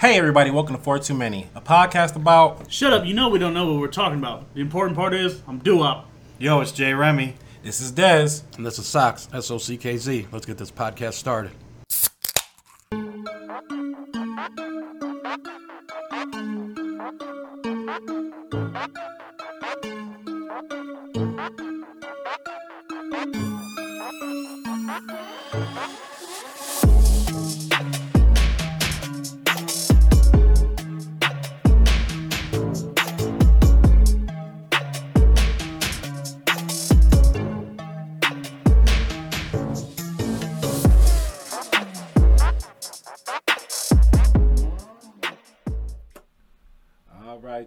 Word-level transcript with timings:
Hey, 0.00 0.16
everybody, 0.16 0.50
welcome 0.50 0.74
to 0.74 0.80
Four 0.80 0.98
Too 0.98 1.12
Many, 1.12 1.48
a 1.54 1.60
podcast 1.60 2.16
about. 2.16 2.72
Shut 2.72 2.94
up, 2.94 3.04
you 3.04 3.12
know 3.12 3.28
we 3.28 3.38
don't 3.38 3.52
know 3.52 3.70
what 3.70 3.82
we're 3.82 3.88
talking 3.88 4.18
about. 4.18 4.54
The 4.54 4.62
important 4.62 4.96
part 4.96 5.12
is, 5.12 5.42
I'm 5.46 5.58
due 5.58 5.82
up. 5.82 6.08
Yo, 6.38 6.58
it's 6.62 6.72
Jay 6.72 6.94
Remy. 6.94 7.34
This 7.62 7.82
is 7.82 7.92
Dez. 7.92 8.44
And 8.56 8.64
this 8.64 8.78
is 8.78 8.86
Socks, 8.86 9.28
S 9.30 9.50
O 9.50 9.58
C 9.58 9.76
K 9.76 9.98
Z. 9.98 10.26
Let's 10.32 10.46
get 10.46 10.56
this 10.56 10.70
podcast 10.70 11.12
started. 11.12 11.52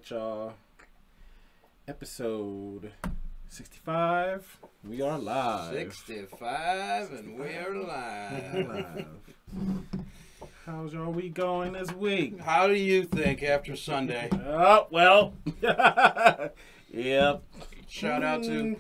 Right, 0.04 0.12
y'all. 0.12 0.54
Episode 1.88 2.92
65. 3.48 4.60
We 4.88 5.02
are 5.02 5.18
live. 5.18 5.74
65 5.74 7.14
and 7.14 7.40
we're 7.40 7.76
live. 7.76 8.68
Live. 8.68 9.06
How's 10.66 10.94
your 10.94 11.10
week 11.10 11.34
going 11.34 11.74
this 11.74 11.92
week? 11.94 12.40
How 12.42 12.68
do 12.68 12.74
you 12.74 13.06
think 13.06 13.44
after 13.44 13.76
Sunday? 13.76 14.30
Oh, 14.34 14.88
well. 14.92 15.34
yep. 15.62 17.44
Shout 17.88 18.24
out 18.24 18.44
to 18.44 18.76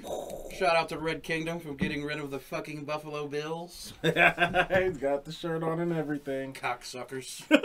shout 0.57 0.75
out 0.75 0.89
to 0.89 0.97
Red 0.97 1.23
Kingdom 1.23 1.59
for 1.59 1.73
getting 1.73 2.03
rid 2.03 2.19
of 2.19 2.31
the 2.31 2.39
fucking 2.39 2.83
Buffalo 2.83 3.27
Bills. 3.27 3.93
He's 4.01 4.97
got 4.97 5.25
the 5.25 5.31
shirt 5.31 5.63
on 5.63 5.79
and 5.79 5.93
everything. 5.93 6.53
Cocksuckers. 6.53 7.43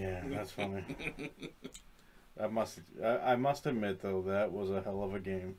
Yeah, 0.00 0.20
that's 0.30 0.52
funny. 0.52 0.84
I 2.40 2.46
must, 2.46 2.78
I, 3.02 3.32
I 3.32 3.36
must 3.36 3.66
admit 3.66 4.00
though, 4.02 4.22
that 4.22 4.52
was 4.52 4.70
a 4.70 4.80
hell 4.82 5.02
of 5.02 5.14
a 5.14 5.20
game. 5.20 5.56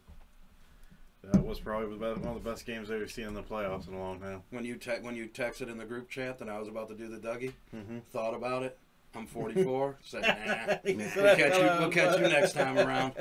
That 1.23 1.43
was 1.45 1.59
probably 1.59 1.97
one 1.97 2.11
of 2.37 2.41
the 2.43 2.49
best 2.49 2.65
games 2.65 2.89
I've 2.89 2.95
ever 2.97 3.07
seen 3.09 3.25
in 3.27 3.33
the 3.33 3.43
playoffs 3.43 3.89
in 3.89 3.93
a 3.93 3.99
long 3.99 4.19
time. 4.21 4.41
When 4.51 4.63
you 4.63 4.75
te- 4.77 5.01
when 5.01 5.15
you 5.15 5.27
texted 5.27 5.69
in 5.69 5.77
the 5.77 5.83
group 5.85 6.09
chat 6.09 6.39
that 6.39 6.47
I 6.47 6.57
was 6.57 6.69
about 6.69 6.87
to 6.89 6.95
do 6.95 7.09
the 7.09 7.17
Dougie, 7.17 7.51
Mhm. 7.75 8.01
thought 8.13 8.33
about 8.33 8.63
it. 8.63 8.77
I'm 9.13 9.25
44. 9.27 9.97
Said, 10.03 10.21
nah. 10.21 10.75
We'll 10.93 11.35
catch 11.35 11.57
you. 11.57 11.63
We'll 11.79 11.89
catch 11.91 12.17
you 12.19 12.27
next 12.29 12.53
time 12.53 12.77
around. 12.77 13.13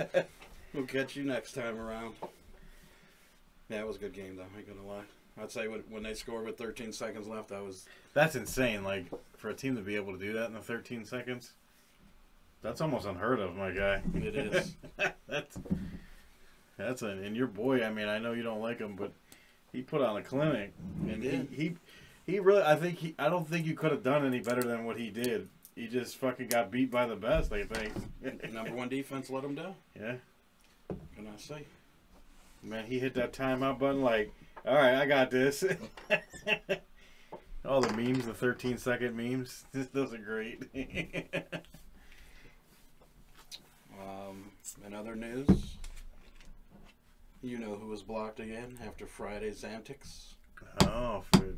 We'll 0.72 0.86
catch 0.86 1.16
you 1.16 1.24
next 1.24 1.52
time 1.54 1.78
around. 1.80 2.12
Yeah, 3.68 3.80
it 3.80 3.86
was 3.86 3.96
a 3.96 4.00
good 4.00 4.12
game 4.12 4.36
though. 4.36 4.44
I 4.54 4.58
ain't 4.58 4.68
gonna 4.68 4.86
lie. 4.86 5.02
I'd 5.40 5.50
say 5.50 5.68
when, 5.68 5.80
when 5.88 6.02
they 6.02 6.14
scored 6.14 6.44
with 6.44 6.58
13 6.58 6.92
seconds 6.92 7.26
left, 7.26 7.52
I 7.52 7.60
was 7.60 7.86
That's 8.14 8.36
insane. 8.36 8.84
Like 8.84 9.06
for 9.36 9.50
a 9.50 9.54
team 9.54 9.76
to 9.76 9.82
be 9.82 9.96
able 9.96 10.12
to 10.12 10.18
do 10.18 10.32
that 10.34 10.46
in 10.46 10.54
the 10.54 10.60
13 10.60 11.04
seconds, 11.04 11.52
that's 12.62 12.80
almost 12.80 13.06
unheard 13.06 13.40
of, 13.40 13.54
my 13.54 13.70
guy. 13.70 14.02
It 14.14 14.36
is. 14.36 14.76
that's 15.28 15.58
that's 16.76 17.02
an 17.02 17.22
and 17.24 17.36
your 17.36 17.46
boy. 17.46 17.84
I 17.84 17.90
mean, 17.90 18.08
I 18.08 18.18
know 18.18 18.32
you 18.32 18.42
don't 18.42 18.60
like 18.60 18.78
him, 18.78 18.96
but 18.96 19.12
he 19.72 19.82
put 19.82 20.00
on 20.00 20.16
a 20.16 20.22
clinic. 20.22 20.72
And 21.08 21.22
he, 21.22 21.46
he 21.54 21.74
he 22.26 22.38
really. 22.40 22.62
I 22.62 22.76
think 22.76 22.98
he. 22.98 23.14
I 23.18 23.28
don't 23.28 23.48
think 23.48 23.66
you 23.66 23.74
could 23.74 23.90
have 23.90 24.02
done 24.02 24.24
any 24.24 24.40
better 24.40 24.62
than 24.62 24.84
what 24.84 24.98
he 24.98 25.10
did. 25.10 25.48
He 25.74 25.86
just 25.86 26.16
fucking 26.16 26.48
got 26.48 26.70
beat 26.70 26.90
by 26.90 27.06
the 27.06 27.16
best. 27.16 27.52
I 27.52 27.64
think. 27.64 27.92
number 28.52 28.74
one 28.74 28.88
defense 28.88 29.30
let 29.30 29.44
him 29.44 29.54
down. 29.54 29.74
yeah. 29.98 30.16
Can 31.14 31.26
I 31.26 31.36
say? 31.38 31.64
Man, 32.62 32.86
he 32.86 32.98
hit 32.98 33.14
that 33.14 33.32
timeout 33.32 33.78
button 33.78 34.02
like, 34.02 34.32
all 34.68 34.74
right, 34.76 34.94
I 34.96 35.06
got 35.06 35.30
this. 35.30 35.64
All 37.64 37.80
the 37.80 37.92
memes, 37.94 38.24
the 38.26 38.32
13 38.34 38.78
second 38.78 39.16
memes, 39.16 39.64
this 39.72 39.88
those 39.88 40.12
are 40.14 40.18
great. 40.18 40.62
Um, 44.00 44.52
in 44.86 44.94
other 44.94 45.16
news, 45.16 45.74
you 47.42 47.58
know 47.58 47.74
who 47.74 47.88
was 47.88 48.02
blocked 48.02 48.38
again 48.38 48.78
after 48.86 49.06
Friday's 49.06 49.64
antics. 49.64 50.36
oh, 50.84 51.24
for, 51.32 51.54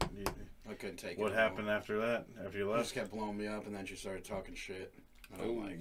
I 0.68 0.72
couldn't 0.74 0.96
take 0.96 1.12
it. 1.12 1.18
what 1.18 1.32
anymore. 1.32 1.48
happened 1.48 1.68
after 1.68 1.98
that? 1.98 2.26
After 2.44 2.58
you 2.58 2.64
left? 2.64 2.70
She 2.70 2.70
left? 2.70 2.82
just 2.84 2.94
kept 2.94 3.10
blowing 3.12 3.36
me 3.36 3.46
up, 3.46 3.66
and 3.66 3.74
then 3.74 3.84
she 3.84 3.94
started 3.94 4.24
talking 4.24 4.54
shit. 4.54 4.94
And 5.32 5.42
I'm 5.42 5.62
like, 5.62 5.78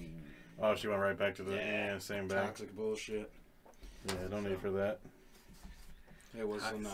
Oh, 0.62 0.76
she 0.76 0.88
went 0.88 1.00
right 1.02 1.18
back 1.18 1.36
to 1.36 1.44
the 1.44 1.56
Yeah, 1.56 1.94
yeah, 1.94 1.98
same 2.00 2.28
back. 2.28 2.48
toxic 2.48 2.76
bullshit. 2.76 3.32
Yeah, 4.08 4.16
no 4.30 4.42
need 4.42 4.60
for 4.60 4.72
that. 4.72 5.00
It 6.38 6.48
was 6.48 6.64
an, 6.66 6.86
uh, 6.86 6.90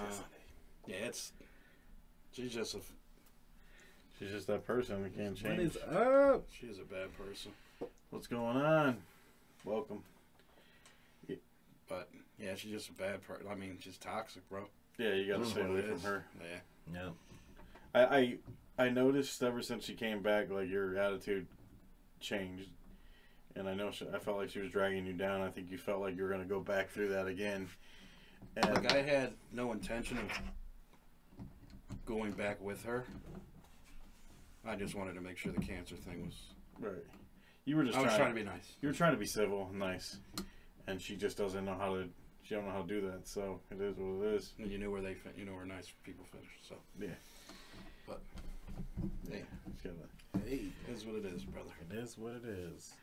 yeah, 0.88 0.96
it's. 0.98 1.34
She's 2.32 2.54
just 2.54 2.76
a. 2.76 2.80
She's 4.20 4.32
just 4.32 4.48
that 4.48 4.66
person. 4.66 5.04
We 5.04 5.10
can't 5.10 5.32
What 5.42 5.58
change. 5.58 5.76
is 5.76 5.78
up? 5.78 6.46
She's 6.60 6.80
a 6.80 6.84
bad 6.84 7.10
person. 7.18 7.52
What's 8.10 8.28
going 8.28 8.58
on? 8.58 8.98
Welcome. 9.66 10.04
But 11.88 12.10
yeah, 12.40 12.56
she's 12.56 12.72
just 12.72 12.90
a 12.90 12.94
bad 12.94 13.22
person. 13.28 13.46
I 13.52 13.56
mean, 13.56 13.78
she's 13.80 13.98
toxic, 13.98 14.48
bro. 14.50 14.66
Yeah, 14.98 15.14
you 15.14 15.32
gotta 15.32 15.46
stay 15.46 15.62
away 15.62 15.82
from 15.82 16.00
her. 16.02 16.26
Yeah. 16.42 16.60
Yeah. 16.94 17.10
I, 17.94 18.18
I 18.80 18.86
I 18.86 18.90
noticed 18.90 19.44
ever 19.44 19.62
since 19.62 19.86
she 19.86 19.94
came 19.94 20.22
back, 20.22 20.50
like 20.50 20.70
your 20.70 20.98
attitude 20.98 21.46
changed, 22.20 22.70
and 23.56 23.70
I 23.70 23.74
know 23.76 23.92
she, 23.92 24.08
I 24.14 24.18
felt 24.18 24.38
like 24.38 24.50
she 24.50 24.60
was 24.60 24.72
dragging 24.72 25.06
you 25.06 25.14
down. 25.14 25.42
I 25.42 25.50
think 25.50 25.70
you 25.70 25.78
felt 25.78 26.02
like 26.02 26.16
you 26.18 26.24
were 26.24 26.30
gonna 26.30 26.46
go 26.46 26.60
back 26.60 26.90
through 26.90 27.10
that 27.10 27.28
again. 27.28 27.68
And 28.58 28.74
Like 28.74 28.92
I 28.94 29.02
had 29.02 29.34
no 29.52 29.72
intention 29.72 30.18
of 30.18 31.46
going 32.06 32.32
back 32.32 32.62
with 32.62 32.84
her. 32.86 33.06
I 34.66 34.76
just 34.76 34.96
wanted 34.96 35.14
to 35.16 35.22
make 35.22 35.38
sure 35.38 35.52
the 35.52 35.62
cancer 35.62 35.96
thing 35.96 36.26
was. 36.26 36.36
right, 36.80 37.04
you 37.66 37.76
were 37.76 37.84
just 37.84 37.98
I 37.98 38.02
was 38.02 38.08
trying, 38.08 38.20
trying 38.20 38.34
to 38.36 38.40
be 38.40 38.46
nice. 38.46 38.72
you 38.82 38.88
were 38.88 38.94
trying 38.94 39.12
to 39.14 39.18
be 39.20 39.26
civil 39.28 39.68
and 39.70 39.78
nice, 39.80 40.18
and 40.88 41.00
she 41.02 41.16
just 41.16 41.38
doesn't 41.38 41.66
know 41.66 41.76
how 41.78 41.94
to. 41.96 42.08
She 42.44 42.54
don't 42.56 42.66
know 42.66 42.72
how 42.72 42.82
to 42.84 42.88
do 42.88 43.02
that. 43.10 43.28
So 43.28 43.60
it 43.72 43.82
is 43.82 43.96
what 43.98 44.26
it 44.28 44.34
is. 44.36 44.54
And 44.60 44.72
you 44.72 44.78
knew 44.78 44.92
where 44.92 45.02
they, 45.02 45.16
fin- 45.16 45.34
you 45.36 45.46
know 45.46 45.54
where 45.54 45.66
nice 45.66 45.92
people 46.04 46.26
finish. 46.32 46.48
So 46.68 46.76
Yeah. 47.00 47.08
But 48.08 48.22
hey, 49.32 49.42
It's 49.68 49.82
gotta- 49.82 50.46
Hey, 50.48 50.66
it 50.88 50.92
is 50.94 51.06
what 51.06 51.16
it 51.16 51.26
is, 51.26 51.44
brother. 51.44 51.72
it 51.90 51.96
is 51.98 52.18
what 52.20 52.34
it 52.34 52.46
is. 52.46 52.94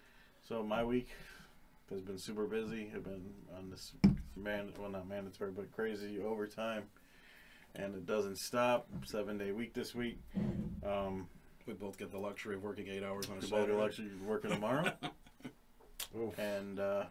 So 0.46 0.62
my 0.62 0.84
week 0.84 1.08
has 1.90 2.00
been 2.02 2.18
super 2.18 2.46
busy. 2.46 2.92
I've 2.94 3.02
been 3.02 3.32
on 3.58 3.68
this 3.70 3.92
man, 4.36 4.72
well 4.78 4.90
not 4.90 5.08
mandatory, 5.08 5.50
but 5.50 5.70
crazy 5.72 6.20
overtime, 6.20 6.84
and 7.74 7.94
it 7.94 8.06
doesn't 8.06 8.38
stop. 8.38 8.86
Seven 9.04 9.38
day 9.38 9.52
week 9.52 9.74
this 9.74 9.94
week. 9.94 10.18
Um, 10.84 11.28
We 11.66 11.74
both 11.74 11.96
get 11.98 12.10
the 12.10 12.18
luxury 12.18 12.56
of 12.56 12.62
working 12.62 12.88
eight 12.88 13.04
hours 13.04 13.26
on 13.26 13.32
a 13.32 13.40
we 13.40 13.40
both 13.42 13.50
Saturday. 13.50 13.72
are 13.72 13.84
actually 13.84 14.08
working 14.26 14.50
tomorrow, 14.50 14.92
and 16.38 16.78
uh, 16.80 17.04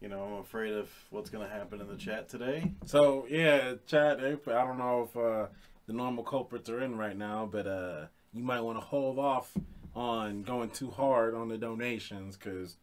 you 0.00 0.08
know 0.08 0.22
I'm 0.24 0.40
afraid 0.40 0.72
of 0.74 0.88
what's 1.10 1.30
gonna 1.30 1.48
happen 1.48 1.80
in 1.80 1.88
the 1.88 1.96
chat 1.96 2.28
today. 2.28 2.72
So, 2.84 3.26
yeah, 3.28 3.74
chat, 3.86 4.20
I 4.20 4.30
don't 4.34 4.78
know 4.78 5.08
if 5.10 5.16
uh, 5.16 5.46
the 5.86 5.92
normal 5.92 6.24
culprits 6.24 6.68
are 6.70 6.80
in 6.82 6.96
right 6.96 7.16
now, 7.16 7.48
but 7.50 7.66
uh, 7.66 8.06
you 8.32 8.42
might 8.44 8.60
want 8.60 8.78
to 8.78 8.84
hold 8.84 9.18
off 9.18 9.52
on 9.94 10.42
going 10.42 10.68
too 10.70 10.90
hard 10.90 11.34
on 11.34 11.48
the 11.48 11.56
donations 11.58 12.36
because 12.36 12.76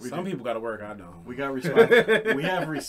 We 0.00 0.08
some 0.08 0.24
do- 0.24 0.30
people 0.30 0.44
got 0.44 0.54
to 0.54 0.60
work. 0.60 0.82
I 0.82 0.94
don't. 0.94 1.24
We 1.24 1.34
got 1.36 1.52
respons- 1.52 2.34
we 2.36 2.42
have 2.42 2.68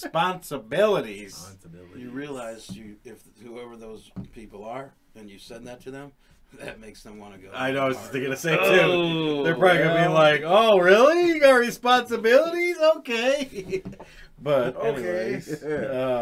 responsibilities. 0.49 1.25
Responsibilities. 1.25 1.97
You 2.03 2.09
realize 2.09 2.69
you 2.75 2.95
if 3.05 3.21
whoever 3.43 3.77
those 3.77 4.11
people 4.33 4.65
are, 4.65 4.91
and 5.15 5.29
you 5.29 5.37
said 5.39 5.65
that 5.65 5.81
to 5.81 5.91
them, 5.91 6.11
that 6.59 6.79
makes 6.79 7.03
them 7.03 7.19
want 7.19 7.33
to 7.35 7.39
go. 7.39 7.49
I 7.53 7.71
know. 7.71 7.81
I 7.85 7.87
was 7.89 7.97
just 7.97 8.11
hard. 8.11 8.23
gonna 8.23 8.35
say 8.37 8.55
too. 8.57 8.61
Oh, 8.81 9.43
They're 9.43 9.55
probably 9.55 9.83
gonna 9.83 10.07
be 10.07 10.13
like, 10.13 10.41
"Oh, 10.43 10.79
really? 10.79 11.27
You 11.29 11.39
got 11.39 11.51
responsibilities? 11.51 12.77
Okay." 12.97 13.83
but 14.41 14.75
Okay. 14.75 14.87
anyways, 14.89 15.63
Yeah. 15.65 15.75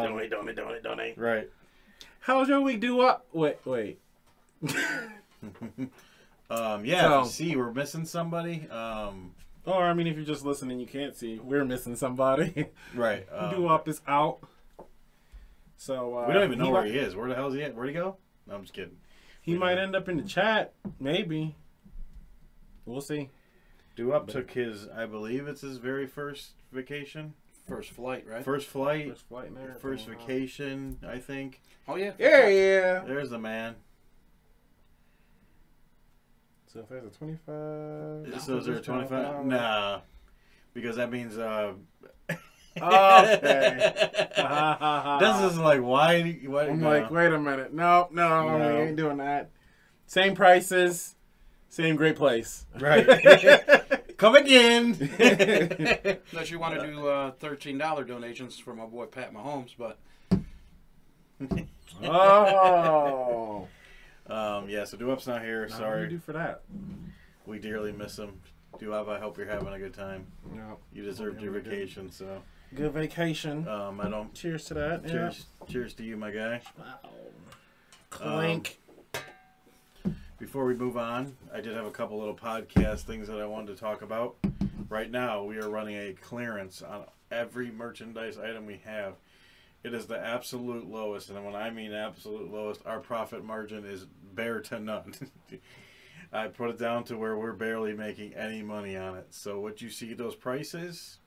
um, 0.04 0.10
donate, 0.12 0.30
donate, 0.31 0.56
donate, 0.56 0.84
donate. 0.84 1.18
right. 1.18 1.50
How's 2.19 2.48
your 2.50 2.62
week? 2.62 2.80
Do 2.80 2.96
what? 2.96 3.25
Wait, 3.34 3.58
wait. 3.66 4.00
Um, 6.50 6.86
yeah. 6.86 7.24
So- 7.24 7.30
see, 7.30 7.56
we're 7.56 7.72
missing 7.72 8.06
somebody. 8.06 8.68
Um, 8.69 9.31
Or 9.65 9.83
I 9.83 9.94
mean, 9.94 10.07
if 10.07 10.15
you're 10.15 10.25
just 10.25 10.45
listening, 10.45 10.80
you 10.80 10.88
can't 10.88 11.15
see. 11.15 11.39
We're 11.39 11.63
missing 11.65 11.95
somebody. 11.95 12.68
right. 12.95 13.27
Um, 13.36 13.50
Do 13.56 13.68
up 13.68 13.88
is 13.88 14.01
out. 14.07 14.39
So 15.77 16.18
uh, 16.18 16.27
we 16.27 16.33
don't 16.33 16.44
even 16.45 16.60
know 16.60 16.69
where 16.69 16.83
might, 16.83 16.92
he 16.92 16.98
is. 16.98 17.15
Where 17.15 17.27
the 17.30 17.36
hell 17.36 17.48
is 17.48 17.56
he 17.56 17.63
at? 17.63 17.75
Where'd 17.75 17.89
he 17.89 17.94
go? 17.94 18.18
No, 18.48 18.56
I'm 18.56 18.62
just 18.62 18.74
kidding. 18.74 18.98
He 19.42 19.56
might 19.56 19.77
end 19.77 19.95
up 19.95 20.07
in 20.07 20.18
the 20.18 20.24
chat, 20.24 20.74
maybe. 21.00 21.56
We'll 22.86 23.01
see. 23.01 23.30
Do 23.95 24.12
up 24.13 24.27
took 24.27 24.51
his, 24.51 24.88
I 24.88 25.06
believe 25.06 25.48
it's 25.48 25.62
his 25.62 25.77
very 25.77 26.07
first 26.07 26.51
vacation, 26.71 27.33
First 27.68 27.92
flight, 27.92 28.25
right? 28.27 28.44
first 28.44 28.68
flight, 28.68 29.10
First 29.10 29.27
flight 29.27 29.51
first 29.80 30.07
Wow. 30.07 30.15
vacation. 30.15 31.00
I 31.07 31.19
think. 31.19 31.62
oh 31.88 31.95
yeah. 31.95 32.12
Yeah, 32.18 32.48
yeah. 32.48 33.04
There's 33.06 33.30
the 33.30 33.39
man. 33.39 33.75
So 36.74 36.80
if 36.80 36.90
there's 36.90 37.06
a 37.06 37.10
25. 37.12 38.42
So 38.42 38.58
is 38.58 38.66
there 38.66 38.78
a 38.78 38.81
25? 38.81 39.46
Nah. 39.46 40.00
Because 40.74 40.96
that 40.96 41.12
means, 41.12 41.38
uh. 41.38 41.74
Okay. 42.75 43.78
this 45.20 45.52
is 45.52 45.60
like, 45.60 45.81
why? 45.81 46.40
why 46.48 46.66
I'm 46.66 46.80
no. 46.81 46.90
like, 46.90 47.12
wait 47.12 47.31
a 47.31 47.38
minute. 47.38 47.72
No, 47.72 48.08
no, 48.12 48.58
No. 48.58 48.75
we 48.75 48.81
ain't 48.81 48.96
doing 48.96 49.18
that. 49.18 49.52
Same 50.08 50.34
prices, 50.34 51.14
same 51.70 51.96
great 51.96 52.16
place. 52.16 52.66
Right. 52.80 53.06
Come 54.18 54.34
again. 54.34 54.98
Unless 55.20 56.50
you 56.50 56.58
want 56.58 56.80
to 56.80 56.88
do 56.88 57.08
uh, 57.08 57.31
thirteen 57.34 57.78
dollar 57.78 58.04
donations 58.04 58.58
for 58.58 58.74
my 58.74 58.86
boy 58.88 59.06
Pat 59.06 59.31
Mahomes, 59.31 59.75
but 59.78 60.00
Oh. 62.04 63.68
Um, 64.28 64.70
yeah, 64.70 64.84
so 64.86 64.98
Duup's 64.98 65.28
not 65.28 65.42
here. 65.42 65.68
Now, 65.68 65.70
what 65.70 65.70
do 65.70 65.74
you 65.74 65.80
Sorry. 65.80 66.10
do 66.10 66.20
for 66.20 66.34
that? 66.34 66.62
We 67.46 67.60
dearly 67.60 67.92
miss 67.92 68.18
him. 68.18 68.40
Duop, 68.80 69.08
I 69.10 69.20
hope 69.20 69.38
you're 69.38 69.48
having 69.48 69.74
a 69.74 69.78
good 69.80 69.94
time. 69.94 70.25
No. 70.54 70.78
You 70.94 71.04
deserved 71.04 71.42
your 71.42 71.54
did. 71.54 71.66
vacation, 71.66 72.12
so 72.12 72.42
Good 72.74 72.92
vacation. 72.92 73.68
um, 73.68 74.00
I 74.02 74.10
don't. 74.10 74.34
Cheers 74.34 74.66
to 74.66 74.74
that. 74.75 75.06
Cheers, 75.08 75.46
cheers 75.68 75.94
to 75.96 76.04
you, 76.04 76.18
my 76.18 76.31
guy. 76.31 76.62
Yeah. 76.78 76.84
Wow. 76.84 77.10
Clink. 78.10 78.80
Before 80.40 80.66
we 80.66 80.74
move 80.75 80.98
on, 80.98 81.38
I 81.54 81.62
did 81.62 81.75
have 81.75 81.86
a 81.86 81.92
couple 81.92 82.18
little 82.20 82.36
podcast 82.36 83.02
things 83.02 83.28
that 83.28 83.38
I 83.40 83.46
wanted 83.46 83.75
to 83.75 83.80
talk 83.80 84.02
about. 84.02 84.36
Right 84.90 85.10
now, 85.10 85.44
we 85.44 85.58
are 85.58 85.70
running 85.70 85.96
a 85.96 86.14
clearance 86.14 86.81
on 86.81 87.04
every 87.31 87.72
merchandise 87.72 88.38
item 88.38 88.66
we 88.66 88.81
have. 88.86 89.14
It 89.84 89.94
is 89.94 90.06
the 90.06 90.18
absolute 90.18 90.90
lowest, 90.90 91.30
and 91.30 91.44
when 91.44 91.56
I 91.56 91.70
mean 91.70 91.94
absolute 91.94 92.52
lowest, 92.52 92.82
our 92.86 93.00
profit 93.00 93.44
margin 93.44 93.86
is 93.86 94.06
bare 94.34 94.62
to 94.62 94.80
none. 94.80 95.14
I 96.34 96.48
put 96.48 96.70
it 96.70 96.80
down 96.80 97.04
to 97.06 97.18
where 97.18 97.38
we're 97.38 97.54
barely 97.54 97.94
making 97.94 98.34
any 98.34 98.64
money 98.64 98.96
on 98.96 99.18
it. 99.18 99.28
So 99.32 99.60
what 99.60 99.82
you 99.82 99.90
see 99.90 100.14
those 100.14 100.36
prices, 100.36 101.20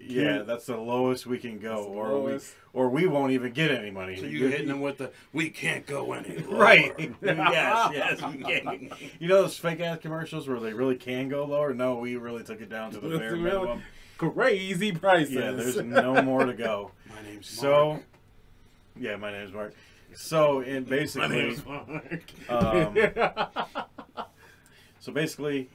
yeah, 0.00 0.42
that's 0.42 0.66
the 0.66 0.76
lowest 0.76 1.26
we 1.26 1.38
can 1.38 1.58
go, 1.58 1.84
or 1.84 2.08
lowest. 2.08 2.54
we 2.72 2.80
or 2.80 2.88
we 2.88 3.06
won't 3.06 3.32
even 3.32 3.52
get 3.52 3.70
any 3.70 3.90
money. 3.90 4.16
so 4.16 4.26
you're 4.26 4.48
hitting 4.48 4.68
them 4.68 4.80
with 4.80 4.98
the 4.98 5.12
"we 5.32 5.50
can't 5.50 5.86
go 5.86 6.12
any 6.12 6.38
lower." 6.38 6.58
Right. 6.58 6.94
yes, 7.22 7.90
yes. 7.92 8.70
You 9.20 9.28
know 9.28 9.42
those 9.42 9.58
fake 9.58 9.80
ass 9.80 9.98
commercials 9.98 10.48
where 10.48 10.58
they 10.58 10.72
really 10.72 10.96
can 10.96 11.28
go 11.28 11.44
lower? 11.44 11.74
No, 11.74 11.96
we 11.96 12.16
really 12.16 12.42
took 12.42 12.60
it 12.60 12.68
down 12.68 12.90
to 12.92 13.00
the 13.00 13.18
bare 13.18 13.36
minimum. 13.36 13.82
Crazy 14.30 14.92
prices. 14.92 15.34
Yeah, 15.34 15.50
there's 15.52 15.76
no 15.76 16.22
more 16.22 16.44
to 16.46 16.54
go. 16.54 16.90
My 17.08 17.22
name's 17.22 17.46
So, 17.48 17.88
Mark. 17.90 18.02
yeah, 18.98 19.16
my 19.16 19.32
name's 19.32 19.52
Mark. 19.52 19.74
So, 20.14 20.60
in 20.60 20.84
My 20.84 20.88
basically, 20.90 21.28
name's 21.28 21.64
Mark. 21.66 22.24
um, 22.48 22.96
so 25.00 25.12
basically, 25.12 25.68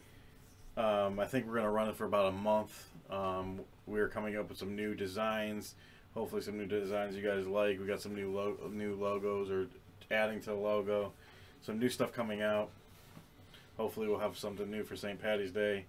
um, 0.77 1.19
I 1.19 1.25
think 1.25 1.47
we're 1.47 1.55
gonna 1.55 1.71
run 1.71 1.89
it 1.89 1.95
for 1.95 2.05
about 2.05 2.27
a 2.27 2.31
month. 2.31 2.85
Um, 3.09 3.61
we're 3.85 4.07
coming 4.09 4.35
up 4.37 4.49
with 4.49 4.57
some 4.57 4.75
new 4.75 4.93
designs. 4.95 5.75
Hopefully, 6.13 6.41
some 6.41 6.57
new 6.57 6.65
designs 6.65 7.15
you 7.15 7.23
guys 7.27 7.47
like. 7.47 7.79
We 7.79 7.85
got 7.85 8.01
some 8.01 8.15
new 8.15 8.31
lo- 8.31 8.69
new 8.71 8.95
logos 8.95 9.49
or 9.49 9.67
adding 10.11 10.39
to 10.41 10.47
the 10.51 10.55
logo. 10.55 11.11
Some 11.63 11.79
new 11.79 11.89
stuff 11.89 12.11
coming 12.13 12.41
out. 12.41 12.69
Hopefully, 13.77 14.07
we'll 14.07 14.19
have 14.19 14.37
something 14.37 14.69
new 14.69 14.83
for 14.83 14.95
St. 14.95 15.21
Patty's 15.21 15.51
Day 15.51 15.85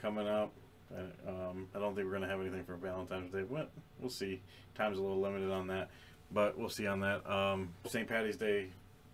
coming 0.00 0.26
up. 0.28 0.52
Uh, 0.92 1.30
Um, 1.30 1.68
I 1.74 1.78
don't 1.78 1.94
think 1.94 2.06
we're 2.06 2.12
gonna 2.14 2.28
have 2.28 2.40
anything 2.40 2.64
for 2.64 2.76
Valentine's 2.76 3.32
Day, 3.32 3.42
but 3.42 3.70
we'll 3.98 4.10
see. 4.10 4.42
Time's 4.74 4.98
a 4.98 5.02
little 5.02 5.20
limited 5.20 5.50
on 5.50 5.66
that, 5.68 5.90
but 6.32 6.58
we'll 6.58 6.68
see 6.68 6.86
on 6.86 7.00
that. 7.00 7.28
Um, 7.30 7.72
St. 7.86 8.08
Patty's 8.08 8.36
Day, 8.36 8.70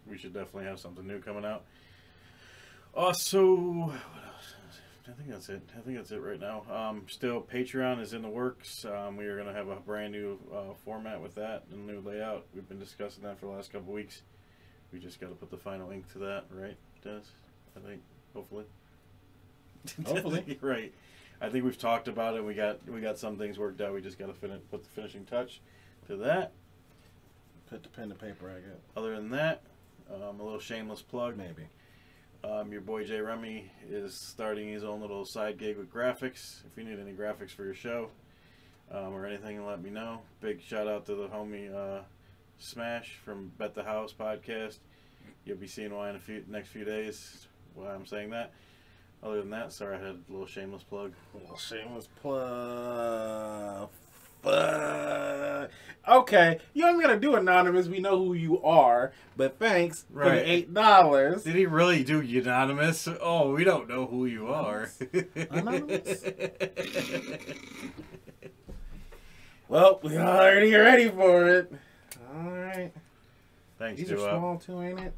we 0.07 0.17
should 0.17 0.33
definitely 0.33 0.65
have 0.65 0.81
something 0.81 1.07
new 1.07 1.21
coming 1.21 1.45
out. 1.45 1.65
Also, 2.95 3.55
what 3.55 3.95
else? 3.95 4.55
I 5.09 5.13
think 5.13 5.29
that's 5.31 5.49
it. 5.51 5.63
I 5.77 5.81
think 5.81 5.97
that's 5.99 6.11
it 6.11 6.17
right 6.21 6.41
now. 6.41 6.65
Um, 6.71 7.05
still, 7.09 7.43
Patreon 7.43 8.01
is 8.01 8.13
in 8.15 8.23
the 8.23 8.29
works. 8.29 8.85
Um, 8.85 9.17
we 9.17 9.27
are 9.27 9.37
going 9.37 9.47
to 9.47 9.53
have 9.55 9.69
a 9.69 9.77
brand 9.77 10.13
new 10.13 10.39
uh, 10.53 10.75
format 10.85 11.21
with 11.21 11.35
that 11.37 11.65
and 11.71 11.87
new 11.87 12.01
layout. 12.01 12.47
We've 12.55 12.69
been 12.69 12.79
discussing 12.81 13.23
that 13.25 13.39
for 13.39 13.47
the 13.47 13.53
last 13.53 13.71
couple 13.71 13.93
weeks. 13.93 14.23
We 14.93 14.99
just 14.99 15.21
got 15.21 15.29
to 15.29 15.35
put 15.35 15.51
the 15.51 15.59
final 15.59 15.91
ink 15.91 16.11
to 16.15 16.19
that, 16.21 16.45
right, 16.51 16.77
Des? 17.05 17.21
I 17.77 17.81
think, 17.87 18.01
hopefully. 18.35 18.65
Hopefully. 20.05 20.59
right. 20.63 20.93
I 21.41 21.49
think 21.49 21.65
we've 21.65 21.79
talked 21.79 22.09
about 22.09 22.37
it. 22.37 22.45
We 22.45 22.55
got 22.55 22.87
we 22.89 23.01
got 23.01 23.19
some 23.19 23.37
things 23.37 23.59
worked 23.59 23.81
out. 23.81 23.93
We 23.93 24.01
just 24.01 24.19
got 24.19 24.27
to 24.27 24.35
fin- 24.35 24.61
put 24.71 24.83
the 24.83 24.89
finishing 24.91 25.25
touch 25.25 25.61
to 26.07 26.17
that. 26.19 26.53
Put 27.69 27.83
the 27.83 27.89
pen 27.89 28.09
to 28.09 28.15
paper, 28.15 28.51
I 28.51 28.61
guess. 28.61 28.81
Other 28.97 29.17
than 29.17 29.31
that, 29.31 29.63
um, 30.13 30.41
a 30.41 30.43
little 30.43 30.61
shameless 30.61 31.03
plug. 31.03 31.37
Maybe. 31.37 31.69
Um, 32.45 32.71
your 32.71 32.81
boy 32.81 33.05
Jay 33.05 33.21
Remy 33.21 33.71
is 33.91 34.15
starting 34.15 34.69
his 34.69 34.85
own 34.85 35.01
little 35.01 35.25
side 35.25 35.59
gig 35.59 35.77
with 35.77 35.93
graphics. 35.93 36.63
If 36.65 36.77
you 36.77 36.85
need 36.85 37.01
any 37.01 37.13
graphics 37.13 37.51
for 37.51 37.65
your 37.65 37.75
show 37.75 38.11
um, 38.91 39.15
or 39.15 39.27
anything, 39.27 39.65
let 39.67 39.83
me 39.83 39.91
know. 39.91 40.21
Big 40.41 40.63
shout 40.63 40.87
out 40.87 41.07
to 41.07 41.15
the 41.17 41.29
homie 41.29 41.75
uh, 41.75 42.03
Smash 42.59 43.19
from 43.25 43.51
Bet 43.59 43.75
the 43.75 43.83
House 43.83 44.15
podcast. 44.19 44.79
You'll 45.45 45.57
be 45.57 45.67
seeing 45.67 45.93
why 45.93 46.11
in 46.11 46.17
a 46.17 46.21
few 46.21 46.45
next 46.49 46.69
few 46.69 46.85
days. 46.85 47.47
Why 47.75 47.93
I'm 47.93 48.07
saying 48.07 48.31
that. 48.31 48.53
Other 49.23 49.41
than 49.41 49.51
that, 49.51 49.73
sorry 49.73 49.97
I 49.97 49.99
had 50.01 50.09
a 50.09 50.19
little 50.29 50.47
shameless 50.47 50.83
plug. 50.83 51.13
A 51.35 51.39
little 51.39 51.57
shameless 51.57 52.09
plug. 52.21 53.89
Fuck. 54.43 55.71
Okay, 56.09 56.61
you 56.73 56.87
ain't 56.87 57.01
gonna 57.01 57.19
do 57.19 57.35
anonymous. 57.35 57.89
We 57.89 57.99
know 57.99 58.17
who 58.19 58.35
you 58.35 58.63
are, 58.63 59.13
but 59.37 59.59
thanks 59.59 60.05
for 60.13 60.25
the 60.25 60.49
eight 60.49 60.73
dollars. 60.73 61.43
Did 61.43 61.57
he 61.57 61.67
really 61.67 62.05
do 62.05 62.21
unanimous? 62.21 63.09
Oh, 63.21 63.53
we 63.55 63.65
don't 63.65 63.89
know 63.89 64.07
who 64.07 64.27
you 64.27 64.47
are. 64.49 64.91
Anonymous? 65.51 66.25
Well, 69.69 69.99
we 70.03 70.17
already 70.17 70.73
ready 70.75 71.09
for 71.09 71.49
it. 71.49 71.73
All 72.33 72.51
right, 72.53 72.93
Thanks, 73.81 74.01
these 74.01 74.13
are 74.13 74.19
small 74.19 74.59
too, 74.59 74.81
ain't 74.81 75.01
it? 75.01 75.13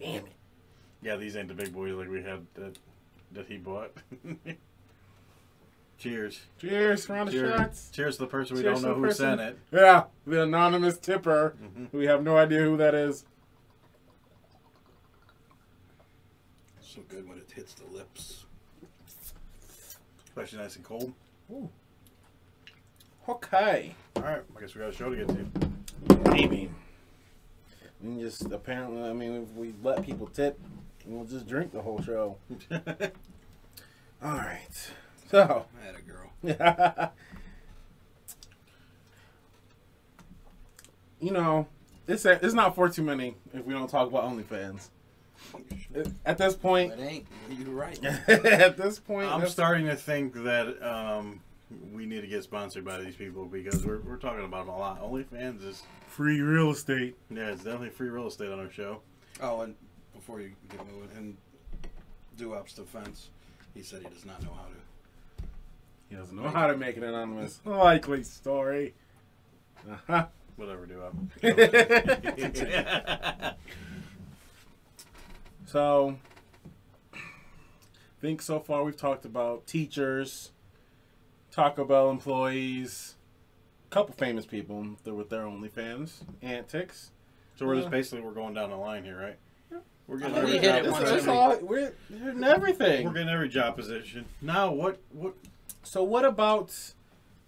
Damn 0.00 0.26
it. 0.26 0.32
Yeah, 1.02 1.16
these 1.16 1.36
ain't 1.36 1.48
the 1.48 1.54
big 1.54 1.72
boys 1.72 1.94
like 1.94 2.08
we 2.08 2.22
had 2.22 2.46
that 2.54 2.78
that 3.32 3.46
he 3.46 3.56
bought. 3.58 3.92
Cheers. 5.98 6.40
Cheers, 6.60 7.08
round 7.08 7.28
of 7.28 7.34
Cheers. 7.34 7.56
shots. 7.56 7.90
Cheers 7.90 8.16
to 8.16 8.22
the 8.22 8.28
person 8.28 8.56
we 8.56 8.62
Cheers 8.62 8.80
don't 8.82 8.90
know 8.90 8.94
who 8.96 9.08
the 9.08 9.14
sent 9.14 9.40
it. 9.40 9.58
Yeah, 9.72 10.04
the 10.26 10.42
anonymous 10.44 10.96
tipper. 10.96 11.54
Mhm. 11.60 11.92
We 11.92 12.06
have 12.06 12.22
no 12.22 12.36
idea 12.36 12.60
who 12.62 12.76
that 12.76 12.94
is. 12.94 13.24
so 16.80 17.02
good 17.08 17.28
when 17.28 17.36
it 17.38 17.50
hits 17.54 17.74
the 17.74 17.84
lips. 17.96 18.46
Especially 20.24 20.58
nice 20.58 20.74
and 20.76 20.84
cold. 20.84 21.12
Ooh. 21.50 21.68
Okay. 23.28 23.94
All 24.16 24.22
right, 24.22 24.42
I 24.56 24.60
guess 24.60 24.74
we 24.74 24.80
got 24.80 24.88
a 24.90 24.92
show 24.92 25.10
to 25.10 25.16
get 25.16 25.28
to. 25.28 26.30
Maybe. 26.30 26.70
We 28.00 28.08
can 28.10 28.20
just 28.20 28.50
apparently, 28.50 29.02
I 29.02 29.12
mean, 29.12 29.42
if 29.42 29.50
we 29.54 29.74
let 29.82 30.02
people 30.02 30.28
tip, 30.28 30.58
we'll 31.08 31.24
just 31.24 31.48
drink 31.48 31.72
the 31.72 31.82
whole 31.82 32.00
show. 32.02 32.36
All 32.70 32.80
right. 34.36 34.90
So, 35.30 35.66
I 35.80 35.86
had 35.86 35.94
a 35.96 36.02
girl. 36.02 36.32
you 41.20 41.32
know, 41.32 41.66
it's 42.06 42.24
a, 42.24 42.44
it's 42.44 42.54
not 42.54 42.74
for 42.74 42.88
too 42.88 43.02
many 43.02 43.36
if 43.52 43.64
we 43.64 43.74
don't 43.74 43.88
talk 43.88 44.08
about 44.08 44.24
OnlyFans. 44.24 44.88
At 46.26 46.38
this 46.38 46.54
point, 46.54 46.92
It 46.92 47.00
ain't. 47.00 47.26
You're 47.50 47.70
right. 47.70 48.02
at 48.04 48.76
this 48.76 48.98
point, 48.98 49.30
I'm 49.30 49.48
starting 49.48 49.86
to 49.86 49.96
think 49.96 50.34
that 50.34 50.82
um, 50.82 51.40
we 51.92 52.06
need 52.06 52.22
to 52.22 52.26
get 52.26 52.42
sponsored 52.42 52.84
by 52.84 53.00
these 53.00 53.14
people 53.14 53.46
because 53.46 53.84
we're, 53.84 54.00
we're 54.00 54.16
talking 54.16 54.44
about 54.44 54.66
them 54.66 54.74
a 54.74 54.78
lot. 54.78 55.02
OnlyFans 55.02 55.64
is 55.64 55.82
free 56.08 56.40
real 56.40 56.70
estate. 56.70 57.16
yeah, 57.30 57.50
it's 57.50 57.64
definitely 57.64 57.90
free 57.90 58.08
real 58.08 58.26
estate 58.26 58.50
on 58.50 58.58
our 58.58 58.70
show. 58.70 59.00
Oh, 59.40 59.60
and 59.60 59.74
before 60.28 60.42
you 60.42 60.52
get 60.68 60.80
moving, 60.92 61.08
in 61.16 61.36
Duop's 62.36 62.74
defense, 62.74 63.30
he 63.74 63.82
said 63.82 64.02
he 64.02 64.08
does 64.10 64.26
not 64.26 64.42
know 64.42 64.50
how 64.52 64.64
to. 64.64 65.44
He 66.10 66.16
doesn't 66.16 66.36
know 66.36 66.50
how 66.50 66.66
to 66.66 66.76
make 66.76 66.98
it 66.98 67.02
anonymous. 67.02 67.60
Likely 67.64 68.22
story. 68.24 68.92
Uh-huh. 69.90 70.26
Whatever, 70.56 70.84
do 70.84 71.00
up. 71.02 71.14
So, 75.64 76.16
I 77.14 77.18
think 78.22 78.40
so 78.40 78.58
far 78.58 78.84
we've 78.84 78.96
talked 78.96 79.26
about 79.26 79.66
teachers, 79.66 80.50
Taco 81.50 81.84
Bell 81.84 82.08
employees, 82.08 83.16
a 83.86 83.90
couple 83.94 84.14
famous 84.14 84.46
people 84.46 84.96
that 85.04 85.12
with 85.12 85.28
their 85.28 85.42
OnlyFans 85.42 86.22
antics. 86.40 87.10
So 87.56 87.66
we're 87.66 87.74
Yeah. 87.74 87.80
just 87.82 87.90
basically 87.90 88.22
we're 88.22 88.32
going 88.32 88.54
down 88.54 88.70
the 88.70 88.78
line 88.78 89.04
here, 89.04 89.20
right? 89.20 89.36
We're 90.08 90.18
getting 90.18 90.34
I 90.36 90.40
mean, 90.42 90.46
every 90.46 90.58
we 90.58 90.58
hit 90.58 90.74
job 90.74 90.84
it 90.86 90.90
once 90.90 91.04
position. 91.04 91.28
every- 91.28 91.32
all. 91.40 91.58
We're, 91.60 91.92
we're 92.10 92.30
in 92.30 92.42
everything. 92.44 93.06
We're 93.06 93.12
getting 93.12 93.28
every 93.28 93.48
job 93.48 93.76
position. 93.76 94.24
Now 94.42 94.72
what 94.72 94.98
what 95.12 95.34
So 95.84 96.02
what 96.02 96.24
about 96.24 96.74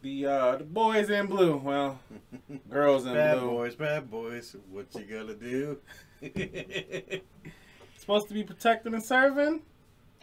the 0.03 0.27
uh, 0.27 0.57
the 0.57 0.65
boys 0.65 1.09
in 1.11 1.27
blue? 1.27 1.57
Well, 1.57 1.99
girls 2.71 3.07
in 3.07 3.15
bad 3.15 3.39
blue. 3.41 3.49
boys, 3.51 3.75
bad 3.75 4.11
boys, 4.11 4.55
what 4.71 4.87
you 4.95 5.03
gonna 5.05 5.35
do? 5.35 5.79
Supposed 7.99 8.29
to 8.29 8.35
be 8.35 8.43
protecting 8.45 8.93
and 8.95 9.03
serving, 9.03 9.63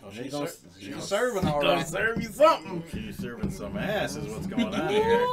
Oh, 0.03 0.09
They 0.11 0.23
she's, 0.23 0.31
gonna- 0.31 0.47
ser- 0.47 0.67
they 0.75 0.79
she's 0.81 0.89
gonna- 0.89 1.01
serving 1.01 1.47
all 1.47 1.59
gonna 1.61 1.73
right. 1.77 1.87
serve 1.87 2.21
you 2.21 2.29
something. 2.29 2.83
She's 2.93 3.17
serving 3.17 3.49
some 3.49 3.77
ass, 3.77 4.15
is 4.15 4.27
what's 4.29 4.45
going 4.45 4.73
on 4.75 4.89
here. 4.89 5.25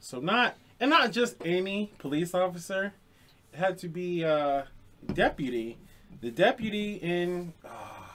So 0.00 0.20
not 0.20 0.56
and 0.80 0.88
not 0.90 1.12
just 1.12 1.36
any 1.44 1.92
police 1.98 2.32
officer. 2.34 2.92
Had 3.56 3.78
to 3.78 3.88
be 3.88 4.22
uh 4.24 4.64
deputy. 5.12 5.78
The 6.20 6.30
deputy 6.30 6.94
in 6.94 7.54
ah, 7.64 8.12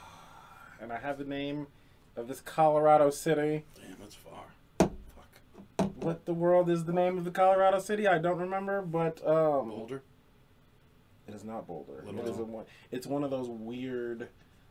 and 0.80 0.92
I 0.92 0.98
have 0.98 1.18
the 1.18 1.24
name 1.24 1.66
of 2.16 2.28
this 2.28 2.40
Colorado 2.40 3.10
city. 3.10 3.64
Damn, 3.74 3.96
that's 4.00 4.14
far. 4.14 4.44
Fuck. 4.78 5.90
What 5.96 6.26
the 6.26 6.34
world 6.34 6.70
is 6.70 6.84
the 6.84 6.92
name 6.92 7.18
of 7.18 7.24
the 7.24 7.30
Colorado 7.32 7.80
city? 7.80 8.06
I 8.06 8.18
don't 8.18 8.38
remember, 8.38 8.82
but 8.82 9.18
um 9.26 9.68
Boulder. 9.70 10.02
it 11.26 11.34
is 11.34 11.42
not 11.44 11.66
Boulder. 11.66 12.02
Little 12.06 12.20
It 12.20 12.28
is 12.28 12.36
a 12.36 12.38
town. 12.42 12.52
one 12.52 12.64
it's 12.92 13.06
one 13.06 13.24
of 13.24 13.30
those 13.30 13.48
weird 13.48 14.28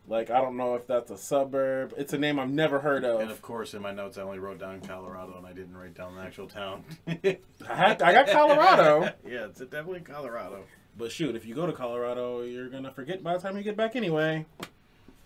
like 0.07 0.29
I 0.29 0.41
don't 0.41 0.57
know 0.57 0.75
if 0.75 0.87
that's 0.87 1.11
a 1.11 1.17
suburb. 1.17 1.93
It's 1.97 2.13
a 2.13 2.17
name 2.17 2.39
I've 2.39 2.49
never 2.49 2.79
heard 2.79 3.03
of. 3.05 3.21
And 3.21 3.31
of 3.31 3.41
course, 3.41 3.73
in 3.73 3.81
my 3.81 3.91
notes, 3.91 4.17
I 4.17 4.21
only 4.23 4.39
wrote 4.39 4.59
down 4.59 4.81
Colorado, 4.81 5.35
and 5.37 5.45
I 5.45 5.53
didn't 5.53 5.75
write 5.75 5.93
down 5.93 6.15
the 6.15 6.21
actual 6.21 6.47
town. 6.47 6.83
I 7.07 7.37
had 7.67 8.01
I 8.01 8.11
got 8.11 8.27
Colorado. 8.27 9.03
yeah, 9.27 9.45
it's 9.45 9.59
definitely 9.59 10.01
Colorado. 10.01 10.63
But 10.97 11.11
shoot, 11.11 11.35
if 11.35 11.45
you 11.45 11.55
go 11.55 11.65
to 11.65 11.73
Colorado, 11.73 12.41
you're 12.41 12.69
gonna 12.69 12.91
forget 12.91 13.23
by 13.23 13.33
the 13.33 13.39
time 13.39 13.57
you 13.57 13.63
get 13.63 13.77
back 13.77 13.95
anyway. 13.95 14.45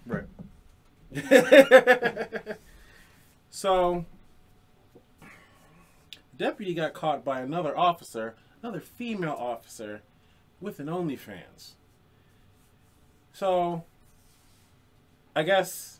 Right. 0.05 0.25
so, 3.49 4.05
deputy 6.37 6.73
got 6.73 6.93
caught 6.93 7.23
by 7.23 7.39
another 7.39 7.75
officer, 7.77 8.35
another 8.61 8.81
female 8.81 9.35
officer, 9.39 10.01
with 10.59 10.79
an 10.79 10.87
OnlyFans. 10.87 11.71
So, 13.33 13.83
I 15.35 15.43
guess 15.43 15.99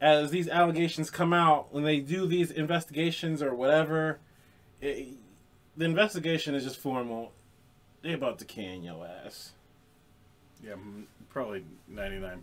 as 0.00 0.30
these 0.30 0.48
allegations 0.48 1.10
come 1.10 1.32
out, 1.32 1.72
when 1.72 1.82
they 1.82 1.98
do 1.98 2.26
these 2.26 2.50
investigations 2.50 3.42
or 3.42 3.54
whatever, 3.54 4.18
it, 4.80 5.08
the 5.76 5.84
investigation 5.86 6.54
is 6.54 6.64
just 6.64 6.78
formal. 6.78 7.32
They 8.02 8.12
about 8.12 8.38
to 8.40 8.44
can 8.44 8.82
your 8.82 9.06
ass. 9.06 9.52
Yeah, 10.62 10.74
probably 11.30 11.64
99% 11.90 12.42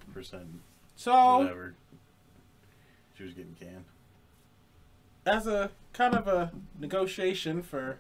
So, 0.96 1.38
whatever. 1.38 1.76
She 3.16 3.24
was 3.24 3.34
getting 3.34 3.56
canned. 3.60 3.86
as 5.26 5.46
a 5.46 5.70
kind 5.94 6.16
of 6.16 6.28
a 6.28 6.52
negotiation 6.80 7.62
for 7.62 8.00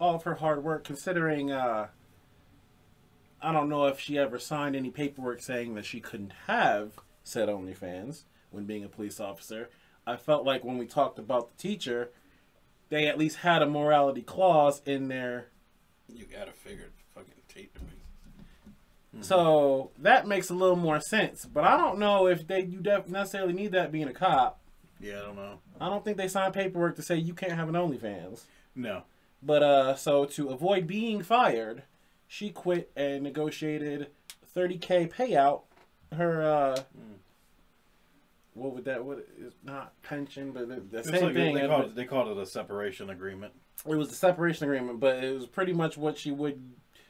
all 0.00 0.16
of 0.16 0.24
her 0.24 0.34
hard 0.34 0.64
work, 0.64 0.82
considering 0.82 1.52
uh, 1.52 1.86
I 3.42 3.52
don't 3.52 3.68
know 3.68 3.86
if 3.86 3.98
she 3.98 4.18
ever 4.18 4.38
signed 4.38 4.76
any 4.76 4.90
paperwork 4.90 5.42
saying 5.42 5.74
that 5.74 5.84
she 5.84 6.00
couldn't 6.00 6.32
have 6.46 6.92
said 7.24 7.48
OnlyFans 7.48 8.22
when 8.50 8.64
being 8.64 8.84
a 8.84 8.88
police 8.88 9.18
officer. 9.18 9.68
I 10.06 10.16
felt 10.16 10.44
like 10.44 10.64
when 10.64 10.78
we 10.78 10.86
talked 10.86 11.18
about 11.18 11.50
the 11.50 11.62
teacher, 11.62 12.10
they 12.88 13.06
at 13.06 13.18
least 13.18 13.38
had 13.38 13.62
a 13.62 13.66
morality 13.66 14.22
clause 14.22 14.82
in 14.86 15.08
there. 15.08 15.46
You 16.08 16.24
gotta 16.24 16.52
figure 16.52 16.84
it 16.84 16.92
fucking 17.14 17.32
tape 17.48 17.74
to 17.74 17.80
me. 17.80 17.88
So 19.20 19.90
that 19.98 20.26
makes 20.26 20.48
a 20.48 20.54
little 20.54 20.76
more 20.76 21.00
sense. 21.00 21.44
But 21.44 21.64
I 21.64 21.76
don't 21.76 21.98
know 21.98 22.26
if 22.26 22.46
they 22.46 22.62
you 22.62 22.80
def- 22.80 23.08
necessarily 23.08 23.52
need 23.52 23.72
that 23.72 23.92
being 23.92 24.08
a 24.08 24.12
cop. 24.12 24.58
Yeah, 25.00 25.18
I 25.18 25.22
don't 25.22 25.36
know. 25.36 25.58
I 25.80 25.88
don't 25.88 26.04
think 26.04 26.16
they 26.16 26.28
signed 26.28 26.54
paperwork 26.54 26.96
to 26.96 27.02
say 27.02 27.16
you 27.16 27.34
can't 27.34 27.52
have 27.52 27.68
an 27.68 27.74
OnlyFans. 27.74 28.44
No. 28.74 29.02
But 29.42 29.62
uh, 29.62 29.96
so 29.96 30.24
to 30.24 30.48
avoid 30.50 30.86
being 30.86 31.22
fired, 31.22 31.82
she 32.32 32.48
quit 32.48 32.90
and 32.96 33.22
negotiated 33.22 34.06
30k 34.56 35.12
payout. 35.12 35.64
Her 36.16 36.42
uh, 36.42 36.82
what 38.54 38.74
would 38.74 38.86
that? 38.86 39.04
What 39.04 39.26
is 39.38 39.52
not 39.62 39.92
pension, 40.02 40.50
but 40.50 40.66
the, 40.66 40.80
the 40.80 41.04
same 41.04 41.24
like 41.24 41.34
thing. 41.34 41.54
They 41.54 41.66
called, 41.66 41.84
it, 41.84 41.94
they 41.94 42.06
called 42.06 42.28
it 42.28 42.40
a 42.40 42.46
separation 42.46 43.10
agreement. 43.10 43.52
it 43.86 43.96
was 43.96 44.08
the 44.08 44.14
separation 44.14 44.64
agreement, 44.64 44.98
but 44.98 45.22
it 45.22 45.34
was 45.34 45.44
pretty 45.44 45.74
much 45.74 45.98
what 45.98 46.16
she 46.16 46.30
would 46.30 46.62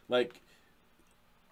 like. 0.08 0.40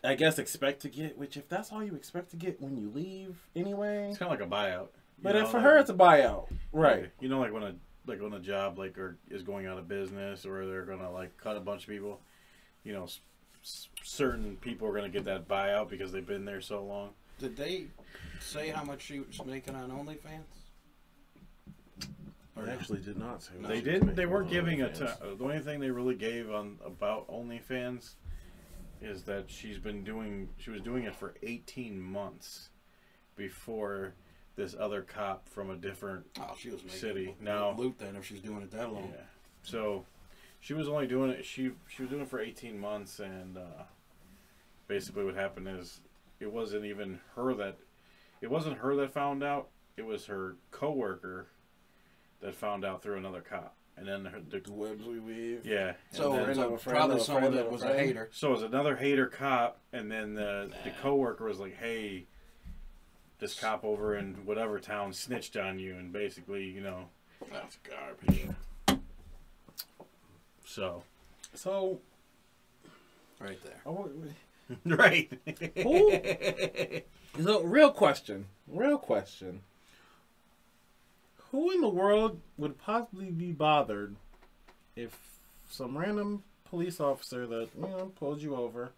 I 0.03 0.17
guess 0.17 0.41
expect 0.41 0.83
to 0.83 0.89
get. 0.89 1.17
Which, 1.17 1.37
if 1.37 1.49
that's 1.49 1.71
all 1.71 1.85
you 1.85 1.95
expect 1.95 2.31
to 2.31 2.37
get 2.37 2.61
when 2.61 2.77
you 2.77 2.91
leave, 2.93 3.39
anyway. 3.55 4.09
It's 4.09 4.19
kind 4.19 4.33
of 4.33 4.41
like 4.41 4.49
a 4.49 4.51
buyout. 4.51 4.89
But 5.23 5.35
know, 5.35 5.43
if 5.43 5.51
for 5.51 5.59
like- 5.59 5.65
her, 5.65 5.79
it's 5.79 5.91
a 5.91 5.95
buyout, 5.95 6.49
right? 6.73 7.11
You 7.21 7.29
know, 7.29 7.39
like 7.39 7.53
when 7.53 7.63
a 7.63 7.75
like 8.07 8.21
when 8.21 8.33
a 8.33 8.41
job 8.41 8.81
like 8.81 8.99
or 8.99 9.17
is 9.31 9.45
going 9.45 9.67
out 9.67 9.79
of 9.79 9.87
business 9.87 10.45
or 10.45 10.67
they're 10.67 10.87
gonna 10.87 11.13
like 11.13 11.37
cut 11.37 11.57
a 11.57 11.61
bunch 11.61 11.85
of 11.85 11.89
people. 11.89 12.21
You 12.83 12.95
know, 12.95 13.07
certain 13.63 14.57
people 14.57 14.89
are 14.89 14.93
gonna 14.95 15.09
get 15.09 15.25
that 15.25 15.49
buyout 15.49 15.89
because 15.89 16.13
they've 16.13 16.27
been 16.27 16.45
there 16.45 16.61
so 16.61 16.85
long. 16.85 17.11
Did 17.39 17.57
they 17.57 17.87
say 18.41 18.69
how 18.69 18.85
much 18.85 19.03
she 19.03 19.21
was 19.21 19.45
making 19.45 19.75
on 19.75 19.91
OnlyFans? 19.91 20.45
Or 22.57 22.69
I 22.69 22.73
actually 22.73 23.01
did 23.01 23.17
not 23.17 23.43
say. 23.43 23.53
No, 23.59 23.69
They 23.69 23.81
didn't. 23.81 24.15
They 24.17 24.27
weren't 24.27 24.51
giving 24.51 24.83
a. 24.83 24.89
OnlyFans. 24.89 25.21
T- 25.21 25.37
the 25.39 25.45
only 25.45 25.59
thing 25.61 25.81
they 25.81 25.91
really 25.91 26.15
gave 26.17 26.51
on 26.51 26.79
about 26.85 27.29
OnlyFans 27.29 28.15
is 29.01 29.23
that 29.23 29.51
she's 29.51 29.79
been 29.79 30.05
doing. 30.05 30.49
She 30.59 30.71
was 30.71 30.83
doing 30.83 31.05
it 31.05 31.15
for 31.15 31.35
18 31.43 32.01
months 32.01 32.69
before 33.37 34.15
this 34.57 34.75
other 34.79 35.01
cop 35.03 35.49
from 35.49 35.71
a 35.71 35.77
different. 35.77 36.27
Oh, 36.39 36.55
she 36.59 36.71
was 36.71 36.83
City. 36.89 37.35
no 37.41 37.73
No. 37.73 37.81
loot 37.83 37.99
then 37.99 38.17
if 38.17 38.27
she's 38.27 38.41
doing 38.41 38.63
it 38.63 38.71
that 38.73 38.93
long. 38.93 39.11
Yeah. 39.15 39.23
So 39.63 40.05
she 40.61 40.75
was 40.75 40.89
only 40.89 41.07
doing 41.07 41.31
it. 41.31 41.45
She 41.45 41.73
she 41.89 42.03
was 42.03 42.11
doing 42.11 42.23
it 42.23 42.29
for 42.29 42.41
18 42.41 42.79
months, 42.79 43.19
and 43.19 43.57
uh, 43.57 43.83
basically 44.87 45.25
what 45.25 45.35
happened 45.35 45.69
is 45.69 46.01
it 46.39 46.53
wasn't 46.53 46.85
even 46.85 47.21
her 47.37 47.55
that. 47.55 47.77
It 48.41 48.51
wasn't 48.51 48.79
her 48.79 48.95
that 48.97 49.13
found 49.13 49.43
out. 49.43 49.69
It 49.97 50.07
was 50.07 50.27
her 50.27 50.57
coworker 50.71 51.49
that 52.41 52.55
found 52.55 52.85
out 52.85 53.03
through 53.03 53.19
another 53.19 53.43
cop, 53.43 53.75
and 53.99 54.09
then 54.09 54.25
her, 54.25 54.41
the 54.41 54.61
The 54.61 54.73
webs 54.73 55.05
we 55.05 55.19
weave. 55.19 55.67
yeah. 55.67 55.93
So, 56.11 56.33
and 56.33 56.39
then- 56.39 56.45
friend 56.45 56.57
so 56.57 56.75
a 56.75 56.79
friend 56.79 56.97
probably 56.99 57.21
someone 57.21 57.43
friend 57.43 57.55
that 57.57 57.61
of 57.67 57.67
a 57.67 57.71
was 57.71 57.83
a 57.83 57.95
hater. 57.95 58.29
So 58.33 58.49
it 58.49 58.53
was 58.53 58.63
another 58.63 58.97
hater 58.97 59.27
cop, 59.27 59.79
and 59.93 60.11
then 60.11 60.35
the 60.35 60.71
the 60.85 60.91
Nah. 60.91 60.97
coworker 61.03 61.45
was 61.45 61.59
like, 61.59 61.77
"Hey, 61.77 62.27
this 63.41 63.59
cop 63.61 63.85
over 63.85 64.17
in 64.17 64.47
whatever 64.47 64.79
town 64.81 65.13
snitched 65.13 65.57
on 65.59 65.79
you," 65.79 65.97
and 65.97 66.13
basically, 66.13 66.65
you 66.65 66.81
know, 66.81 67.09
That's 67.53 67.77
garbage. 67.79 68.49
So 70.71 71.03
So, 71.55 72.01
Right 73.41 73.59
there. 73.65 73.81
oh, 73.87 74.09
right. 74.85 75.33
so 77.43 77.63
real 77.63 77.91
question, 77.91 78.47
real 78.69 78.99
question. 78.99 79.63
Who 81.51 81.71
in 81.73 81.81
the 81.81 81.89
world 81.89 82.41
would 82.59 82.79
possibly 82.79 83.31
be 83.31 83.51
bothered 83.53 84.15
if 84.95 85.19
some 85.69 85.97
random 85.99 86.45
police 86.69 87.01
officer 87.01 87.47
that 87.47 87.69
you 87.77 87.83
know 87.89 88.13
pulled 88.17 88.41
you 88.43 88.55
over, 88.55 88.91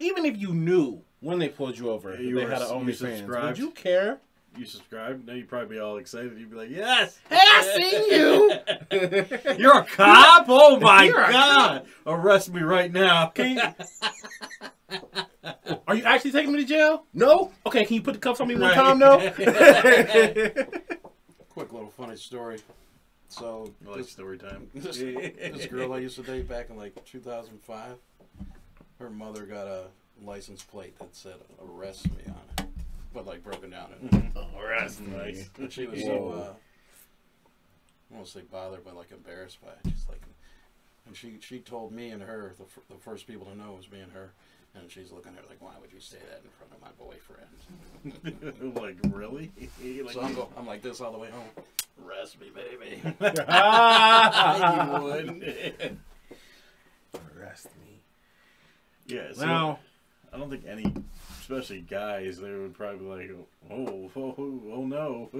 even 0.00 0.24
if 0.24 0.36
you 0.36 0.52
knew 0.54 1.02
when 1.20 1.38
they 1.38 1.48
pulled 1.48 1.78
you 1.78 1.90
over, 1.90 2.10
Yeah, 2.10 2.16
that 2.16 2.22
you 2.24 2.34
they 2.36 2.44
were- 2.44 2.50
had 2.50 2.62
an 2.62 2.68
you 2.68 2.74
OnlyFans, 2.94 3.42
would 3.46 3.58
you 3.58 3.70
care? 3.70 4.18
You 4.56 4.66
subscribe? 4.66 5.26
Now 5.26 5.32
you'd 5.34 5.48
probably 5.48 5.76
be 5.76 5.80
all 5.80 5.96
excited. 5.98 6.38
You'd 6.38 6.50
be 6.50 6.56
like, 6.56 6.70
"Yes, 6.70 7.18
Hey, 7.28 7.38
I 7.40 7.62
seen 7.76 8.10
you. 8.10 9.56
you're 9.58 9.78
a 9.78 9.84
cop! 9.96 10.46
Oh 10.48 10.78
my 10.80 11.04
You're 11.04 11.14
god! 11.30 11.86
Arrest 12.06 12.52
me 12.52 12.62
right 12.62 12.92
now!" 12.92 13.26
Can 13.28 13.56
you- 13.56 15.00
Are 15.86 15.94
you 15.94 16.04
actually 16.04 16.32
taking 16.32 16.52
me 16.52 16.58
to 16.60 16.64
jail? 16.66 17.04
No. 17.14 17.50
Okay, 17.66 17.84
can 17.84 17.94
you 17.94 18.02
put 18.02 18.14
the 18.14 18.20
cuffs 18.20 18.40
on 18.40 18.48
me 18.48 18.54
one 18.54 18.62
Right. 18.62 18.74
time 18.74 18.98
though? 18.98 19.18
Quick 21.50 21.72
little 21.72 21.90
funny 21.90 22.16
story. 22.16 22.58
So 23.28 23.72
I 23.84 23.88
like 23.90 23.98
this, 23.98 24.10
story 24.12 24.38
time. 24.38 24.68
this, 24.74 24.98
this 24.98 25.66
girl 25.66 25.92
I 25.92 25.98
used 25.98 26.16
to 26.16 26.22
date 26.22 26.48
back 26.48 26.70
in 26.70 26.76
like 26.76 27.04
2005, 27.04 27.96
her 29.00 29.10
mother 29.10 29.42
got 29.44 29.66
a 29.66 29.86
license 30.22 30.62
plate 30.62 30.96
that 31.00 31.14
said 31.16 31.34
"arrest 31.60 32.06
me" 32.10 32.22
on 32.28 32.40
it, 32.58 32.63
but 33.14 33.26
like 33.26 33.42
broken 33.42 33.70
down. 33.70 33.92
In 34.00 34.32
Arrest 34.58 35.02
mm-hmm. 35.02 35.14
oh, 35.14 35.16
mm-hmm. 35.16 35.16
mm-hmm. 35.16 35.16
nice. 35.16 35.48
And 35.58 35.72
she 35.72 35.86
was 35.86 36.02
so 36.02 36.16
Whoa. 36.16 36.32
uh, 36.32 36.52
I 38.12 38.16
won't 38.16 38.28
say 38.28 38.42
bothered, 38.50 38.84
but 38.84 38.96
like 38.96 39.12
embarrassed 39.12 39.62
by 39.64 39.70
it. 39.70 39.94
Just 39.94 40.08
like, 40.08 40.20
and 41.06 41.16
she 41.16 41.38
she 41.40 41.60
told 41.60 41.92
me 41.92 42.10
and 42.10 42.22
her 42.22 42.54
the, 42.58 42.64
f- 42.64 42.84
the 42.90 42.96
first 42.96 43.26
people 43.26 43.46
to 43.46 43.56
know 43.56 43.72
was 43.72 43.90
me 43.90 44.00
and 44.00 44.12
her, 44.12 44.32
and 44.74 44.90
she's 44.90 45.12
looking 45.12 45.32
at 45.32 45.38
her 45.38 45.44
like, 45.48 45.62
why 45.62 45.72
would 45.80 45.92
you 45.92 46.00
say 46.00 46.18
that 46.30 46.42
in 46.44 46.50
front 46.58 46.72
of 46.74 46.80
my 46.82 46.90
boyfriend? 46.98 47.48
like 48.82 48.98
really? 49.16 49.52
like, 50.02 50.12
so 50.12 50.20
I'm 50.20 50.34
go, 50.34 50.48
I'm 50.56 50.66
like 50.66 50.82
this 50.82 51.00
all 51.00 51.12
the 51.12 51.18
way 51.18 51.30
home. 51.30 51.48
Rest 51.96 52.40
me, 52.40 52.50
baby. 52.52 53.00
you 53.04 53.14
would. 55.02 55.98
Arrest 57.38 57.68
me. 57.80 58.00
yeah. 59.06 59.32
So 59.32 59.46
Now, 59.46 59.78
I 60.32 60.38
don't 60.38 60.50
think 60.50 60.64
any, 60.66 60.92
especially 61.44 61.80
guys, 61.80 62.38
they 62.38 62.50
would 62.50 62.74
probably 62.74 62.98
be 62.98 63.04
like, 63.04 63.46
"Oh, 63.70 64.10
oh, 64.16 64.34
oh, 64.38 64.62
oh 64.72 64.84
no." 64.86 65.30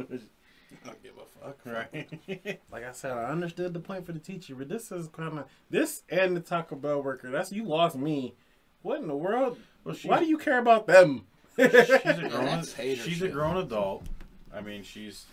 I 0.82 0.88
don't 0.88 1.02
give 1.02 1.12
a 1.16 1.40
fuck. 1.40 1.58
Right. 1.64 2.60
Like 2.70 2.84
I 2.84 2.92
said, 2.92 3.12
I 3.12 3.24
understood 3.24 3.72
the 3.72 3.80
point 3.80 4.04
for 4.04 4.12
the 4.12 4.18
teacher, 4.18 4.54
but 4.54 4.68
this 4.68 4.90
is 4.90 5.08
kind 5.08 5.38
of 5.38 5.44
this 5.70 6.02
and 6.08 6.36
the 6.36 6.40
Taco 6.40 6.76
Bell 6.76 7.02
worker. 7.02 7.30
That's 7.30 7.52
you 7.52 7.64
lost 7.64 7.96
me. 7.96 8.34
What 8.82 9.00
in 9.00 9.08
the 9.08 9.16
world? 9.16 9.56
Well, 9.84 9.96
Why 10.04 10.18
do 10.18 10.26
you 10.26 10.36
care 10.36 10.58
about 10.58 10.86
them? 10.86 11.26
she's 11.56 11.68
a 11.72 12.28
grown 12.28 12.64
she's 12.64 13.22
a 13.22 13.28
grown 13.28 13.56
adult. 13.56 14.04
I 14.52 14.60
mean, 14.60 14.82
she's 14.82 15.26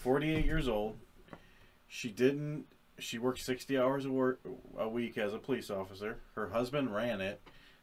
48 0.00 0.44
years 0.44 0.68
old. 0.68 0.96
She 1.86 2.08
didn't. 2.08 2.64
She 2.98 3.18
worked 3.18 3.40
60 3.40 3.78
hours 3.78 4.04
a 4.04 4.10
work 4.10 4.40
a 4.78 4.88
week 4.88 5.18
as 5.18 5.34
a 5.34 5.38
police 5.38 5.70
officer. 5.70 6.18
Her 6.34 6.48
husband 6.48 6.94
ran 6.94 7.20
it, 7.20 7.40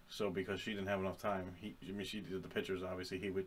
so 0.10 0.30
because 0.30 0.60
she 0.60 0.72
didn't 0.72 0.88
have 0.88 1.00
enough 1.00 1.20
time, 1.22 1.54
he. 1.62 1.76
I 1.88 1.92
mean, 1.92 2.06
she 2.06 2.20
did 2.20 2.44
the 2.44 2.50
pictures. 2.50 2.82
Obviously, 2.84 3.20
he 3.20 3.30
would. 3.30 3.46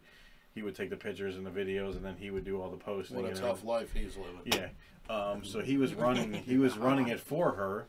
He 0.55 0.63
would 0.63 0.75
take 0.75 0.91
the 0.91 0.97
pictures 0.97 1.37
and 1.37 1.47
the 1.47 1.51
videos, 1.51 1.97
and 1.97 2.05
then 2.05 2.15
he 2.19 2.31
would 2.31 2.45
do 2.45 2.61
all 2.61 2.71
the 2.71 2.77
posting. 2.77 3.17
What 3.17 3.25
a 3.25 3.29
and 3.29 3.39
tough 3.39 3.65
life 3.65 3.93
he's 3.95 4.17
living. 4.17 4.43
Yeah. 4.45 4.69
Um, 5.15 5.45
so 5.45 5.61
he 5.61 5.77
was 5.77 5.95
running. 5.95 6.33
He 6.33 6.59
was 6.59 6.77
running 6.77 7.09
it 7.09 7.21
for 7.21 7.53
her. 7.53 7.87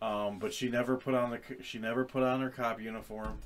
Um, 0.00 0.38
but 0.38 0.52
she 0.52 0.68
never 0.68 0.96
put 0.96 1.14
on 1.14 1.30
the. 1.30 1.40
She 1.62 1.78
never 1.78 2.04
put 2.04 2.22
on 2.22 2.40
her 2.40 2.50
cop 2.50 2.80
uniform. 2.80 3.38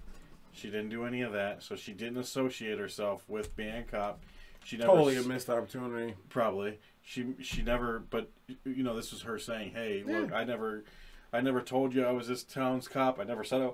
She 0.53 0.69
didn't 0.69 0.89
do 0.89 1.05
any 1.05 1.23
of 1.23 1.33
that. 1.33 1.63
So 1.63 1.77
she 1.77 1.93
didn't 1.93 2.19
associate 2.19 2.79
herself 2.79 3.25
with 3.29 3.55
being 3.57 3.77
a 3.77 3.83
cop. 3.83 4.21
She 4.65 4.77
never 4.77 4.91
Totally 4.91 5.17
a 5.17 5.23
missed 5.23 5.49
opportunity. 5.49 6.15
probably. 6.29 6.79
She 7.03 7.35
she 7.41 7.63
never. 7.63 8.01
But 8.11 8.31
you 8.65 8.83
know, 8.83 8.97
this 8.97 9.13
was 9.13 9.23
her 9.23 9.39
saying, 9.39 9.73
"Hey, 9.73 10.03
look, 10.05 10.33
I 10.33 10.45
never, 10.45 10.85
I 11.33 11.41
never 11.41 11.61
told 11.61 11.95
you 11.95 12.05
I 12.05 12.11
was 12.11 12.27
this 12.27 12.43
town's 12.43 12.89
cop. 12.89 13.21
I 13.21 13.25
never 13.25 13.45
said 13.45 13.61
I 13.61 13.71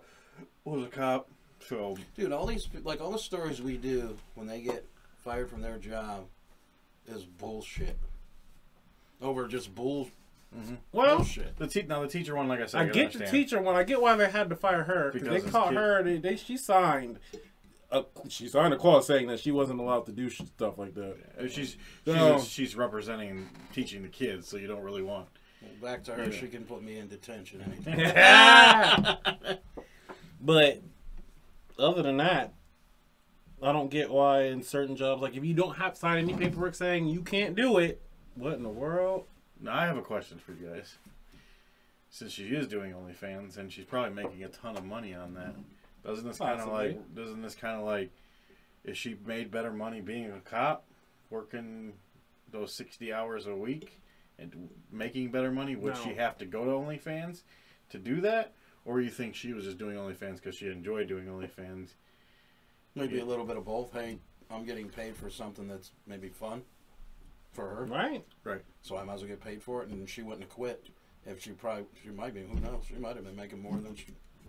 was 0.65 0.85
a 0.85 0.89
cop." 0.89 1.29
So 1.69 1.97
Dude, 2.17 2.33
all 2.33 2.47
these 2.47 2.69
like 2.83 3.01
all 3.01 3.13
the 3.13 3.19
stories 3.19 3.63
we 3.63 3.77
do 3.77 4.17
when 4.35 4.47
they 4.47 4.61
get 4.61 4.85
fired 5.25 5.49
from 5.49 5.63
their 5.63 5.79
job 5.79 6.25
is 7.07 7.25
bullshit. 7.25 7.97
Over 9.21 9.47
just 9.47 9.73
bull 9.75 10.09
Well, 10.91 11.19
bullshit. 11.19 11.57
the 11.57 11.69
te- 11.69 11.83
now 11.83 12.03
the 12.03 12.09
teacher 12.09 12.35
one, 12.35 12.49
like 12.49 12.61
I 12.61 12.67
said, 12.67 12.81
I 12.81 12.85
can 12.87 12.93
get 12.93 13.13
the 13.13 13.27
teacher 13.27 13.61
one. 13.63 13.77
I 13.77 13.85
get 13.85 14.01
why 14.01 14.17
they 14.17 14.29
had 14.29 14.49
to 14.51 14.57
fire 14.57 14.83
her 14.83 15.11
because 15.13 15.29
Because 15.29 15.45
they 15.45 15.51
caught 15.51 15.69
kid- 15.69 15.77
her. 15.79 16.03
They, 16.03 16.17
they 16.19 16.37
she 16.37 16.57
signed. 16.57 17.19
A, 17.93 18.05
she 18.29 18.49
signed 18.49 18.73
a 18.73 18.77
clause 18.79 19.07
saying 19.07 19.27
that 19.29 19.39
she 19.39 19.51
wasn't 19.53 19.79
allowed 19.79 20.07
to 20.07 20.13
do 20.13 20.31
sh- 20.31 20.41
stuff 20.57 20.79
like 20.79 20.95
that. 20.95 21.15
Uh, 21.39 21.43
She's 21.43 21.53
she's, 21.55 21.77
No. 22.07 22.41
she's 22.41 22.75
representing 22.75 23.49
teaching 23.75 24.03
the 24.03 24.09
kids, 24.09 24.49
so 24.49 24.57
you 24.57 24.67
don't 24.67 24.83
really 24.83 25.03
want. 25.03 25.29
Well, 25.61 25.71
back 25.93 26.03
to 26.05 26.15
her, 26.15 26.25
Yeah. 26.25 26.31
she 26.41 26.49
can 26.49 26.65
put 26.65 26.83
me 26.83 26.97
in 26.99 27.09
detention 27.09 27.61
anytime. 27.87 29.17
but 30.43 30.83
other 31.79 32.03
than 32.03 32.19
that, 32.19 32.53
I 33.63 33.73
don't 33.73 33.91
get 33.91 34.11
why 34.11 34.43
in 34.45 34.63
certain 34.63 34.97
jobs, 34.97 35.23
like 35.23 35.37
if 35.37 35.45
you 35.45 35.55
don't 35.55 35.77
have 35.77 35.95
to 35.95 35.99
sign 36.01 36.19
any 36.19 36.35
paperwork 36.35 36.75
saying 36.75 37.07
you 37.07 37.23
can't 37.23 37.55
do 37.55 37.79
it, 37.79 38.03
what 38.35 38.55
in 38.55 38.63
the 38.63 38.69
world? 38.69 39.25
Now 39.61 39.77
I 39.77 39.87
have 39.87 39.97
a 39.97 40.03
question 40.03 40.39
for 40.39 40.53
you 40.53 40.69
guys. 40.69 40.97
Since 42.11 42.33
she 42.33 42.45
is 42.49 42.67
doing 42.67 42.93
OnlyFans 42.93 43.57
and 43.57 43.73
she's 43.73 43.85
probably 43.87 44.11
making 44.11 44.43
a 44.45 44.49
ton 44.49 44.77
of 44.77 44.85
money 44.85 45.15
on 45.15 45.35
that, 45.35 45.55
doesn't 46.05 46.27
this 46.27 46.39
kind 46.39 46.61
of 46.61 46.69
like 46.69 47.15
doesn't 47.15 47.41
this 47.41 47.55
kind 47.55 47.79
of 47.79 47.87
like 47.87 48.11
is 48.85 48.99
she 48.99 49.17
made 49.25 49.51
better 49.51 49.73
money 49.73 50.01
being 50.01 50.31
a 50.33 50.41
cop, 50.41 50.85
working 51.31 51.93
those 52.51 52.75
sixty 52.75 53.13
hours 53.13 53.47
a 53.47 53.55
week 53.55 54.01
and 54.39 54.69
making 54.91 55.31
better 55.31 55.53
money? 55.53 55.77
Would 55.77 55.95
No. 55.95 56.01
she 56.03 56.15
have 56.15 56.37
to 56.39 56.45
go 56.45 56.65
to 56.65 56.71
OnlyFans 56.73 57.43
to 57.91 57.99
do 57.99 58.21
that, 58.23 58.53
or 58.85 59.01
you 59.01 59.11
think 59.11 59.35
she 59.35 59.53
was 59.53 59.65
just 59.65 59.79
doing 59.79 59.97
OnlyFans 59.97 60.37
because 60.37 60.57
she 60.57 60.67
enjoyed 60.69 61.09
doing 61.09 61.27
OnlyFans? 61.27 61.89
Maybe 62.95 63.21
a 63.21 63.25
little 63.25 63.45
bit 63.47 63.57
of 63.57 63.65
both. 63.65 63.93
Hey, 63.93 64.19
I'm 64.51 64.65
getting 64.65 64.89
paid 64.89 65.17
for 65.17 65.31
something 65.31 65.67
that's 65.67 65.93
maybe 66.07 66.29
fun 66.29 66.63
for 67.53 67.69
her, 67.69 67.85
Right. 67.85 68.25
Right? 68.45 68.63
so 68.83 68.97
I 68.97 69.05
might 69.05 69.15
as 69.15 69.21
well 69.21 69.29
get 69.29 69.41
paid 69.41 69.63
for 69.63 69.83
it. 69.83 69.89
And 69.89 70.09
she 70.09 70.23
wouldn't 70.23 70.43
have 70.43 70.51
quit 70.51 70.89
if 71.27 71.43
she 71.43 71.51
probably 71.53 71.85
she 72.03 72.11
might 72.11 72.35
be. 72.35 72.43
Who 72.43 72.59
knows? 72.61 72.85
She 72.89 72.95
might 72.95 73.17
have 73.17 73.25
been 73.25 73.37
making 73.37 73.61
more 73.63 73.77
than 73.77 73.95
she 73.95 74.07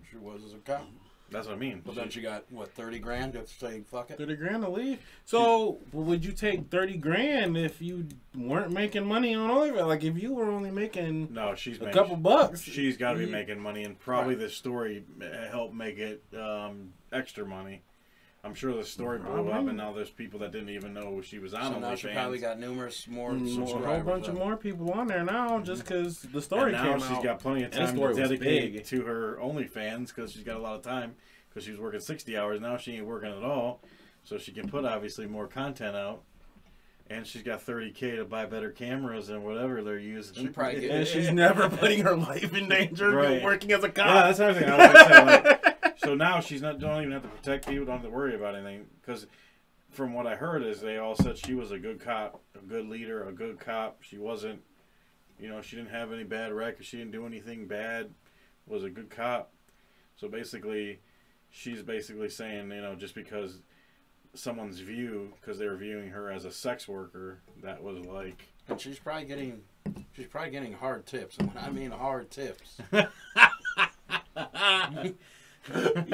she 0.10 0.18
was 0.18 0.44
as 0.44 0.54
a 0.54 0.58
cop. 0.58 0.88
That's 1.32 1.48
what 1.48 1.56
I 1.56 1.60
mean. 1.60 1.82
But 1.84 1.96
then 1.96 2.10
she 2.10 2.22
got 2.22 2.44
what 2.52 2.72
thirty 2.74 3.00
grand 3.00 3.34
to 3.34 3.48
say 3.48 3.82
fuck 3.90 4.12
it. 4.12 4.18
Thirty 4.18 4.36
grand 4.36 4.64
to 4.64 4.70
leave. 4.70 5.00
So 5.26 5.80
would 5.92 6.24
you 6.24 6.32
take 6.32 6.70
thirty 6.70 6.98
grand 6.98 7.58
if 7.58 7.82
you 7.82 8.08
weren't 8.38 8.72
making 8.72 9.06
money 9.06 9.34
on 9.34 9.50
OnlyFans? 9.50 9.88
Like 9.88 10.04
if 10.04 10.22
you 10.22 10.34
were 10.34 10.50
only 10.50 10.72
making 10.72 11.34
no, 11.34 11.56
she's 11.56 11.78
a 11.78 11.86
making, 11.86 11.94
couple 11.94 12.18
bucks, 12.18 12.62
She's 12.62 12.98
got 12.98 13.14
to 13.14 13.20
be 13.20 13.26
making 13.26 13.60
money, 13.60 13.84
and 13.84 14.00
probably 14.00 14.36
the 14.36 14.50
story 14.50 15.06
uh, 15.22 15.50
helped 15.50 15.74
make 15.74 15.98
it 15.98 16.24
um, 16.38 16.94
extra 17.12 17.46
money. 17.46 17.82
I'm 18.46 18.54
sure 18.54 18.76
the 18.76 18.84
story 18.84 19.20
blew 19.20 19.50
up, 19.52 19.68
and 19.68 19.78
now 19.78 19.94
there's 19.94 20.10
people 20.10 20.38
that 20.42 20.52
didn't 20.52 20.70
even 20.70 20.94
know 20.94 21.22
she 21.22 21.40
was 21.40 21.54
on 21.54 21.74
So 21.74 21.80
now 21.80 21.96
she 21.96 22.08
OnlyFans. 22.08 22.14
probably 22.14 22.40
got 22.40 22.60
numerous 22.60 23.08
more 23.08 23.32
more, 23.32 23.84
a 23.84 23.88
whole 23.88 24.02
bunch 24.02 24.28
of 24.28 24.36
more 24.36 24.58
people 24.58 24.92
on 24.92 25.08
there 25.08 25.24
now 25.24 25.52
mm-hmm. 25.52 25.64
just 25.64 25.84
because 25.86 26.20
the 26.20 26.42
story 26.42 26.74
and 26.74 26.84
now 26.84 26.92
came 26.92 27.00
she's 27.00 27.18
out. 27.18 27.24
got 27.24 27.40
plenty 27.40 27.64
of 27.64 27.72
time 27.72 27.96
to 27.96 28.14
dedicate 28.14 28.86
to 28.86 29.02
her 29.04 29.38
OnlyFans 29.42 30.08
because 30.08 30.34
she's 30.34 30.44
got 30.44 30.58
a 30.58 30.60
lot 30.60 30.76
of 30.76 30.82
time 30.82 31.16
because 31.50 31.64
she 31.64 31.72
was 31.72 31.80
working 31.80 32.02
60 32.02 32.38
hours. 32.38 32.60
Now 32.60 32.76
she 32.76 32.96
ain't 32.96 33.06
working 33.06 33.32
at 33.32 33.44
all, 33.44 33.80
so 34.26 34.38
she 34.38 34.52
can 34.52 34.68
put 34.68 34.84
obviously 34.84 35.26
more 35.26 35.48
content 35.48 35.96
out. 35.96 36.24
And 37.10 37.28
she's 37.28 37.44
got 37.44 37.66
30k 37.66 38.16
to 38.18 38.26
buy 38.26 38.46
better 38.46 38.72
cameras 38.72 39.30
and 39.30 39.44
whatever 39.44 39.84
they're 39.84 40.00
using. 40.00 40.36
She 40.36 40.48
probably 40.48 40.82
get- 40.82 40.92
and 40.92 41.08
she's 41.08 41.32
never 41.32 41.70
putting 41.78 42.02
her 42.04 42.16
life 42.16 42.54
in 42.54 42.68
danger 42.68 43.12
Right. 43.12 43.44
working 43.44 43.72
as 43.72 43.84
a 43.84 43.90
cop. 43.90 44.06
Yeah, 44.08 44.32
that's 44.32 44.40
another 44.40 44.60
thing 44.60 44.70
I 44.70 45.53
so 46.04 46.16
now 46.16 46.40
she's 46.40 46.62
not 46.62 46.80
don't 46.80 47.02
even 47.02 47.12
have 47.12 47.24
to 47.24 47.30
protect 47.30 47.68
people, 47.68 47.86
don't 47.86 47.98
have 47.98 48.06
to 48.06 48.10
worry 48.10 48.36
about 48.36 48.56
anything. 48.56 48.86
Because 49.02 49.28
from 49.92 50.14
what 50.14 50.28
I 50.28 50.36
heard 50.36 50.64
is 50.64 50.82
they 50.82 50.98
all 50.98 51.16
said 51.16 51.38
she 51.38 51.54
was 51.54 51.72
a 51.72 51.80
good 51.80 52.00
cop, 52.00 52.42
a 52.56 52.66
good 52.66 52.88
leader, 52.88 53.28
a 53.28 53.32
good 53.32 53.60
cop. 53.60 53.98
She 54.02 54.18
wasn't, 54.18 54.62
you 55.40 55.50
know, 55.50 55.62
she 55.62 55.76
didn't 55.76 55.92
have 55.92 56.12
any 56.12 56.24
bad 56.24 56.52
records. 56.52 56.88
She 56.88 56.98
didn't 56.98 57.12
do 57.12 57.26
anything 57.26 57.68
bad. 57.68 58.10
Was 58.66 58.84
a 58.84 58.90
good 58.90 59.10
cop. 59.10 59.52
So 60.16 60.28
basically, 60.28 61.00
she's 61.50 61.82
basically 61.82 62.30
saying, 62.30 62.72
you 62.72 62.82
know, 62.82 62.96
just 62.96 63.14
because 63.14 63.60
someone's 64.34 64.80
view, 64.80 65.34
because 65.40 65.60
they 65.60 65.68
were 65.68 65.76
viewing 65.76 66.10
her 66.10 66.32
as 66.32 66.46
a 66.46 66.52
sex 66.52 66.88
worker, 66.88 67.42
that 67.62 67.84
was 67.84 68.00
like. 68.06 68.48
And 68.68 68.80
she's 68.80 69.00
probably 69.00 69.26
getting 69.26 69.62
she's 70.16 70.28
probably 70.28 70.52
getting 70.52 70.74
hard 70.74 71.06
tips. 71.06 71.38
And 71.38 71.48
when 71.54 71.64
I 71.64 71.70
mean 71.70 71.92
hard 71.92 72.32
tips, 72.32 72.78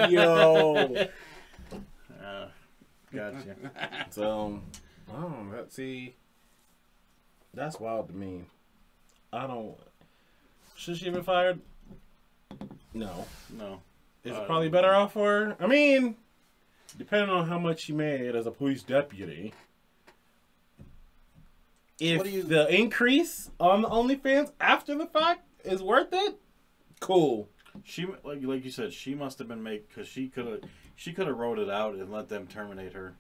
Yo. 0.10 1.08
Uh, 2.24 2.48
gotcha. 3.14 3.56
So, 4.12 4.62
oh, 5.12 5.34
let's 5.52 5.76
see. 5.76 6.16
That's 7.54 7.80
wild 7.80 8.10
to 8.10 8.14
me. 8.16 8.44
I 9.34 9.48
don't. 9.48 9.76
Should 10.76 10.98
she 10.98 11.06
have 11.06 11.14
been 11.16 11.24
fired? 11.24 11.60
No. 12.94 13.26
no. 13.58 13.82
Is 14.24 14.36
Uh, 14.36 14.42
it 14.42 14.46
probably 14.48 14.70
better 14.70 14.94
off 14.94 15.14
for 15.14 15.46
her? 15.46 15.58
I 15.60 15.68
mean, 15.68 16.16
depending 16.98 17.30
on 17.30 17.48
how 17.48 17.58
much 17.60 17.82
she 17.82 17.94
made 17.94 18.36
as 18.36 18.46
a 18.46 18.52
police 18.52 18.84
deputy. 18.84 19.54
If 22.00 22.32
you- 22.32 22.44
the 22.44 22.68
increase 22.74 23.50
on 23.60 23.82
the 23.82 23.90
OnlyFans 23.90 24.52
after 24.62 24.96
the 24.98 25.06
fact 25.08 25.42
is 25.66 25.82
worth 25.84 26.10
it, 26.14 26.36
cool. 27.00 27.50
She 27.86 28.06
like 28.24 28.40
like 28.44 28.64
you 28.66 28.72
said, 28.72 28.94
she 28.94 29.16
must 29.16 29.40
have 29.40 29.48
been 29.48 29.64
make 29.64 29.88
because 29.90 30.08
she 30.08 30.28
could 30.28 30.46
have 30.48 30.60
she 30.96 31.14
could 31.14 31.28
have 31.28 31.38
wrote 31.38 31.60
it 31.60 31.70
out 31.70 31.94
and 31.96 32.12
let 32.12 32.30
them 32.30 32.48
terminate 32.48 32.94
her, 32.94 33.14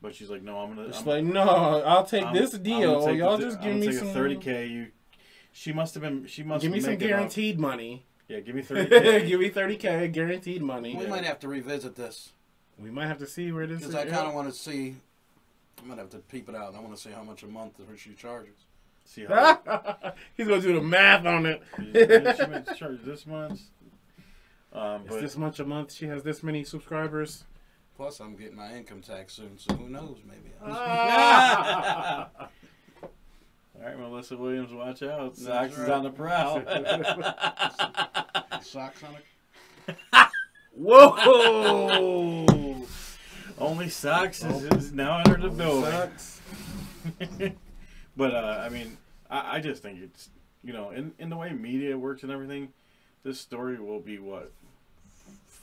but 0.00 0.14
she's 0.14 0.30
like, 0.30 0.42
no, 0.42 0.58
I'm 0.58 0.74
gonna. 0.74 0.88
It's 0.88 1.00
I'm, 1.00 1.06
like, 1.06 1.24
no, 1.24 1.42
I'll 1.84 2.04
take 2.04 2.24
I'm- 2.24 2.34
this 2.34 2.52
deal. 2.52 3.04
take 3.04 3.18
Y'all 3.18 3.36
the- 3.36 3.44
just 3.44 3.58
I'm 3.58 3.64
give 3.64 3.76
me 3.76 3.86
take 3.88 3.96
some 3.96 4.08
thirty 4.08 4.36
k. 4.36 4.66
You, 4.66 4.86
she 5.52 5.72
must 5.72 5.94
have 5.94 6.02
been. 6.02 6.26
She 6.26 6.42
must 6.42 6.62
Give 6.62 6.70
me 6.72 6.80
some 6.80 6.90
make 6.92 7.02
up. 7.02 7.08
guaranteed 7.08 7.58
money. 7.58 8.04
Yeah, 8.28 8.40
give 8.40 8.54
me 8.54 8.62
thirty 8.62 8.88
k. 8.88 9.26
give 9.26 9.40
me 9.40 9.48
thirty 9.48 9.76
k 9.76 10.08
guaranteed 10.08 10.62
money. 10.62 10.94
we 10.96 11.06
might 11.06 11.24
have 11.24 11.38
to 11.40 11.48
revisit 11.48 11.96
this 11.96 12.30
We 12.78 12.90
might 12.90 13.06
have 13.06 13.18
to 13.18 13.26
see 13.26 13.50
where 13.52 13.66
this 13.66 13.78
because 13.78 13.94
is. 13.94 14.00
I 14.00 14.04
kind 14.06 14.26
of 14.28 14.34
want 14.34 14.48
to 14.48 14.54
see. 14.54 14.96
I'm 15.80 15.88
gonna 15.88 16.00
have 16.02 16.10
to 16.10 16.18
peep 16.18 16.48
it 16.48 16.54
out. 16.54 16.74
I 16.74 16.80
want 16.80 16.94
to 16.94 17.00
see 17.00 17.10
how 17.10 17.22
much 17.22 17.42
a 17.42 17.46
month 17.46 17.74
that 17.78 17.98
she 17.98 18.10
charges. 18.14 18.54
See 19.04 19.24
how 19.24 20.12
He's 20.36 20.46
gonna 20.46 20.60
do 20.60 20.74
the 20.74 20.82
math 20.82 21.24
on 21.24 21.46
it. 21.46 21.62
she 21.82 22.46
might 22.46 22.76
charge 22.76 22.98
this 23.04 23.26
much. 23.26 23.58
Um, 24.72 25.02
It's 25.02 25.10
but 25.10 25.20
this 25.20 25.36
much 25.36 25.60
a 25.60 25.64
month. 25.64 25.92
She 25.92 26.06
has 26.06 26.22
this 26.22 26.42
many 26.42 26.64
subscribers. 26.64 27.44
Plus, 27.96 28.20
I'm 28.20 28.36
getting 28.36 28.56
my 28.56 28.74
income 28.76 29.02
tax 29.02 29.34
soon, 29.34 29.58
so 29.58 29.74
who 29.74 29.88
knows? 29.88 30.18
Maybe. 30.26 30.52
I'll- 30.62 32.30
all 33.02 33.82
right, 33.82 33.98
Melissa 33.98 34.36
Williams, 34.36 34.72
watch 34.72 35.02
out. 35.02 35.36
Socks 35.36 35.74
Sox 35.74 35.78
is 35.78 35.88
on 35.88 36.04
the 36.04 36.10
prowl. 36.10 36.62
Socks 38.62 39.02
on 39.02 39.14
it. 39.16 39.24
Whoa! 40.76 42.46
Only 43.58 43.88
Socks 43.88 44.44
is, 44.44 44.62
is 44.64 44.92
now 44.92 45.18
under 45.24 45.36
the 45.36 45.50
building. 45.50 46.10
But 48.16 48.34
uh, 48.34 48.62
I 48.64 48.68
mean, 48.68 48.98
I, 49.30 49.56
I 49.56 49.60
just 49.60 49.80
think 49.80 50.00
it's 50.02 50.28
you 50.64 50.72
know, 50.72 50.90
in 50.90 51.12
in 51.20 51.30
the 51.30 51.36
way 51.36 51.52
media 51.52 51.96
works 51.96 52.24
and 52.24 52.32
everything, 52.32 52.70
this 53.22 53.38
story 53.40 53.78
will 53.78 54.00
be 54.00 54.18
what 54.18 54.50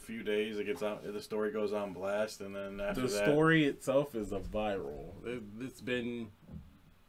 few 0.06 0.24
days 0.24 0.58
it 0.58 0.66
gets 0.66 0.84
out. 0.84 1.04
The 1.04 1.22
story 1.22 1.52
goes 1.52 1.74
on 1.74 1.94
blast, 1.94 2.42
and 2.42 2.56
then 2.56 2.80
after 2.80 3.02
The 3.02 3.08
that, 3.08 3.26
story 3.26 3.66
itself 3.66 4.16
is 4.16 4.32
a 4.32 4.40
viral. 4.40 5.26
It, 5.26 5.42
it's 5.60 5.82
been 5.82 6.28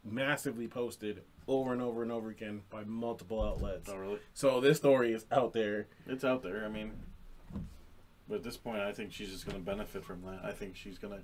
massively 0.03 0.67
posted 0.67 1.21
over 1.47 1.73
and 1.73 1.81
over 1.81 2.01
and 2.03 2.11
over 2.11 2.29
again 2.29 2.61
by 2.69 2.83
multiple 2.83 3.41
outlets. 3.41 3.89
Oh, 3.91 3.97
really? 3.97 4.19
So 4.33 4.59
this 4.59 4.77
story 4.77 5.13
is 5.13 5.25
out 5.31 5.53
there. 5.53 5.87
It's 6.07 6.23
out 6.23 6.43
there. 6.43 6.65
I 6.65 6.69
mean, 6.69 6.91
but 8.27 8.35
at 8.35 8.43
this 8.43 8.57
point, 8.57 8.79
I 8.79 8.91
think 8.91 9.13
she's 9.13 9.29
just 9.29 9.45
going 9.45 9.57
to 9.57 9.63
benefit 9.63 10.03
from 10.03 10.21
that. 10.23 10.41
I 10.43 10.51
think 10.51 10.75
she's 10.75 10.97
going 10.97 11.13
to. 11.13 11.23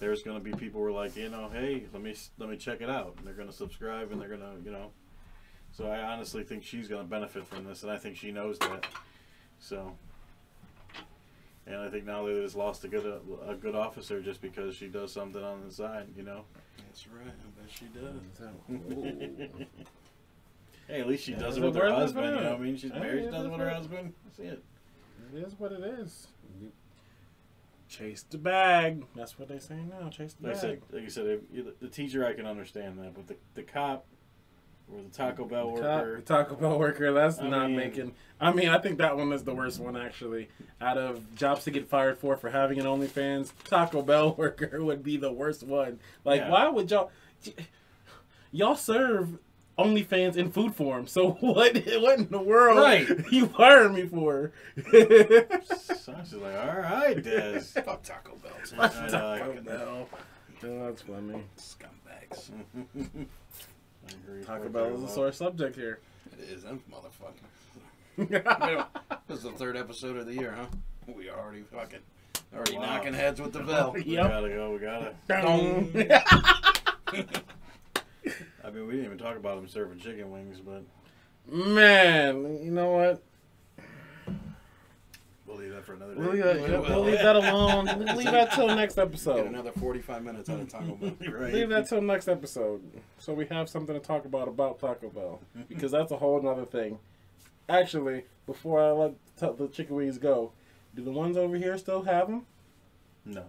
There's 0.00 0.22
going 0.22 0.38
to 0.38 0.42
be 0.42 0.52
people 0.52 0.80
who 0.80 0.86
are 0.86 0.92
like, 0.92 1.14
you 1.14 1.28
know, 1.28 1.50
hey, 1.52 1.84
let 1.92 2.02
me 2.02 2.14
let 2.38 2.48
me 2.48 2.56
check 2.56 2.80
it 2.80 2.88
out, 2.88 3.14
and 3.18 3.26
they're 3.26 3.34
going 3.34 3.48
to 3.48 3.54
subscribe, 3.54 4.10
and 4.12 4.20
they're 4.20 4.28
going 4.28 4.40
to, 4.40 4.64
you 4.64 4.70
know. 4.70 4.90
So 5.72 5.86
I 5.86 6.00
honestly 6.00 6.42
think 6.42 6.64
she's 6.64 6.88
going 6.88 7.02
to 7.02 7.08
benefit 7.08 7.46
from 7.46 7.64
this, 7.64 7.82
and 7.82 7.92
I 7.92 7.98
think 7.98 8.16
she 8.16 8.32
knows 8.32 8.58
that. 8.60 8.86
So. 9.58 9.92
And 11.70 11.80
I 11.80 11.88
think 11.88 12.04
now 12.04 12.26
they 12.26 12.34
just 12.34 12.56
lost 12.56 12.84
a 12.84 12.88
good 12.88 13.06
a, 13.46 13.54
good 13.54 13.76
officer 13.76 14.20
just 14.20 14.42
because 14.42 14.74
she 14.74 14.88
does 14.88 15.12
something 15.12 15.42
on 15.42 15.64
the 15.64 15.72
side, 15.72 16.08
you 16.16 16.24
know. 16.24 16.44
That's 16.78 17.06
right. 17.06 17.28
I 17.28 17.60
bet 17.60 17.70
she 17.70 17.84
does. 17.86 18.50
Oh. 20.90 20.94
Hey, 20.94 21.00
at 21.02 21.06
least 21.06 21.24
she 21.24 21.32
Yeah, 21.32 21.38
does 21.38 21.56
it 21.56 21.62
with 21.62 21.76
her 21.76 21.92
husband. 21.92 22.26
You 22.34 22.42
know, 22.42 22.50
what 22.50 22.60
I 22.60 22.64
mean, 22.64 22.76
she's 22.76 22.90
Hey, 22.90 22.98
married. 22.98 23.24
She 23.26 23.30
does 23.30 23.46
it 23.46 23.50
with 23.50 23.60
her 23.60 23.70
husband. 23.70 24.12
That's 24.24 24.38
it. 24.40 24.64
It 25.32 25.46
is 25.46 25.54
what 25.56 25.70
it 25.70 25.84
is. 25.84 26.26
Chase 27.88 28.24
the 28.28 28.38
bag. 28.38 29.04
That's 29.14 29.38
what 29.38 29.46
they 29.48 29.60
say 29.60 29.76
now. 29.76 30.08
Chase 30.08 30.34
the 30.34 30.48
Like 30.48 30.56
I 30.56 30.58
said, 30.58 30.82
like 30.90 31.02
you 31.04 31.10
said, 31.10 31.40
the 31.80 31.88
teacher 31.88 32.26
I 32.26 32.32
can 32.32 32.46
understand 32.46 32.98
that, 32.98 33.14
but 33.14 33.28
the 33.28 33.36
the 33.54 33.62
cop 33.62 34.06
or 34.92 35.02
the 35.02 35.08
Taco 35.10 35.44
Bell 35.44 35.74
The 35.76 35.82
worker, 35.82 36.16
the 36.16 36.22
Taco 36.22 36.54
Bell 36.56 36.78
worker. 36.78 37.12
That's 37.12 37.38
I 37.38 37.48
not 37.48 37.66
mean- 37.68 37.76
making. 37.76 38.12
I 38.42 38.52
mean, 38.52 38.68
I 38.70 38.78
think 38.78 38.98
that 38.98 39.16
one 39.18 39.32
is 39.34 39.44
the 39.44 39.54
worst 39.54 39.78
one 39.80 39.96
actually. 39.96 40.48
Out 40.80 40.96
of 40.96 41.34
jobs 41.34 41.64
to 41.64 41.70
get 41.70 41.88
fired 41.88 42.16
for 42.18 42.36
for 42.36 42.48
having 42.50 42.78
an 42.80 42.86
OnlyFans, 42.86 43.52
Taco 43.64 44.00
Bell 44.02 44.34
worker 44.38 44.82
would 44.82 45.02
be 45.02 45.16
the 45.18 45.30
worst 45.32 45.62
one. 45.62 46.00
Like, 46.24 46.40
Yeah. 46.40 46.50
why 46.50 46.68
would 46.68 46.90
y'all? 46.90 47.10
Y'all 48.52 48.76
serve 48.76 49.38
OnlyFans 49.78 50.36
in 50.36 50.50
food 50.50 50.74
form. 50.74 51.06
So 51.06 51.30
what? 51.40 51.74
What 51.76 52.18
in 52.18 52.28
the 52.30 52.40
world? 52.40 52.78
Right. 52.78 53.06
You 53.30 53.46
fired 53.46 53.92
me 53.94 54.06
for? 54.06 54.52
so 54.76 54.82
I 56.12 56.20
was 56.20 56.30
just 56.30 56.34
like, 56.34 56.56
all 56.56 56.80
right, 56.80 57.22
Des. 57.22 57.60
Fuck 57.60 58.02
Taco 58.02 58.36
Bell. 58.42 58.52
I 58.78 58.88
Taco. 58.88 59.60
Bell. 59.62 60.08
Oh, 60.62 60.84
that's 60.86 61.02
funny. 61.02 61.42
Scumbags. 61.58 62.50
I 64.08 64.12
agree. 64.24 64.42
Taco 64.44 64.68
Bell 64.68 64.94
is 64.94 65.02
a 65.02 65.08
sore 65.08 65.32
subject 65.32 65.76
here. 65.76 66.00
It 66.32 66.48
is, 66.50 66.62
them 66.62 66.82
motherfuckers. 66.90 67.46
This 69.28 69.38
is 69.38 69.44
the 69.44 69.52
third 69.52 69.76
episode 69.76 70.16
of 70.16 70.26
the 70.26 70.34
year, 70.34 70.52
huh? 70.56 70.66
We 71.06 71.30
already 71.30 71.62
fucking 71.62 72.00
already 72.54 72.76
Wow. 72.76 72.82
knocking 72.96 73.14
heads 73.14 73.40
with 73.40 73.52
the 73.52 73.60
bell. 73.60 73.92
We 73.94 74.16
gotta 74.16 74.48
go. 74.48 74.72
We 74.72 74.78
gotta. 74.78 75.14
I 78.64 78.70
mean, 78.70 78.86
we 78.86 78.92
didn't 78.92 79.06
even 79.06 79.18
talk 79.18 79.36
about 79.36 79.58
him 79.58 79.68
serving 79.68 79.98
chicken 80.00 80.30
wings, 80.30 80.58
but 80.60 80.82
Man, 81.50 82.62
you 82.62 82.70
know 82.70 82.90
what? 82.90 83.22
We'll 85.50 85.58
leave 85.60 85.72
that 85.72 85.84
for 85.84 85.94
another 85.94 86.14
day. 86.14 86.20
We'll 86.20 86.32
leave 86.32 86.44
that, 86.44 86.82
we'll 86.88 87.04
leave 87.04 87.18
that 87.18 87.36
alone. 87.36 87.86
We'll 87.86 88.16
leave 88.16 88.30
that 88.30 88.52
till 88.52 88.68
next 88.68 88.94
Get 88.94 89.08
episode. 89.08 89.46
another 89.46 89.72
45 89.72 90.24
minutes 90.24 90.48
out 90.48 90.60
of 90.60 90.68
Taco 90.68 90.94
Bell. 90.94 91.12
right. 91.32 91.52
Leave 91.52 91.68
that 91.70 91.88
till 91.88 92.00
next 92.00 92.28
episode, 92.28 92.82
so 93.18 93.32
we 93.32 93.46
have 93.46 93.68
something 93.68 93.94
to 93.94 94.00
talk 94.00 94.24
about 94.24 94.48
about 94.48 94.78
Taco 94.78 95.08
Bell, 95.08 95.40
because 95.68 95.90
that's 95.92 96.12
a 96.12 96.16
whole 96.16 96.40
nother 96.40 96.64
thing. 96.64 96.98
Actually, 97.68 98.24
before 98.46 98.80
I 98.82 98.90
let 98.90 99.12
t- 99.38 99.48
the 99.56 99.68
chicken 99.68 99.96
wings 99.96 100.18
go, 100.18 100.52
do 100.94 101.02
the 101.02 101.12
ones 101.12 101.36
over 101.36 101.56
here 101.56 101.76
still 101.78 102.02
have 102.02 102.28
them? 102.28 102.46
No. 103.24 103.44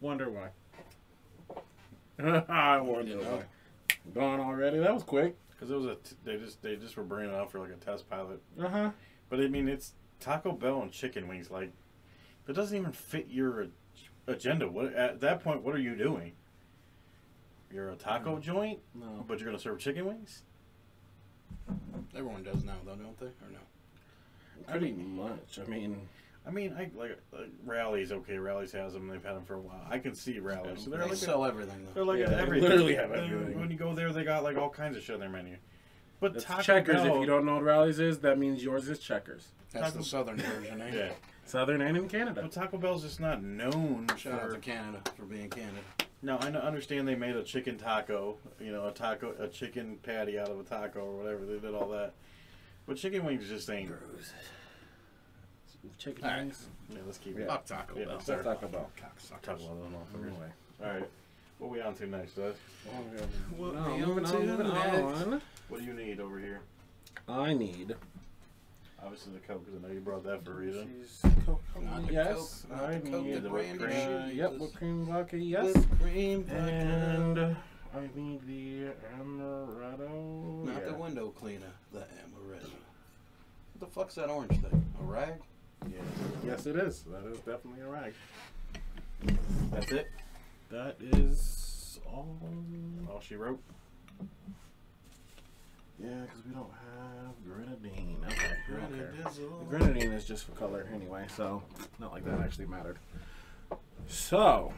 Wonder 0.00 0.28
why. 0.28 0.48
I 2.48 2.80
wonder 2.80 3.18
why. 3.18 3.42
Gone 4.12 4.40
already? 4.40 4.78
That 4.78 4.92
was 4.92 5.04
quick. 5.04 5.36
Because 5.50 5.70
it 5.70 5.76
was 5.76 5.86
a. 5.86 5.94
T- 5.94 6.16
they 6.24 6.36
just 6.36 6.60
they 6.60 6.74
just 6.74 6.96
were 6.96 7.04
bringing 7.04 7.32
it 7.32 7.36
out 7.36 7.52
for 7.52 7.60
like 7.60 7.70
a 7.70 7.74
test 7.84 8.10
pilot. 8.10 8.40
Uh 8.60 8.68
huh. 8.68 8.90
But 9.30 9.40
I 9.40 9.46
mean, 9.46 9.68
it's 9.68 9.92
Taco 10.22 10.52
Bell 10.52 10.80
and 10.82 10.92
chicken 10.92 11.28
wings. 11.28 11.50
Like, 11.50 11.70
that 12.46 12.54
doesn't 12.54 12.76
even 12.76 12.92
fit 12.92 13.26
your 13.28 13.66
agenda. 14.26 14.68
What 14.68 14.94
at 14.94 15.20
that 15.20 15.42
point? 15.42 15.62
What 15.62 15.74
are 15.74 15.80
you 15.80 15.96
doing? 15.96 16.32
You're 17.72 17.90
a 17.90 17.96
taco 17.96 18.38
joint, 18.38 18.80
No. 18.94 19.24
but 19.26 19.38
you're 19.38 19.46
gonna 19.48 19.58
serve 19.58 19.78
chicken 19.78 20.04
wings. 20.06 20.42
Everyone 22.14 22.42
does 22.42 22.64
now, 22.64 22.74
though, 22.84 22.94
don't 22.96 23.18
they? 23.18 23.26
Or 23.26 23.50
no? 23.50 24.68
Pretty 24.68 24.92
much. 24.92 25.58
I 25.58 25.68
mean, 25.68 25.96
I 26.46 26.50
mean, 26.50 26.74
I 26.78 26.90
like, 26.96 27.18
like 27.32 27.48
Rally's. 27.64 28.12
Okay, 28.12 28.36
Rally's 28.38 28.72
has 28.72 28.92
them. 28.92 29.08
They've 29.08 29.24
had 29.24 29.34
them 29.36 29.44
for 29.44 29.54
a 29.54 29.60
while. 29.60 29.80
I 29.88 29.98
can 29.98 30.14
see 30.14 30.38
Rally's. 30.38 30.84
So 30.84 30.90
they're 30.90 31.00
they 31.00 31.06
like 31.08 31.16
sell 31.16 31.44
everything, 31.44 31.86
they're 31.94 32.04
like 32.04 32.18
Yeah, 32.20 32.28
they 32.30 32.36
everything. 32.36 32.68
literally 32.68 32.94
have 32.94 33.10
Then 33.10 33.24
everything. 33.24 33.58
When 33.60 33.70
you 33.70 33.76
go 33.76 33.94
there, 33.94 34.12
they 34.12 34.22
got 34.24 34.44
like 34.44 34.56
all 34.56 34.70
kinds 34.70 34.96
of 34.96 35.02
shit 35.02 35.14
on 35.14 35.20
their 35.20 35.30
menu. 35.30 35.56
But 36.22 36.34
that's 36.34 36.44
Taco 36.44 36.62
checkers. 36.62 37.02
Bell, 37.02 37.16
If 37.16 37.20
you 37.20 37.26
don't 37.26 37.44
know 37.44 37.54
what 37.54 37.64
Rally's 37.64 37.98
is, 37.98 38.20
that 38.20 38.38
means 38.38 38.62
yours 38.62 38.88
is 38.88 39.00
checkers. 39.00 39.48
That's 39.72 39.86
Taco- 39.86 39.98
the 39.98 40.04
southern 40.04 40.36
version, 40.36 40.80
eh? 40.80 40.90
yeah. 40.94 41.12
Southern 41.44 41.80
and 41.80 41.96
in 41.96 42.08
Canada. 42.08 42.42
But 42.42 42.52
Taco 42.52 42.78
Bell's 42.78 43.02
just 43.02 43.18
not 43.18 43.42
known 43.42 44.06
Shout 44.16 44.40
out 44.40 44.52
to 44.52 44.58
Canada 44.60 45.00
for 45.16 45.24
being 45.24 45.50
Canada. 45.50 45.80
No, 46.22 46.36
I 46.36 46.46
understand 46.46 47.08
they 47.08 47.16
made 47.16 47.34
a 47.34 47.42
chicken 47.42 47.76
taco, 47.76 48.36
you 48.60 48.70
know, 48.70 48.86
a 48.86 48.92
taco, 48.92 49.34
a 49.40 49.48
chicken 49.48 49.98
patty 50.04 50.38
out 50.38 50.48
of 50.48 50.60
a 50.60 50.62
taco 50.62 51.00
or 51.00 51.16
whatever. 51.24 51.44
They 51.44 51.58
did 51.58 51.74
all 51.74 51.88
that, 51.88 52.12
but 52.86 52.96
chicken 52.96 53.24
wings 53.24 53.48
just 53.48 53.68
ain't. 53.68 53.90
Chicken 55.98 56.22
All 56.24 56.30
right. 56.30 56.38
wings. 56.42 56.68
Yeah, 56.88 56.98
let's 57.04 57.18
keep 57.18 57.36
Yeah. 57.36 57.46
it. 57.46 57.48
Fuck 57.48 57.66
Taco 57.66 57.98
Yeah, 57.98 58.04
Bell. 58.04 58.14
let's 58.14 58.26
Taco 58.26 58.44
Bell. 58.44 58.68
Taco 58.68 58.68
Bell. 58.68 58.88
I 59.42 59.82
don't 59.82 59.90
know. 59.90 60.06
Anyway. 60.28 60.52
All 60.84 60.86
right, 61.00 61.10
what 61.62 61.70
we 61.70 61.80
on 61.80 61.94
to 61.94 62.06
next, 62.08 62.32
Dad? 62.34 62.54
What 63.56 63.74
No, 63.74 63.94
we 63.94 64.04
moving 64.04 64.24
on 64.24 64.32
to 64.32 64.36
on, 64.38 64.46
moving 64.46 64.68
next? 64.68 65.22
on. 65.22 65.42
What 65.68 65.80
do 65.80 65.86
you 65.86 65.94
need 65.94 66.18
over 66.18 66.38
here? 66.40 66.60
I 67.28 67.54
need. 67.54 67.94
Obviously 69.00 69.32
the 69.34 69.38
Coke, 69.40 69.64
because 69.64 69.82
I 69.82 69.86
know 69.86 69.94
you 69.94 70.00
brought 70.00 70.24
that 70.24 70.44
for 70.44 70.52
a 70.52 70.54
reason. 70.56 71.04
Not 71.80 72.06
the 72.06 72.12
yes, 72.12 72.64
Coke, 72.68 72.76
not 72.80 72.88
I 72.90 72.98
the 72.98 73.10
Coke 73.10 73.24
need 73.24 73.34
that 73.34 73.42
the 73.44 73.50
whipped 73.50 73.78
cream. 73.78 73.92
Uh, 73.92 74.26
yep, 74.26 74.58
whipped 74.58 74.74
cream 74.74 75.04
vodka. 75.06 75.38
Yes, 75.38 75.72
Whipped 75.74 76.00
cream 76.00 76.44
vodka. 76.44 76.60
and 76.60 77.38
I 77.94 78.08
need 78.16 78.40
the 78.46 78.92
amaretto. 79.20 80.64
Not 80.64 80.82
yeah. 80.82 80.88
the 80.88 80.94
window 80.94 81.28
cleaner, 81.28 81.72
the 81.92 82.00
amaretto. 82.00 82.70
What 83.74 83.80
the 83.80 83.86
fuck's 83.86 84.16
that 84.16 84.28
orange 84.30 84.60
thing? 84.60 84.84
A 85.00 85.04
rag? 85.04 85.34
Yeah, 85.88 85.98
Yes, 86.44 86.66
it 86.66 86.74
is. 86.76 87.02
That 87.02 87.24
is 87.30 87.38
definitely 87.38 87.82
a 87.82 87.88
rag. 87.88 88.14
that's 89.72 89.92
it. 89.92 90.10
That 90.72 90.96
is 91.00 92.00
all. 92.06 92.38
All 93.10 93.20
she 93.20 93.36
wrote. 93.36 93.60
Yeah, 96.02 96.08
because 96.22 96.44
we 96.46 96.52
don't 96.54 96.70
have 96.72 97.34
grenadine. 97.44 98.16
Okay, 98.26 98.46
okay. 98.74 98.96
The 98.96 99.28
Grenadizzle. 99.30 99.68
grenadine 99.68 100.12
is 100.12 100.24
just 100.24 100.44
for 100.46 100.52
color 100.52 100.88
anyway, 100.94 101.26
so 101.36 101.62
not 101.98 102.10
like 102.12 102.24
that 102.24 102.40
actually 102.40 102.64
mattered. 102.66 102.98
So, 104.08 104.72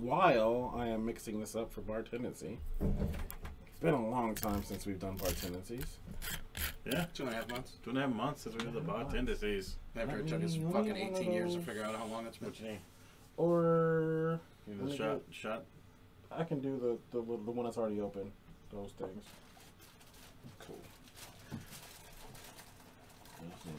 while 0.00 0.72
I 0.74 0.86
am 0.88 1.04
mixing 1.04 1.38
this 1.38 1.54
up 1.54 1.70
for 1.70 1.82
bar 1.82 2.00
tendency, 2.02 2.58
it's 2.80 3.80
been 3.80 3.92
a 3.94 4.08
long 4.08 4.34
time 4.34 4.64
since 4.64 4.86
we've 4.86 4.98
done 4.98 5.16
bar 5.18 5.30
tendencies. 5.32 5.98
Yeah, 6.86 7.04
Two 7.14 7.24
and 7.24 7.32
a 7.32 7.36
half 7.36 7.48
months. 7.50 7.72
two 7.84 7.90
and 7.90 7.98
a 7.98 8.02
half 8.02 8.10
months 8.10 8.42
since 8.42 8.56
we 8.56 8.62
did 8.64 8.72
the 8.72 8.80
bartender 8.80 9.34
disease. 9.34 9.76
After 9.94 10.18
it 10.20 10.26
took 10.28 10.42
us 10.42 10.56
me- 10.56 10.64
let 10.64 10.84
me 10.84 10.90
fucking 10.90 11.16
18 11.16 11.32
years 11.32 11.54
to 11.54 11.60
figure 11.60 11.84
out 11.84 11.94
how 11.94 12.06
long 12.06 12.26
it's 12.26 12.38
been. 12.38 12.52
What 13.42 13.48
you 13.48 13.54
need? 13.54 13.62
Or 13.62 14.40
Let 14.66 14.78
need 14.78 14.86
me 14.86 14.92
a 14.92 14.96
shot? 14.96 15.20
Shot? 15.30 15.64
I 16.30 16.44
can 16.44 16.60
do 16.60 16.98
the, 17.12 17.18
the, 17.18 17.24
the 17.24 17.50
one 17.50 17.64
that's 17.64 17.76
already 17.76 18.00
open. 18.00 18.32
Those 18.72 18.90
things. 18.98 19.24
Cool. 20.66 20.78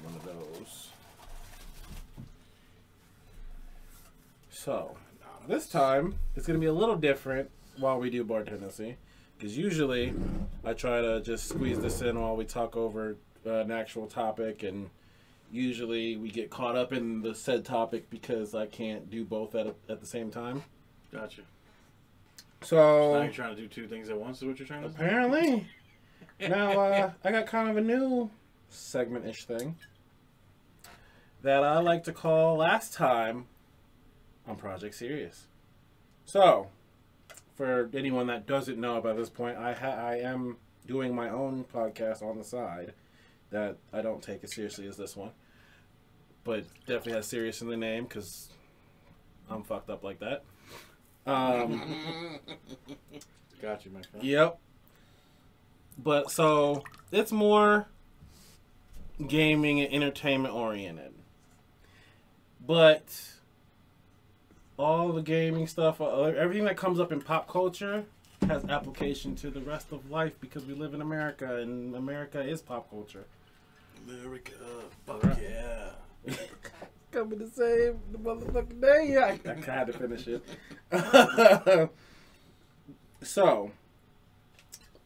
One 0.04 0.16
of 0.16 0.26
those. 0.26 0.90
So, 4.52 4.96
this 5.48 5.68
time 5.68 6.16
it's 6.36 6.46
going 6.46 6.60
to 6.60 6.62
be 6.62 6.68
a 6.68 6.74
little 6.74 6.96
different 6.96 7.50
while 7.80 8.00
we 8.00 8.10
do 8.10 8.24
bar 8.24 8.44
tendency. 8.44 8.98
Because 9.38 9.58
usually 9.58 10.14
I 10.64 10.74
try 10.74 11.02
to 11.02 11.22
just 11.22 11.50
squeeze 11.50 11.80
this 11.80 12.02
in 12.02 12.20
while 12.20 12.36
we 12.36 12.46
talk 12.46 12.78
over 12.78 13.18
uh, 13.46 13.56
an 13.56 13.72
actual 13.72 14.06
topic. 14.08 14.64
And 14.64 14.90
usually 15.54 16.18
we 16.18 16.30
get 16.30 16.50
caught 16.50 16.76
up 16.76 16.92
in 16.92 17.22
the 17.22 17.36
said 17.36 17.64
topic 17.64 18.10
because 18.10 18.56
I 18.56 18.66
can't 18.66 19.10
do 19.10 19.24
both 19.24 19.54
at, 19.56 19.68
a, 19.68 19.76
at 19.88 20.02
the 20.02 20.08
same 20.08 20.32
time. 20.32 20.64
Gotcha. 21.12 21.44
So, 22.62 23.14
Now 23.14 23.24
you're 23.24 23.32
trying 23.32 23.56
to 23.56 23.62
do 23.62 23.68
two 23.68 23.88
things 23.88 24.10
at 24.10 24.18
once. 24.18 24.38
Is 24.38 24.46
what 24.46 24.58
you're 24.58 24.68
trying 24.68 24.84
to 24.84 24.90
do? 24.90 24.96
Apparently. 24.96 25.68
now, 26.50 26.80
uh, 26.80 27.12
I 27.24 27.32
got 27.32 27.46
kind 27.46 27.70
of 27.70 27.78
a 27.78 27.82
new 27.82 28.30
segment 28.70 29.28
ish 29.28 29.46
thing 29.46 29.76
that 31.44 31.64
I 31.64 31.80
like 31.80 32.06
to 32.06 32.14
call 32.14 32.58
Last 32.58 32.94
Time 32.94 33.46
on 34.48 34.56
Project 34.56 34.96
Serious. 34.96 35.48
So, 36.26 36.70
for 37.56 37.90
anyone 37.94 38.28
that 38.28 38.48
doesn't 38.48 38.80
know 38.80 39.02
by 39.02 39.14
this 39.14 39.30
point, 39.30 39.58
I, 39.58 39.74
ha- 39.74 39.88
I 39.88 40.16
am 40.20 40.58
doing 40.88 41.14
my 41.14 41.30
own 41.30 41.66
podcast 41.66 42.24
on 42.24 42.38
the 42.38 42.44
side 42.44 42.94
that 43.52 43.78
I 43.92 44.02
don't 44.02 44.24
take 44.24 44.44
as 44.44 44.56
seriously 44.56 44.88
as 44.88 44.98
this 44.98 45.16
one. 45.16 45.32
But 46.44 46.66
definitely 46.86 47.14
has 47.14 47.28
serious 47.28 47.62
in 47.62 47.70
the 47.70 47.78
name 47.78 48.04
because 48.04 48.50
I'm 49.50 49.64
fucked 49.64 49.90
up 49.90 50.04
like 50.04 50.20
that. 50.20 50.44
Um, 51.26 52.40
Got 53.62 53.86
you, 53.86 53.92
my 53.92 54.02
friend. 54.02 54.26
Yep. 54.26 54.60
But 55.98 56.32
so 56.32 56.84
it's 57.12 57.32
more 57.32 57.88
gaming 59.28 59.80
and 59.80 59.94
entertainment 59.94 60.54
oriented. 60.54 61.14
But 62.66 63.04
all 64.78 65.14
the 65.14 65.22
gaming 65.22 65.68
stuff, 65.68 66.02
uh, 66.02 66.22
everything 66.24 66.66
that 66.66 66.76
comes 66.78 67.00
up 67.00 67.12
in 67.12 67.22
pop 67.22 67.48
culture 67.48 68.04
has 68.48 68.66
application 68.66 69.36
to 69.38 69.50
the 69.50 69.62
rest 69.62 69.92
of 69.94 70.10
life 70.12 70.34
because 70.42 70.66
we 70.66 70.74
live 70.74 70.94
in 70.94 71.02
America 71.02 71.58
and 71.62 71.96
America 71.96 72.42
is 72.42 72.62
pop 72.62 72.90
culture. 72.90 73.26
America, 74.10 74.52
fuck 75.06 75.24
Right. 75.24 75.42
yeah. 75.42 75.90
Coming 77.12 77.40
to 77.40 77.48
save 77.48 77.96
the 78.12 78.18
motherfucking 78.18 78.82
day. 78.82 79.18
I, 79.18 79.40
I 79.50 79.72
had 79.72 79.88
to 79.88 79.94
finish 79.94 80.28
it. 80.28 80.44
so, 83.22 83.72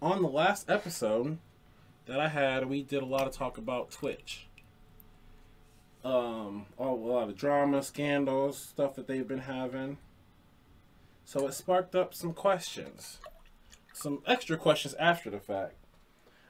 on 0.02 0.22
the 0.22 0.28
last 0.28 0.70
episode 0.70 1.38
that 2.06 2.20
I 2.20 2.30
had, 2.30 2.68
we 2.68 2.84
did 2.84 3.04
a 3.04 3.06
lot 3.06 3.28
of 3.28 3.34
talk 3.34 3.58
about 3.58 3.92
Twitch. 3.92 4.48
Um, 6.04 6.68
all, 6.78 6.96
a 6.96 7.12
lot 7.12 7.30
of 7.30 7.36
drama, 7.36 7.84
scandals, 7.84 8.58
stuff 8.58 8.96
that 8.96 9.08
they've 9.08 9.28
been 9.28 9.40
having. 9.40 9.98
So 11.26 11.46
it 11.46 11.54
sparked 11.54 11.94
up 11.94 12.14
some 12.14 12.34
questions, 12.34 13.18
some 13.92 14.22
extra 14.26 14.56
questions 14.56 14.94
after 14.94 15.30
the 15.30 15.42
fact. 15.42 15.76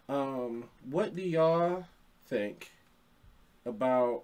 Um, 0.08 0.66
what 0.88 1.16
do 1.16 1.24
y'all 1.24 1.86
think 2.28 2.70
about 3.66 4.24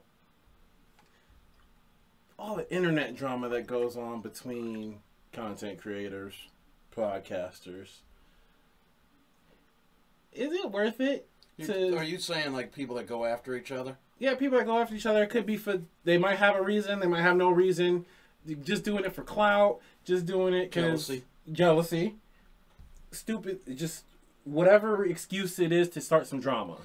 all 2.38 2.56
the 2.56 2.72
internet 2.74 3.16
drama 3.16 3.50
that 3.50 3.68
goes 3.68 3.96
on 3.96 4.22
between 4.22 5.00
content 5.32 5.80
creators, 5.80 6.34
podcasters. 6.96 8.00
Is 10.32 10.52
it 10.52 10.72
worth 10.72 11.00
it? 11.00 11.28
To, 11.62 11.96
are 11.98 12.04
you 12.04 12.18
saying 12.18 12.54
like 12.54 12.74
people 12.74 12.96
that 12.96 13.08
go 13.08 13.26
after 13.26 13.56
each 13.56 13.72
other? 13.72 13.98
yeah, 14.24 14.36
people 14.36 14.58
that 14.58 14.66
go 14.66 14.80
after 14.80 14.96
each 14.96 15.06
other. 15.06 15.24
It 15.24 15.30
could 15.30 15.46
be 15.46 15.58
for 15.58 15.82
they 16.06 16.18
might 16.18 16.38
have 16.38 16.56
a 16.56 16.62
reason, 16.62 17.00
they 17.00 17.08
might 17.08 17.22
have 17.22 17.36
no 17.36 17.50
reason. 17.50 18.06
Just 18.64 18.84
doing 18.84 19.04
it 19.04 19.14
for 19.14 19.22
clout, 19.22 19.80
just 20.06 20.26
doing 20.26 20.54
it 20.54 20.72
because 20.72 21.08
Jealousy. 21.08 21.24
jealousy, 21.52 22.16
stupid, 23.12 23.60
just 23.76 24.04
whatever 24.46 25.06
excuse 25.06 25.60
it 25.60 25.72
is 25.72 25.90
to 25.90 26.02
start 26.02 26.28
some 26.28 26.40
drama. 26.40 26.78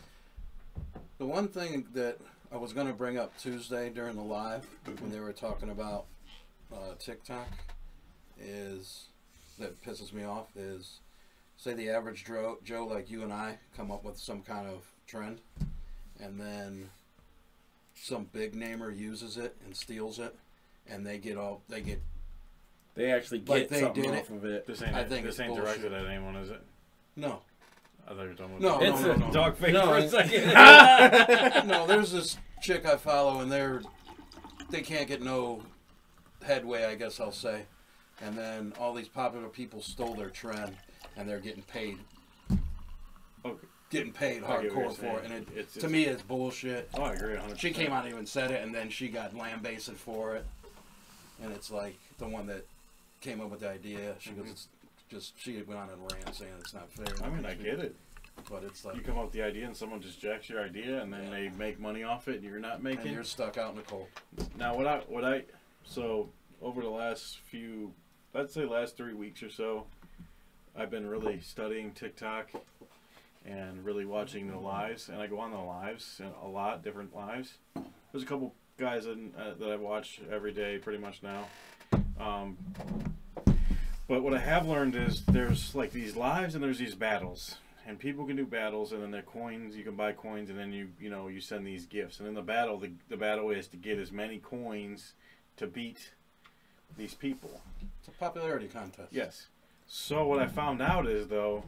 The 1.19 1.27
one 1.27 1.49
thing 1.49 1.87
that 1.95 2.19
I 2.51 2.57
was 2.57 2.73
going 2.73 2.87
to 2.87 2.93
bring 2.95 3.19
up 3.19 3.37
Tuesday 3.39 3.91
during 3.91 4.17
the 4.17 4.23
live 4.23 4.67
when 5.01 5.11
they 5.11 5.21
were 5.21 5.33
talking 5.33 5.71
about 5.71 6.07
uh, 6.73 6.95
TikTok 6.99 7.49
is 8.41 9.07
that 9.59 9.83
pisses 9.85 10.13
me 10.13 10.25
off 10.25 10.57
is 10.57 11.01
say 11.57 11.75
the 11.75 11.91
average 11.91 12.25
Joe, 12.25 12.59
Joe 12.65 12.87
like 12.87 13.11
you 13.11 13.23
and 13.23 13.33
I 13.33 13.59
come 13.77 13.91
up 13.91 14.05
with 14.05 14.17
some 14.17 14.43
kind 14.43 14.67
of 14.69 14.85
trend 15.07 15.41
and 16.21 16.41
then 16.41 16.91
some 17.95 18.29
big 18.33 18.55
namer 18.55 18.91
uses 18.91 19.37
it 19.37 19.57
and 19.65 19.77
steals 19.77 20.19
it 20.19 20.35
and 20.89 21.05
they 21.05 21.19
get 21.19 21.37
all 21.37 21.63
they 21.69 21.81
get 21.81 22.01
They 22.95 23.11
actually 23.11 23.41
get 23.41 23.49
Like 23.49 23.69
they 23.69 23.81
something 23.81 24.03
did 24.05 24.15
off 24.15 24.31
of 24.31 24.45
it. 24.45 24.67
This 24.67 24.83
ain't 24.83 24.95
I 24.95 25.05
think 25.05 25.27
this 25.27 25.41
ain't 25.41 25.49
bullshit. 25.49 25.65
directed 25.81 25.93
at 25.93 26.07
anyone, 26.07 26.37
is 26.37 26.51
it? 26.51 26.63
no 27.17 27.41
I 28.09 28.15
thought 28.15 28.23
you 28.23 28.29
were 28.31 28.35
talking 28.35 28.57
about 28.65 28.81
No, 28.81 28.87
It's 28.87 29.03
no, 29.03 29.11
a 29.11 29.17
no, 29.19 29.27
no. 29.27 29.33
dog 29.33 29.57
face 29.57 29.73
No, 29.75 29.87
for 29.87 29.97
a 29.99 30.09
second. 30.09 30.47
no, 31.69 31.87
there's 31.87 32.11
this 32.11 32.39
chick 32.63 32.87
I 32.87 32.97
follow, 32.97 33.41
and 33.41 33.53
they're 33.53 33.83
they 34.71 34.81
can't 34.81 35.07
get 35.09 35.23
no 35.23 35.63
headway, 36.43 36.85
I 36.85 36.95
guess 36.95 37.21
I'll 37.21 37.33
say. 37.33 37.63
And 38.23 38.37
then 38.37 38.73
all 38.81 38.95
these 38.95 39.09
popular 39.09 39.49
people 39.49 39.81
stole 39.83 40.15
their 40.15 40.31
trend, 40.31 40.75
and 41.17 41.29
they're 41.29 41.39
getting 41.41 41.63
paid, 41.63 41.99
okay. 43.45 43.67
getting 43.91 44.13
paid 44.13 44.43
I 44.43 44.47
get 44.47 44.49
what 44.49 44.63
you're 44.63 44.73
hardcore 44.73 44.95
for 44.95 45.07
it. 45.19 45.21
saying. 45.21 45.25
And 45.25 45.33
it, 45.33 45.49
It's- 45.53 45.73
to 45.75 45.79
it's- 45.81 45.91
me, 45.93 46.05
it's 46.05 46.23
bullshit. 46.23 46.89
Oh, 46.95 47.03
I 47.03 47.13
agree. 47.15 47.35
100%. 47.35 47.59
She 47.59 47.71
came 47.73 47.93
out 47.93 48.05
and 48.05 48.13
even 48.13 48.27
said 48.27 48.51
it, 48.51 48.63
and 48.63 48.75
then 48.75 48.89
she 48.91 49.09
got 49.09 49.37
lambasted 49.37 49.97
for 49.97 50.35
it. 50.37 50.47
And 51.43 51.53
it's 51.53 51.71
like 51.71 51.99
the 52.19 52.27
one 52.27 52.47
that 52.49 52.67
came 53.21 53.41
up 53.41 53.51
with 53.51 53.61
the 53.61 53.71
idea. 53.71 54.15
She 54.19 54.31
goes, 54.31 54.45
mm-hmm. 54.45 54.53
it's 54.53 54.69
just 55.09 55.39
she 55.39 55.63
went 55.63 55.81
on 55.81 55.89
a 55.91 55.97
rant 55.97 56.35
saying 56.35 56.53
it's 56.61 56.75
not 56.75 56.91
fair. 56.93 57.07
I 57.25 57.31
mean, 57.31 57.45
I 57.47 57.55
get 57.55 57.79
it. 57.81 57.95
but 58.49 58.63
it's 58.63 58.85
like 58.85 58.95
You 58.97 59.03
come 59.03 59.19
up 59.19 59.25
with 59.25 59.33
the 59.33 59.43
idea, 59.43 59.67
and 59.67 59.77
someone 59.77 60.01
just 60.01 60.21
jacks 60.21 60.49
your 60.49 60.63
idea, 60.63 61.03
and 61.03 61.13
then 61.13 61.25
Yeah. 61.25 61.31
they 61.31 61.49
make 61.51 61.81
money 61.81 62.03
off 62.05 62.29
it, 62.29 62.37
and 62.37 62.45
you're 62.45 62.61
not 62.61 62.75
and 62.77 62.85
making. 62.85 63.13
you're 63.13 63.25
stuck 63.25 63.59
out 63.59 63.71
in 63.71 63.77
the 63.77 63.83
cold. 63.83 64.07
Now, 64.57 64.77
what 64.77 64.87
I 64.87 64.99
what 65.09 65.25
I 65.25 65.45
so 65.85 66.31
over 66.63 66.83
the 66.83 66.89
last 66.91 67.39
few, 67.39 67.93
let's 68.35 68.53
say 68.55 68.65
last 68.65 68.97
three 68.97 69.15
weeks 69.15 69.43
or 69.43 69.51
so, 69.51 69.87
I've 70.77 70.91
been 70.91 71.07
really 71.09 71.41
studying 71.41 71.93
TikTok 71.93 72.51
and 73.47 73.85
really 73.85 74.05
watching 74.05 74.49
the 74.49 74.59
lives, 74.59 75.09
and 75.09 75.21
I 75.21 75.27
go 75.27 75.39
on 75.41 75.51
the 75.53 75.59
lives 75.59 76.21
and 76.23 76.33
a 76.43 76.47
lot 76.47 76.83
different 76.85 77.15
lives. 77.17 77.55
There's 78.13 78.23
a 78.23 78.27
couple 78.27 78.55
guys 78.77 79.07
in, 79.07 79.33
uh, 79.39 79.55
that 79.59 79.71
I 79.71 79.77
watch 79.77 80.21
every 80.31 80.53
day, 80.53 80.79
pretty 80.79 80.99
much 80.99 81.23
now. 81.23 81.47
Um, 82.21 82.57
but 84.09 84.23
what 84.23 84.35
I 84.35 84.39
have 84.39 84.67
learned 84.67 84.97
is 84.97 85.25
there's 85.27 85.75
like 85.75 85.93
these 85.93 86.17
lives 86.17 86.55
and 86.55 86.65
there's 86.65 86.79
these 86.79 86.95
battles. 86.95 87.57
And 87.87 87.99
people 87.99 88.27
can 88.27 88.37
do 88.37 88.45
battles, 88.45 88.93
and 88.93 89.03
then 89.03 89.11
they're 89.11 89.23
coins. 89.23 89.75
You 89.75 89.83
can 89.83 89.97
buy 89.97 90.13
coins, 90.13 90.51
and 90.51 90.59
then 90.59 90.75
you 90.75 90.89
you 91.01 91.09
know 91.09 91.29
you 91.29 91.41
send 91.41 91.67
these 91.67 91.87
gifts. 91.87 92.19
And 92.19 92.29
in 92.29 92.35
the 92.35 92.43
battle, 92.43 92.79
the, 92.79 92.91
the 93.09 93.17
battle 93.17 93.51
is 93.51 93.67
to 93.69 93.79
get 93.79 93.99
as 93.99 94.13
many 94.13 94.39
coins 94.39 95.15
to 95.57 95.67
beat 95.67 96.13
these 96.99 97.15
people. 97.15 97.63
It's 97.99 98.09
a 98.09 98.11
popularity 98.11 98.67
contest. 98.67 99.09
Yes. 99.11 99.47
So 99.87 100.27
what 100.27 100.39
I 100.39 100.47
found 100.47 100.83
out 100.83 101.07
is 101.07 101.29
though, 101.29 101.65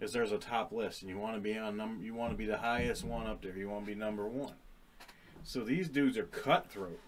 is 0.00 0.12
there's 0.12 0.32
a 0.32 0.38
top 0.38 0.72
list, 0.72 1.02
and 1.02 1.10
you 1.10 1.18
want 1.18 1.34
to 1.34 1.40
be 1.40 1.58
on 1.58 1.76
number. 1.76 2.02
You 2.02 2.14
want 2.14 2.32
to 2.32 2.38
be 2.38 2.46
the 2.46 2.58
highest 2.58 3.04
one 3.04 3.26
up 3.26 3.42
there. 3.42 3.54
You 3.54 3.68
want 3.68 3.84
to 3.84 3.92
be 3.92 3.98
number 3.98 4.26
one. 4.26 4.54
So 5.44 5.64
these 5.64 5.88
dudes 5.88 6.16
are 6.16 6.24
cutthroat. 6.24 7.00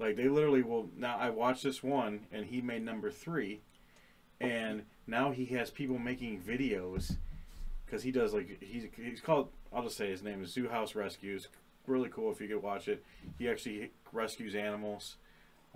Like 0.00 0.16
they 0.16 0.28
literally 0.28 0.62
will. 0.62 0.88
Now 0.96 1.18
I 1.18 1.30
watched 1.30 1.62
this 1.62 1.84
one, 1.84 2.26
and 2.32 2.46
he 2.46 2.60
made 2.60 2.82
number 2.82 3.10
three, 3.10 3.60
and 4.40 4.82
now 5.06 5.30
he 5.30 5.44
has 5.46 5.70
people 5.70 5.98
making 5.98 6.40
videos 6.40 7.16
because 7.86 8.02
he 8.02 8.10
does 8.12 8.32
like 8.34 8.62
he's 8.62 8.84
he's 8.96 9.20
called. 9.20 9.48
I'll 9.72 9.82
just 9.82 9.96
say 9.96 10.10
his 10.10 10.22
name 10.22 10.42
is 10.42 10.52
Zoo 10.52 10.68
House 10.68 10.94
Rescues. 10.94 11.48
Really 11.86 12.08
cool 12.08 12.30
if 12.32 12.40
you 12.40 12.48
could 12.48 12.62
watch 12.62 12.88
it. 12.88 13.04
He 13.38 13.48
actually 13.48 13.90
rescues 14.12 14.54
animals. 14.54 15.16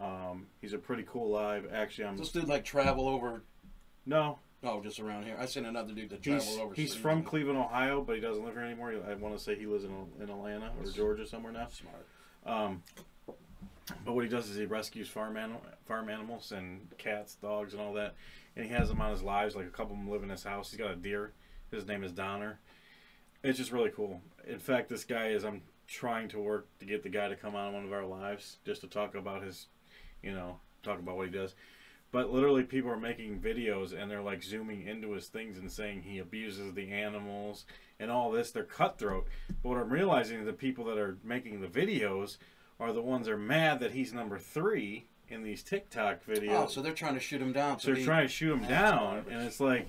Um, 0.00 0.46
he's 0.60 0.72
a 0.72 0.78
pretty 0.78 1.04
cool 1.08 1.30
live. 1.30 1.66
Actually, 1.72 2.06
I'm 2.06 2.16
this 2.16 2.30
dude 2.30 2.48
like 2.48 2.64
travel 2.64 3.08
over? 3.08 3.42
no. 4.06 4.38
Oh, 4.66 4.80
just 4.80 4.98
around 4.98 5.24
here. 5.24 5.36
I 5.38 5.44
seen 5.44 5.66
another 5.66 5.92
dude 5.92 6.08
that 6.08 6.22
traveled 6.22 6.48
He's, 6.48 6.58
over. 6.58 6.74
he's 6.74 6.94
from 6.94 7.22
Cleveland, 7.22 7.58
Ohio, 7.58 8.00
but 8.00 8.14
he 8.14 8.22
doesn't 8.22 8.42
live 8.42 8.54
here 8.54 8.62
anymore. 8.62 8.94
I 9.06 9.12
want 9.12 9.36
to 9.36 9.42
say 9.42 9.56
he 9.56 9.66
lives 9.66 9.84
in, 9.84 9.90
in 10.18 10.30
Atlanta 10.30 10.70
or 10.80 10.90
Georgia 10.90 11.26
somewhere 11.26 11.52
now. 11.52 11.68
Smart. 11.68 12.06
Um, 12.46 12.82
but 14.04 14.14
what 14.14 14.24
he 14.24 14.30
does 14.30 14.48
is 14.48 14.56
he 14.56 14.64
rescues 14.64 15.08
farm 15.08 15.36
animal, 15.36 15.60
farm 15.86 16.08
animals 16.08 16.52
and 16.52 16.88
cats, 16.98 17.34
dogs, 17.36 17.72
and 17.72 17.82
all 17.82 17.92
that, 17.94 18.14
and 18.56 18.64
he 18.64 18.70
has 18.72 18.88
them 18.88 19.00
on 19.00 19.10
his 19.10 19.22
lives. 19.22 19.54
Like 19.54 19.66
a 19.66 19.70
couple 19.70 19.94
of 19.94 19.98
them 19.98 20.10
live 20.10 20.22
in 20.22 20.30
his 20.30 20.44
house. 20.44 20.70
He's 20.70 20.78
got 20.78 20.90
a 20.90 20.96
deer. 20.96 21.32
His 21.70 21.86
name 21.86 22.04
is 22.04 22.12
Donner. 22.12 22.60
It's 23.42 23.58
just 23.58 23.72
really 23.72 23.90
cool. 23.90 24.22
In 24.46 24.58
fact, 24.58 24.88
this 24.88 25.04
guy 25.04 25.28
is. 25.28 25.44
I'm 25.44 25.62
trying 25.86 26.28
to 26.28 26.38
work 26.38 26.66
to 26.78 26.86
get 26.86 27.02
the 27.02 27.08
guy 27.08 27.28
to 27.28 27.36
come 27.36 27.54
on 27.54 27.74
one 27.74 27.84
of 27.84 27.92
our 27.92 28.06
lives 28.06 28.58
just 28.64 28.80
to 28.80 28.86
talk 28.86 29.14
about 29.14 29.42
his, 29.42 29.66
you 30.22 30.32
know, 30.32 30.58
talk 30.82 30.98
about 30.98 31.16
what 31.16 31.26
he 31.26 31.32
does. 31.32 31.54
But 32.10 32.32
literally, 32.32 32.62
people 32.62 32.90
are 32.90 32.96
making 32.96 33.40
videos 33.40 33.92
and 33.92 34.10
they're 34.10 34.22
like 34.22 34.42
zooming 34.42 34.86
into 34.86 35.10
his 35.12 35.26
things 35.26 35.58
and 35.58 35.70
saying 35.70 36.02
he 36.02 36.18
abuses 36.18 36.72
the 36.72 36.92
animals 36.92 37.64
and 37.98 38.10
all 38.10 38.30
this. 38.30 38.50
They're 38.52 38.62
cutthroat. 38.62 39.26
But 39.62 39.68
what 39.68 39.78
I'm 39.78 39.92
realizing 39.92 40.38
is 40.38 40.46
the 40.46 40.52
people 40.52 40.84
that 40.84 40.98
are 40.98 41.18
making 41.24 41.60
the 41.60 41.66
videos 41.66 42.36
are 42.80 42.92
the 42.92 43.02
ones 43.02 43.26
that 43.26 43.32
are 43.32 43.38
mad 43.38 43.80
that 43.80 43.92
he's 43.92 44.12
number 44.12 44.38
three 44.38 45.06
in 45.28 45.42
these 45.42 45.62
TikTok 45.62 46.24
videos. 46.26 46.64
Oh, 46.64 46.66
so 46.68 46.82
they're 46.82 46.92
trying 46.92 47.14
to 47.14 47.20
shoot 47.20 47.40
him 47.40 47.52
down. 47.52 47.78
So 47.80 47.88
they're 47.88 47.96
he- 47.96 48.04
trying 48.04 48.26
to 48.26 48.32
shoot 48.32 48.52
him 48.52 48.68
down, 48.68 48.98
garbage. 48.98 49.32
and 49.32 49.42
it's 49.42 49.60
like, 49.60 49.88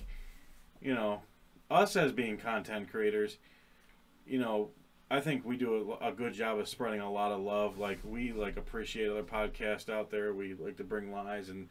you 0.80 0.94
know, 0.94 1.22
us 1.70 1.96
as 1.96 2.12
being 2.12 2.36
content 2.36 2.90
creators, 2.90 3.38
you 4.26 4.38
know, 4.38 4.70
I 5.10 5.20
think 5.20 5.44
we 5.44 5.56
do 5.56 5.96
a, 6.00 6.08
a 6.08 6.12
good 6.12 6.34
job 6.34 6.58
of 6.58 6.68
spreading 6.68 7.00
a 7.00 7.10
lot 7.10 7.32
of 7.32 7.40
love. 7.40 7.78
Like 7.78 7.98
we 8.04 8.32
like 8.32 8.56
appreciate 8.56 9.08
other 9.08 9.22
podcasts 9.22 9.88
out 9.88 10.10
there. 10.10 10.32
We 10.32 10.54
like 10.54 10.76
to 10.78 10.84
bring 10.84 11.12
lies, 11.12 11.48
and 11.48 11.68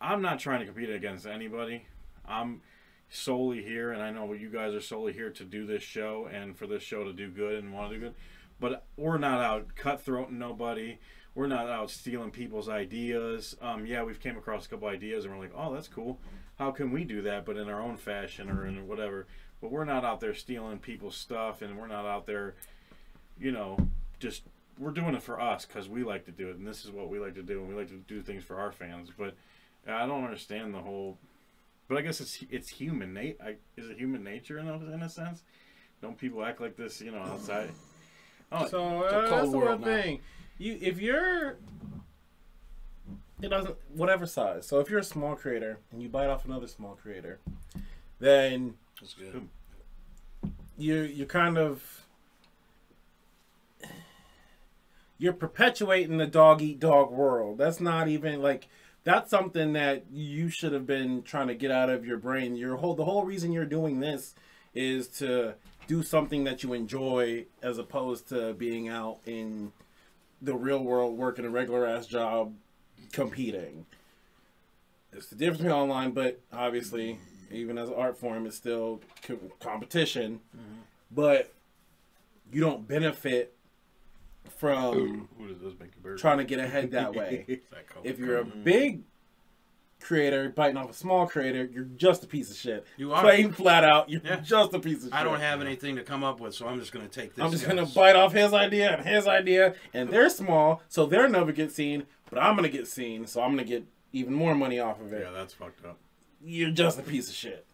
I'm 0.00 0.22
not 0.22 0.38
trying 0.38 0.60
to 0.60 0.66
compete 0.66 0.90
against 0.90 1.26
anybody. 1.26 1.86
I'm 2.26 2.62
solely 3.10 3.62
here, 3.62 3.92
and 3.92 4.02
I 4.02 4.10
know 4.10 4.32
you 4.32 4.48
guys 4.48 4.72
are 4.72 4.80
solely 4.80 5.12
here 5.12 5.30
to 5.30 5.44
do 5.44 5.66
this 5.66 5.82
show 5.82 6.28
and 6.32 6.56
for 6.56 6.66
this 6.66 6.82
show 6.82 7.04
to 7.04 7.12
do 7.12 7.28
good 7.28 7.62
and 7.62 7.74
want 7.74 7.90
to 7.90 7.98
do 7.98 8.04
good. 8.06 8.14
But 8.60 8.84
we're 8.96 9.18
not 9.18 9.40
out 9.40 9.74
cutthroating 9.76 10.32
nobody. 10.32 10.98
We're 11.34 11.46
not 11.46 11.68
out 11.68 11.90
stealing 11.90 12.30
people's 12.30 12.68
ideas. 12.68 13.56
Um, 13.62 13.86
yeah, 13.86 14.02
we've 14.02 14.20
came 14.20 14.36
across 14.36 14.66
a 14.66 14.68
couple 14.68 14.88
ideas 14.88 15.24
and 15.24 15.34
we're 15.34 15.40
like, 15.40 15.54
oh, 15.56 15.72
that's 15.72 15.88
cool. 15.88 16.18
How 16.58 16.70
can 16.70 16.90
we 16.90 17.04
do 17.04 17.22
that, 17.22 17.44
but 17.44 17.56
in 17.56 17.68
our 17.68 17.80
own 17.80 17.96
fashion 17.96 18.50
or 18.50 18.66
in 18.66 18.86
whatever? 18.86 19.26
But 19.60 19.70
we're 19.70 19.84
not 19.84 20.04
out 20.04 20.20
there 20.20 20.34
stealing 20.34 20.78
people's 20.78 21.16
stuff, 21.16 21.62
and 21.62 21.78
we're 21.78 21.86
not 21.86 22.04
out 22.04 22.26
there, 22.26 22.54
you 23.38 23.52
know, 23.52 23.78
just 24.18 24.42
we're 24.78 24.90
doing 24.90 25.14
it 25.14 25.22
for 25.22 25.40
us 25.40 25.64
because 25.64 25.88
we 25.88 26.02
like 26.02 26.24
to 26.26 26.32
do 26.32 26.50
it, 26.50 26.56
and 26.56 26.66
this 26.66 26.84
is 26.84 26.90
what 26.90 27.08
we 27.08 27.18
like 27.18 27.34
to 27.34 27.42
do, 27.42 27.60
and 27.60 27.68
we 27.68 27.74
like 27.74 27.88
to 27.88 27.96
do 27.96 28.22
things 28.22 28.42
for 28.44 28.58
our 28.58 28.72
fans. 28.72 29.10
But 29.16 29.34
I 29.86 30.06
don't 30.06 30.24
understand 30.24 30.74
the 30.74 30.80
whole, 30.80 31.16
but 31.88 31.96
I 31.96 32.02
guess 32.02 32.20
it's 32.20 32.44
it's 32.50 32.68
human 32.68 33.14
nat. 33.14 33.34
I, 33.42 33.56
is 33.76 33.88
it 33.88 33.98
human 33.98 34.24
nature 34.24 34.58
in 34.58 34.68
a, 34.68 34.74
in 34.74 35.02
a 35.02 35.08
sense? 35.08 35.42
Don't 36.00 36.18
people 36.18 36.44
act 36.44 36.60
like 36.60 36.76
this? 36.76 37.00
You 37.00 37.12
know, 37.12 37.20
outside. 37.22 37.70
Oh, 38.52 38.66
So 38.66 39.02
It's 39.04 39.12
a 39.12 39.18
uh, 39.18 39.28
cold 39.28 39.40
that's 39.40 39.50
the 39.52 39.58
world 39.58 39.80
one 39.80 39.90
now. 39.90 40.02
thing. 40.02 40.20
You 40.58 40.78
if 40.80 41.00
you're 41.00 41.56
it 43.40 43.48
doesn't 43.48 43.76
whatever 43.94 44.26
size. 44.26 44.66
So 44.66 44.78
if 44.80 44.88
you're 44.90 45.00
a 45.00 45.04
small 45.04 45.34
creator 45.34 45.78
and 45.90 46.00
you 46.02 46.08
bite 46.08 46.28
off 46.28 46.44
another 46.44 46.68
small 46.68 46.94
creator, 46.94 47.40
then 48.20 48.74
That's 49.00 49.14
good. 49.14 49.48
you 50.78 51.00
you 51.02 51.26
kind 51.26 51.58
of 51.58 52.04
you're 55.18 55.32
perpetuating 55.32 56.18
the 56.18 56.26
dog 56.26 56.62
eat 56.62 56.80
dog 56.80 57.10
world. 57.10 57.58
That's 57.58 57.80
not 57.80 58.08
even 58.08 58.40
like 58.42 58.68
that's 59.04 59.30
something 59.30 59.72
that 59.72 60.04
you 60.12 60.48
should 60.48 60.72
have 60.72 60.86
been 60.86 61.22
trying 61.22 61.48
to 61.48 61.54
get 61.54 61.70
out 61.70 61.90
of 61.90 62.06
your 62.06 62.18
brain. 62.18 62.54
Your 62.56 62.76
whole 62.76 62.94
the 62.94 63.04
whole 63.04 63.24
reason 63.24 63.52
you're 63.52 63.64
doing 63.64 64.00
this 64.00 64.34
is 64.74 65.08
to 65.08 65.54
do 65.86 66.02
something 66.02 66.44
that 66.44 66.62
you 66.62 66.72
enjoy 66.72 67.46
as 67.62 67.78
opposed 67.78 68.28
to 68.28 68.54
being 68.54 68.88
out 68.88 69.18
in 69.26 69.72
the 70.40 70.54
real 70.54 70.82
world 70.82 71.16
working 71.16 71.44
a 71.44 71.50
regular 71.50 71.86
ass 71.86 72.06
job 72.06 72.54
competing. 73.12 73.86
It's 75.12 75.28
the 75.28 75.36
difference 75.36 75.58
between 75.58 75.74
online, 75.74 76.12
but 76.12 76.40
obviously, 76.52 77.18
even 77.50 77.76
as 77.78 77.88
an 77.88 77.94
art 77.96 78.18
form, 78.18 78.46
it's 78.46 78.56
still 78.56 79.00
co- 79.22 79.38
competition. 79.60 80.40
But 81.10 81.52
you 82.50 82.60
don't 82.60 82.88
benefit 82.88 83.54
from 84.56 85.28
who 85.38 85.48
does 85.48 85.60
this 85.60 85.74
make 85.78 85.90
you 85.94 86.02
bird? 86.02 86.18
trying 86.18 86.38
to 86.38 86.44
get 86.44 86.58
ahead 86.58 86.90
that 86.92 87.14
way. 87.14 87.44
That 87.70 87.86
if 88.04 88.18
you're 88.18 88.38
a 88.38 88.44
big 88.44 89.02
creator 90.02 90.48
biting 90.50 90.76
off 90.76 90.90
a 90.90 90.94
small 90.94 91.26
creator, 91.26 91.64
you're 91.72 91.84
just 91.96 92.24
a 92.24 92.26
piece 92.26 92.50
of 92.50 92.56
shit. 92.56 92.86
You 92.96 93.12
are. 93.12 93.22
Plain 93.22 93.52
flat 93.52 93.84
out, 93.84 94.10
you're 94.10 94.20
Yeah. 94.24 94.36
just 94.36 94.74
a 94.74 94.78
piece 94.78 94.98
of 94.98 95.04
shit. 95.04 95.14
I 95.14 95.22
don't 95.24 95.40
have 95.40 95.60
anything 95.60 95.96
to 95.96 96.02
come 96.02 96.22
up 96.24 96.40
with, 96.40 96.54
so 96.54 96.66
I'm 96.68 96.78
just 96.80 96.92
going 96.92 97.08
to 97.08 97.10
take 97.20 97.34
this. 97.34 97.44
I'm 97.44 97.50
just 97.50 97.64
guy's. 97.66 97.74
gonna 97.74 97.86
bite 97.86 98.16
off 98.16 98.32
his 98.32 98.52
idea 98.52 98.96
and 98.96 99.06
his 99.06 99.26
idea, 99.26 99.74
and 99.94 100.10
they're 100.10 100.28
small, 100.30 100.82
so 100.88 101.06
they'll 101.06 101.28
never 101.28 101.52
get 101.52 101.72
seen. 101.72 102.06
But 102.30 102.42
I'm 102.42 102.56
gonna 102.56 102.68
get 102.70 102.86
seen, 102.88 103.26
so 103.26 103.42
I'm 103.42 103.50
gonna 103.50 103.64
get 103.64 103.84
even 104.12 104.32
more 104.34 104.54
money 104.54 104.78
off 104.80 105.00
of 105.00 105.12
it. 105.12 105.22
Yeah, 105.24 105.30
that's 105.32 105.52
fucked 105.54 105.84
up. 105.84 105.98
You're 106.44 106.70
just 106.70 106.98
a 106.98 107.02
piece 107.02 107.28
of 107.28 107.34
shit. 107.34 107.66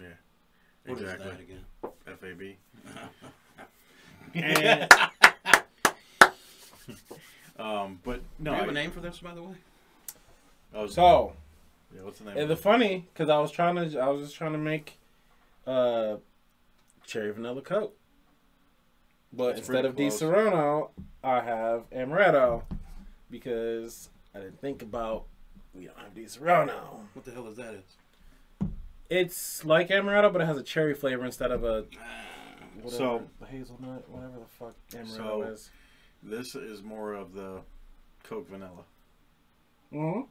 Yeah, 0.00 0.06
What 0.86 0.96
is 0.98 1.02
exactly. 1.02 1.30
that 1.30 1.40
again? 1.40 1.64
FAB. 2.20 2.56
And 4.34 4.88
Um, 7.56 8.00
but 8.02 8.20
no, 8.40 8.50
Do 8.50 8.56
you 8.56 8.56
have 8.56 8.66
I- 8.68 8.70
a 8.70 8.74
name 8.74 8.90
for 8.90 8.98
this, 9.00 9.18
by 9.20 9.32
the 9.32 9.42
way? 9.42 9.54
I 10.74 10.82
was, 10.82 10.94
so, 10.94 11.32
yeah, 11.94 12.02
what's 12.02 12.18
the 12.18 12.24
name? 12.26 12.36
and 12.38 12.50
the 12.50 12.56
funny, 12.56 13.06
because 13.12 13.28
I 13.28 13.38
was 13.38 13.50
trying 13.50 13.76
to, 13.76 13.98
I 13.98 14.08
was 14.08 14.22
just 14.22 14.36
trying 14.36 14.52
to 14.52 14.58
make 14.58 14.98
uh, 15.66 16.16
cherry 17.06 17.30
vanilla 17.32 17.62
coke, 17.62 17.96
but 19.32 19.48
That's 19.56 19.58
instead 19.60 19.84
of 19.84 19.94
pretty 19.96 20.10
Di 20.10 20.16
close. 20.16 20.22
Serono, 20.34 20.90
I 21.22 21.40
have 21.40 21.88
amaretto 21.90 22.62
because 23.30 24.08
I 24.34 24.40
didn't 24.40 24.60
think 24.60 24.82
about 24.82 25.26
we 25.74 25.86
don't 25.86 25.98
have 25.98 26.14
Disaronno. 26.14 27.00
What 27.14 27.24
the 27.24 27.32
hell 27.32 27.48
is 27.48 27.56
that? 27.56 27.74
Is? 27.74 28.68
It's 29.10 29.64
like 29.64 29.88
amaretto, 29.88 30.32
but 30.32 30.40
it 30.42 30.46
has 30.46 30.56
a 30.56 30.62
cherry 30.62 30.94
flavor 30.94 31.24
instead 31.24 31.50
of 31.50 31.62
a 31.64 31.84
whatever, 32.82 32.96
So- 32.96 33.22
hazelnut, 33.48 34.08
whatever 34.08 34.38
the 34.40 34.46
fuck 34.46 34.74
amaretto 34.92 35.16
So- 35.16 35.42
is. 35.42 35.70
this 36.22 36.54
is 36.54 36.82
more 36.82 37.12
of 37.14 37.32
the 37.34 37.60
Coke 38.24 38.48
vanilla. 38.48 38.84
Mm-hmm. 39.92 40.22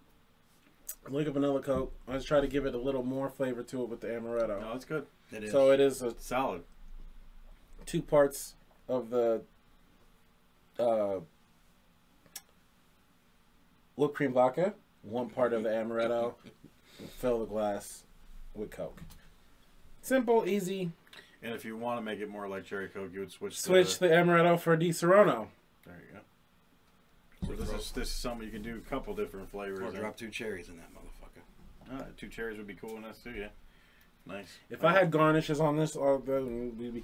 Like 1.09 1.27
a 1.27 1.31
vanilla 1.31 1.61
coke. 1.61 1.93
I 2.07 2.13
just 2.13 2.27
try 2.27 2.39
to 2.39 2.47
give 2.47 2.65
it 2.65 2.73
a 2.73 2.77
little 2.77 3.03
more 3.03 3.29
flavor 3.29 3.61
to 3.63 3.83
it 3.83 3.89
with 3.89 4.01
the 4.01 4.07
amaretto. 4.07 4.61
No, 4.61 4.71
it's 4.73 4.85
good. 4.85 5.05
It 5.31 5.43
is. 5.43 5.51
So 5.51 5.71
it 5.71 5.79
is 5.79 6.01
a 6.01 6.13
Solid. 6.19 6.63
two 7.85 8.01
parts 8.01 8.55
of 8.87 9.09
the 9.09 9.41
uh, 10.79 11.19
whipped 13.95 14.15
cream 14.15 14.33
vodka, 14.33 14.73
one 15.01 15.29
part 15.29 15.53
of 15.53 15.63
the 15.63 15.69
amaretto, 15.69 16.35
fill 17.17 17.39
the 17.39 17.45
glass 17.45 18.03
with 18.55 18.71
Coke. 18.71 19.01
Simple, 20.01 20.47
easy. 20.47 20.91
And 21.41 21.53
if 21.53 21.65
you 21.65 21.75
want 21.75 21.97
to 21.99 22.01
make 22.01 22.19
it 22.19 22.29
more 22.29 22.47
like 22.47 22.63
cherry 22.65 22.87
Coke, 22.87 23.11
you 23.13 23.19
would 23.21 23.31
switch. 23.31 23.59
Switch 23.59 23.95
To, 23.95 23.99
the 24.01 24.07
amaretto 24.07 24.59
for 24.59 24.77
Disaronno. 24.77 25.47
there 25.85 26.01
you 26.07 26.13
go. 26.13 26.19
So 27.47 27.53
this 27.53 27.69
is 27.71 27.91
this 27.91 28.07
is 28.09 28.13
something 28.13 28.45
you 28.45 28.51
can 28.51 28.61
do 28.61 28.75
a 28.77 28.89
couple 28.89 29.13
different 29.15 29.49
flavors. 29.49 29.79
or 29.81 29.87
in. 29.87 29.95
drop 29.95 30.15
two 30.17 30.29
cherries 30.29 30.69
in 30.69 30.77
that 30.77 30.89
motherfucker. 30.93 31.41
Ah, 32.01 32.05
two 32.17 32.27
cherries 32.29 32.57
would 32.57 32.67
be 32.67 32.73
cool 32.75 32.95
in 32.97 33.03
this 33.03 33.19
too. 33.23 33.31
Yeah, 33.31 33.47
nice. 34.25 34.47
If 34.69 34.83
I 34.83 34.93
had 34.93 35.11
garnishes 35.11 35.59
on 35.59 35.75
this, 35.77 35.95
uh, 35.95 36.17
we'd 36.25 36.93
be. 36.93 37.03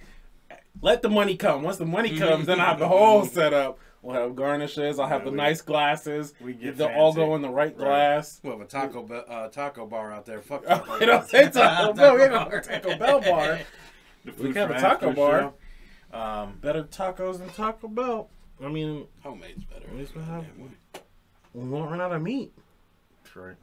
Let 0.81 1.01
the 1.03 1.09
money 1.09 1.35
come. 1.37 1.61
Once 1.61 1.77
the 1.77 1.85
money 1.85 2.17
comes, 2.17 2.47
then 2.47 2.59
I 2.59 2.65
have 2.65 2.79
the 2.79 2.87
whole 2.87 3.23
setup. 3.25 3.77
We'll 4.01 4.15
have 4.15 4.35
garnishes. 4.35 4.97
I'll 4.97 5.07
have 5.07 5.21
Yeah, 5.21 5.25
the 5.25 5.31
we- 5.31 5.37
nice 5.37 5.61
glasses. 5.61 6.33
we 6.41 6.53
get 6.53 6.77
They'll 6.77 6.87
all 6.87 7.13
go 7.13 7.35
in 7.35 7.41
the 7.41 7.49
right 7.49 7.75
Right. 7.77 7.77
glass. 7.77 8.39
Well, 8.43 8.59
a 8.61 8.65
taco 8.65 9.03
be- 9.03 9.13
uh, 9.27 9.49
taco 9.49 9.85
bar 9.85 10.11
out 10.11 10.25
there. 10.25 10.41
Fuck. 10.41 10.63
Oh, 10.67 10.77
Taco 10.77 10.99
you 10.99 11.05
don't 11.05 11.27
say 11.27 11.49
Taco 11.49 11.93
Bell. 11.93 12.15
We 12.15 12.21
ain't 12.23 12.31
gonna 12.31 12.43
have 12.45 12.53
a 12.53 12.61
Taco 12.79 12.97
Bell 12.97 13.21
bar. 13.21 13.59
We 14.25 14.31
can 14.53 14.55
have 14.55 14.71
a 14.71 14.79
taco 14.79 15.11
bar. 15.13 15.53
Um, 16.13 16.57
Better 16.61 16.83
tacos 16.83 17.37
than 17.39 17.49
Taco 17.49 17.87
Bell. 17.89 18.29
I 18.63 18.67
mean, 18.67 19.05
Homemade's 19.23 19.63
better. 19.65 19.85
At 19.87 19.95
least 19.95 20.15
we 20.15 20.21
have- 20.23 20.45
we 21.53 21.63
won't 21.67 21.89
run 21.89 22.01
out 22.01 22.11
of 22.11 22.21
meat. 22.21 22.51
that's 23.23 23.35
right. 23.35 23.55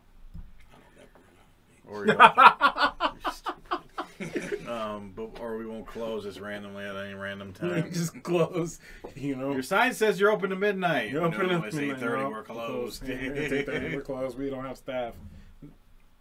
I 0.73 0.77
don't 0.77 2.07
never 2.07 2.07
run 2.07 2.39
out. 2.41 3.07
Of 3.11 3.17
meat. 3.19 4.67
Or 4.67 4.71
um, 4.73 5.13
but 5.15 5.39
or 5.41 5.57
we 5.59 5.67
won't 5.67 5.87
close 5.87 6.25
this 6.25 6.41
randomly 6.41 6.85
at 6.85 6.97
any 6.97 7.15
random 7.15 7.53
time. 7.53 7.93
Just 7.93 8.23
close, 8.23 8.81
you 9.15 9.37
know. 9.37 9.53
Your 9.53 9.63
sign 9.63 9.93
says 9.93 10.19
you're 10.19 10.31
open 10.31 10.51
to 10.51 10.57
midnight. 10.57 11.11
You're 11.11 11.23
open 11.25 11.47
no, 11.49 11.59
at 11.59 11.65
it's 11.67 11.77
midnight. 11.77 11.97
eight 11.97 12.01
thirty. 12.01 12.25
We're 12.25 12.43
closed. 12.43 13.07
Yeah, 13.07 13.15
8:30, 13.17 13.95
We're 13.95 14.01
closed. 14.03 14.39
We 14.39 14.49
don't 14.51 14.65
have 14.65 14.79
staff. 14.79 15.15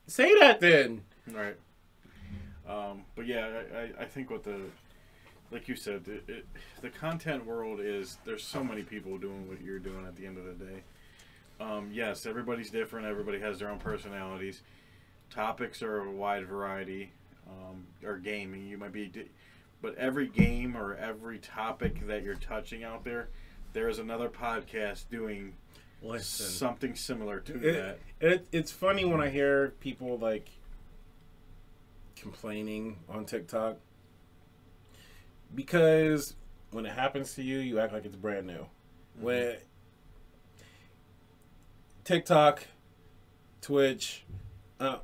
Say 0.08 0.38
that 0.40 0.60
then. 0.60 1.02
right. 1.32 1.56
Um, 2.68 3.04
but 3.16 3.26
yeah, 3.28 3.48
I, 3.74 3.78
I, 3.78 3.90
I 4.02 4.06
think 4.06 4.30
what 4.30 4.44
the 4.44 4.60
like 5.52 5.68
you 5.68 5.76
said, 5.76 6.08
it, 6.08 6.24
it, 6.28 6.46
the 6.82 6.90
content 6.90 7.46
world 7.46 7.80
is 7.80 8.18
there's 8.26 8.44
so 8.44 8.64
many 8.64 8.84
people 8.84 9.18
doing 9.18 9.48
what 9.48 9.62
you're 9.62 9.80
doing 9.80 10.06
at 10.06 10.16
the 10.16 10.26
end 10.26 10.38
of 10.38 10.46
the 10.46 10.66
day. 10.66 10.84
Um, 11.60 11.90
yes, 11.94 12.26
everybody's 12.26 12.70
different. 12.70 13.06
Everybody 13.06 13.40
has 13.40 13.60
their 13.60 13.70
own 13.70 13.80
personalities. 13.80 14.62
Topics 15.30 15.82
are 15.82 16.00
a 16.02 16.12
wide 16.12 16.46
variety. 16.46 17.12
Um, 17.48 17.86
or 18.04 18.18
gaming, 18.18 18.66
you 18.66 18.76
might 18.78 18.92
be, 18.92 19.06
di- 19.06 19.30
but 19.80 19.96
every 19.98 20.28
game 20.28 20.76
or 20.76 20.96
every 20.96 21.38
topic 21.38 22.08
that 22.08 22.24
you're 22.24 22.34
touching 22.34 22.84
out 22.84 23.04
there, 23.04 23.28
there 23.74 23.88
is 23.88 24.00
another 24.00 24.30
podcast 24.30 25.10
doing 25.12 25.54
Listen, 26.02 26.48
something 26.48 26.96
similar 26.96 27.40
to 27.42 27.54
it, 27.54 27.74
that. 27.74 28.00
it, 28.20 28.48
it's 28.52 28.72
funny 28.72 29.06
when 29.06 29.22
I 29.22 29.30
hear 29.30 29.74
people 29.80 30.18
like 30.18 30.50
complaining 32.16 32.98
on 33.08 33.26
TikTok 33.26 33.78
because 35.56 36.36
when 36.72 36.86
it 36.86 36.94
happens 36.94 37.34
to 37.36 37.44
you, 37.44 37.60
you 37.60 37.80
act 37.80 37.94
like 37.94 38.06
it's 38.06 38.16
brand 38.16 38.48
new. 38.48 38.66
When 39.20 39.56
TikTok, 42.04 42.64
Twitch, 43.62 44.26
uh, 44.80 44.98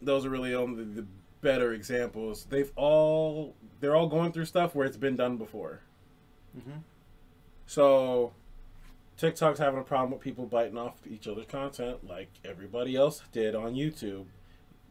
those 0.00 0.24
are 0.24 0.30
really 0.30 0.54
only 0.54 0.84
the 0.84 1.06
better 1.42 1.72
examples. 1.72 2.46
They've 2.48 2.72
all 2.76 3.54
they're 3.80 3.96
all 3.96 4.08
going 4.08 4.32
through 4.32 4.46
stuff 4.46 4.74
where 4.74 4.86
it's 4.86 4.96
been 4.96 5.16
done 5.16 5.36
before. 5.36 5.80
Mhm. 6.56 6.82
So 7.66 8.32
TikTok's 9.16 9.58
having 9.58 9.80
a 9.80 9.84
problem 9.84 10.10
with 10.12 10.20
people 10.20 10.46
biting 10.46 10.76
off 10.78 11.06
each 11.06 11.28
other's 11.28 11.46
content 11.46 12.06
like 12.06 12.28
everybody 12.44 12.96
else 12.96 13.22
did 13.32 13.54
on 13.54 13.74
YouTube. 13.74 14.26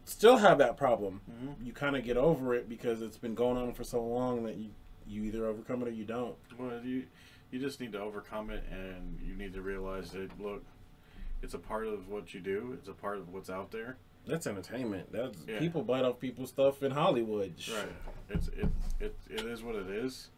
Still 0.10 0.38
have 0.38 0.58
that 0.58 0.76
problem. 0.76 1.22
Mhm. 1.30 1.64
You 1.66 1.72
kind 1.72 1.96
of 1.96 2.04
get 2.04 2.18
over 2.18 2.56
it 2.56 2.68
because 2.68 3.02
it's 3.04 3.18
been 3.18 3.36
going 3.36 3.58
on 3.58 3.74
for 3.74 3.84
so 3.84 4.04
long 4.04 4.44
that 4.44 4.58
you 4.58 4.72
you 5.08 5.24
either 5.24 5.46
overcome 5.48 5.82
it 5.82 5.88
or 5.88 5.92
you 5.92 6.04
don't. 6.06 6.36
Well, 6.58 6.84
you 6.84 7.06
you 7.52 7.60
just 7.60 7.80
need 7.80 7.92
to 7.94 8.00
overcome 8.00 8.50
it, 8.50 8.64
and 8.72 9.20
you 9.22 9.36
need 9.36 9.54
to 9.54 9.62
realize 9.62 10.12
that 10.12 10.40
look, 10.42 10.64
it's 11.44 11.54
a 11.54 11.60
part 11.60 11.86
of 11.88 12.10
what 12.10 12.34
you 12.34 12.40
do. 12.40 12.74
It's 12.74 12.88
a 12.88 12.94
part 12.94 13.18
of 13.20 13.30
what's 13.30 13.50
out 13.52 13.70
there. 13.72 13.98
That's 14.26 14.46
entertainment. 14.48 15.12
That's 15.12 15.46
Yeah. 15.48 15.60
people 15.60 15.84
bite 15.84 16.04
off 16.04 16.20
people's 16.20 16.50
stuff 16.50 16.82
in 16.84 16.92
Hollywood. 16.92 17.54
Right. 17.72 17.90
It's 18.30 18.48
it 18.50 18.68
it 19.00 19.16
it 19.30 19.42
is 19.46 19.62
what 19.64 19.76
it 19.76 19.90
is. 19.90 20.30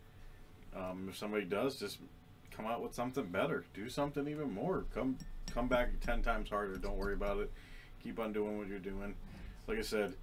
Um, 0.76 1.07
if 1.09 1.17
somebody 1.17 1.45
does, 1.45 1.80
just 1.80 1.99
come 2.51 2.65
out 2.65 2.82
with 2.82 2.93
something 2.93 3.28
better. 3.28 3.63
Do 3.74 3.88
something 3.89 4.28
even 4.28 4.51
more. 4.53 4.84
Come 4.93 5.17
come 5.47 5.69
back 5.69 5.99
ten 6.01 6.22
times 6.22 6.49
harder. 6.49 6.76
Don't 6.78 6.97
worry 6.97 7.13
about 7.13 7.39
it. 7.39 7.51
Keep 8.01 8.19
on 8.19 8.34
doing 8.34 8.57
what 8.57 8.67
you're 8.67 8.80
doing. 8.80 9.15
Like 9.68 9.78
I 9.78 9.82
said, 9.82 10.16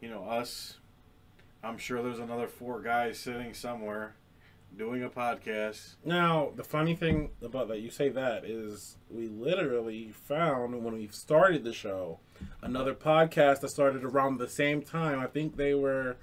you 0.00 0.08
know 0.08 0.24
us. 0.24 0.78
I'm 1.62 1.78
sure 1.78 2.02
there's 2.02 2.18
another 2.18 2.48
four 2.48 2.80
guys 2.80 3.18
sitting 3.18 3.54
somewhere 3.54 4.14
doing 4.76 5.02
a 5.02 5.08
podcast. 5.08 5.94
Now, 6.04 6.50
the 6.56 6.64
funny 6.64 6.94
thing 6.94 7.30
about 7.42 7.68
that 7.68 7.80
you 7.80 7.90
say 7.90 8.08
that 8.08 8.44
is 8.44 8.96
we 9.10 9.28
literally 9.28 10.10
found 10.12 10.84
when 10.84 10.94
we 10.94 11.08
started 11.08 11.64
the 11.64 11.72
show 11.72 12.18
another 12.60 12.94
podcast 12.94 13.60
that 13.60 13.68
started 13.68 14.04
around 14.04 14.38
the 14.38 14.48
same 14.48 14.82
time. 14.82 15.20
I 15.20 15.26
think 15.26 15.56
they 15.56 15.74
were 15.74 16.16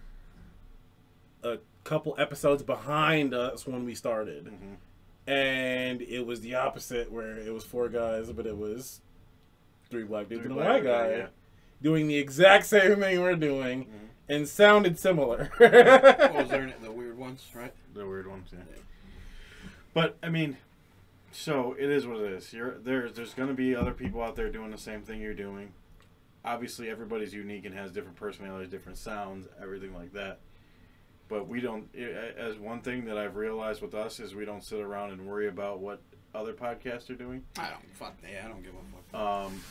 a 1.44 1.58
couple 1.84 2.16
episodes 2.18 2.64
behind 2.64 3.34
us 3.34 3.66
when 3.66 3.86
we 3.86 3.96
started. 3.96 4.46
Mm-hmm. 4.46 5.32
And 5.32 6.02
it 6.02 6.26
was 6.26 6.42
the 6.42 6.56
opposite 6.56 7.12
where 7.12 7.38
it 7.38 7.54
was 7.54 7.64
four 7.64 7.88
guys, 7.88 8.32
but 8.32 8.46
it 8.48 8.58
was 8.58 9.02
three 9.90 10.04
black 10.04 10.28
dudes 10.28 10.44
Three 10.44 10.52
and 10.52 10.60
a 10.60 10.64
white 10.64 10.84
guy 10.84 11.10
guy, 11.10 11.18
yeah. 11.18 11.28
Doing 11.82 12.08
the 12.08 12.18
exact 12.18 12.66
same 12.66 13.00
thing 13.00 13.22
we're 13.22 13.36
doing 13.36 13.86
Mhm. 13.86 13.90
and 14.36 14.48
sounded 14.48 14.98
similar. 15.00 15.52
What 15.58 16.34
was 16.34 16.50
there? 16.50 16.74
The 16.82 16.92
weird 16.92 17.18
ones, 17.18 17.46
right? 17.54 17.74
The 17.94 18.06
weird 18.08 18.28
ones, 18.28 18.50
yeah. 18.52 18.60
But 19.94 20.18
I 20.22 20.30
mean, 20.30 20.58
so 21.32 21.76
it 21.78 21.90
is 21.90 22.06
what 22.08 22.18
it 22.18 22.32
is. 22.34 22.54
You're 22.54 22.78
there. 22.80 23.10
There's 23.10 23.34
going 23.34 23.50
to 23.50 23.56
be 23.56 23.76
other 23.76 23.94
people 23.94 24.22
out 24.22 24.36
there 24.36 24.50
doing 24.50 24.72
the 24.72 24.78
same 24.78 25.02
thing 25.02 25.22
you're 25.22 25.34
doing. 25.34 25.74
Obviously, 26.46 26.90
everybody's 26.90 27.34
unique 27.34 27.66
and 27.66 27.76
has 27.76 27.92
different 27.92 28.16
personalities, 28.16 28.70
different 28.70 28.98
sounds, 28.98 29.48
everything 29.62 29.94
like 29.94 30.14
that. 30.14 30.40
But 31.28 31.48
we 31.48 31.60
don't. 31.60 31.90
i- 31.96 32.00
As 32.38 32.58
one 32.58 32.82
thing 32.82 33.06
that 33.06 33.18
I've 33.18 33.36
realized 33.36 33.82
with 33.82 33.94
us 33.94 34.20
is 34.20 34.34
we 34.36 34.46
don't 34.46 34.64
sit 34.64 34.80
around 34.80 35.12
and 35.12 35.28
worry 35.28 35.48
about 35.48 35.80
what 35.80 36.02
other 36.34 36.54
podcasts 36.54 37.10
are 37.10 37.16
doing. 37.16 37.44
I 37.58 37.70
don't 37.70 37.94
fuck. 37.96 38.16
Yeah, 38.24 38.46
I 38.46 38.48
don't 38.48 38.64
give 38.64 38.74
a 38.74 39.12
fuck. 39.12 39.22
Um, 39.48 39.62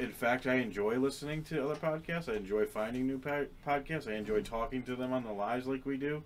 in 0.00 0.12
fact, 0.12 0.46
I 0.46 0.54
enjoy 0.54 0.96
listening 0.98 1.42
to 1.44 1.64
other 1.64 1.76
podcasts. 1.76 2.28
I 2.32 2.36
enjoy 2.36 2.66
finding 2.66 3.06
new 3.06 3.18
po- 3.18 3.46
podcasts. 3.66 4.08
I 4.10 4.14
enjoy 4.16 4.40
talking 4.42 4.82
to 4.84 4.96
them 4.96 5.12
on 5.12 5.22
the 5.24 5.32
lives 5.32 5.66
like 5.66 5.84
we 5.86 5.96
do. 5.96 6.22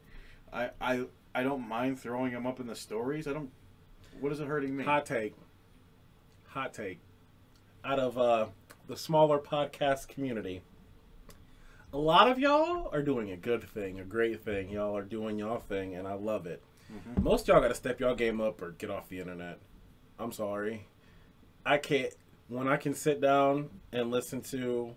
I, 0.53 0.71
I 0.81 1.05
I 1.35 1.43
don't 1.43 1.67
mind 1.69 1.99
throwing 1.99 2.33
them 2.33 2.47
up 2.47 2.61
in 2.61 2.67
the 2.67 2.77
stories. 2.77 3.27
I 3.27 3.33
don't. 3.33 3.51
What 4.21 4.33
is 4.33 4.41
it 4.41 4.47
hurting 4.47 4.77
me? 4.77 4.85
Hot 4.85 5.05
take. 5.05 5.35
Hot 6.49 6.73
take. 6.73 7.01
Out 7.85 7.99
of 7.99 8.17
uh, 8.17 8.47
the 8.87 8.97
smaller 8.97 9.39
podcast 9.39 10.09
community, 10.09 10.63
a 11.93 11.99
lot 11.99 12.31
of 12.31 12.39
y'all 12.39 12.89
are 12.93 13.03
doing 13.03 13.31
a 13.31 13.37
good 13.37 13.65
thing, 13.69 14.01
a 14.01 14.05
great 14.05 14.43
thing. 14.45 14.71
Y'all 14.71 14.97
are 14.97 15.03
doing 15.03 15.39
y'all 15.39 15.59
thing, 15.59 15.95
and 15.95 16.07
I 16.07 16.15
love 16.15 16.47
it. 16.47 16.63
Mhm. 16.93 17.23
Most 17.23 17.49
y'all 17.49 17.61
got 17.61 17.69
to 17.69 17.75
step 17.75 17.99
y'all 18.01 18.15
game 18.15 18.41
up 18.41 18.63
or 18.63 18.71
get 18.73 18.91
off 18.91 19.09
the 19.09 19.19
internet. 19.21 19.59
I'm 20.19 20.33
sorry. 20.33 20.87
I 21.67 21.79
can't. 21.79 22.15
When 22.49 22.69
I 22.69 22.77
can 22.77 22.95
sit 22.95 23.21
down 23.21 23.71
and 23.93 24.11
listen 24.11 24.41
to 24.43 24.95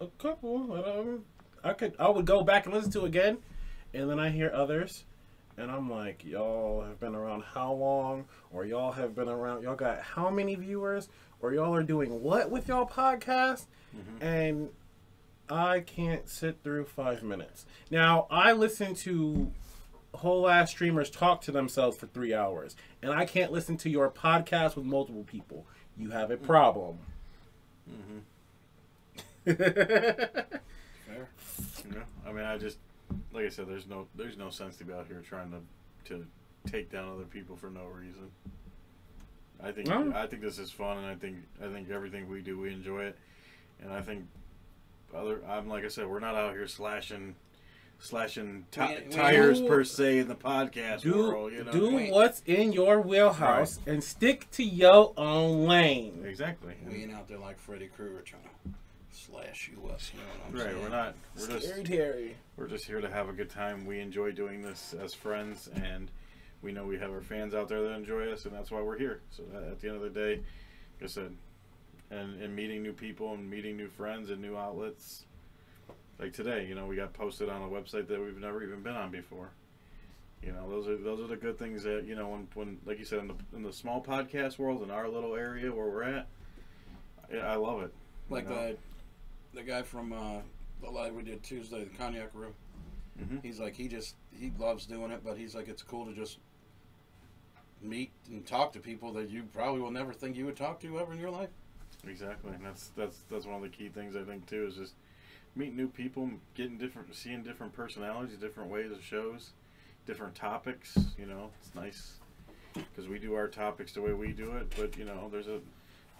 a 0.00 0.06
couple, 0.18 0.72
um, 0.72 1.24
I 1.62 1.72
could. 1.74 1.94
I 1.98 2.08
would 2.08 2.24
go 2.24 2.42
back 2.42 2.64
and 2.66 2.74
listen 2.74 2.90
to 2.92 3.04
again, 3.04 3.38
and 3.92 4.08
then 4.08 4.18
I 4.18 4.30
hear 4.30 4.50
others, 4.54 5.04
and 5.56 5.70
I'm 5.70 5.90
like, 5.90 6.24
y'all 6.24 6.82
have 6.82 6.98
been 6.98 7.14
around 7.14 7.42
how 7.44 7.72
long, 7.72 8.26
or 8.50 8.64
y'all 8.64 8.92
have 8.92 9.14
been 9.14 9.28
around. 9.28 9.62
Y'all 9.62 9.76
got 9.76 10.00
how 10.00 10.30
many 10.30 10.54
viewers, 10.54 11.08
or 11.40 11.52
y'all 11.52 11.74
are 11.74 11.82
doing 11.82 12.22
what 12.22 12.50
with 12.50 12.68
y'all 12.68 12.88
podcast, 12.88 13.66
Mhm. 13.94 14.22
and 14.22 14.68
I 15.50 15.80
can't 15.80 16.28
sit 16.28 16.62
through 16.62 16.86
five 16.86 17.22
minutes. 17.22 17.66
Now 17.90 18.26
I 18.30 18.52
listen 18.52 18.94
to 18.96 19.52
whole 20.14 20.48
ass 20.48 20.70
streamers 20.70 21.10
talk 21.10 21.42
to 21.42 21.52
themselves 21.52 21.96
for 21.98 22.06
three 22.06 22.32
hours, 22.34 22.76
and 23.02 23.12
I 23.12 23.24
can't 23.26 23.52
listen 23.52 23.76
to 23.78 23.90
your 23.90 24.10
podcast 24.10 24.74
with 24.74 24.86
multiple 24.86 25.24
people. 25.24 25.66
You 25.98 26.10
have 26.10 26.30
a 26.30 26.36
problem. 26.36 26.98
Mm-hmm. 27.90 29.52
Fair. 29.52 31.28
You 31.84 31.94
know, 31.94 32.02
I 32.26 32.32
mean, 32.32 32.44
I 32.44 32.58
just 32.58 32.78
like 33.32 33.44
I 33.46 33.48
said, 33.48 33.68
there's 33.68 33.86
no 33.88 34.06
there's 34.14 34.36
no 34.36 34.50
sense 34.50 34.76
to 34.76 34.84
be 34.84 34.92
out 34.92 35.06
here 35.08 35.22
trying 35.26 35.50
to 35.50 35.60
to 36.10 36.26
take 36.70 36.90
down 36.92 37.08
other 37.12 37.24
people 37.24 37.56
for 37.56 37.70
no 37.70 37.84
reason. 37.86 38.30
I 39.62 39.72
think 39.72 39.88
No. 39.88 40.12
I 40.14 40.26
think 40.26 40.42
this 40.42 40.58
is 40.58 40.70
fun, 40.70 40.98
and 40.98 41.06
I 41.06 41.14
think 41.14 41.36
I 41.62 41.66
think 41.68 41.90
everything 41.90 42.28
we 42.28 42.42
do, 42.42 42.58
we 42.58 42.72
enjoy 42.72 43.04
it, 43.04 43.18
and 43.82 43.92
I 43.92 44.00
think 44.00 44.24
other. 45.14 45.40
I'm 45.48 45.68
like 45.68 45.84
I 45.84 45.88
said, 45.88 46.06
we're 46.06 46.20
not 46.20 46.34
out 46.34 46.52
here 46.52 46.68
slashing 46.68 47.34
slashing 47.98 48.66
ti- 48.70 48.80
We- 48.80 48.94
we- 49.08 49.10
tires 49.12 49.60
Do- 49.60 49.68
per 49.68 49.84
se 49.84 50.18
in 50.20 50.28
the 50.28 50.34
podcast 50.36 51.00
do 51.02 51.16
world. 51.18 51.52
You 51.52 51.64
know, 51.64 51.72
do 51.72 51.94
Wait. 51.96 52.12
what's 52.12 52.42
in 52.46 52.72
your 52.72 53.00
wheelhouse 53.00 53.80
and 53.86 54.02
stick 54.02 54.48
to 54.52 54.62
your 54.64 55.12
own 55.16 55.66
lane. 55.66 56.24
exactly. 56.24 56.74
We 56.86 57.02
ain't 57.02 57.12
out 57.12 57.28
there 57.28 57.38
like 57.38 57.58
Freddy 57.58 57.88
Krueger 57.88 58.22
trying 58.22 58.42
to 58.42 58.48
slash 59.10 59.68
you 59.72 59.78
up. 59.88 60.00
You 60.12 60.20
know 60.20 60.26
what 60.26 60.46
I'm 60.48 60.54
Right, 60.54 60.62
saying? 60.72 60.82
we're 60.82 60.88
not. 60.88 61.14
We're 61.38 61.46
just 61.48 61.66
Scary 61.68 61.82
Terry. 61.84 62.36
We're 62.56 62.68
just 62.68 62.84
here 62.86 63.00
to 63.00 63.10
have 63.10 63.28
a 63.28 63.32
good 63.32 63.50
time. 63.50 63.84
We 63.84 64.00
enjoy 64.00 64.30
doing 64.32 64.62
this 64.62 64.94
as 64.94 65.12
friends, 65.12 65.68
and 65.74 66.10
we 66.62 66.72
know 66.72 66.86
we 66.86 66.98
have 66.98 67.10
our 67.10 67.20
fans 67.20 67.54
out 67.54 67.68
there 67.68 67.82
that 67.82 67.92
enjoy 67.94 68.30
us, 68.32 68.44
and 68.46 68.54
that's 68.54 68.70
why 68.70 68.80
we're 68.80 68.98
here. 68.98 69.20
So 69.30 69.42
at 69.54 69.62
at 69.64 69.80
the 69.80 69.88
end 69.88 69.96
of 69.96 70.02
the 70.02 70.10
day, 70.10 70.36
like 70.36 71.04
I 71.04 71.06
said, 71.06 71.36
and, 72.10 72.40
and 72.40 72.54
meeting 72.56 72.82
new 72.82 72.92
people 72.92 73.34
and 73.34 73.50
meeting 73.50 73.76
new 73.76 73.88
friends 73.88 74.30
and 74.30 74.40
new 74.40 74.56
outlets. 74.56 75.24
Like 76.18 76.32
today, 76.32 76.66
you 76.68 76.74
know, 76.74 76.86
we 76.86 76.96
got 76.96 77.12
posted 77.12 77.48
on 77.48 77.62
a 77.62 77.66
website 77.66 78.08
that 78.08 78.20
we've 78.20 78.38
never 78.38 78.62
even 78.62 78.82
been 78.82 78.96
on 78.96 79.10
before. 79.10 79.50
You 80.42 80.52
know, 80.52 80.68
those 80.68 80.88
are 80.88 80.96
those 80.96 81.20
are 81.20 81.26
the 81.26 81.36
good 81.36 81.58
things 81.58 81.82
that 81.84 82.04
you 82.06 82.14
know 82.14 82.28
when, 82.28 82.48
when 82.54 82.78
like 82.86 82.98
you 82.98 83.04
said 83.04 83.20
in 83.20 83.28
the 83.28 83.34
in 83.54 83.62
the 83.62 83.72
small 83.72 84.02
podcast 84.02 84.58
world 84.58 84.82
in 84.82 84.90
our 84.90 85.08
little 85.08 85.34
area 85.34 85.70
where 85.72 85.86
we're 85.86 86.02
at. 86.04 86.26
I, 87.32 87.36
I 87.38 87.54
love 87.56 87.82
it. 87.82 87.92
you 88.28 88.34
Like 88.36 88.48
know? 88.48 88.54
the 88.54 88.76
the 89.54 89.62
guy 89.62 89.82
from 89.82 90.12
uh, 90.12 90.38
the 90.82 90.90
live 90.90 91.14
we 91.14 91.22
did 91.22 91.42
Tuesday, 91.42 91.84
the 91.84 91.96
Cognac 91.96 92.30
Room. 92.34 92.52
Mhm. 93.20 93.42
He's 93.42 93.58
like 93.58 93.74
he 93.74 93.88
just 93.88 94.14
he 94.32 94.52
loves 94.58 94.86
doing 94.86 95.10
it, 95.10 95.22
but 95.24 95.36
he's 95.36 95.54
like 95.54 95.68
it's 95.68 95.82
cool 95.82 96.06
to 96.06 96.12
just 96.14 96.38
meet 97.82 98.10
and 98.28 98.44
talk 98.46 98.72
to 98.72 98.80
people 98.80 99.12
that 99.12 99.28
you 99.30 99.44
probably 99.54 99.80
will 99.80 99.90
never 99.90 100.12
think 100.12 100.36
you 100.36 100.46
would 100.46 100.56
talk 100.56 100.80
to 100.80 100.98
ever 101.00 101.12
in 101.12 101.20
your 101.20 101.30
life. 101.30 101.50
Exactly, 102.06 102.52
and 102.52 102.64
that's 102.64 102.90
that's 102.96 103.18
that's 103.30 103.44
one 103.46 103.56
of 103.56 103.62
the 103.62 103.68
key 103.68 103.88
things 103.88 104.14
I 104.14 104.22
think 104.22 104.46
too 104.46 104.66
is 104.68 104.76
just 104.76 104.94
meeting 105.58 105.76
new 105.76 105.88
people, 105.88 106.30
getting 106.54 106.78
different, 106.78 107.14
seeing 107.14 107.42
different 107.42 107.72
personalities, 107.72 108.36
different 108.38 108.70
ways 108.70 108.92
of 108.92 109.02
shows, 109.04 109.50
different 110.06 110.34
topics. 110.34 110.96
You 111.18 111.26
know, 111.26 111.50
it's 111.60 111.74
nice 111.74 112.12
because 112.74 113.08
we 113.08 113.18
do 113.18 113.34
our 113.34 113.48
topics 113.48 113.92
the 113.92 114.00
way 114.00 114.12
we 114.12 114.32
do 114.32 114.52
it. 114.52 114.72
But 114.78 114.96
you 114.96 115.04
know, 115.04 115.28
there's 115.30 115.48
a 115.48 115.58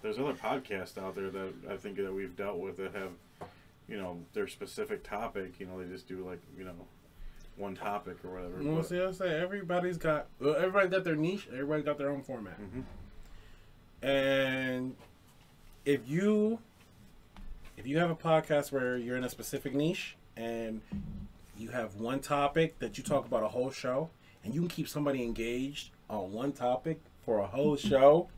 there's 0.02 0.18
other 0.18 0.34
podcasts 0.34 0.98
out 0.98 1.14
there 1.14 1.30
that 1.30 1.52
I 1.70 1.76
think 1.76 1.96
that 1.96 2.12
we've 2.12 2.36
dealt 2.36 2.58
with 2.58 2.76
that 2.78 2.94
have 2.94 3.12
you 3.88 3.96
know 3.96 4.18
their 4.34 4.48
specific 4.48 5.04
topic. 5.08 5.54
You 5.60 5.66
know, 5.66 5.80
they 5.80 5.88
just 5.88 6.08
do 6.08 6.26
like 6.28 6.40
you 6.58 6.64
know 6.64 6.74
one 7.56 7.74
topic 7.76 8.16
or 8.24 8.30
whatever. 8.34 8.54
Well, 8.60 8.82
see, 8.82 9.00
I 9.00 9.12
say 9.12 9.40
everybody's 9.40 9.98
got 9.98 10.26
well, 10.40 10.56
everybody 10.56 10.88
got 10.88 11.04
their 11.04 11.16
niche. 11.16 11.46
Everybody 11.52 11.82
got 11.82 11.96
their 11.96 12.10
own 12.10 12.22
format. 12.22 12.58
Mhm. 12.60 12.82
And 14.02 14.96
if 15.84 16.08
you 16.08 16.60
if 17.78 17.86
you 17.86 17.98
have 17.98 18.10
a 18.10 18.16
podcast 18.16 18.72
where 18.72 18.96
you're 18.96 19.16
in 19.16 19.22
a 19.22 19.30
specific 19.30 19.72
niche 19.72 20.16
and 20.36 20.80
you 21.56 21.68
have 21.68 21.94
one 21.94 22.18
topic 22.18 22.76
that 22.80 22.98
you 22.98 23.04
talk 23.04 23.24
about 23.24 23.44
a 23.44 23.48
whole 23.48 23.70
show 23.70 24.10
and 24.44 24.52
you 24.52 24.60
can 24.60 24.68
keep 24.68 24.88
somebody 24.88 25.22
engaged 25.22 25.90
on 26.10 26.32
one 26.32 26.50
topic 26.50 27.00
for 27.24 27.38
a 27.38 27.46
whole 27.46 27.76
mm-hmm. 27.76 27.88
show, 27.88 28.28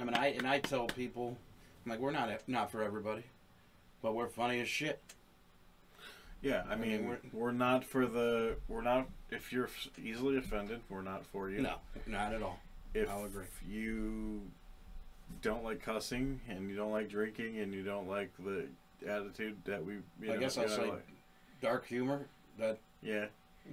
I 0.00 0.04
mean, 0.04 0.14
I 0.14 0.28
and 0.28 0.46
I 0.46 0.60
tell 0.60 0.86
people, 0.86 1.36
I'm 1.84 1.90
like, 1.90 2.00
we're 2.00 2.12
not 2.12 2.30
not 2.46 2.70
for 2.70 2.82
everybody, 2.82 3.24
but 4.00 4.14
we're 4.14 4.28
funny 4.28 4.60
as 4.60 4.68
shit. 4.68 5.02
Yeah, 6.42 6.62
I 6.68 6.74
I 6.74 6.76
mean, 6.76 6.90
mean, 6.90 7.00
we're, 7.02 7.08
we're- 7.08 7.20
we're 7.32 7.52
not 7.52 7.84
for 7.84 8.06
the 8.06 8.56
we're 8.68 8.80
not 8.80 9.08
if 9.30 9.52
you're 9.52 9.68
easily 10.02 10.36
offended, 10.36 10.80
we're 10.88 11.02
not 11.02 11.26
for 11.26 11.50
you. 11.50 11.62
No, 11.62 11.74
not 12.06 12.32
at 12.32 12.42
all. 12.42 12.60
if 12.94 13.10
I'll 13.10 13.24
agree. 13.24 13.44
you 13.68 14.42
don't 15.42 15.64
like 15.64 15.80
cussing 15.82 16.40
and 16.48 16.68
you 16.70 16.76
don't 16.76 16.92
like 16.92 17.08
drinking 17.08 17.58
and 17.58 17.72
you 17.72 17.82
don't 17.82 18.08
like 18.08 18.30
the 18.44 18.66
attitude 19.08 19.56
that 19.64 19.84
we, 19.84 19.94
you 19.94 20.02
I 20.24 20.34
know, 20.34 20.40
guess 20.40 20.58
I'll 20.58 20.68
say 20.68 20.90
like- 20.90 21.06
dark 21.62 21.86
humor. 21.86 22.26
That 22.58 22.78
yeah. 23.02 23.26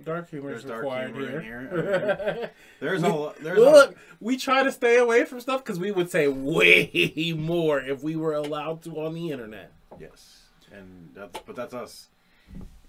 dark 0.05 0.29
humor 0.29 0.51
There's 0.51 0.63
dark 0.63 0.83
required 0.83 1.15
humor 1.15 1.37
in 1.39 1.43
here. 1.43 2.51
There's 2.79 3.01
We- 3.01 3.09
a 3.09 3.13
lo- 3.13 3.33
there's 3.41 3.57
a, 3.57 3.61
Look, 3.61 3.97
we 4.21 4.37
try 4.37 4.63
to 4.63 4.71
stay 4.71 4.97
away 4.97 5.25
from 5.25 5.39
stuff 5.41 5.63
because 5.63 5.79
we 5.79 5.91
would 5.91 6.09
say 6.09 6.27
way 6.27 7.33
more 7.37 7.79
if 7.81 8.03
we 8.03 8.15
were 8.15 8.33
allowed 8.33 8.83
to 8.83 8.91
on 9.01 9.13
the 9.13 9.31
internet. 9.31 9.71
yes, 9.99 10.43
and 10.71 11.09
that's 11.13 11.39
but 11.45 11.55
that's 11.55 11.73
us, 11.73 12.07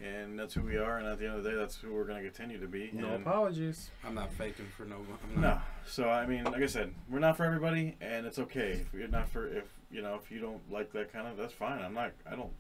and 0.01 0.39
that's 0.39 0.55
who 0.55 0.63
we 0.63 0.77
are, 0.77 0.99
and 0.99 1.07
at 1.07 1.19
the 1.19 1.27
end 1.27 1.37
of 1.37 1.45
the 1.45 1.51
day, 1.51 1.57
that's 1.57 1.77
who 1.77 1.93
we're 1.93 2.05
gonna 2.05 2.23
continue 2.23 2.59
to 2.59 2.69
be. 2.69 2.91
No 2.93 3.15
and, 3.15 3.27
apologies. 3.27 3.91
I'm 4.05 4.15
not 4.15 4.33
faking 4.33 4.67
for 4.77 4.85
no. 4.85 4.97
I'm 5.35 5.41
No. 5.41 5.61
So 5.87 6.09
I 6.09 6.27
mean, 6.27 6.45
like 6.45 6.63
I 6.63 6.67
said, 6.67 6.95
we're 7.09 7.19
not 7.19 7.37
for 7.37 7.45
everybody, 7.45 7.97
and 8.01 8.27
it's 8.27 8.39
okay 8.39 8.85
if 8.87 8.93
you're 8.93 9.09
not 9.09 9.29
for 9.29 9.49
if 9.49 9.65
you 9.91 10.03
know 10.03 10.15
if 10.23 10.31
you 10.31 10.41
don't 10.41 10.61
like 10.71 10.93
that 10.93 11.13
kind 11.13 11.27
of 11.27 11.37
that's 11.37 11.53
fine. 11.53 11.81
I'm 11.81 11.95
not. 11.95 12.13
I 12.31 12.37
don't. 12.37 12.53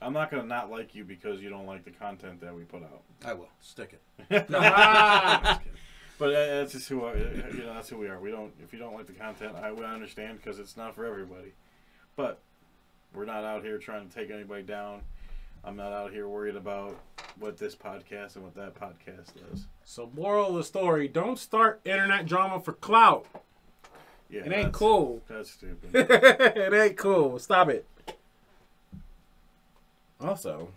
I'm 0.00 0.12
not 0.12 0.30
gonna 0.30 0.44
not 0.44 0.70
like 0.70 0.94
you 0.94 1.04
because 1.04 1.40
you 1.40 1.50
don't 1.50 1.66
like 1.66 1.84
the 1.84 1.90
content 1.90 2.40
that 2.40 2.54
we 2.54 2.62
put 2.62 2.82
out. 2.82 3.02
I 3.24 3.34
will 3.34 3.48
stick 3.60 3.94
it. 3.94 4.28
but 4.28 4.50
No, 4.50 4.58
I'm 4.58 5.42
just 5.42 5.60
uh, 6.20 6.26
that's 6.30 6.72
just 6.72 6.88
who 6.88 7.04
I, 7.04 7.14
you 7.14 7.62
know. 7.64 7.74
That's 7.74 7.88
who 7.88 7.98
we 7.98 8.08
are. 8.08 8.18
We 8.18 8.30
don't. 8.30 8.52
If 8.62 8.72
you 8.72 8.78
don't 8.78 8.94
like 8.94 9.06
the 9.06 9.12
content, 9.12 9.54
I 9.56 9.70
would 9.70 9.84
understand 9.84 10.40
because 10.42 10.58
it's 10.58 10.76
not 10.76 10.94
for 10.94 11.04
everybody. 11.04 11.52
But 12.16 12.40
we're 13.14 13.24
not 13.24 13.44
out 13.44 13.62
here 13.62 13.78
trying 13.78 14.08
to 14.08 14.14
take 14.14 14.30
anybody 14.30 14.62
down. 14.62 15.02
I'm 15.64 15.76
not 15.76 15.92
out 15.92 16.12
here 16.12 16.28
worried 16.28 16.56
about 16.56 16.98
what 17.38 17.56
this 17.56 17.74
podcast 17.74 18.36
and 18.36 18.44
what 18.44 18.54
that 18.54 18.74
podcast 18.74 19.32
does. 19.50 19.66
So, 19.84 20.10
moral 20.14 20.48
of 20.48 20.54
the 20.54 20.64
story: 20.64 21.08
Don't 21.08 21.38
start 21.38 21.80
internet 21.84 22.26
drama 22.26 22.60
for 22.60 22.72
clout. 22.72 23.26
Yeah, 24.30 24.42
It 24.44 24.52
ain't 24.52 24.72
cool. 24.72 25.22
That's 25.28 25.50
stupid. 25.50 25.90
it 25.94 26.74
ain't 26.74 26.96
cool. 26.96 27.38
Stop 27.38 27.70
it. 27.70 27.86
Also, 30.20 30.68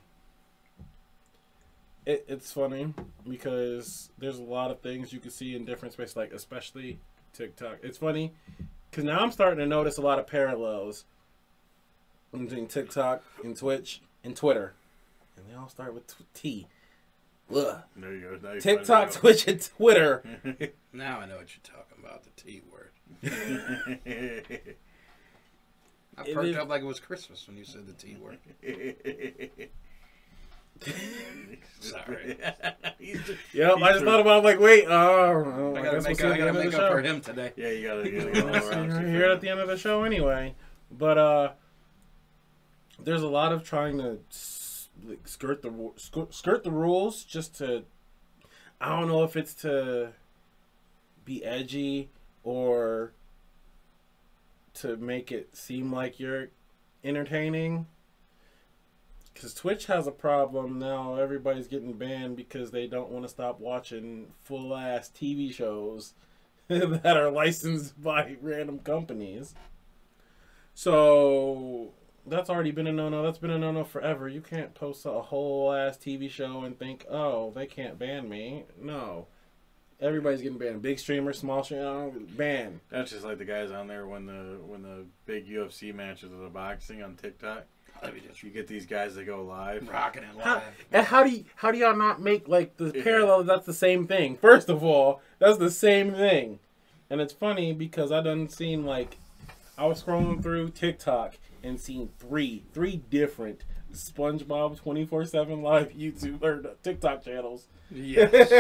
it, 2.06 2.26
it's 2.28 2.52
funny 2.52 2.94
because 3.28 4.10
there's 4.18 4.38
a 4.38 4.44
lot 4.44 4.72
of 4.72 4.80
things 4.82 5.12
you 5.12 5.20
can 5.20 5.32
see 5.32 5.56
in 5.56 5.66
different 5.66 5.94
spaces, 5.94 6.16
like 6.16 6.32
especially 6.32 7.00
TikTok. 7.34 7.78
It's 7.84 7.98
funny 7.98 8.34
because 8.90 9.04
now 9.04 9.20
I'm 9.20 9.32
starting 9.32 9.60
to 9.60 9.66
notice 9.66 9.98
a 9.98 10.02
lot 10.02 10.20
of 10.20 10.28
parallels 10.28 11.06
between 12.32 12.68
TikTok 12.68 13.24
and 13.44 13.58
Twitch 13.58 14.02
and 14.24 14.36
Twitter, 14.36 14.74
and 15.38 15.46
they 15.50 15.54
all 15.56 15.70
start 15.70 15.94
with 15.94 16.08
t- 16.08 16.26
T. 16.34 16.68
Ugh. 17.54 17.82
there 17.98 18.14
you 18.14 18.22
go. 18.42 18.54
Now 18.54 18.60
TikTok, 18.60 19.12
Twitch, 19.12 19.48
and 19.48 19.62
Twitter. 19.62 20.24
Now 20.94 21.20
I 21.22 21.26
know 21.26 21.38
what 21.38 21.48
you're 21.56 21.64
talking 21.64 22.04
about. 22.04 22.24
The 22.24 22.32
T 22.42 22.62
word. 22.70 22.92
I 26.18 26.24
It 26.24 26.34
perked 26.34 26.48
is- 26.50 26.58
up 26.58 26.68
like 26.68 26.82
it 26.82 26.86
was 26.86 27.00
Christmas 27.00 27.48
when 27.48 27.56
you 27.58 27.64
said 27.64 27.88
the 27.88 27.94
T 27.94 28.18
word. 28.18 28.38
Sorry. 31.80 32.38
Yep, 33.54 33.78
I 33.78 33.92
just 33.94 34.04
thought 34.06 34.20
about 34.20 34.40
it, 34.40 34.44
like, 34.46 34.60
wait, 34.60 34.86
oh, 34.88 35.76
I 35.78 35.82
gotta 35.82 36.02
make, 36.02 36.24
up, 36.24 36.32
I 36.34 36.38
gotta 36.38 36.54
make 36.54 36.74
up 36.74 36.92
for 36.92 37.02
him 37.02 37.22
today. 37.22 37.54
Yeah, 37.56 37.70
you 37.70 37.88
gotta, 37.88 38.10
you 38.10 38.20
gotta 38.20 38.42
go 38.42 38.48
all 38.48 38.56
around. 38.70 38.90
You're 38.90 39.10
here 39.10 39.26
at 39.32 39.42
the 39.42 39.50
end 39.50 39.60
of 39.60 39.68
the 39.68 39.78
show 39.78 40.04
anyway. 40.04 40.56
But 40.92 41.18
uh 41.18 41.52
there's 43.04 43.22
a 43.22 43.28
lot 43.28 43.52
of 43.52 43.64
trying 43.64 43.98
to 43.98 44.20
like, 45.04 45.28
skirt 45.28 45.62
the 45.62 45.72
ru- 45.72 45.94
sk- 45.98 46.32
skirt 46.32 46.64
the 46.64 46.72
rules 46.72 47.24
just 47.24 47.58
to 47.58 47.84
I 48.80 48.90
don't 48.90 49.08
know 49.08 49.24
if 49.24 49.36
it's 49.36 49.54
to 49.56 50.14
be 51.24 51.44
edgy 51.46 52.10
or 52.44 53.14
to 54.74 54.98
make 54.98 55.32
it 55.32 55.56
seem 55.56 55.92
like 55.92 56.20
you're 56.20 56.48
entertaining. 57.04 57.86
Because 59.34 59.54
Twitch 59.54 59.86
has 59.86 60.08
a 60.08 60.12
problem 60.12 60.80
now. 60.80 61.16
Everybody's 61.16 61.68
getting 61.68 61.94
banned 61.94 62.36
because 62.36 62.72
they 62.72 62.88
don't 62.88 63.10
want 63.10 63.24
to 63.24 63.30
stop 63.30 63.60
watching 63.60 64.34
full 64.44 64.76
ass 64.76 65.10
TV 65.10 65.54
shows 65.54 66.14
that 66.68 67.18
are 67.18 67.32
licensed 67.32 68.02
by 68.02 68.36
random 68.42 68.80
companies. 68.80 69.54
So 70.74 71.94
that's 72.26 72.50
already 72.50 72.72
been 72.72 72.88
a 72.88 72.92
no 72.92 73.10
no. 73.10 73.24
That's 73.24 73.38
been 73.38 73.52
a 73.52 73.58
no 73.58 73.72
no 73.72 73.84
forever. 73.84 74.28
You 74.28 74.42
can't 74.42 74.74
post 74.74 75.06
a 75.06 75.12
whole 75.22 75.74
ass 75.74 75.98
TV 75.98 76.30
show 76.30 76.64
and 76.64 76.78
think, 76.78 77.06
oh, 77.10 77.52
they 77.56 77.66
can't 77.66 77.98
ban 77.98 78.30
me. 78.30 78.66
No. 78.80 79.28
Everybody's 80.00 80.42
getting 80.42 80.58
banned. 80.58 80.82
Big 80.82 80.98
streamer, 80.98 81.32
small 81.32 81.64
streamer, 81.64 82.10
ban. 82.10 82.82
That's 82.90 83.12
just 83.12 83.24
like 83.24 83.38
the 83.38 83.46
guys 83.46 83.70
on 83.70 83.88
there 83.88 84.08
when 84.08 84.26
the 84.26 84.58
when 84.66 84.82
the 84.82 85.06
big 85.26 85.48
UFC 85.48 85.94
matches 85.94 86.32
of 86.32 86.40
the 86.40 86.50
boxing 86.50 87.04
on 87.04 87.16
TikTok. 87.16 87.66
Just 88.28 88.42
You 88.42 88.50
get 88.50 88.68
these 88.68 88.88
guys 88.88 89.14
that 89.14 89.26
go 89.26 89.44
live. 89.44 89.88
rocking 89.88 90.24
it 90.24 90.30
How, 90.40 90.56
live. 90.56 90.64
and 90.92 91.06
how 91.06 91.24
do 91.24 91.30
you 91.30 91.46
how 91.56 91.72
do 91.72 91.78
y'all 91.78 91.96
not 91.96 92.20
make 92.20 92.48
like 92.48 92.78
the 92.78 92.92
Yeah. 92.96 93.04
parallel? 93.04 93.44
That's 93.44 93.66
the 93.68 93.76
same 93.76 94.08
thing. 94.08 94.38
First 94.38 94.70
of 94.70 94.84
all, 94.84 95.22
that's 95.38 95.60
the 95.60 95.70
same 95.70 96.14
thing, 96.16 96.58
and 97.12 97.22
it's 97.22 97.34
funny 97.34 97.72
because 97.74 98.12
I 98.12 98.22
done 98.22 98.50
seen 98.50 98.86
like 98.88 99.18
I 99.78 99.86
was 99.86 100.02
scrolling 100.02 100.42
through 100.42 100.70
TikTok 100.72 101.36
and 101.64 101.80
seen 101.80 102.10
three 102.20 102.64
three 102.74 102.98
different 103.10 103.64
SpongeBob 103.94 104.78
twenty 104.78 105.06
four 105.06 105.26
seven 105.26 105.62
live 105.62 105.92
YouTube 105.92 106.42
or 106.44 106.76
TikTok 106.84 107.24
channels. 107.24 107.68
Yes. 107.94 108.52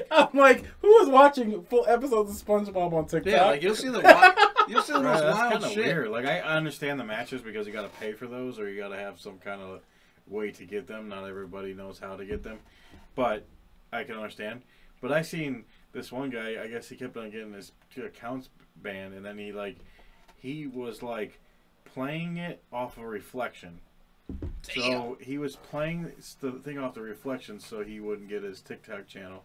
I'm 0.10 0.28
like, 0.38 0.64
who 0.82 0.98
is 1.02 1.08
watching 1.08 1.62
full 1.64 1.86
episodes 1.88 2.30
of 2.40 2.46
SpongeBob 2.46 2.92
on 2.92 3.06
TikTok? 3.06 3.32
yeah, 3.32 3.44
like 3.46 3.62
you'll 3.62 3.74
see 3.74 3.88
the 3.88 4.00
wild, 4.00 4.34
you'll 4.68 4.82
see 4.82 4.92
the 4.94 5.00
Right, 5.00 5.14
most 5.14 5.22
that's 5.22 5.64
wild 5.64 5.72
shit. 5.72 5.84
weird. 5.86 6.08
Like 6.10 6.26
I 6.26 6.40
understand 6.40 7.00
the 7.00 7.04
matches 7.04 7.40
because 7.42 7.66
you 7.66 7.72
got 7.72 7.82
to 7.82 7.98
pay 8.00 8.12
for 8.12 8.26
those, 8.26 8.58
or 8.58 8.68
you 8.68 8.78
got 8.80 8.88
to 8.88 8.96
have 8.98 9.18
some 9.20 9.38
kind 9.38 9.60
of 9.62 9.80
way 10.28 10.50
to 10.52 10.64
get 10.64 10.86
them. 10.86 11.08
Not 11.08 11.26
everybody 11.26 11.72
knows 11.74 11.98
how 11.98 12.16
to 12.16 12.24
get 12.24 12.42
them, 12.42 12.58
but 13.14 13.44
I 13.92 14.04
can 14.04 14.16
understand. 14.16 14.62
But 15.00 15.10
I 15.12 15.22
seen 15.22 15.64
this 15.92 16.12
one 16.12 16.28
guy. 16.28 16.62
I 16.62 16.66
guess 16.68 16.88
he 16.88 16.96
kept 16.96 17.16
on 17.16 17.30
getting 17.30 17.54
his 17.54 17.72
accounts 17.96 18.50
banned, 18.76 19.14
and 19.14 19.24
then 19.24 19.38
he 19.38 19.52
like 19.52 19.78
he 20.36 20.66
was 20.66 21.02
like 21.02 21.40
playing 21.94 22.36
it 22.36 22.62
off 22.72 22.98
a 22.98 23.06
reflection. 23.06 23.80
So 24.62 25.18
he 25.20 25.38
was 25.38 25.56
playing 25.56 26.12
the 26.40 26.52
thing 26.52 26.78
off 26.78 26.94
the 26.94 27.00
reflection, 27.02 27.58
so 27.58 27.82
he 27.82 27.98
wouldn't 28.00 28.28
get 28.28 28.42
his 28.42 28.60
TikTok 28.60 29.06
channel. 29.08 29.42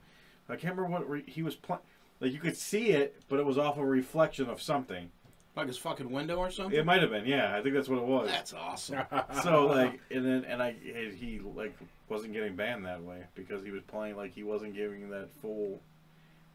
I 0.48 0.56
can't 0.56 0.76
remember 0.76 1.00
what 1.00 1.10
re- 1.10 1.24
he 1.26 1.42
was 1.42 1.56
playing. 1.56 1.82
Like 2.20 2.32
you 2.32 2.40
could 2.40 2.56
see 2.56 2.90
it, 2.92 3.22
but 3.28 3.40
it 3.40 3.46
was 3.46 3.58
off 3.58 3.78
a 3.78 3.86
reflection 3.86 4.48
of 4.50 4.62
something. 4.62 5.10
Like 5.56 5.68
his 5.68 5.78
fucking 5.78 6.12
window 6.12 6.36
or 6.36 6.52
something. 6.52 6.78
It 6.78 6.86
might 6.86 7.02
have 7.02 7.12
been, 7.12 7.26
yeah. 7.26 7.56
I 7.58 7.62
think 7.62 7.74
that's 7.76 7.88
what 7.88 7.98
it 8.00 8.06
was. 8.06 8.30
That's 8.30 8.54
awesome. 8.54 9.00
So 9.42 9.66
like, 9.68 10.00
and 10.12 10.26
then 10.26 10.46
and 10.46 10.62
I 10.62 10.76
and 10.96 11.14
he 11.14 11.40
like 11.56 11.76
wasn't 12.10 12.34
getting 12.34 12.56
banned 12.56 12.86
that 12.86 13.02
way 13.02 13.24
because 13.36 13.64
he 13.64 13.72
was 13.72 13.82
playing 13.84 14.18
like 14.18 14.34
he 14.36 14.44
wasn't 14.44 14.76
giving 14.76 15.10
that 15.10 15.30
full. 15.42 15.80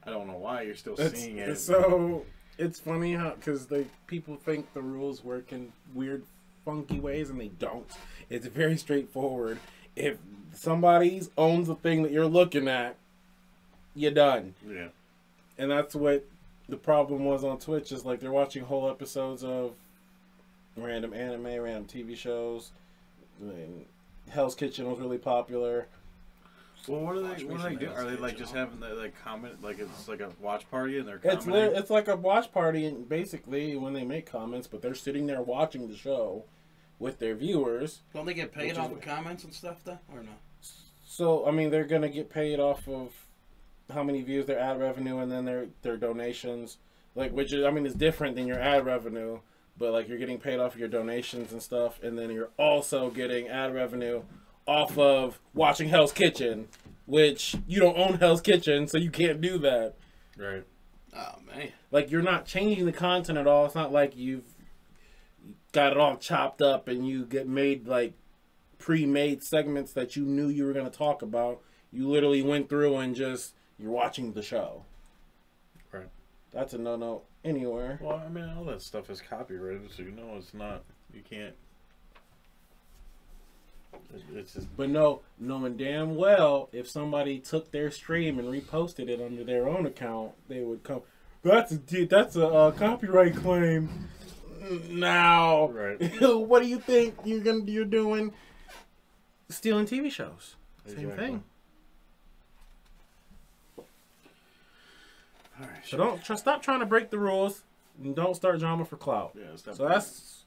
I 0.07 0.11
don't 0.11 0.27
know 0.29 0.37
why 0.37 0.63
you're 0.63 0.75
still 0.77 0.93
It's- 0.95 1.19
seeing 1.21 1.39
it. 1.39 1.57
So 1.57 2.25
it's 2.61 2.79
funny 2.79 3.15
how 3.15 3.31
because 3.31 3.67
they 3.67 3.87
people 4.07 4.37
think 4.37 4.73
the 4.75 4.83
rules 4.83 5.25
work 5.25 5.51
in 5.53 5.73
weird, 5.95 6.23
funky 6.65 7.01
ways, 7.01 7.31
and 7.31 7.41
they 7.41 7.49
don't. 7.49 7.91
It's 8.29 8.47
very 8.47 8.77
straightforward. 8.77 9.59
If 9.97 10.19
somebody 10.53 11.23
owns 11.39 11.67
the 11.69 11.75
thing 11.75 12.03
that 12.03 12.13
you're 12.13 12.27
looking 12.27 12.69
at, 12.69 12.97
you're 13.95 14.13
done. 14.13 14.55
yeah, 14.69 14.89
And 15.59 15.71
that's 15.71 15.95
what 15.95 16.25
the 16.69 16.77
problem 16.77 17.25
was 17.25 17.43
on 17.43 17.59
Twitch. 17.59 17.93
Is 17.93 18.05
like 18.05 18.21
they're 18.21 18.31
watching 18.31 18.65
whole 18.65 18.89
episodes 18.91 19.43
of 19.43 19.73
random 20.77 21.15
anime, 21.15 21.45
random 21.45 21.87
TV 21.87 22.17
shows. 22.17 22.71
And 23.41 23.87
Hell's 24.29 24.55
Kitchen 24.55 24.89
was 24.89 25.01
really 25.01 25.19
popular. 25.19 25.87
Well, 26.89 27.01
what 27.01 27.17
are 27.17 27.21
they? 27.21 27.45
What 27.45 27.61
are 27.61 27.71
they 27.71 27.77
doing? 27.77 27.93
Are 27.93 28.05
they 28.05 28.17
like 28.17 28.37
just 28.39 28.55
having 28.55 28.81
the 28.81 28.89
like 28.95 29.15
comment 29.23 29.63
like 29.63 29.79
it's 29.79 30.09
like 30.09 30.21
a 30.21 30.31
watch 30.41 30.69
party 30.71 30.99
and 30.99 31.07
they're 31.07 31.21
It's 31.23 31.45
commenting? 31.45 31.73
li- 31.73 31.79
it's 31.79 31.91
like 31.91 32.09
a 32.09 32.17
watch 32.17 32.53
party, 32.53 32.87
and 32.87 33.09
basically 33.09 33.77
when 33.77 33.93
they 33.93 34.05
make 34.05 34.27
comments, 34.31 34.67
but 34.67 34.83
they're 34.83 34.95
sitting 34.95 35.27
there 35.27 35.43
watching 35.43 35.89
the 35.89 35.97
show 35.97 36.45
with 36.99 37.19
their 37.19 37.35
viewers. 37.35 38.01
Don't 38.15 38.27
they 38.27 38.35
get 38.35 38.53
paid 38.53 38.69
Which 38.71 38.79
off 38.79 38.91
is- 38.93 38.97
of 38.99 39.03
comments 39.03 39.45
and 39.45 39.53
stuff 39.55 39.83
though, 39.85 39.99
or 40.13 40.23
no? 40.23 40.31
So 41.05 41.47
I 41.47 41.51
mean, 41.51 41.71
they're 41.71 41.85
gonna 41.85 42.09
get 42.09 42.31
paid 42.31 42.61
off 42.61 42.89
of 42.89 43.13
how 43.93 44.03
many 44.03 44.23
views, 44.23 44.47
their 44.47 44.59
ad 44.59 44.79
revenue, 44.81 45.19
and 45.19 45.31
then 45.31 45.45
their 45.45 45.67
their 45.83 45.97
donations. 45.97 46.79
Like, 47.17 47.33
which 47.33 47.53
is, 47.53 47.65
I 47.65 47.71
mean, 47.71 47.85
is 47.87 47.95
different 47.95 48.37
than 48.37 48.47
your 48.47 48.61
ad 48.61 48.87
revenue, 48.87 49.41
but 49.77 49.93
like 49.93 50.09
you're 50.09 50.17
getting 50.19 50.39
paid 50.39 50.61
off 50.61 50.77
your 50.77 50.87
donations 50.89 51.53
and 51.53 51.61
stuff, 51.61 52.01
and 52.03 52.17
then 52.17 52.31
you're 52.31 52.51
also 52.57 53.11
getting 53.11 53.49
ad 53.49 53.75
revenue 53.75 54.23
off 54.71 54.97
of 54.97 55.41
watching 55.53 55.89
Hell's 55.89 56.13
Kitchen, 56.13 56.69
which 57.05 57.57
you 57.67 57.81
don't 57.81 57.99
own 57.99 58.19
Hell's 58.19 58.41
Kitchen, 58.41 58.87
so 58.87 58.99
you 58.99 59.11
can't 59.11 59.41
do 59.41 59.59
that. 59.59 59.95
right. 60.39 60.65
Oh 61.13 61.35
man. 61.45 61.73
Like 61.91 62.13
you're 62.13 62.23
not 62.23 62.47
changing 62.47 62.87
the 62.87 62.93
content 62.93 63.37
at 63.37 63.49
all. 63.49 63.67
It's 63.67 63.75
not 63.75 63.91
like 63.91 64.17
you've 64.17 64.55
got 65.73 65.91
it 65.91 65.99
all 65.99 66.17
chopped 66.17 66.63
up 66.63 66.87
and 66.87 67.07
you 67.07 67.25
get 67.25 67.49
made 67.49 67.89
like 67.89 68.15
pre-made 68.79 69.43
segments 69.43 69.93
that 69.95 70.15
you 70.15 70.25
knew 70.25 70.47
you 70.47 70.65
were 70.65 70.73
going 70.73 70.89
to 70.89 70.97
talk 70.97 71.21
about. 71.21 71.61
You 71.91 72.09
literally 72.09 72.43
went 72.43 72.69
through 72.69 72.97
and 72.99 73.17
just 73.17 73.55
you're 73.77 73.91
watching 73.91 74.33
the 74.33 74.43
show. 74.43 74.85
Right. 75.91 76.09
That's 76.53 76.75
a 76.75 76.79
no-no 76.79 77.23
anywhere. 77.45 77.99
Well, 78.01 78.23
I 78.25 78.29
mean, 78.29 78.49
all 78.57 78.65
that 78.67 78.83
stuff 78.83 79.11
is 79.11 79.21
copyrighted, 79.21 79.91
so 79.91 80.05
you 80.05 80.13
know 80.13 80.37
it's 80.37 80.55
not. 80.55 80.85
You 81.13 81.23
can't. 81.29 81.57
It- 83.93 84.23
It's 84.37 84.55
just 84.55 84.77
But 84.77 84.89
no, 84.91 85.21
knowing 85.39 85.77
damn 85.77 86.15
well 86.17 86.69
if 86.73 86.89
somebody 86.89 87.39
took 87.39 87.71
their 87.73 87.91
stream 87.91 88.39
and 88.39 88.49
reposted 88.49 89.09
it 89.09 89.21
under 89.21 89.45
their 89.45 89.69
own 89.69 89.87
account, 89.87 90.33
they 90.49 90.61
would 90.63 90.83
come. 90.83 91.03
That's 91.43 91.73
a 91.73 92.05
that's 92.07 92.37
a 92.37 92.47
uh, 92.47 92.71
copyright 92.73 93.37
claim. 93.37 93.89
Now, 94.91 95.69
Right. 95.69 95.99
what 96.21 96.63
do 96.63 96.69
you 96.69 96.79
think 96.79 97.15
you're 97.25 97.41
gonna 97.41 97.65
you're 97.65 97.85
doing? 97.85 98.33
Stealing 99.49 99.87
TV 99.87 100.11
shows. 100.13 100.55
Same 100.87 101.11
thing. 101.13 101.43
all 105.61 105.67
right. 105.67 105.85
So 105.87 105.97
don't 105.97 106.23
try, 106.25 106.37
stop 106.37 106.63
trying 106.63 106.81
to 106.81 106.87
break 106.87 107.11
the 107.11 107.19
rules 107.19 107.63
and 108.03 108.15
don't 108.15 108.35
start 108.35 108.59
drama 108.61 108.85
for 108.85 108.97
clout. 108.97 109.33
Yeah, 109.35 109.73
So 109.73 109.89
that's 109.89 110.45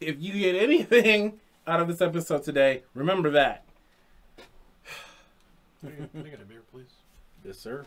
if 0.00 0.20
you 0.20 0.32
get 0.32 0.54
anything 0.56 1.40
out 1.66 1.80
of 1.80 1.88
this 1.88 2.00
episode 2.00 2.42
today, 2.42 2.82
remember 2.94 3.30
that. 3.30 3.64
Can 5.80 5.88
I 5.88 5.90
get, 5.92 6.12
can 6.12 6.26
I 6.26 6.28
get 6.28 6.40
a 6.40 6.44
beer, 6.44 6.62
please? 6.70 6.92
Yes, 7.44 7.58
sir. 7.58 7.84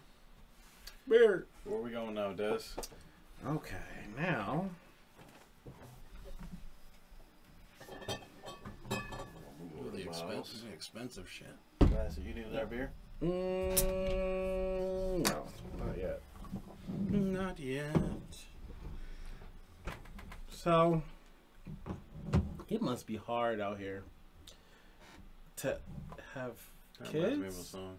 Beer. 1.09 1.45
Where 1.63 1.79
are 1.79 1.81
we 1.81 1.91
going 1.91 2.13
now, 2.13 2.31
Des? 2.33 2.59
Okay, 3.47 3.75
now. 4.17 4.69
Ooh, 8.91 9.91
the 9.93 10.01
expensive, 10.01 10.69
expensive 10.73 11.29
shit. 11.29 11.55
Classic. 11.79 12.23
You 12.25 12.33
needed 12.33 12.55
our 12.57 12.65
beer? 12.65 12.91
Mm, 13.21 13.77
no, 15.27 15.43
not 15.79 15.97
yet. 15.97 16.21
Not 17.09 17.59
yet. 17.59 17.95
So 20.49 21.01
it 22.69 22.81
must 22.81 23.05
be 23.07 23.15
hard 23.15 23.59
out 23.59 23.77
here 23.79 24.03
to 25.57 25.77
have 26.33 26.51
That 26.99 27.13
reminds 27.13 27.39
me 27.39 27.47
of 27.47 27.53
a 27.53 27.57
kids. 27.57 27.67
song. 27.69 27.97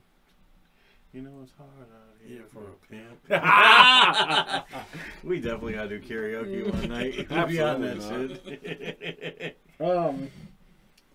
You 1.13 1.23
know 1.23 1.31
it's 1.43 1.53
hard 1.57 1.71
out 1.81 2.17
here 2.23 2.37
Yeah, 2.37 2.43
for 2.49 2.61
for 2.61 2.95
a 2.95 2.99
a 2.99 4.65
pimp. 4.65 4.85
we 5.25 5.41
definitely 5.41 5.73
gotta 5.73 5.99
do 5.99 6.01
karaoke 6.01 6.71
one 6.73 6.89
night. 6.91 7.27
We'll 7.31 7.47
be 7.47 7.61
on 7.61 7.81
that 7.83 8.03
shit. 8.03 9.59
Um, 9.81 10.29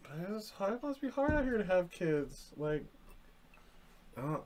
but 0.04 0.14
it's 0.36 0.49
hard. 0.51 0.74
It 0.76 0.84
must 0.84 1.01
be 1.01 1.10
hard 1.10 1.32
out 1.34 1.43
here 1.43 1.58
to 1.58 1.66
have 1.66 1.91
kids. 1.91 2.51
Like, 2.56 2.86
I 4.18 4.22
don't, 4.22 4.41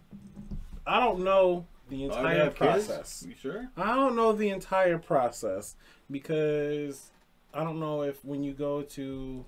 I 0.88 1.00
don't 1.00 1.20
know 1.24 1.68
the 1.90 1.98
Oh, 1.98 2.00
you 2.00 2.06
entire 2.08 2.46
kids? 2.48 2.56
process. 2.58 3.26
You 3.28 3.36
sure? 3.40 3.68
I 3.78 3.94
don't 3.96 4.16
know 4.16 4.34
the 4.34 4.50
entire 4.50 4.98
process 4.98 5.76
because 6.10 7.12
I 7.58 7.64
don't 7.64 7.80
know 7.80 8.04
if 8.04 8.24
when 8.24 8.44
you 8.44 8.54
go 8.54 8.84
to 8.84 9.44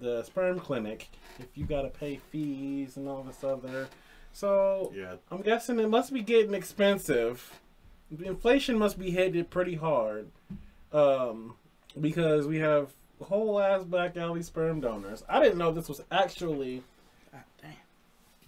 the 0.00 0.22
sperm 0.22 0.58
clinic, 0.58 1.10
if 1.38 1.46
you 1.54 1.66
gotta 1.66 1.90
pay 1.90 2.16
fees 2.16 2.96
and 2.96 3.06
all 3.06 3.22
this 3.22 3.44
other. 3.44 3.88
So 4.32 4.90
Yeah. 4.96 5.16
I'm 5.30 5.42
guessing 5.42 5.78
it 5.78 5.88
must 5.90 6.12
be 6.14 6.22
getting 6.22 6.54
expensive. 6.54 7.60
The 8.10 8.24
inflation 8.26 8.78
must 8.78 8.98
be 8.98 9.10
hitting 9.10 9.44
pretty 9.44 9.74
hard, 9.74 10.30
um, 10.92 11.56
because 12.00 12.46
we 12.46 12.58
have 12.58 12.94
whole 13.20 13.60
ass 13.60 13.84
back 13.84 14.16
alley 14.16 14.42
sperm 14.42 14.80
donors. 14.80 15.22
I 15.28 15.40
didn't 15.42 15.58
know 15.58 15.70
this 15.72 15.88
was 15.88 16.02
actually 16.10 16.82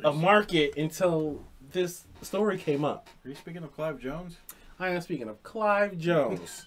a 0.02 0.12
market 0.12 0.76
until 0.78 1.44
this 1.72 2.04
story 2.22 2.58
came 2.58 2.84
up. 2.84 3.08
Are 3.24 3.28
you 3.28 3.34
speaking 3.34 3.62
of 3.62 3.74
Clive 3.74 4.00
Jones? 4.00 4.38
I 4.80 4.88
am 4.88 5.00
speaking 5.02 5.28
of 5.28 5.42
Clive 5.42 5.98
Jones. 5.98 6.66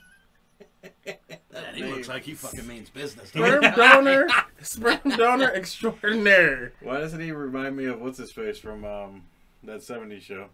Man, 1.06 1.76
he 1.76 1.84
looks 1.84 2.08
like 2.08 2.24
he 2.24 2.34
fucking 2.34 2.68
means 2.68 2.90
business. 2.90 3.30
sperm 3.30 3.62
donor, 3.76 4.28
sperm 4.62 5.00
donor 5.16 5.52
extraordinaire. 5.54 6.74
Why 6.82 7.00
doesn't 7.00 7.20
he 7.20 7.32
remind 7.32 7.76
me 7.76 7.86
of 7.86 8.00
what's 8.02 8.18
his 8.18 8.32
face 8.32 8.58
from 8.60 8.86
um, 8.86 9.24
that 9.64 9.80
'70s 9.80 10.22
show? 10.22 10.48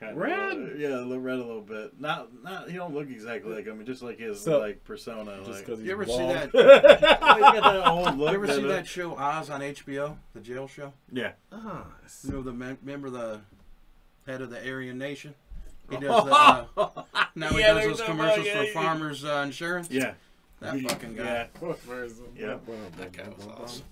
Kind 0.00 0.18
Red? 0.18 0.72
yeah, 0.76 0.96
look 1.06 1.20
red 1.22 1.36
a 1.36 1.44
little 1.44 1.60
bit. 1.60 2.00
Not, 2.00 2.28
not. 2.42 2.68
He 2.68 2.76
don't 2.76 2.92
look 2.92 3.08
exactly 3.08 3.54
like 3.54 3.64
him. 3.64 3.84
Just 3.86 4.02
like 4.02 4.18
his 4.18 4.40
So- 4.40 4.58
like 4.58 4.82
persona. 4.84 5.36
Just 5.38 5.50
like, 5.50 5.58
because 5.60 5.78
he's 5.78 5.86
You 5.86 5.92
ever 5.92 6.04
see 6.04 6.16
that- 6.18 6.50
that 6.52 7.82
old 7.86 8.18
look. 8.18 8.30
You 8.32 8.36
ever 8.42 8.48
see 8.52 8.64
uh, 8.64 8.68
that 8.68 8.88
show 8.88 9.16
Oz 9.16 9.50
on 9.50 9.60
HBO, 9.60 10.16
the 10.34 10.40
jail 10.40 10.66
show? 10.66 10.92
Yeah. 11.12 11.32
Ah, 11.52 11.84
You 12.24 12.32
know 12.32 12.42
the 12.42 12.52
mem- 12.52 12.78
remember 12.82 13.08
the 13.10 13.40
head 14.26 14.40
of 14.40 14.50
the 14.50 14.58
Aryan 14.68 14.98
Nation? 14.98 15.34
He 15.90 15.96
does 15.98 16.24
the, 16.24 16.32
uh, 16.32 16.64
now 17.34 17.48
he 17.50 17.60
Yeah, 17.60 17.74
does 17.74 17.76
there's 17.84 17.86
those 17.86 18.00
no- 18.00 18.06
commercials 18.06 18.46
yeah, 18.46 18.56
for 18.58 18.64
yeah. 18.64 18.72
farmers 18.72 19.24
uh, 19.24 19.42
insurance. 19.46 19.88
Yeah. 19.90 20.14
That 20.60 20.80
fucking 20.80 21.14
guy. 21.16 21.24
Yeah. 21.24 21.46
Yeah. 22.36 22.56
That 22.98 23.12
guy 23.12 23.28
was 23.36 23.46
awesome. 23.46 23.84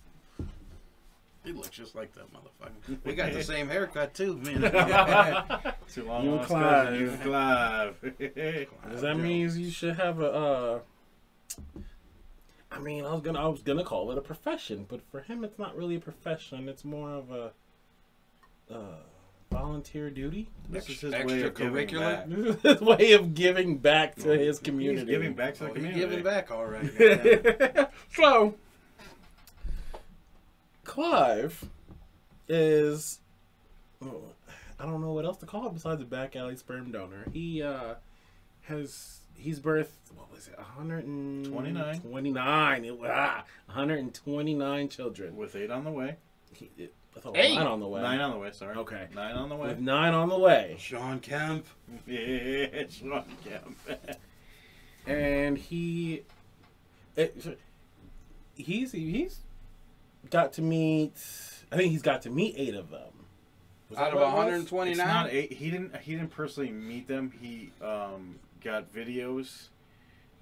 He 1.44 1.52
looks 1.52 1.70
just 1.70 1.94
like 1.96 2.12
that 2.14 2.26
motherfucker. 2.32 2.98
We 3.04 3.14
got 3.14 3.32
the 3.32 3.42
same 3.52 3.68
haircut 3.68 4.14
too, 4.14 4.36
man. 4.38 4.60
Too 5.92 6.04
long 6.04 6.24
You 6.24 6.30
lost 6.36 6.48
Clive. 6.48 6.86
cousin, 6.86 7.00
You 7.00 7.18
Clive. 7.20 7.96
Does 8.90 9.00
that 9.02 9.16
mean 9.18 9.50
you 9.58 9.70
should 9.70 9.96
have 9.96 10.20
a? 10.20 10.30
Uh, 10.32 10.78
I 12.70 12.78
mean, 12.78 13.04
I 13.04 13.12
was 13.12 13.20
gonna, 13.22 13.40
I 13.44 13.48
was 13.48 13.60
gonna 13.60 13.84
call 13.84 14.10
it 14.12 14.18
a 14.18 14.22
profession, 14.22 14.86
but 14.88 15.00
for 15.10 15.20
him, 15.20 15.44
it's 15.44 15.58
not 15.58 15.76
really 15.76 15.96
a 15.96 16.00
profession. 16.00 16.68
It's 16.68 16.84
more 16.84 17.10
of 17.10 17.30
a 17.30 17.52
uh, 18.72 19.02
volunteer 19.52 20.10
duty. 20.10 20.48
this 20.68 20.88
is 20.88 21.00
his 21.00 21.12
way 21.12 21.42
of 21.42 21.54
giving 21.54 21.74
back. 21.98 22.26
Extracurricular? 22.28 22.60
His 22.62 22.80
way 22.80 23.12
of 23.12 23.34
giving 23.34 23.78
back 23.78 24.14
to 24.16 24.30
his 24.38 24.58
community. 24.58 25.00
He's 25.00 25.10
giving 25.10 25.34
back 25.34 25.54
to 25.54 25.60
the 25.64 25.70
Oh, 25.70 25.74
he 25.74 25.74
community. 25.74 26.00
giving 26.00 26.22
back 26.24 26.50
all 26.50 26.66
right. 26.66 26.98
goddamn. 26.98 27.86
so, 28.14 28.54
Clive 30.84 31.64
is. 32.48 33.20
oh, 34.04 34.22
I 34.78 34.84
don't 34.84 35.00
know 35.00 35.12
what 35.12 35.24
else 35.24 35.38
to 35.38 35.46
call 35.46 35.66
it 35.68 35.74
besides 35.74 36.02
a 36.02 36.04
back 36.04 36.34
alley 36.36 36.56
sperm 36.56 36.90
donor. 36.90 37.26
He 37.32 37.62
uh, 37.62 37.94
has. 38.62 39.20
He's 39.36 39.60
birthed. 39.60 39.88
What 40.14 40.30
was 40.32 40.48
it? 40.48 40.56
129. 40.58 42.00
29. 42.00 42.84
It, 42.84 42.98
ah, 43.06 43.44
129 43.66 44.88
children. 44.88 45.36
With 45.36 45.56
eight 45.56 45.70
on 45.70 45.84
the 45.84 45.90
way. 45.90 46.16
He, 46.52 46.70
it, 46.76 46.94
I 47.16 47.20
thought 47.20 47.36
Eight? 47.36 47.54
nine 47.54 47.66
on 47.66 47.80
the 47.80 47.88
way. 47.88 48.00
Nine 48.00 48.20
on 48.20 48.30
the 48.32 48.38
way, 48.38 48.50
sorry. 48.52 48.76
Okay. 48.76 49.08
Nine 49.14 49.36
on 49.36 49.48
the 49.48 49.56
way. 49.56 49.68
With 49.68 49.80
nine 49.80 50.14
on 50.14 50.28
the 50.28 50.38
way. 50.38 50.76
Shawn 50.78 51.20
Kemp. 51.20 51.66
Yeah, 52.06 52.84
Shawn 52.88 53.24
Kemp. 53.44 54.18
and 55.06 55.58
he 55.58 56.22
it, 57.16 57.58
he's 58.54 58.92
he's 58.92 59.40
got 60.30 60.54
to 60.54 60.62
meet 60.62 61.20
I 61.70 61.76
think 61.76 61.90
he's 61.90 62.02
got 62.02 62.22
to 62.22 62.30
meet 62.30 62.54
eight 62.58 62.74
of 62.74 62.90
them. 62.90 63.12
Was 63.88 63.98
Out 63.98 64.12
of 64.12 64.14
what 64.14 64.22
it 64.22 64.26
was? 64.26 64.34
129? 64.72 64.90
It's 64.90 64.98
not 64.98 65.30
eight. 65.30 65.52
He 65.52 65.70
didn't. 65.70 65.96
He 65.98 66.12
didn't 66.12 66.30
personally 66.30 66.70
meet 66.70 67.08
them. 67.08 67.32
He 67.40 67.70
um, 67.82 68.36
got 68.62 68.92
videos, 68.92 69.68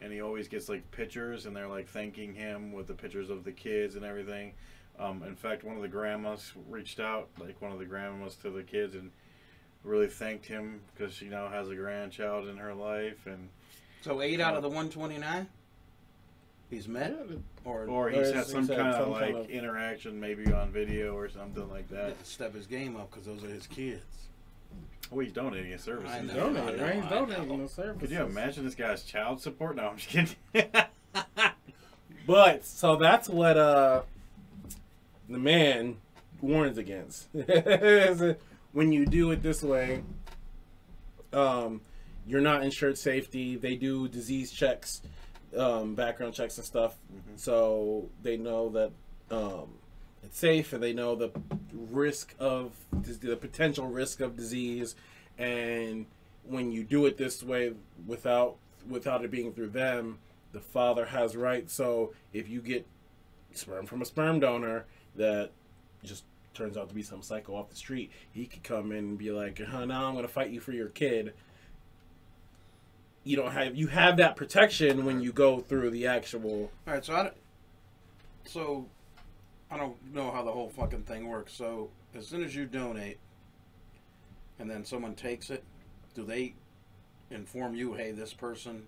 and 0.01 0.13
he 0.13 0.21
always 0.21 0.47
gets 0.49 0.69
like 0.69 0.89
pictures, 0.93 1.47
and 1.47 1.57
they're 1.57 1.69
like 1.69 1.89
thanking 1.89 2.35
him 2.35 2.73
with 2.73 2.87
the 2.87 2.95
pictures 2.95 3.31
of 3.31 3.43
the 3.45 3.53
kids 3.53 3.97
and 3.97 4.05
everything. 4.05 4.53
Um, 4.99 5.23
in 5.27 5.35
fact, 5.37 5.65
one 5.65 5.77
of 5.77 5.83
the 5.83 5.89
grandmas 5.89 6.53
reached 6.69 7.01
out, 7.01 7.29
like 7.39 7.61
one 7.63 7.73
of 7.73 7.79
the 7.79 7.85
grandmas 7.87 8.35
to 8.37 8.51
the 8.51 8.63
kids, 8.63 8.95
and 8.95 9.11
really 9.85 10.09
thanked 10.09 10.45
him 10.47 10.81
because 10.95 11.15
she 11.15 11.27
now 11.27 11.49
has 11.49 11.69
a 11.71 11.75
grandchild 11.75 12.49
in 12.49 12.59
her 12.59 12.75
life, 12.75 13.27
and 13.27 13.49
So 14.03 14.21
eight 14.21 14.41
out 14.41 14.55
of 14.57 14.63
the 14.63 14.69
129? 14.69 15.49
He's 16.69 16.87
met? 16.87 17.17
Or, 17.65 17.87
or 17.87 18.11
he's 18.11 18.29
Or 18.29 18.35
had 18.35 18.45
he's 18.45 18.53
some 18.53 18.69
had 18.69 18.77
kind 18.77 18.95
of 18.95 19.09
like 19.09 19.21
kind 19.33 19.37
of- 19.39 19.51
interaction, 19.51 20.21
maybe 20.21 20.53
on 20.53 20.71
video 20.71 21.15
or 21.17 21.29
something 21.31 21.69
like 21.71 21.89
that. 21.89 22.25
step 22.27 22.55
his 22.55 22.67
game 22.67 22.97
up 22.97 23.11
because 23.11 23.27
those 23.27 23.43
are 23.43 23.49
his 23.49 23.67
kids. 23.67 24.05
Oh, 25.13 25.19
he's 25.19 25.33
donating 25.33 25.73
his 25.73 25.83
services. 25.83 26.11
I 26.15 26.21
know. 26.21 26.53
Donating, 26.53 26.81
right? 26.81 26.95
He's 26.97 27.05
I 27.07 27.11
know. 27.11 27.27
donating 27.27 27.63
the 27.63 27.69
services. 27.69 28.01
Could 28.01 28.11
you 28.11 28.23
imagine 28.25 28.65
this 28.65 28.77
guy's 28.77 29.03
child 29.03 29.41
support? 29.41 29.75
No, 29.77 29.89
I'm 29.89 29.97
just 29.97 30.09
kidding. 30.11 30.37
But 32.27 32.65
so 32.65 32.95
that's 32.97 33.29
what 33.29 33.57
uh 33.57 34.03
the 35.31 35.39
man 35.39 35.97
warns 36.41 36.77
against. 36.77 37.29
when 38.73 38.93
you 38.93 39.07
do 39.07 39.31
it 39.31 39.43
this 39.43 39.63
way, 39.63 40.03
um, 41.33 41.81
you're 42.27 42.41
not 42.41 42.63
insured 42.63 42.99
safety. 42.99 43.57
They 43.57 43.77
do 43.77 44.09
disease 44.09 44.51
checks, 44.51 45.03
um, 45.57 45.95
background 45.95 46.35
checks 46.35 46.59
and 46.59 46.67
stuff, 46.67 46.97
so 47.37 48.09
they 48.23 48.37
know 48.37 48.69
that 48.71 48.91
um, 49.31 49.69
it's 50.23 50.39
safe, 50.39 50.73
and 50.73 50.83
they 50.83 50.93
know 50.93 51.15
the 51.15 51.31
risk 51.73 52.35
of 52.39 52.73
the 52.93 53.37
potential 53.37 53.87
risk 53.87 54.21
of 54.21 54.37
disease. 54.37 54.97
And 55.39 56.07
when 56.45 56.73
you 56.73 56.85
do 56.85 57.07
it 57.07 57.17
this 57.17 57.43
way, 57.43 57.73
without 58.07 58.57
without 58.89 59.25
it 59.25 59.31
being 59.31 59.53
through 59.53 59.69
them, 59.69 60.19
the 60.53 60.61
father 60.61 61.07
has 61.07 61.37
rights. 61.37 61.73
So 61.73 62.13
if 62.33 62.49
you 62.49 62.61
get 62.61 62.87
sperm 63.53 63.87
from 63.87 64.03
a 64.03 64.05
sperm 64.05 64.41
donor 64.41 64.87
that 65.17 65.51
just 66.05 66.25
turns 66.55 66.77
out 66.77 66.89
to 66.89 66.95
be 66.95 67.03
some 67.03 67.23
psycho 67.23 67.55
off 67.55 67.71
the 67.71 67.77
street, 67.77 68.11
he 68.33 68.47
could 68.47 68.63
come 68.63 68.93
in 68.93 68.99
and 68.99 69.19
be 69.19 69.31
like, 69.31 69.61
huh, 69.61 69.85
now 69.85 70.07
I'm 70.07 70.15
going 70.15 70.27
to 70.27 70.33
fight 70.33 70.51
you 70.51 70.61
for 70.61 70.73
your 70.73 70.89
kid. 70.89 71.35
You 73.25 73.37
don't 73.37 73.53
have 73.53 73.77
you 73.77 73.89
have 73.89 74.17
that 74.17 74.35
protection 74.35 75.05
when 75.05 75.21
you 75.21 75.33
go 75.33 75.61
through 75.61 75.91
the 75.91 76.07
actual. 76.07 76.71
All 76.87 76.95
right, 76.95 77.05
so 77.05 77.15
I, 77.15 77.31
so 78.47 78.87
I 79.71 79.77
don't 79.77 79.97
know 80.15 80.31
how 80.31 80.43
the 80.43 80.51
whole 80.51 80.71
fucking 80.71 81.03
thing 81.03 81.29
works. 81.29 81.53
So 81.53 81.91
as 82.15 82.27
soon 82.27 82.43
as 82.43 82.55
you 82.57 82.65
donate, 82.65 83.19
and 84.59 84.71
then 84.71 84.85
someone 84.85 85.15
takes 85.15 85.51
it, 85.51 85.63
do 86.15 86.25
they 86.25 86.55
inform 87.31 87.75
you, 87.75 87.95
hey, 87.95 88.11
this 88.13 88.33
person, 88.33 88.85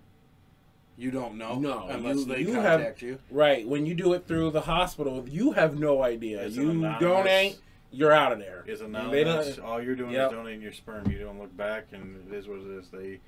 you 0.97 1.11
don't 1.11 1.37
know, 1.37 1.57
No, 1.59 1.87
unless 1.89 2.17
you- 2.19 2.25
they 2.25 2.39
you 2.41 2.53
have- 2.53 2.79
contact 2.79 3.01
you. 3.01 3.17
Right 3.31 3.67
when 3.67 3.85
you 3.85 3.95
do 3.95 4.13
it 4.13 4.27
through 4.27 4.51
the 4.51 4.61
hospital, 4.61 5.27
you 5.27 5.51
have 5.53 5.77
no 5.79 6.03
idea. 6.03 6.45
It's 6.45 6.55
you 6.55 6.81
donate, 6.99 7.57
you're 7.91 8.11
out 8.11 8.31
of 8.31 8.39
there. 8.39 8.63
They 8.65 8.73
anonymous. 8.73 9.59
All 9.59 9.81
you're 9.81 9.95
doing 9.95 10.11
Yep. 10.11 10.31
is 10.31 10.37
donating 10.37 10.61
your 10.61 10.71
sperm. 10.73 11.09
You 11.11 11.19
don't 11.19 11.39
look 11.39 11.55
back, 11.55 11.87
and 11.91 12.31
it 12.31 12.35
is 12.35 12.47
what 12.47 12.59
it 12.59 12.67
is. 12.67 12.89
They, 12.89 13.19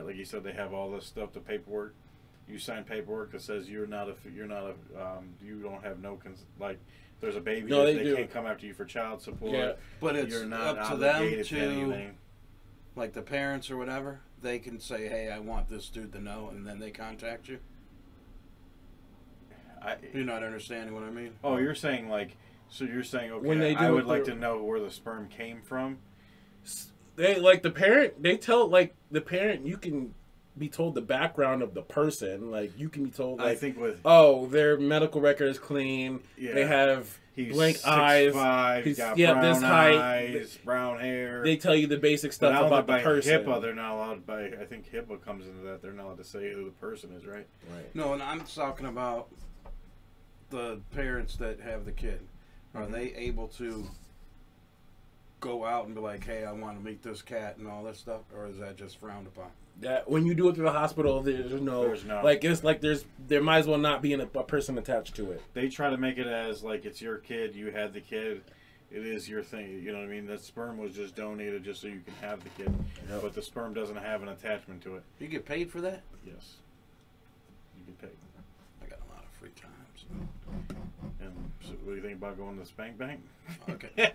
like 0.00 0.16
you 0.16 0.24
said, 0.24 0.44
they 0.44 0.52
have 0.52 0.72
all 0.72 0.90
this 0.90 1.04
stuff, 1.06 1.32
the 1.32 1.40
paperwork. 1.40 1.94
You 2.48 2.58
sign 2.58 2.82
paperwork 2.84 3.30
that 3.32 3.42
says 3.42 3.68
you're 3.70 3.86
not 3.86 4.08
a, 4.08 4.14
you're 4.34 4.46
not 4.46 4.64
a, 4.96 5.00
um, 5.00 5.34
you 5.44 5.60
don't 5.62 5.84
have 5.84 6.00
no, 6.00 6.16
cons- 6.16 6.44
like, 6.58 6.78
there's 7.20 7.36
a 7.36 7.40
baby, 7.40 7.68
No, 7.70 7.84
they, 7.84 7.96
they 8.02 8.14
can't 8.16 8.30
come 8.32 8.46
after 8.46 8.66
you 8.66 8.74
for 8.74 8.84
child 8.84 9.20
support. 9.22 9.52
Yeah. 9.52 9.72
But 10.00 10.16
it's 10.16 10.32
you're 10.34 10.46
not 10.46 10.78
up 10.78 10.90
to 10.92 10.96
them 10.96 11.22
to, 11.22 11.44
to 11.44 11.58
anything. 11.58 12.16
Like 12.96 13.12
the 13.12 13.22
parents 13.22 13.70
or 13.70 13.76
whatever. 13.76 14.20
They 14.42 14.58
can 14.58 14.80
say, 14.80 15.06
hey, 15.08 15.30
I 15.30 15.38
want 15.38 15.68
this 15.68 15.88
dude 15.88 16.12
to 16.12 16.20
know, 16.20 16.48
and 16.50 16.66
then 16.66 16.78
they 16.78 16.90
contact 16.90 17.48
you. 17.48 17.58
I, 19.82 19.96
You're 20.12 20.24
not 20.24 20.42
understanding 20.42 20.94
what 20.94 21.04
I 21.04 21.10
mean? 21.10 21.32
oh, 21.42 21.56
you're 21.56 21.74
saying 21.74 22.08
like, 22.08 22.36
So 22.68 22.84
you're 22.84 23.02
saying 23.04 23.30
okay? 23.32 23.46
When 23.46 23.58
they 23.58 23.74
I 23.74 23.90
would 23.90 24.06
like 24.06 24.24
to 24.24 24.34
know 24.34 24.62
where 24.62 24.80
the 24.80 24.90
sperm 24.90 25.28
came 25.28 25.62
from. 25.62 25.98
they 27.16 27.38
like 27.40 27.62
the 27.62 27.70
parent 27.70 28.22
they 28.22 28.36
tell 28.36 28.68
like 28.68 28.94
the 29.10 29.20
parent 29.20 29.64
you 29.66 29.76
can 29.78 30.14
be 30.58 30.68
told 30.68 30.94
the 30.94 31.00
background 31.00 31.62
of 31.62 31.72
the 31.74 31.80
person 31.82 32.50
like 32.50 32.78
you 32.78 32.88
can 32.90 33.04
be 33.04 33.10
told 33.10 33.40
I 33.40 33.54
think 33.54 33.78
with 33.78 34.00
oh 34.04 34.46
their 34.46 34.78
medical 34.78 35.20
record 35.22 35.48
is 35.48 35.58
clean 35.58 36.20
Yeah. 36.36 36.52
they 36.54 36.66
have 36.66 37.18
he's 37.44 37.52
blank 37.52 37.76
six 37.76 37.86
eyes 37.86 38.32
five, 38.32 38.84
he's- 38.84 38.96
got 38.96 39.16
yeah, 39.18 39.32
brown 39.32 39.44
this 39.44 39.62
height. 39.62 39.96
eyes, 39.96 40.58
brown 40.64 40.98
hair. 41.00 41.42
they 41.42 41.56
tell 41.56 41.74
you 41.74 41.86
the 41.86 41.98
basic 41.98 42.30
but 42.30 42.34
stuff 42.34 42.50
I 42.54 42.58
don't 42.58 42.66
about 42.66 42.76
think 42.78 42.86
the 42.86 42.92
by 42.92 43.02
person 43.02 43.44
HIPAA, 43.44 43.62
they're 43.62 43.74
not 43.74 43.94
allowed 43.94 44.26
by. 44.26 44.44
I 44.46 44.64
think 44.66 44.90
HIPAA 44.90 45.22
comes 45.24 45.46
into 45.46 45.62
that. 45.62 45.82
They're 45.82 45.92
not 45.92 46.06
allowed 46.06 46.18
to 46.18 46.24
say 46.24 46.52
who 46.52 46.64
the 46.64 46.70
person 46.72 47.12
is, 47.12 47.26
right? 47.26 47.46
right. 47.74 47.94
No, 47.94 48.12
and 48.12 48.22
I'm 48.22 48.40
talking 48.40 48.86
about 48.86 49.28
the 50.50 50.80
parents 50.94 51.36
that 51.36 51.60
have 51.60 51.84
the 51.84 51.92
kid. 51.92 52.20
Are 52.74 52.82
Mm-hmm. 52.82 52.92
they 52.92 53.14
able 53.16 53.48
to 53.48 53.86
go 55.40 55.64
out 55.64 55.86
and 55.86 55.94
be 55.94 56.00
like, 56.00 56.24
"Hey, 56.24 56.44
I 56.44 56.52
want 56.52 56.78
to 56.78 56.84
meet 56.84 57.02
this 57.02 57.22
cat" 57.22 57.56
and 57.56 57.66
all 57.66 57.82
that 57.84 57.96
stuff, 57.96 58.20
or 58.36 58.46
is 58.46 58.58
that 58.58 58.76
just 58.76 58.98
frowned 58.98 59.26
upon? 59.26 59.50
That 59.80 60.08
when 60.10 60.26
you 60.26 60.34
do 60.34 60.48
it 60.48 60.54
through 60.54 60.64
the 60.64 60.72
hospital 60.72 61.20
there's 61.22 61.52
no, 61.60 61.84
There's 61.86 62.04
no- 62.04 62.22
like 62.22 62.44
it's 62.44 62.62
like 62.64 62.80
there's 62.80 63.04
there 63.28 63.42
might 63.42 63.58
as 63.58 63.66
well 63.66 63.78
not 63.78 64.02
be 64.02 64.12
a, 64.12 64.20
a 64.22 64.26
person 64.44 64.76
attached 64.78 65.14
to 65.16 65.30
it 65.32 65.42
They 65.54 65.68
try 65.68 65.90
to 65.90 65.96
make 65.96 66.18
it 66.18 66.26
as 66.26 66.62
like 66.62 66.84
it's 66.84 67.00
your 67.00 67.16
kid. 67.18 67.54
You 67.54 67.70
had 67.70 67.92
the 67.92 68.00
kid. 68.00 68.42
It 68.92 69.06
is 69.06 69.28
your 69.28 69.42
thing. 69.42 69.80
You 69.82 69.92
know 69.92 69.98
what 69.98 70.04
I 70.06 70.08
mean? 70.10 70.26
That 70.26 70.40
sperm 70.42 70.76
was 70.76 70.94
just 70.94 71.14
donated 71.14 71.62
just 71.62 71.80
so 71.80 71.86
you 71.86 72.00
can 72.04 72.14
have 72.20 72.42
the 72.42 72.50
kid, 72.50 72.74
Yep. 73.08 73.22
but 73.22 73.34
the 73.34 73.42
sperm 73.42 73.72
doesn't 73.72 73.96
have 73.96 74.22
an 74.22 74.28
attachment 74.30 74.82
to 74.82 74.96
it. 74.96 75.04
You 75.20 75.28
get 75.28 75.44
paid 75.44 75.70
for 75.70 75.80
that? 75.80 76.02
Yes. 76.26 76.54
You 77.78 77.84
get 77.86 78.00
paid. 78.00 78.16
I 78.84 78.86
got 78.90 78.98
a 79.08 79.14
lot 79.14 79.22
of 79.24 79.30
free 79.38 79.50
time. 79.60 79.70
So. 79.96 80.74
And 81.20 81.32
so 81.62 81.70
what 81.84 81.90
do 81.92 81.96
you 81.96 82.02
think 82.02 82.14
about 82.18 82.36
going 82.36 82.58
to 82.58 82.66
Spank 82.66 82.98
Bank? 82.98 83.20
Okay. 83.68 83.90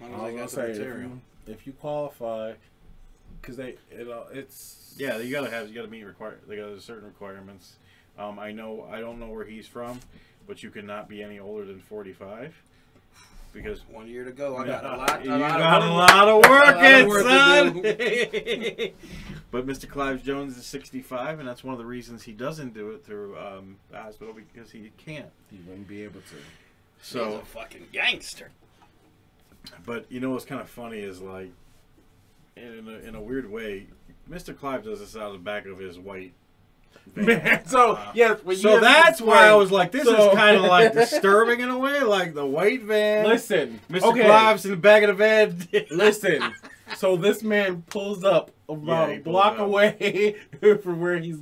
As 0.00 0.10
long 0.10 0.12
as 0.12 0.20
I 0.20 0.26
I 0.26 0.30
got 0.30 0.30
gonna 0.30 0.42
the 0.42 0.48
say, 0.48 0.70
if 0.72 0.78
you, 0.78 1.20
if 1.46 1.66
you 1.66 1.72
qualify 1.74 2.52
because 3.40 3.56
they 3.56 3.76
it, 3.90 4.08
uh, 4.08 4.24
it's 4.32 4.94
Yeah, 4.98 5.18
you 5.18 5.30
gotta 5.32 5.50
have 5.50 5.68
you 5.68 5.74
gotta 5.74 5.88
meet 5.88 6.04
require. 6.04 6.38
They 6.46 6.56
got 6.56 6.80
certain 6.82 7.04
requirements. 7.06 7.76
Um, 8.18 8.38
I 8.38 8.52
know 8.52 8.86
I 8.90 9.00
don't 9.00 9.18
know 9.20 9.28
where 9.28 9.44
he's 9.44 9.66
from, 9.66 10.00
but 10.46 10.62
you 10.62 10.70
cannot 10.70 11.08
be 11.08 11.22
any 11.22 11.38
older 11.38 11.64
than 11.64 11.78
forty 11.80 12.12
five, 12.12 12.54
because 13.52 13.80
One 13.88 14.08
year 14.08 14.24
to 14.24 14.32
go. 14.32 14.56
I 14.56 14.66
got 14.66 14.84
a 14.84 14.88
lot. 14.96 15.24
you 15.24 15.30
lot 15.30 15.58
got 15.58 15.82
of 15.82 15.90
a 15.90 15.94
work. 15.94 16.08
lot 16.10 16.28
of 16.28 16.42
work, 16.50 16.76
in, 16.82 17.08
work 17.08 17.22
son. 17.22 18.92
but 19.50 19.66
Mr. 19.66 19.88
Clive 19.88 20.22
Jones 20.22 20.56
is 20.56 20.66
sixty 20.66 21.00
five, 21.00 21.38
and 21.38 21.48
that's 21.48 21.62
one 21.64 21.72
of 21.72 21.78
the 21.78 21.86
reasons 21.86 22.22
he 22.24 22.32
doesn't 22.32 22.74
do 22.74 22.90
it 22.90 23.04
through 23.04 23.38
um, 23.38 23.76
the 23.90 23.98
hospital 23.98 24.34
because 24.34 24.70
he 24.70 24.90
can't. 24.98 25.30
He 25.50 25.58
wouldn't 25.66 25.88
be 25.88 26.02
able 26.02 26.20
to 26.20 26.36
He's 27.00 27.06
So, 27.06 27.34
a 27.36 27.44
fucking 27.44 27.86
gangster. 27.92 28.50
but 29.86 30.10
you 30.10 30.18
know 30.20 30.30
what's 30.30 30.44
kind 30.44 30.60
of 30.60 30.68
funny 30.68 30.98
is 30.98 31.20
like, 31.20 31.52
in 32.58 32.88
a, 32.88 33.08
in 33.08 33.14
a 33.14 33.20
weird 33.20 33.50
way, 33.50 33.86
Mr. 34.30 34.56
Clive 34.56 34.84
does 34.84 35.00
this 35.00 35.16
out 35.16 35.28
of 35.28 35.32
the 35.32 35.38
back 35.38 35.66
of 35.66 35.78
his 35.78 35.98
white. 35.98 36.32
van. 37.14 37.64
so 37.66 37.92
Uh, 37.92 38.12
yes 38.14 38.42
when 38.44 38.56
So 38.56 38.80
that's 38.80 39.20
why 39.20 39.46
I 39.48 39.54
was 39.54 39.70
like, 39.70 39.92
this 39.92 40.04
So- 40.04 40.30
is 40.30 40.34
kind 40.36 40.56
of 40.56 40.64
like 40.64 40.92
disturbing 40.94 41.60
in 41.60 41.68
a 41.68 41.78
way, 41.78 42.00
like 42.02 42.34
the 42.34 42.44
white 42.46 42.82
van. 42.82 43.26
listen 43.26 43.80
Mr. 43.90 44.02
okay. 44.02 44.24
Clive's 44.24 44.64
in 44.64 44.72
the 44.72 44.76
back 44.76 45.02
of 45.04 45.08
the 45.08 45.14
van. 45.14 45.86
Listen, 45.90 46.52
so 46.96 47.16
this 47.16 47.42
man 47.42 47.82
pulls 47.88 48.24
up 48.24 48.50
about 48.68 49.08
Yeah, 49.10 49.14
a 49.16 49.20
block 49.20 49.58
away 49.58 50.36
from 50.82 51.00
where 51.00 51.18
he's 51.18 51.38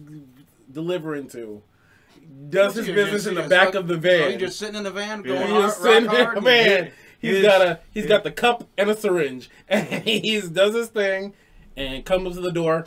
delivering 0.70 1.28
to. 1.30 1.62
Does 2.48 2.74
his 2.74 2.86
business 2.86 3.26
in 3.26 3.34
the 3.34 3.48
back 3.48 3.72
so- 3.72 3.80
of 3.80 3.88
the 3.88 3.94
So 3.94 4.00
van. 4.00 4.32
you 4.32 4.38
just 4.38 4.58
sitting 4.58 4.76
in 4.76 4.84
the 4.84 4.90
van 4.90 5.20
Yeah. 5.24 5.34
going 5.34 5.46
He 5.48 5.52
hard, 5.52 5.64
is 5.66 5.76
sitting 5.76 6.04
rock 6.08 6.44
there, 6.44 6.78
hard? 6.82 6.92
Man. 7.26 7.34
He's 7.34 7.42
His- 7.44 7.52
got 7.52 7.62
a 7.66 7.80
he's 7.92 8.02
his- 8.04 8.08
got 8.08 8.24
the 8.24 8.30
cup 8.32 8.68
and 8.78 8.90
a 8.90 8.96
syringe, 8.96 9.50
and 9.68 9.86
he's 10.04 10.48
does 10.48 10.74
his 10.74 10.88
thing, 10.88 11.34
and 11.76 12.04
comes 12.04 12.34
to 12.36 12.40
the 12.40 12.52
door. 12.52 12.86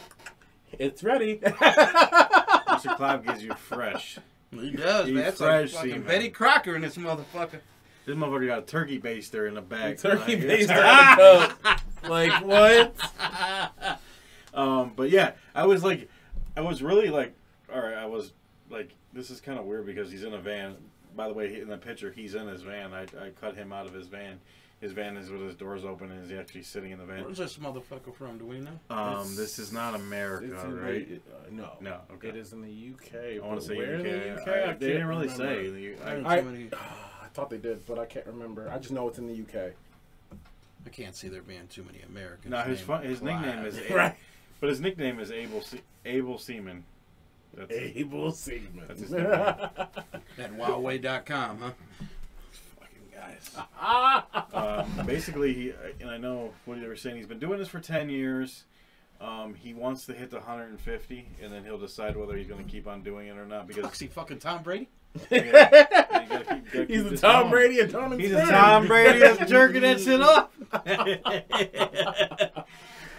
It's 0.73 1.03
ready. 1.03 1.37
Mr. 1.43 2.95
Clive 2.95 3.25
gives 3.25 3.43
you 3.43 3.53
fresh. 3.55 4.17
He 4.51 4.71
does, 4.71 5.05
He's 5.07 5.15
man. 5.15 5.23
That's 5.25 5.39
like 5.41 5.49
fresh 5.49 5.71
fucking 5.73 5.89
semen. 5.91 6.07
Betty 6.07 6.29
Crocker 6.29 6.75
in 6.75 6.81
this 6.81 6.95
motherfucker. 6.97 7.59
This 8.05 8.15
motherfucker 8.15 8.47
got 8.47 8.59
a 8.59 8.61
turkey 8.63 8.99
baster 8.99 9.47
in 9.47 9.53
the 9.55 9.61
back. 9.61 9.97
Turkey 9.97 10.35
Like, 10.37 10.47
based 10.47 10.69
it's- 10.71 11.17
the 11.17 11.55
cup. 11.63 11.81
Like 12.09 12.43
what? 12.45 12.95
Um, 14.53 14.93
but 14.95 15.09
yeah, 15.09 15.31
I 15.53 15.65
was 15.65 15.83
like, 15.83 16.09
I 16.57 16.61
was 16.61 16.81
really 16.81 17.09
like, 17.09 17.33
all 17.73 17.81
right, 17.81 17.93
I 17.93 18.05
was 18.05 18.31
like, 18.69 18.95
this 19.13 19.29
is 19.29 19.41
kind 19.41 19.59
of 19.59 19.65
weird 19.65 19.85
because 19.85 20.09
he's 20.11 20.23
in 20.23 20.33
a 20.33 20.39
van. 20.39 20.75
By 21.15 21.27
the 21.27 21.33
way, 21.33 21.59
in 21.61 21.67
the 21.67 21.77
picture, 21.77 22.11
he's 22.11 22.35
in 22.35 22.47
his 22.47 22.61
van. 22.61 22.93
I, 22.93 23.03
I 23.03 23.29
cut 23.39 23.55
him 23.55 23.71
out 23.73 23.85
of 23.85 23.93
his 23.93 24.07
van. 24.07 24.39
His 24.81 24.93
van 24.93 25.17
is 25.17 25.29
with 25.29 25.41
his 25.41 25.55
doors 25.55 25.83
open 25.83 26.09
and 26.09 26.23
he's 26.29 26.37
actually 26.39 26.63
sitting 26.63 26.91
in 26.91 26.99
the 26.99 27.03
van. 27.05 27.25
Where's 27.25 27.37
this 27.37 27.57
motherfucker 27.57 28.15
from? 28.15 28.37
Do 28.37 28.45
we 28.45 28.59
know? 28.59 28.71
Um, 28.89 29.09
It's- 29.11 29.35
this 29.35 29.59
is 29.59 29.73
not 29.73 29.93
America, 29.93 30.53
It's 30.53 30.63
in 30.63 30.71
the- 30.75 30.81
right? 30.81 31.21
uh, 31.33 31.35
no, 31.51 31.71
No, 31.81 31.97
okay. 32.13 32.29
It 32.29 32.37
is 32.37 32.53
in 32.53 32.61
the 32.61 32.69
UK. 32.71 33.37
I 33.43 33.45
want 33.45 33.59
to 33.59 33.67
say 33.67 33.75
where 33.75 33.95
UK. 33.97 34.03
the 34.03 34.09
UK? 34.41 34.47
I- 34.47 34.51
I 34.51 34.55
they 34.55 34.63
can't 34.67 34.79
didn't 34.79 35.07
really 35.07 35.27
remember. 35.27 35.43
say. 35.53 35.69
The- 35.69 36.03
I, 36.05 36.35
I, 36.35 36.37
I- 36.37 36.43
I 37.23 37.27
thought 37.33 37.49
they 37.49 37.57
did, 37.57 37.85
but 37.85 37.99
I 37.99 38.05
can't 38.05 38.25
remember. 38.27 38.69
I 38.71 38.77
just 38.77 38.91
know 38.91 39.07
it's 39.09 39.17
in 39.19 39.27
the 39.27 39.33
UK. 39.41 39.73
I 40.85 40.89
can't 40.89 41.13
see 41.15 41.27
there 41.27 41.41
being 41.41 41.67
too 41.67 41.83
many 41.83 41.99
Americans. 42.01 42.49
no, 42.51 42.61
his 42.61 42.79
fun, 42.79 43.03
his 43.03 43.21
nickname 43.21 43.65
is 43.65 43.77
Right. 43.91 44.15
but 44.61 44.69
his 44.69 44.79
nickname 44.79 45.19
is 45.19 45.29
Abel 45.29 45.61
Se- 45.61 45.81
Abel 46.05 46.37
Seaman. 46.37 46.85
That's 47.55 47.71
Able 47.71 48.31
Seaman. 48.31 48.83
That's 48.87 49.01
his 49.01 49.11
nickname. 49.11 49.33
At 50.37 50.53
Huawei.com, 50.57 51.59
huh? 51.59 51.71
Fucking 52.79 53.11
guys. 53.13 53.55
um, 54.97 55.05
basically, 55.05 55.53
he 55.53 55.73
and 55.99 56.09
I 56.09 56.17
know 56.17 56.51
what 56.65 56.79
they 56.79 56.87
were 56.87 56.95
saying. 56.95 57.17
He's 57.17 57.25
been 57.27 57.39
doing 57.39 57.59
this 57.59 57.67
for 57.67 57.79
ten 57.79 58.09
years. 58.09 58.63
Um, 59.21 59.53
he 59.53 59.73
wants 59.73 60.05
to 60.05 60.13
hit 60.13 60.29
the 60.29 60.37
150, 60.37 61.27
and 61.43 61.51
then 61.51 61.65
he'll 61.65 61.77
decide 61.77 62.15
whether 62.15 62.37
he's 62.37 62.47
going 62.47 62.63
to 62.63 62.71
keep 62.71 62.87
on 62.87 63.01
doing 63.03 63.27
it 63.27 63.37
or 63.37 63.45
not. 63.45 63.67
Because 63.67 63.83
Fuck's 63.83 63.99
he 63.99 64.07
fucking 64.07 64.39
Tom 64.39 64.63
Brady? 64.63 64.87
you 65.31 65.41
gotta 65.41 65.41
keep- 65.41 66.31
you 66.31 66.37
gotta 66.39 66.61
He's 66.71 66.87
keep 66.87 67.03
the 67.03 67.09
this 67.09 67.19
Tom 67.21 67.41
going. 67.41 67.51
Brady 67.51 67.79
and 67.81 67.91
Tony 67.91 68.17
He's 68.21 68.31
a 68.31 68.45
Tom 68.45 68.87
Brady 68.87 69.19
that's 69.19 69.49
jerking 69.49 69.81
that 69.81 69.99
shit 69.99 70.21
up. 70.21 70.53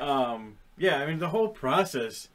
um, 0.00 0.56
yeah, 0.78 0.96
I 1.02 1.06
mean 1.06 1.18
the 1.18 1.28
whole 1.28 1.48
process, 1.48 2.28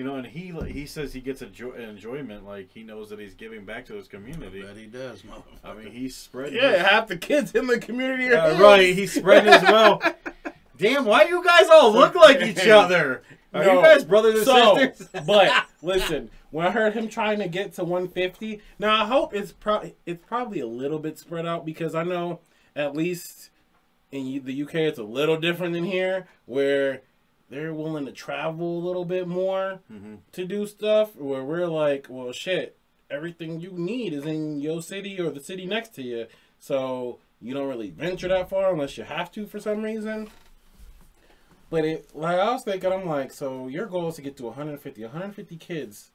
you 0.00 0.06
know, 0.06 0.14
and 0.16 0.26
he 0.26 0.50
he 0.66 0.86
says 0.86 1.12
he 1.12 1.20
gets 1.20 1.42
a 1.42 1.46
jo- 1.46 1.72
an 1.72 1.82
enjoyment, 1.82 2.46
like 2.46 2.70
he 2.72 2.82
knows 2.82 3.10
that 3.10 3.18
he's 3.18 3.34
giving 3.34 3.66
back 3.66 3.84
to 3.84 3.92
his 3.92 4.08
community. 4.08 4.62
Bet 4.62 4.74
he 4.74 4.86
does, 4.86 5.20
motherfucker. 5.20 5.42
I 5.62 5.74
mean, 5.74 5.92
he's 5.92 6.16
spreading. 6.16 6.54
Yeah, 6.54 6.72
his- 6.78 6.86
half 6.86 7.06
the 7.08 7.18
kids 7.18 7.54
in 7.54 7.66
the 7.66 7.78
community 7.78 8.32
are 8.32 8.52
Uh, 8.52 8.58
right, 8.58 8.94
he's 8.94 9.12
spreading 9.12 9.52
as 9.52 9.62
well. 9.62 10.00
Damn, 10.78 11.04
why 11.04 11.24
you 11.24 11.44
guys 11.44 11.68
all 11.68 11.92
look 11.92 12.14
like 12.14 12.40
each 12.40 12.66
other? 12.66 13.22
Are 13.52 13.62
No. 13.62 13.74
you 13.74 13.82
guys 13.82 14.04
brothers 14.06 14.36
and 14.36 14.44
So, 14.46 14.76
sisters? 14.78 15.08
but 15.26 15.52
listen, 15.82 16.30
when 16.50 16.66
I 16.66 16.70
heard 16.70 16.94
him 16.94 17.06
trying 17.06 17.38
to 17.40 17.48
get 17.48 17.74
to 17.74 17.84
150, 17.84 18.62
now 18.78 19.02
I 19.02 19.06
hope 19.06 19.34
it's 19.34 19.52
pro- 19.52 19.92
it's 20.06 20.24
probably 20.26 20.60
a 20.60 20.66
little 20.66 20.98
bit 20.98 21.18
spread 21.18 21.44
out 21.44 21.66
because 21.66 21.94
I 21.94 22.04
know 22.04 22.40
at 22.74 22.96
least 22.96 23.50
in 24.10 24.42
the 24.46 24.62
UK 24.62 24.76
it's 24.76 24.98
a 24.98 25.02
little 25.04 25.36
different 25.36 25.74
than 25.74 25.84
here, 25.84 26.26
where 26.46 27.02
they're 27.50 27.74
willing 27.74 28.06
to 28.06 28.12
travel 28.12 28.78
a 28.78 28.84
little 28.86 29.04
bit 29.04 29.26
more 29.28 29.80
Mhm. 29.92 30.18
to 30.32 30.44
do 30.46 30.66
stuff. 30.66 31.14
Where 31.16 31.44
we're 31.44 31.66
like, 31.66 32.06
well, 32.08 32.32
shit, 32.32 32.76
everything 33.10 33.60
you 33.60 33.72
need 33.72 34.12
is 34.12 34.24
in 34.24 34.60
your 34.60 34.80
city 34.82 35.20
or 35.20 35.30
the 35.30 35.40
city 35.42 35.66
next 35.66 35.94
to 35.96 36.02
you, 36.02 36.26
so 36.58 37.18
you 37.42 37.52
don't 37.52 37.68
really 37.68 37.90
venture 37.90 38.28
that 38.28 38.48
far 38.48 38.72
unless 38.72 38.96
you 38.96 39.04
have 39.04 39.30
to 39.32 39.46
for 39.46 39.58
some 39.60 39.82
reason. 39.82 40.30
But 41.70 41.84
it, 41.84 42.14
like 42.16 42.38
I 42.38 42.52
was 42.52 42.62
thinking, 42.64 42.92
I'm 42.92 43.06
like, 43.06 43.32
so 43.32 43.68
your 43.68 43.86
goal 43.86 44.08
is 44.08 44.16
to 44.16 44.22
get 44.22 44.36
to 44.38 44.44
150, 44.44 45.02
150 45.04 45.56
kids. 45.56 46.10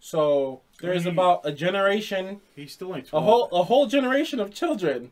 So 0.00 0.62
there's 0.80 1.04
Right. 1.04 1.12
about 1.12 1.40
a 1.44 1.52
generation, 1.52 2.40
He's 2.54 2.72
still 2.72 2.88
like 2.88 3.06
a 3.12 3.20
whole 3.20 3.48
a 3.50 3.64
whole 3.64 3.86
generation 3.86 4.38
of 4.40 4.54
children 4.54 5.10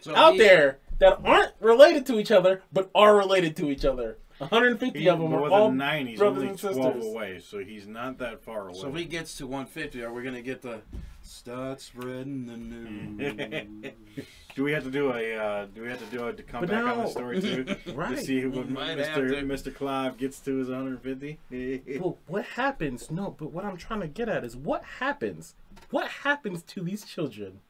So 0.00 0.14
out 0.14 0.34
he- 0.34 0.38
there 0.38 0.78
that 1.00 1.20
aren't 1.24 1.52
related 1.60 2.06
to 2.06 2.18
each 2.18 2.30
other, 2.30 2.62
but 2.72 2.90
are 2.94 3.16
related 3.16 3.56
to 3.56 3.70
each 3.70 3.84
other. 3.84 4.18
150 4.38 4.98
He, 4.98 5.08
of 5.08 5.18
them 5.18 5.34
are 5.34 5.42
with 5.42 5.52
all 5.52 5.68
a 5.68 5.70
brothers 6.16 6.20
only 6.20 6.48
and 6.48 6.58
12 6.58 6.74
sisters. 6.76 7.04
away, 7.04 7.40
so 7.40 7.58
he's 7.58 7.86
not 7.86 8.16
that 8.18 8.42
far 8.42 8.68
away. 8.68 8.78
So 8.78 8.88
if 8.88 8.94
he 8.96 9.04
gets 9.04 9.36
to 9.36 9.46
150, 9.46 10.02
are 10.02 10.12
we 10.12 10.22
gonna 10.22 10.40
get 10.40 10.62
the 10.62 10.80
start 11.22 11.82
spreading 11.82 12.46
the 12.46 12.56
news? 12.56 13.92
do 14.54 14.64
we 14.64 14.72
have 14.72 14.84
to 14.84 14.90
do 14.90 15.12
a? 15.12 15.36
Uh, 15.36 15.66
do 15.74 15.82
we 15.82 15.88
have 15.88 15.98
to 15.98 16.16
do 16.16 16.26
a 16.26 16.32
to 16.32 16.42
come 16.42 16.60
But 16.60 16.70
back 16.70 16.84
on 16.84 16.98
the 17.04 17.06
story 17.08 17.42
too 17.42 17.66
Right. 17.94 18.16
to 18.16 18.24
see 18.24 18.46
when 18.46 18.68
Mr. 18.68 19.44
Mr. 19.44 19.74
Clive 19.74 20.16
gets 20.16 20.40
to 20.40 20.56
his 20.56 20.68
150? 20.68 21.38
Well, 22.00 22.16
what 22.26 22.44
happens? 22.46 23.10
No, 23.10 23.34
but 23.38 23.52
what 23.52 23.66
I'm 23.66 23.76
trying 23.76 24.00
to 24.00 24.08
get 24.08 24.30
at 24.30 24.42
is 24.42 24.56
what 24.56 24.82
happens? 25.00 25.54
What 25.90 26.08
happens 26.08 26.62
to 26.62 26.82
these 26.82 27.04
children 27.04 27.60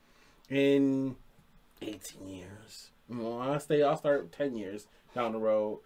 in 0.49 1.17
18 1.83 2.29
years? 2.29 2.91
Well, 3.11 3.41
I'll 3.41 3.61
stay. 3.61 3.83
I'll 3.83 3.97
start 3.97 4.33
10 4.33 4.57
years 4.57 4.87
down 5.15 5.33
the 5.33 5.39
road, 5.39 5.81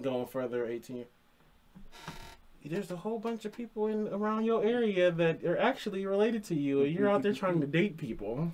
going 0.00 0.26
further. 0.26 0.66
18 0.66 0.96
years. 0.96 1.08
There's 2.64 2.90
a 2.90 2.96
whole 2.96 3.18
bunch 3.18 3.44
of 3.44 3.52
people 3.52 3.88
in 3.88 4.08
around 4.08 4.44
your 4.44 4.64
area 4.64 5.10
that 5.10 5.44
are 5.44 5.58
actually 5.58 6.06
related 6.06 6.44
to 6.44 6.54
you, 6.54 6.82
and 6.82 6.94
you're 6.94 7.10
out 7.10 7.22
there 7.22 7.34
trying 7.34 7.60
to 7.60 7.66
date 7.66 7.98
people. 7.98 8.52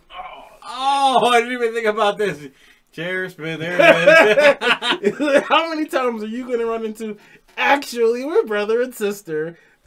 Oh, 0.66 1.26
I 1.26 1.40
didn't 1.40 1.52
even 1.52 1.72
think 1.72 1.86
about 1.86 2.18
this. 2.18 2.48
Cheers, 2.92 3.38
man. 3.38 3.60
There 3.60 3.76
it 3.80 5.02
is. 5.02 5.42
How 5.48 5.68
many 5.68 5.86
times 5.86 6.24
are 6.24 6.28
you 6.28 6.44
going 6.44 6.58
to 6.58 6.66
run 6.66 6.84
into? 6.84 7.16
Actually, 7.56 8.24
we're 8.24 8.44
brother 8.44 8.82
and 8.82 8.92
sister. 8.92 9.56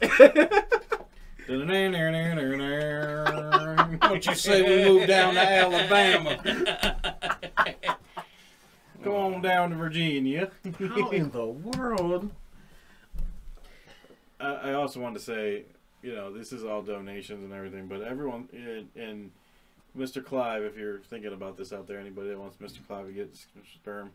What 4.00 4.26
you 4.26 4.34
say 4.34 4.62
we 4.62 4.90
move 4.90 5.06
down 5.06 5.34
to 5.34 5.40
Alabama? 5.40 6.93
Come 9.04 9.12
on 9.12 9.42
down 9.42 9.68
to 9.68 9.76
Virginia. 9.76 10.50
How 10.78 11.10
in 11.10 11.30
the 11.30 11.44
world? 11.44 12.30
I, 14.40 14.46
I 14.46 14.72
also 14.72 14.98
want 14.98 15.14
to 15.14 15.20
say, 15.20 15.64
you 16.02 16.14
know, 16.14 16.32
this 16.32 16.52
is 16.52 16.64
all 16.64 16.80
donations 16.80 17.44
and 17.44 17.52
everything, 17.52 17.86
but 17.86 18.00
everyone 18.00 18.48
and, 18.54 18.88
and 18.96 19.30
Mr. 19.94 20.24
Clive, 20.24 20.62
if 20.62 20.78
you're 20.78 21.00
thinking 21.00 21.34
about 21.34 21.58
this 21.58 21.70
out 21.70 21.86
there, 21.86 21.98
anybody 21.98 22.30
that 22.30 22.38
wants 22.38 22.56
Mr. 22.56 22.78
Clive 22.86 23.06
to 23.06 23.12
get 23.12 23.36
sperm, 23.74 24.10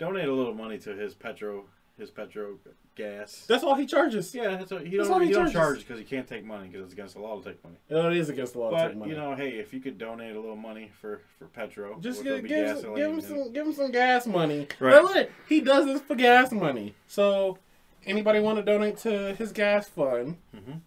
donate 0.00 0.28
a 0.28 0.34
little 0.34 0.54
money 0.54 0.78
to 0.78 0.96
his 0.96 1.14
petro 1.14 1.66
his 1.96 2.10
petro 2.10 2.58
gas. 2.98 3.44
That's 3.48 3.64
all 3.64 3.74
he 3.74 3.86
charges. 3.86 4.34
yeah, 4.34 4.56
that's 4.56 4.70
what, 4.70 4.86
he 4.86 4.96
That's 4.98 5.08
don't 5.08 5.14
all 5.14 5.20
he 5.20 5.28
he 5.28 5.32
don't 5.32 5.50
charges. 5.50 5.54
charge 5.54 5.78
because 5.78 5.98
he 5.98 6.04
can't 6.04 6.28
take 6.28 6.44
money 6.44 6.68
because 6.68 6.84
it's 6.84 6.92
against 6.92 7.14
the 7.14 7.20
law 7.22 7.38
to 7.40 7.48
take 7.50 7.64
money. 7.64 7.76
Oh, 7.90 8.10
it 8.10 8.16
is 8.18 8.28
against 8.28 8.52
the 8.52 8.58
law 8.58 8.68
to 8.70 8.76
But 8.76 8.88
take 8.88 8.96
money. 8.98 9.10
you 9.12 9.16
know, 9.16 9.34
hey, 9.34 9.50
if 9.52 9.72
you 9.72 9.80
could 9.80 9.96
donate 9.96 10.36
a 10.36 10.40
little 10.40 10.56
money 10.56 10.90
for 11.00 11.20
for 11.38 11.46
petro, 11.46 11.98
just 12.00 12.18
which 12.18 12.26
give, 12.26 12.42
be 12.42 12.48
give, 12.50 12.66
gasoline 12.76 12.96
give 12.96 13.10
him 13.12 13.20
some 13.22 13.52
give 13.54 13.66
him 13.66 13.72
some 13.72 13.90
gas 13.90 14.26
money. 14.26 14.66
Right. 14.78 15.00
But 15.00 15.04
look, 15.04 15.30
he 15.48 15.60
does 15.62 15.86
this 15.86 16.02
for 16.02 16.14
gas 16.16 16.52
money. 16.52 16.94
So 17.06 17.56
anybody 18.04 18.40
want 18.40 18.58
to 18.58 18.62
donate 18.64 18.98
to 18.98 19.34
his 19.36 19.52
gas 19.52 19.88
fund 19.88 20.36
Mhm. 20.54 20.80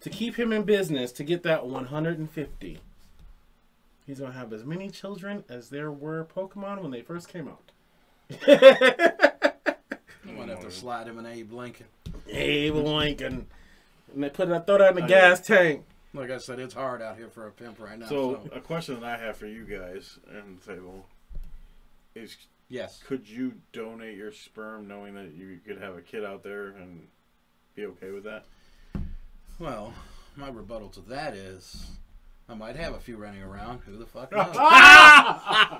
to 0.00 0.10
keep 0.10 0.36
him 0.38 0.52
in 0.52 0.62
business 0.62 1.12
to 1.12 1.24
get 1.24 1.42
that 1.42 1.66
150? 1.66 2.78
He's 4.06 4.18
gonna 4.20 4.32
have 4.32 4.52
as 4.52 4.64
many 4.64 4.90
children 4.90 5.44
as 5.48 5.70
there 5.70 5.90
were 5.92 6.24
Pokemon 6.24 6.82
when 6.82 6.90
they 6.90 7.02
first 7.02 7.28
came 7.28 7.48
out. 7.48 7.70
I'm 10.52 10.56
gonna 10.58 10.64
have 10.66 10.74
to 10.74 10.80
slide 10.80 11.06
him 11.06 11.18
an 11.18 11.26
Abe 11.26 11.52
Lincoln. 11.52 11.86
Abe 12.28 12.74
Lincoln. 12.74 13.46
And 14.14 14.22
they 14.22 14.28
put 14.30 14.48
it, 14.48 14.54
I 14.54 14.58
throw 14.60 14.78
that 14.78 14.90
in 14.90 14.96
the 14.96 15.04
Oh, 15.04 15.08
gas 15.08 15.40
tank. 15.40 15.84
Like 16.14 16.30
I 16.30 16.36
said, 16.38 16.58
it's 16.60 16.74
hard 16.74 17.00
out 17.00 17.16
here 17.16 17.28
for 17.28 17.46
a 17.46 17.50
pimp 17.50 17.80
right 17.80 17.98
now. 17.98 18.06
So 18.06 18.42
So, 18.44 18.50
a 18.56 18.60
question 18.60 19.00
that 19.00 19.04
I 19.04 19.16
have 19.24 19.36
for 19.36 19.46
you 19.46 19.64
guys 19.64 20.18
and 20.30 20.58
the 20.60 20.74
table 20.74 21.06
is 22.14 22.36
yes, 22.68 23.00
could 23.06 23.26
you 23.28 23.54
donate 23.72 24.16
your 24.18 24.30
sperm 24.32 24.86
knowing 24.86 25.14
that 25.14 25.32
you 25.34 25.58
could 25.66 25.78
have 25.80 25.96
a 25.96 26.02
kid 26.02 26.24
out 26.24 26.42
there 26.42 26.66
and 26.68 27.06
be 27.74 27.86
okay 27.86 28.10
with 28.10 28.24
that? 28.24 28.44
well, 29.58 29.94
my 30.36 30.48
rebuttal 30.50 30.88
to 30.90 31.00
that 31.02 31.34
is, 31.34 31.86
I 32.48 32.54
might 32.54 32.76
have 32.76 32.94
a 32.94 32.98
few 33.00 33.16
running 33.16 33.42
around. 33.42 33.80
Who 33.86 33.96
the 33.96 34.04
fuck 34.06 34.32
knows? 34.32 34.54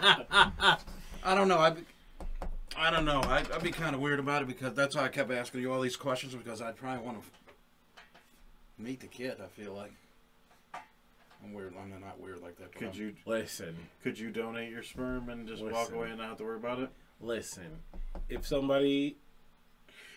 I 0.04 0.78
don't 1.34 1.48
know. 1.48 1.58
I, 1.58 1.74
I 2.76 2.90
don't 2.90 3.04
know. 3.04 3.20
I, 3.20 3.44
I'd 3.54 3.62
be 3.62 3.70
kind 3.70 3.94
of 3.94 4.00
weird 4.00 4.18
about 4.18 4.42
it 4.42 4.48
because 4.48 4.74
that's 4.74 4.96
why 4.96 5.04
I 5.04 5.08
kept 5.08 5.30
asking 5.30 5.60
you 5.60 5.72
all 5.72 5.80
these 5.80 5.96
questions 5.96 6.34
because 6.34 6.60
I'd 6.62 6.76
probably 6.76 7.04
want 7.04 7.22
to 7.22 7.28
meet 8.82 9.00
the 9.00 9.06
kid. 9.06 9.36
I 9.42 9.46
feel 9.48 9.74
like 9.74 9.92
I'm 11.44 11.52
weird. 11.52 11.74
I'm 11.80 11.90
not 12.00 12.20
weird 12.20 12.40
like 12.40 12.56
that. 12.58 12.74
Could 12.74 12.88
I'm- 12.88 12.96
you 12.96 13.14
Listen, 13.26 13.76
could 14.02 14.18
you 14.18 14.30
donate 14.30 14.70
your 14.70 14.82
sperm 14.82 15.28
and 15.28 15.46
just 15.46 15.62
walk 15.62 15.92
away 15.92 16.08
and 16.08 16.18
not 16.18 16.28
have 16.30 16.38
to 16.38 16.44
worry 16.44 16.56
about 16.56 16.78
it? 16.80 16.90
listen. 17.20 17.78
If 18.28 18.44
somebody 18.46 19.16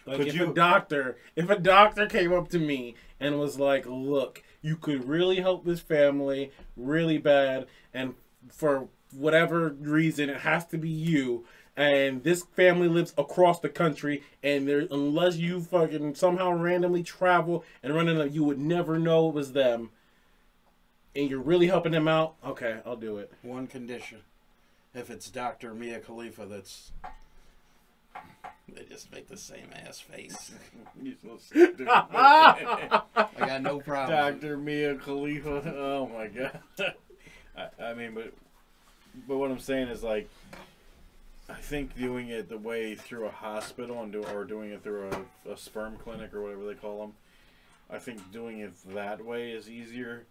like 0.07 0.17
Could 0.17 0.27
if 0.29 0.35
you- 0.35 0.49
a 0.51 0.53
doctor 0.53 1.17
if 1.35 1.49
a 1.49 1.59
doctor 1.59 2.07
came 2.07 2.33
up 2.33 2.49
to 2.49 2.59
me 2.59 2.95
and 3.19 3.37
was 3.39 3.59
like, 3.59 3.85
"Look, 3.85 4.43
you 4.61 4.75
could 4.77 5.07
really 5.07 5.37
help 5.37 5.65
this 5.65 5.81
family 5.81 6.51
really 6.75 7.17
bad 7.17 7.67
and 7.93 8.15
for 8.49 8.87
whatever 9.11 9.69
reason 9.69 10.29
it 10.29 10.37
has 10.41 10.65
to 10.67 10.77
be 10.77 10.89
you." 10.89 11.45
And 11.77 12.23
this 12.23 12.43
family 12.55 12.87
lives 12.87 13.13
across 13.17 13.59
the 13.59 13.67
country, 13.69 14.23
and 14.41 14.67
there, 14.67 14.87
unless 14.89 15.35
you 15.35 15.59
fucking 15.59 16.15
somehow 16.15 16.51
randomly 16.53 17.03
travel 17.03 17.65
and 17.83 17.93
run 17.93 18.07
into, 18.07 18.29
you 18.29 18.43
would 18.45 18.59
never 18.59 18.97
know 18.97 19.27
it 19.27 19.35
was 19.35 19.51
them. 19.51 19.89
And 21.15 21.29
you're 21.29 21.41
really 21.41 21.67
helping 21.67 21.91
them 21.91 22.07
out. 22.07 22.35
Okay, 22.45 22.79
I'll 22.85 22.95
do 22.95 23.17
it. 23.17 23.31
One 23.41 23.67
condition. 23.67 24.19
If 24.93 25.09
it's 25.09 25.29
Dr. 25.29 25.73
Mia 25.73 25.99
Khalifa 25.99 26.45
that's. 26.45 26.91
They 28.69 28.83
just 28.85 29.11
make 29.11 29.27
the 29.27 29.37
same 29.37 29.69
ass 29.85 29.99
face. 29.99 30.53
So. 31.37 31.69
I 31.81 33.01
got 33.37 33.61
no 33.61 33.79
problem. 33.79 34.39
Dr. 34.39 34.57
Mia 34.57 34.95
Khalifa. 34.95 35.75
Oh 35.77 36.07
my 36.07 36.27
god. 36.27 36.61
I, 37.57 37.83
I 37.83 37.93
mean, 37.93 38.13
but 38.13 38.33
but 39.27 39.37
what 39.37 39.51
I'm 39.51 39.59
saying 39.59 39.89
is 39.89 40.03
like, 40.03 40.29
I 41.49 41.55
think 41.55 41.95
doing 41.95 42.29
it 42.29 42.49
the 42.49 42.57
way 42.57 42.95
through 42.95 43.25
a 43.25 43.31
hospital 43.31 44.01
and 44.01 44.11
do 44.11 44.23
or 44.23 44.45
doing 44.45 44.71
it 44.71 44.83
through 44.83 45.09
a, 45.09 45.51
a 45.51 45.57
sperm 45.57 45.97
clinic 45.97 46.33
or 46.33 46.41
whatever 46.41 46.65
they 46.65 46.73
call 46.73 47.01
them, 47.01 47.13
I 47.89 47.99
think 47.99 48.31
doing 48.31 48.59
it 48.59 48.73
that 48.93 49.23
way 49.23 49.51
is 49.51 49.69
easier. 49.69 50.25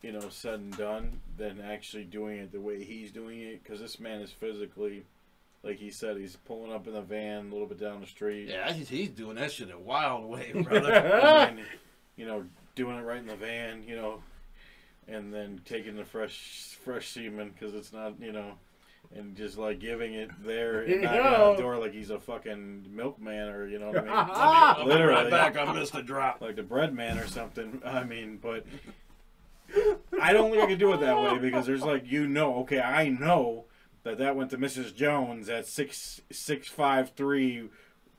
You 0.00 0.12
know, 0.12 0.30
said 0.30 0.58
and 0.58 0.76
done 0.76 1.20
than 1.36 1.60
actually 1.60 2.04
doing 2.04 2.38
it 2.38 2.50
the 2.50 2.60
way 2.60 2.82
he's 2.82 3.12
doing 3.12 3.40
it 3.40 3.62
because 3.62 3.78
this 3.78 4.00
man 4.00 4.20
is 4.20 4.32
physically, 4.32 5.04
like 5.62 5.78
he 5.78 5.90
said, 5.90 6.16
he's 6.16 6.34
pulling 6.34 6.72
up 6.72 6.88
in 6.88 6.94
the 6.94 7.02
van 7.02 7.46
a 7.46 7.52
little 7.52 7.68
bit 7.68 7.78
down 7.78 8.00
the 8.00 8.06
street. 8.06 8.48
Yeah, 8.48 8.72
he's, 8.72 8.88
he's 8.88 9.10
doing 9.10 9.36
that 9.36 9.52
shit 9.52 9.70
a 9.70 9.78
wild 9.78 10.24
way, 10.24 10.50
brother. 10.64 10.92
and 10.92 11.58
then, 11.58 11.66
you 12.16 12.26
know, 12.26 12.44
doing 12.74 12.96
it 12.96 13.02
right 13.02 13.18
in 13.18 13.26
the 13.26 13.36
van, 13.36 13.84
you 13.86 13.94
know, 13.94 14.22
and 15.06 15.32
then 15.32 15.60
taking 15.64 15.94
the 15.94 16.04
fresh 16.04 16.76
fresh 16.82 17.08
semen 17.08 17.50
because 17.50 17.74
it's 17.74 17.92
not, 17.92 18.14
you 18.20 18.32
know, 18.32 18.54
and 19.14 19.36
just 19.36 19.58
like 19.58 19.78
giving 19.78 20.14
it 20.14 20.30
there 20.44 20.80
and 20.84 21.02
knocking 21.02 21.20
on 21.20 21.56
the 21.56 21.62
door 21.62 21.78
like 21.78 21.92
he's 21.92 22.10
a 22.10 22.18
fucking 22.18 22.86
milkman 22.90 23.48
or 23.48 23.66
you 23.66 23.78
know 23.78 23.90
what 23.90 24.08
I 24.08 24.76
mean, 24.78 24.86
Literally. 24.88 25.14
literally 25.14 25.30
back, 25.30 25.56
I 25.56 25.72
missed 25.72 25.94
a 25.94 26.02
drop. 26.02 26.40
like 26.40 26.56
the 26.56 26.62
bread 26.62 26.94
man 26.94 27.18
or 27.18 27.26
something. 27.26 27.82
I 27.84 28.04
mean, 28.04 28.38
but 28.40 28.64
I 30.20 30.32
don't 30.32 30.50
think 30.50 30.62
I 30.62 30.66
could 30.66 30.78
do 30.78 30.92
it 30.92 31.00
that 31.00 31.18
way 31.18 31.38
because 31.38 31.66
there's 31.66 31.82
like 31.82 32.10
you 32.10 32.26
know, 32.26 32.56
okay, 32.60 32.80
I 32.80 33.08
know 33.08 33.64
that 34.04 34.18
that 34.18 34.36
went 34.36 34.50
to 34.50 34.58
Mrs. 34.58 34.94
Jones 34.94 35.48
at 35.48 35.66
six 35.66 36.20
six 36.30 36.68
five 36.68 37.12
three 37.16 37.68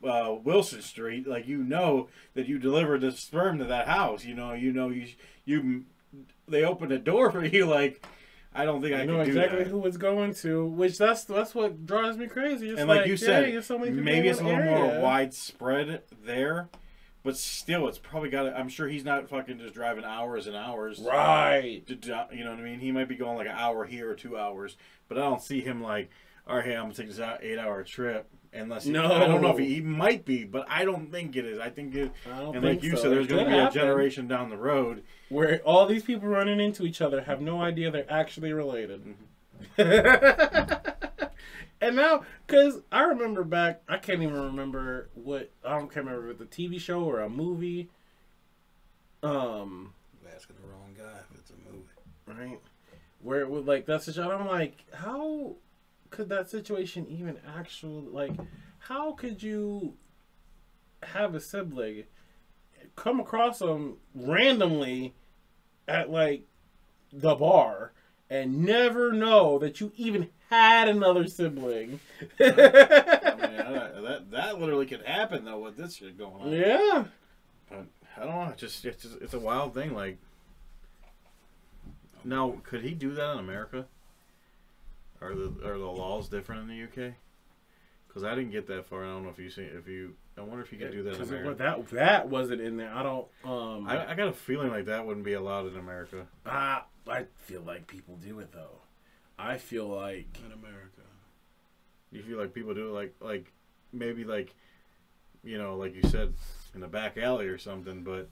uh, 0.03 0.35
Wilson 0.43 0.81
Street. 0.81 1.27
Like 1.27 1.47
you 1.47 1.57
know 1.57 2.07
that 2.33 2.47
you 2.47 2.57
delivered 2.57 3.01
the 3.01 3.11
sperm 3.11 3.59
to 3.59 3.65
that 3.65 3.87
house. 3.87 4.25
You 4.25 4.33
know, 4.33 4.53
you 4.53 4.71
know 4.71 4.89
you 4.89 5.07
you 5.45 5.83
they 6.47 6.63
opened 6.63 6.91
the 6.91 6.99
door 6.99 7.31
for 7.31 7.45
you. 7.45 7.65
Like 7.65 8.03
I 8.55 8.65
don't 8.65 8.81
think 8.81 8.95
I, 8.95 9.01
I 9.01 9.05
know 9.05 9.23
do 9.23 9.29
exactly 9.29 9.65
who 9.65 9.85
it's 9.85 9.97
going 9.97 10.33
to, 10.35 10.65
which 10.65 10.97
that's 10.97 11.23
that's 11.23 11.55
what 11.55 11.85
drives 11.85 12.17
me 12.17 12.27
crazy. 12.27 12.69
It's 12.69 12.79
and 12.79 12.87
like, 12.87 13.07
you 13.07 13.17
said, 13.17 13.51
yeah, 13.51 13.61
so 13.61 13.77
many 13.77 13.91
maybe 13.91 14.27
it's 14.27 14.39
a 14.39 14.43
little 14.43 14.63
more 14.63 14.99
widespread 15.01 16.03
there, 16.23 16.69
but 17.23 17.37
still, 17.37 17.87
it's 17.87 17.97
probably 17.97 18.29
got. 18.29 18.43
to 18.43 18.57
I'm 18.57 18.69
sure 18.69 18.87
he's 18.87 19.05
not 19.05 19.27
fucking 19.29 19.59
just 19.59 19.73
driving 19.73 20.03
hours 20.03 20.45
and 20.45 20.55
hours. 20.55 20.99
Right. 20.99 21.85
to 21.87 22.27
you 22.31 22.43
know 22.43 22.51
what 22.51 22.59
I 22.59 22.63
mean? 22.63 22.79
He 22.79 22.91
might 22.91 23.07
be 23.07 23.15
going 23.15 23.37
like 23.37 23.47
an 23.47 23.55
hour 23.55 23.85
here 23.85 24.11
or 24.11 24.15
two 24.15 24.37
hours, 24.37 24.77
but 25.07 25.17
I 25.17 25.21
don't 25.21 25.41
see 25.41 25.61
him 25.61 25.81
like, 25.81 26.11
all 26.47 26.57
right, 26.57 26.65
hey, 26.65 26.75
I'm 26.75 26.83
gonna 26.83 26.93
take 26.93 27.07
this 27.07 27.19
eight 27.41 27.57
hour 27.57 27.83
trip. 27.83 28.29
Unless 28.55 28.83
he, 28.85 28.91
No. 28.91 29.11
I 29.11 29.25
don't 29.27 29.41
know 29.41 29.49
if 29.51 29.57
he, 29.57 29.75
he 29.75 29.81
might 29.81 30.25
be, 30.25 30.43
but 30.43 30.65
I 30.69 30.85
don't 30.85 31.11
think 31.11 31.35
it 31.35 31.43
is. 31.45 31.59
I 31.59 31.69
think 31.69 31.95
it, 31.95 32.11
I 32.31 32.39
don't 32.39 32.55
and 32.55 32.63
think 32.63 32.81
like 32.81 32.83
you 32.83 32.95
so. 32.95 33.03
said, 33.03 33.11
there's 33.11 33.27
gonna 33.27 33.45
could 33.45 33.49
be 33.51 33.57
a 33.57 33.71
generation 33.71 34.27
down 34.27 34.49
the 34.49 34.57
road. 34.57 35.03
where 35.29 35.59
all 35.63 35.85
these 35.87 36.03
people 36.03 36.27
running 36.29 36.59
into 36.59 36.83
each 36.83 37.01
other 37.01 37.21
have 37.21 37.41
no 37.41 37.61
idea 37.61 37.89
they're 37.89 38.05
actually 38.11 38.53
related. 38.53 39.15
Mm-hmm. 39.77 40.73
and 41.81 41.95
now, 41.95 42.23
because 42.45 42.79
I 42.91 43.03
remember 43.03 43.43
back, 43.43 43.81
I 43.87 43.97
can't 43.97 44.21
even 44.21 44.35
remember 44.39 45.09
what 45.15 45.49
I 45.65 45.77
don't 45.77 45.91
can't 45.91 46.05
remember 46.05 46.29
if 46.29 46.41
it's 46.41 46.57
a 46.57 46.61
TV 46.61 46.79
show 46.79 47.03
or 47.03 47.21
a 47.21 47.29
movie. 47.29 47.89
Um, 49.21 49.93
You're 50.21 50.31
asking 50.35 50.57
the 50.61 50.67
wrong 50.67 50.93
guy 50.97 51.19
if 51.31 51.39
it's 51.39 51.51
a 51.51 51.53
movie. 51.71 52.49
right? 52.49 52.59
Where 53.21 53.41
it 53.41 53.49
would 53.49 53.65
like 53.65 53.85
that's 53.85 54.05
the 54.05 54.13
shot. 54.13 54.31
I'm 54.31 54.47
like, 54.47 54.83
how 54.93 55.55
could 56.13 56.29
that 56.29 56.47
situation 56.47 57.07
even 57.09 57.39
actually 57.57 58.07
like? 58.07 58.33
How 58.77 59.13
could 59.13 59.41
you 59.41 59.95
have 61.01 61.33
a 61.33 61.39
sibling 61.39 62.03
come 62.95 63.19
across 63.19 63.59
them 63.59 63.97
randomly 64.13 65.15
at 65.87 66.11
like 66.11 66.45
the 67.11 67.33
bar 67.33 67.93
and 68.29 68.63
never 68.63 69.11
know 69.11 69.57
that 69.57 69.81
you 69.81 69.91
even 69.95 70.29
had 70.51 70.87
another 70.87 71.25
sibling? 71.25 71.99
I 72.39 72.43
mean, 72.43 72.59
I, 72.59 74.01
that 74.01 74.27
that 74.29 74.59
literally 74.59 74.85
could 74.85 75.01
happen 75.01 75.45
though 75.45 75.59
with 75.59 75.77
this 75.77 75.95
shit 75.95 76.15
going 76.15 76.41
on. 76.41 76.51
yeah. 76.51 77.05
But 77.69 77.87
I 78.17 78.19
don't 78.19 78.35
know. 78.35 78.49
It's 78.51 78.61
just 78.61 78.85
it's 78.85 79.01
just, 79.01 79.15
it's 79.19 79.33
a 79.33 79.39
wild 79.39 79.73
thing. 79.73 79.95
Like, 79.95 80.19
now 82.23 82.57
could 82.61 82.83
he 82.83 82.91
do 82.91 83.15
that 83.15 83.31
in 83.31 83.39
America? 83.39 83.87
Are 85.23 85.35
the 85.35 85.53
are 85.65 85.77
the 85.77 85.85
laws 85.85 86.27
different 86.29 86.63
in 86.63 86.67
the 86.67 86.83
UK? 86.83 87.13
Because 88.07 88.23
I 88.23 88.35
didn't 88.35 88.51
get 88.51 88.67
that 88.67 88.85
far. 88.85 89.03
I 89.03 89.07
don't 89.07 89.23
know 89.23 89.29
if 89.29 89.39
you 89.39 89.49
see 89.49 89.63
if 89.63 89.87
you. 89.87 90.13
I 90.37 90.41
wonder 90.41 90.61
if 90.63 90.71
you 90.71 90.77
could 90.79 90.91
do 90.91 91.03
that 91.03 91.13
in 91.13 91.17
'Cause 91.17 91.31
it- 91.31 91.39
America. 91.41 91.63
that 91.63 91.89
that 91.91 92.29
wasn't 92.29 92.61
in 92.61 92.77
there. 92.77 92.91
I 92.93 93.01
don't. 93.03 93.27
Um, 93.43 93.87
I, 93.87 94.11
I 94.11 94.15
got 94.15 94.27
a 94.27 94.33
feeling 94.33 94.69
like 94.69 94.85
that 94.85 95.05
wouldn't 95.05 95.25
be 95.25 95.33
allowed 95.33 95.67
in 95.67 95.77
America. 95.77 96.27
Ah, 96.45 96.85
I 97.07 97.25
feel 97.37 97.61
like 97.61 97.87
people 97.87 98.17
do 98.17 98.39
it 98.39 98.51
though. 98.51 98.79
I 99.37 99.57
feel 99.57 99.87
like 99.87 100.37
in 100.45 100.51
America. 100.51 101.01
You 102.11 102.21
feel 102.21 102.37
like 102.37 102.53
people 102.53 102.73
do 102.75 102.89
it 102.89 102.91
like 102.93 103.15
like 103.19 103.51
maybe 103.91 104.23
like 104.23 104.53
you 105.43 105.57
know 105.57 105.75
like 105.77 105.95
you 105.95 106.03
said 106.09 106.33
in 106.75 106.83
a 106.83 106.87
back 106.87 107.17
alley 107.17 107.47
or 107.47 107.57
something, 107.57 108.03
but 108.03 108.29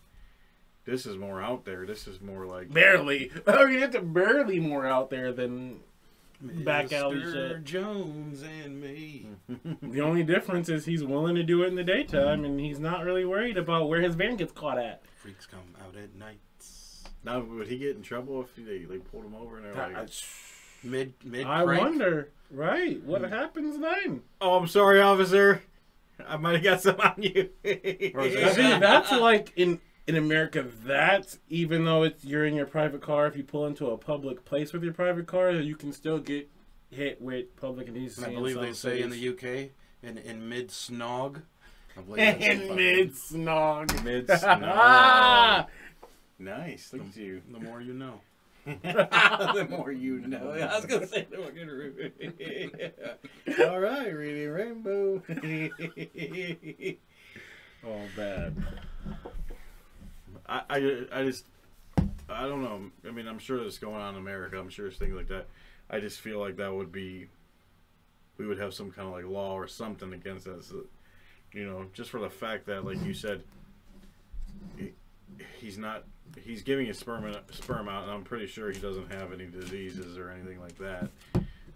this 0.85 1.05
is 1.07 1.17
more 1.17 1.41
out 1.41 1.65
there. 1.65 1.85
This 1.87 2.07
is 2.07 2.21
more 2.21 2.45
like 2.45 2.71
barely. 2.71 3.31
I 3.47 3.65
mean, 3.65 3.79
it's 3.81 3.97
barely 3.97 4.59
more 4.59 4.85
out 4.85 5.09
there 5.09 5.31
than 5.31 5.79
back 6.41 6.91
alley 6.91 7.17
Mr. 7.17 7.33
shit. 7.33 7.63
Jones 7.63 8.41
and 8.43 8.79
me. 8.81 9.27
The 9.81 10.01
only 10.01 10.23
difference 10.23 10.69
is 10.69 10.85
he's 10.85 11.03
willing 11.03 11.35
to 11.35 11.43
do 11.43 11.63
it 11.63 11.67
in 11.67 11.75
the 11.75 11.83
daytime, 11.83 12.45
and 12.45 12.59
he's 12.59 12.79
not 12.79 13.03
really 13.03 13.25
worried 13.25 13.57
about 13.57 13.89
where 13.89 14.01
his 14.01 14.15
van 14.15 14.37
gets 14.37 14.51
caught 14.51 14.77
at. 14.77 15.03
Freaks 15.17 15.45
come 15.45 15.75
out 15.85 15.95
at 15.95 16.15
night. 16.15 16.39
now 17.23 17.41
would 17.41 17.67
he 17.67 17.77
get 17.77 17.95
in 17.95 18.01
trouble 18.01 18.41
if 18.41 18.55
they 18.55 18.85
like 18.85 19.09
pulled 19.11 19.25
him 19.25 19.35
over 19.35 19.57
and 19.57 19.65
they're 19.65 19.81
I, 19.81 20.01
like, 20.01 20.09
Mid 20.83 21.13
mid. 21.23 21.45
I 21.45 21.63
crank. 21.63 21.81
wonder. 21.81 22.31
Right, 22.49 23.01
what 23.03 23.21
hmm. 23.21 23.27
happens 23.27 23.77
then? 23.79 24.21
"Oh, 24.41 24.55
I'm 24.57 24.67
sorry, 24.67 24.99
officer, 24.99 25.61
I 26.27 26.37
might 26.37 26.55
have 26.55 26.63
got 26.63 26.81
some 26.81 26.99
on 26.99 27.15
you." 27.21 27.49
I 27.63 27.69
it- 27.69 28.55
think 28.55 28.81
that's 28.81 29.11
like 29.29 29.53
in 29.55 29.79
in 30.11 30.23
America. 30.23 30.65
that 30.85 31.37
even 31.49 31.85
though 31.85 32.03
it's 32.03 32.23
you're 32.23 32.45
in 32.45 32.53
your 32.53 32.65
private 32.65 33.01
car. 33.01 33.27
If 33.27 33.35
you 33.35 33.43
pull 33.43 33.65
into 33.65 33.87
a 33.87 33.97
public 33.97 34.45
place 34.45 34.73
with 34.73 34.83
your 34.83 34.93
private 34.93 35.27
car, 35.27 35.51
you 35.51 35.75
can 35.75 35.91
still 35.93 36.19
get 36.19 36.49
hit 36.89 37.21
with 37.21 37.55
public 37.55 37.87
indecency. 37.87 38.29
I 38.29 38.33
believe 38.33 38.59
they 38.59 38.73
say 38.73 39.01
in 39.01 39.09
the 39.09 39.29
UK 39.29 39.71
in 40.03 40.17
in 40.17 40.47
mid 40.47 40.69
snog. 40.69 41.41
I 41.97 42.01
believe 42.01 42.19
in 42.41 42.75
mid 42.75 43.13
snog. 43.13 44.03
Mid 44.03 44.27
snog. 44.27 45.67
Nice, 46.39 46.93
look 46.93 47.07
at 47.07 47.15
you. 47.17 47.41
The 47.51 47.59
more 47.59 47.81
you 47.81 47.93
know. 47.93 48.21
the 48.65 49.67
more 49.69 49.91
you 49.91 50.19
know. 50.19 50.51
I 50.51 50.75
was 50.75 50.85
gonna 50.85 51.07
say 51.07 51.27
the 51.29 51.37
more 51.37 51.51
you 51.51 51.65
know. 53.57 53.69
All 53.69 53.79
right, 53.79 54.09
reading 54.09 54.49
rainbow. 54.49 55.21
Oh, 57.83 57.99
bad. 58.15 58.55
I, 60.51 60.61
I, 60.69 61.05
I 61.13 61.23
just, 61.23 61.45
I 62.29 62.43
don't 62.43 62.61
know. 62.61 62.91
I 63.07 63.11
mean, 63.11 63.27
I'm 63.27 63.39
sure 63.39 63.59
there's 63.59 63.77
going 63.77 64.01
on 64.01 64.15
in 64.15 64.19
America. 64.19 64.59
I'm 64.59 64.69
sure 64.69 64.85
there's 64.85 64.97
things 64.97 65.15
like 65.15 65.29
that. 65.29 65.47
I 65.89 65.99
just 66.01 66.19
feel 66.19 66.39
like 66.39 66.57
that 66.57 66.73
would 66.73 66.91
be, 66.91 67.27
we 68.37 68.45
would 68.45 68.59
have 68.59 68.73
some 68.73 68.91
kind 68.91 69.07
of 69.07 69.13
like 69.13 69.25
law 69.25 69.53
or 69.53 69.67
something 69.67 70.11
against 70.11 70.47
us. 70.47 70.67
that, 70.67 70.85
You 71.53 71.65
know, 71.65 71.85
just 71.93 72.09
for 72.09 72.19
the 72.19 72.29
fact 72.29 72.65
that, 72.65 72.83
like 72.85 73.01
you 73.05 73.13
said, 73.13 73.43
he, 74.77 74.91
he's 75.57 75.77
not, 75.77 76.03
he's 76.43 76.63
giving 76.63 76.85
his 76.85 76.99
sperm 76.99 77.33
sperm 77.51 77.87
out, 77.87 78.03
and 78.03 78.11
I'm 78.11 78.23
pretty 78.23 78.47
sure 78.47 78.71
he 78.71 78.79
doesn't 78.79 79.11
have 79.13 79.31
any 79.31 79.45
diseases 79.45 80.17
or 80.17 80.31
anything 80.31 80.59
like 80.59 80.77
that. 80.79 81.09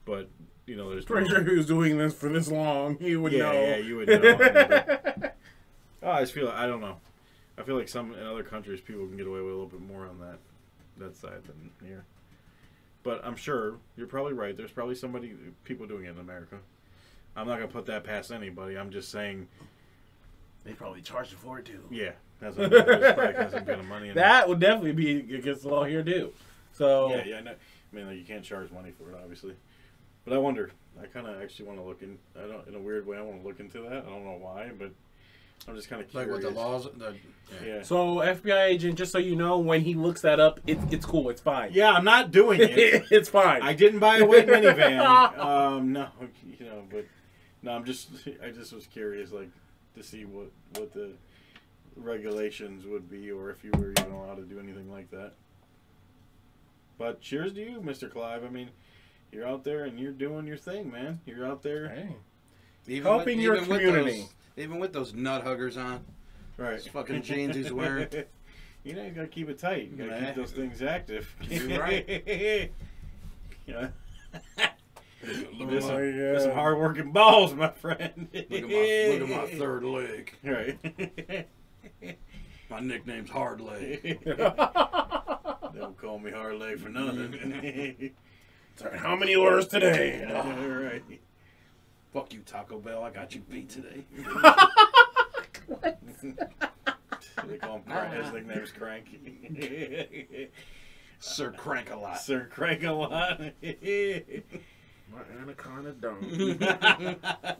But 0.03 0.29
you 0.65 0.75
know, 0.75 0.89
there's 0.89 1.05
Pretty 1.05 1.29
sure 1.29 1.43
he 1.43 1.55
was 1.55 1.65
doing 1.65 1.97
this 1.97 2.13
for 2.13 2.29
this 2.29 2.49
long. 2.49 2.97
He 2.99 3.15
would 3.15 3.31
yeah, 3.31 3.43
know. 3.43 3.53
yeah, 3.53 3.75
you 3.77 3.97
would 3.97 4.07
know. 4.07 5.29
oh, 6.03 6.09
I 6.11 6.21
just 6.21 6.33
feel 6.33 6.49
I 6.49 6.67
don't 6.67 6.81
know. 6.81 6.97
I 7.57 7.63
feel 7.63 7.77
like 7.77 7.87
some 7.87 8.13
in 8.13 8.25
other 8.25 8.43
countries 8.43 8.81
people 8.81 9.05
can 9.07 9.17
get 9.17 9.27
away 9.27 9.39
with 9.39 9.47
a 9.53 9.57
little 9.57 9.67
bit 9.67 9.81
more 9.81 10.05
on 10.05 10.19
that 10.19 10.39
that 10.97 11.15
side 11.15 11.43
than 11.45 11.71
here. 11.87 12.03
But 13.03 13.21
I'm 13.23 13.35
sure 13.35 13.75
you're 13.97 14.07
probably 14.07 14.33
right. 14.33 14.55
There's 14.57 14.71
probably 14.71 14.95
somebody 14.95 15.33
people 15.63 15.85
doing 15.85 16.05
it 16.05 16.11
in 16.11 16.19
America. 16.19 16.57
I'm 17.35 17.47
not 17.47 17.55
gonna 17.55 17.67
put 17.67 17.85
that 17.87 18.03
past 18.03 18.31
anybody. 18.31 18.77
I'm 18.77 18.89
just 18.91 19.11
saying, 19.11 19.47
They 20.63 20.73
probably 20.73 21.01
charge 21.01 21.29
for 21.29 21.59
it 21.59 21.65
too. 21.65 21.83
yeah, 21.91 22.11
that's 22.39 22.57
what 22.57 22.73
I'm 22.73 23.15
probably 23.15 23.51
some 23.51 23.65
kind 23.65 23.81
of 23.81 23.85
money 23.85 24.09
in 24.09 24.15
That 24.15 24.47
would 24.49 24.59
definitely 24.59 24.93
be 24.93 25.35
against 25.35 25.63
the 25.63 25.69
law 25.69 25.83
here 25.83 26.03
too. 26.03 26.31
So. 26.73 27.09
Yeah, 27.09 27.23
yeah. 27.25 27.37
I, 27.37 27.41
know. 27.41 27.51
I 27.51 27.95
mean, 27.95 28.07
like, 28.07 28.17
you 28.17 28.25
can't 28.25 28.43
charge 28.43 28.71
money 28.71 28.91
for 28.91 29.09
it, 29.11 29.17
obviously. 29.21 29.53
But 30.25 30.33
I 30.33 30.37
wonder. 30.37 30.71
I 31.01 31.05
kind 31.07 31.27
of 31.27 31.41
actually 31.41 31.67
want 31.67 31.79
to 31.79 31.85
look 31.85 32.01
in. 32.01 32.17
I 32.37 32.47
don't, 32.47 32.67
in 32.67 32.75
a 32.75 32.79
weird 32.79 33.05
way, 33.05 33.17
I 33.17 33.21
want 33.21 33.41
to 33.41 33.47
look 33.47 33.59
into 33.59 33.81
that. 33.81 34.05
I 34.05 34.09
don't 34.09 34.23
know 34.25 34.37
why, 34.39 34.71
but 34.77 34.91
I'm 35.67 35.75
just 35.75 35.89
kind 35.89 36.01
of 36.03 36.13
Like 36.13 36.25
curious. 36.27 36.45
with 36.45 36.53
the 36.53 36.59
laws. 36.59 36.87
The, 36.95 37.15
yeah. 37.63 37.75
Yeah. 37.77 37.81
So 37.83 38.17
FBI 38.17 38.65
agent, 38.67 38.97
just 38.97 39.11
so 39.11 39.17
you 39.17 39.35
know, 39.35 39.57
when 39.59 39.81
he 39.81 39.93
looks 39.93 40.21
that 40.21 40.39
up, 40.39 40.59
it's 40.67 40.81
it's 40.91 41.05
cool. 41.05 41.29
It's 41.29 41.41
fine. 41.41 41.71
Yeah, 41.73 41.91
I'm 41.91 42.03
not 42.05 42.31
doing 42.31 42.59
it. 42.61 43.05
it's 43.11 43.29
fine. 43.29 43.61
I 43.61 43.73
didn't 43.73 43.99
buy 43.99 44.17
a 44.17 44.25
white 44.25 44.47
minivan. 44.47 45.37
Um, 45.39 45.93
no, 45.93 46.07
you 46.59 46.65
know, 46.65 46.83
but 46.89 47.05
no, 47.63 47.71
I'm 47.71 47.83
just, 47.85 48.09
I 48.43 48.49
just 48.51 48.73
was 48.73 48.85
curious, 48.87 49.31
like, 49.31 49.49
to 49.95 50.03
see 50.03 50.25
what 50.25 50.51
what 50.75 50.93
the 50.93 51.11
regulations 51.95 52.85
would 52.85 53.09
be, 53.09 53.31
or 53.31 53.49
if 53.49 53.63
you 53.63 53.71
were 53.77 53.91
even 53.91 54.11
allowed 54.11 54.35
to 54.35 54.43
do 54.43 54.59
anything 54.59 54.91
like 54.91 55.09
that. 55.11 55.33
But 56.97 57.21
cheers 57.21 57.53
to 57.53 57.59
you, 57.61 57.81
Mr. 57.81 58.09
Clive. 58.11 58.43
I 58.43 58.49
mean, 58.49 58.69
you're 59.31 59.47
out 59.47 59.63
there 59.63 59.85
and 59.85 59.99
you're 59.99 60.11
doing 60.11 60.47
your 60.47 60.57
thing, 60.57 60.91
man. 60.91 61.19
You're 61.25 61.45
out 61.45 61.61
there, 61.63 61.89
Hey. 61.89 62.15
Even 62.87 63.11
Helping 63.11 63.39
your 63.39 63.55
with 63.55 63.67
community. 63.67 64.21
those, 64.21 64.29
even 64.57 64.79
with 64.79 64.93
those 64.93 65.13
nut 65.13 65.43
huggers 65.43 65.77
on. 65.77 66.03
right? 66.57 66.71
Those 66.71 66.87
fucking 66.87 67.21
jeans 67.21 67.55
he's 67.55 67.71
wearing. 67.71 68.07
you 68.83 68.93
know, 68.93 69.03
you 69.03 69.11
gotta 69.11 69.27
keep 69.27 69.49
it 69.49 69.59
tight. 69.59 69.89
You 69.91 69.97
gotta 69.97 70.09
Man. 70.11 70.25
keep 70.25 70.35
those 70.35 70.51
things 70.51 70.81
active. 70.81 71.33
You're 71.49 71.79
right. 71.79 72.05
yeah. 73.65 73.87
Look 75.57 75.69
There's 75.69 75.85
at 75.85 75.89
some, 75.89 75.95
uh, 75.95 76.33
my, 76.33 76.39
some 76.39 76.51
hard-working 76.51 77.11
balls, 77.11 77.55
my 77.55 77.69
friend. 77.69 78.27
look 78.31 78.45
at 78.51 78.69
my, 78.69 79.17
look 79.19 79.29
at 79.29 79.29
my 79.29 79.57
third 79.57 79.83
leg. 79.83 80.33
Right. 80.43 81.47
My 82.69 82.79
nickname's 82.79 83.29
Hard 83.29 83.61
Leg. 83.61 84.19
Don't 84.25 85.97
call 85.97 86.19
me 86.19 86.31
hard 86.31 86.57
leg 86.59 86.79
for 86.79 86.89
nothing. 86.89 88.11
Sorry, 88.75 88.97
how 88.97 89.15
many 89.15 89.35
orders 89.35 89.67
today? 89.67 90.25
All 90.31 90.43
right. 90.67 91.03
Fuck 92.15 92.33
you, 92.33 92.39
Taco 92.45 92.79
Bell. 92.79 93.03
I 93.03 93.09
got 93.09 93.35
you 93.35 93.41
beat 93.41 93.69
today. 93.69 94.05
what? 95.67 95.99
They 97.45 97.57
call 97.57 97.75
him 97.75 97.83
Crank. 97.83 98.23
His 98.23 98.33
nickname's 98.33 98.71
Crank. 98.71 99.07
Sir 101.19 101.51
Crank 101.51 101.91
a 101.91 101.97
lot. 101.97 102.21
Sir 102.21 102.47
Crank 102.49 102.83
a 102.83 102.91
lot. 102.91 103.41
My 103.41 103.51
anaconda 105.41 105.91
don't. 105.91 106.63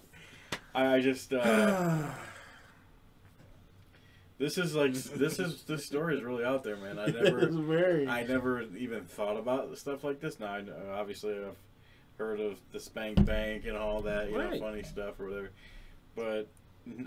I 0.73 0.95
I 0.95 1.01
just. 1.01 1.33
Uh, 1.33 2.07
this 4.39 4.57
is 4.57 4.73
like 4.73 4.93
this 4.93 5.37
is 5.37 5.63
this 5.63 5.85
story 5.85 6.15
is 6.15 6.23
really 6.23 6.45
out 6.45 6.63
there, 6.63 6.77
man. 6.77 6.97
I 6.97 7.07
it's 7.07 7.21
never. 7.21 7.47
very. 7.47 8.07
I 8.07 8.23
never 8.23 8.61
even 8.77 9.03
thought 9.03 9.35
about 9.35 9.77
stuff 9.77 10.05
like 10.05 10.21
this. 10.21 10.39
Now, 10.39 10.53
I 10.53 10.61
know, 10.61 10.77
obviously, 10.93 11.33
I've 11.33 11.57
heard 12.17 12.39
of 12.39 12.57
the 12.71 12.79
Spank 12.79 13.23
Bank 13.25 13.65
and 13.65 13.75
all 13.77 14.01
that, 14.03 14.29
you 14.29 14.37
Right. 14.37 14.53
know, 14.53 14.59
funny 14.59 14.83
stuff 14.83 15.19
or 15.19 15.25
whatever. 15.27 15.51
But 16.15 16.47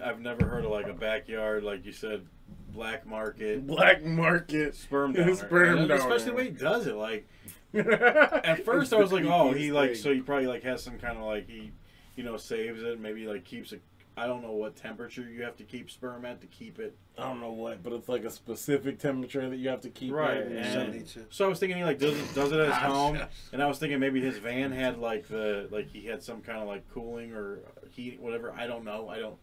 I've 0.04 0.20
never 0.20 0.46
heard 0.46 0.64
of 0.64 0.70
like 0.70 0.86
a 0.88 0.92
backyard, 0.92 1.62
like 1.64 1.84
you 1.86 1.92
said, 1.92 2.26
black 2.72 3.06
market 3.06 3.66
Black 3.66 4.04
market. 4.04 4.74
sperm 4.74 5.12
donor. 5.14 5.34
Sperm 5.34 5.78
And 5.78 5.88
donor. 5.88 6.00
Especially 6.00 6.30
the 6.30 6.34
way 6.36 6.44
he 6.44 6.50
does 6.50 6.86
it. 6.86 6.94
Like 6.96 7.26
At 7.74 7.86
at 8.44 8.64
first, 8.64 8.92
I 8.92 8.96
was 8.96 9.12
like, 9.12 9.24
oh, 9.24 9.52
he 9.52 9.72
like 9.72 9.96
so 9.96 10.12
he 10.12 10.20
probably 10.20 10.46
like 10.46 10.62
has 10.64 10.82
some 10.82 10.98
kind 10.98 11.16
of 11.18 11.24
like 11.24 11.48
he, 11.48 11.70
you 12.16 12.24
know, 12.24 12.36
saves 12.36 12.82
it. 12.82 13.00
Maybe 13.00 13.26
like 13.26 13.44
keeps 13.44 13.72
it. 13.72 13.80
I 14.18 14.26
don't 14.26 14.42
know 14.42 14.52
what 14.52 14.74
temperature 14.76 15.22
you 15.22 15.42
have 15.44 15.56
to 15.58 15.64
keep 15.64 15.90
sperm 15.90 16.24
at 16.24 16.40
to 16.40 16.46
keep 16.48 16.78
it 16.78 16.96
I 17.16 17.22
don't 17.22 17.40
know 17.40 17.52
what, 17.52 17.82
but 17.82 17.92
it's 17.92 18.08
like 18.08 18.24
a 18.24 18.30
specific 18.30 18.98
temperature 18.98 19.48
that 19.48 19.56
you 19.56 19.68
have 19.70 19.80
to 19.82 19.88
keep. 19.90 20.12
Right, 20.12 20.36
it. 20.38 20.52
and- 20.52 20.72
Seventy-two. 20.72 21.26
So 21.30 21.44
I 21.44 21.48
was 21.48 21.58
thinking 21.58 21.78
he 21.78 21.84
like 21.84 21.98
does 21.98 22.16
it, 22.18 22.34
does 22.34 22.52
it 22.52 22.60
at 22.60 22.66
his 22.66 22.74
Ah, 22.76 22.92
home, 22.92 23.18
and 23.52 23.62
I 23.62 23.66
was 23.66 23.78
thinking 23.78 23.98
maybe 24.00 24.20
his 24.20 24.38
van 24.38 24.70
had 24.72 24.98
like 24.98 25.26
the 25.28 25.68
like 25.70 25.88
he 25.88 26.06
had 26.06 26.22
some 26.22 26.42
kind 26.42 26.58
of 26.58 26.68
like 26.68 26.88
cooling 26.92 27.32
or 27.32 27.60
heat 27.90 28.20
whatever. 28.20 28.52
I 28.52 28.66
don't 28.66 28.84
know. 28.84 29.08
I 29.08 29.18
don't. 29.18 29.36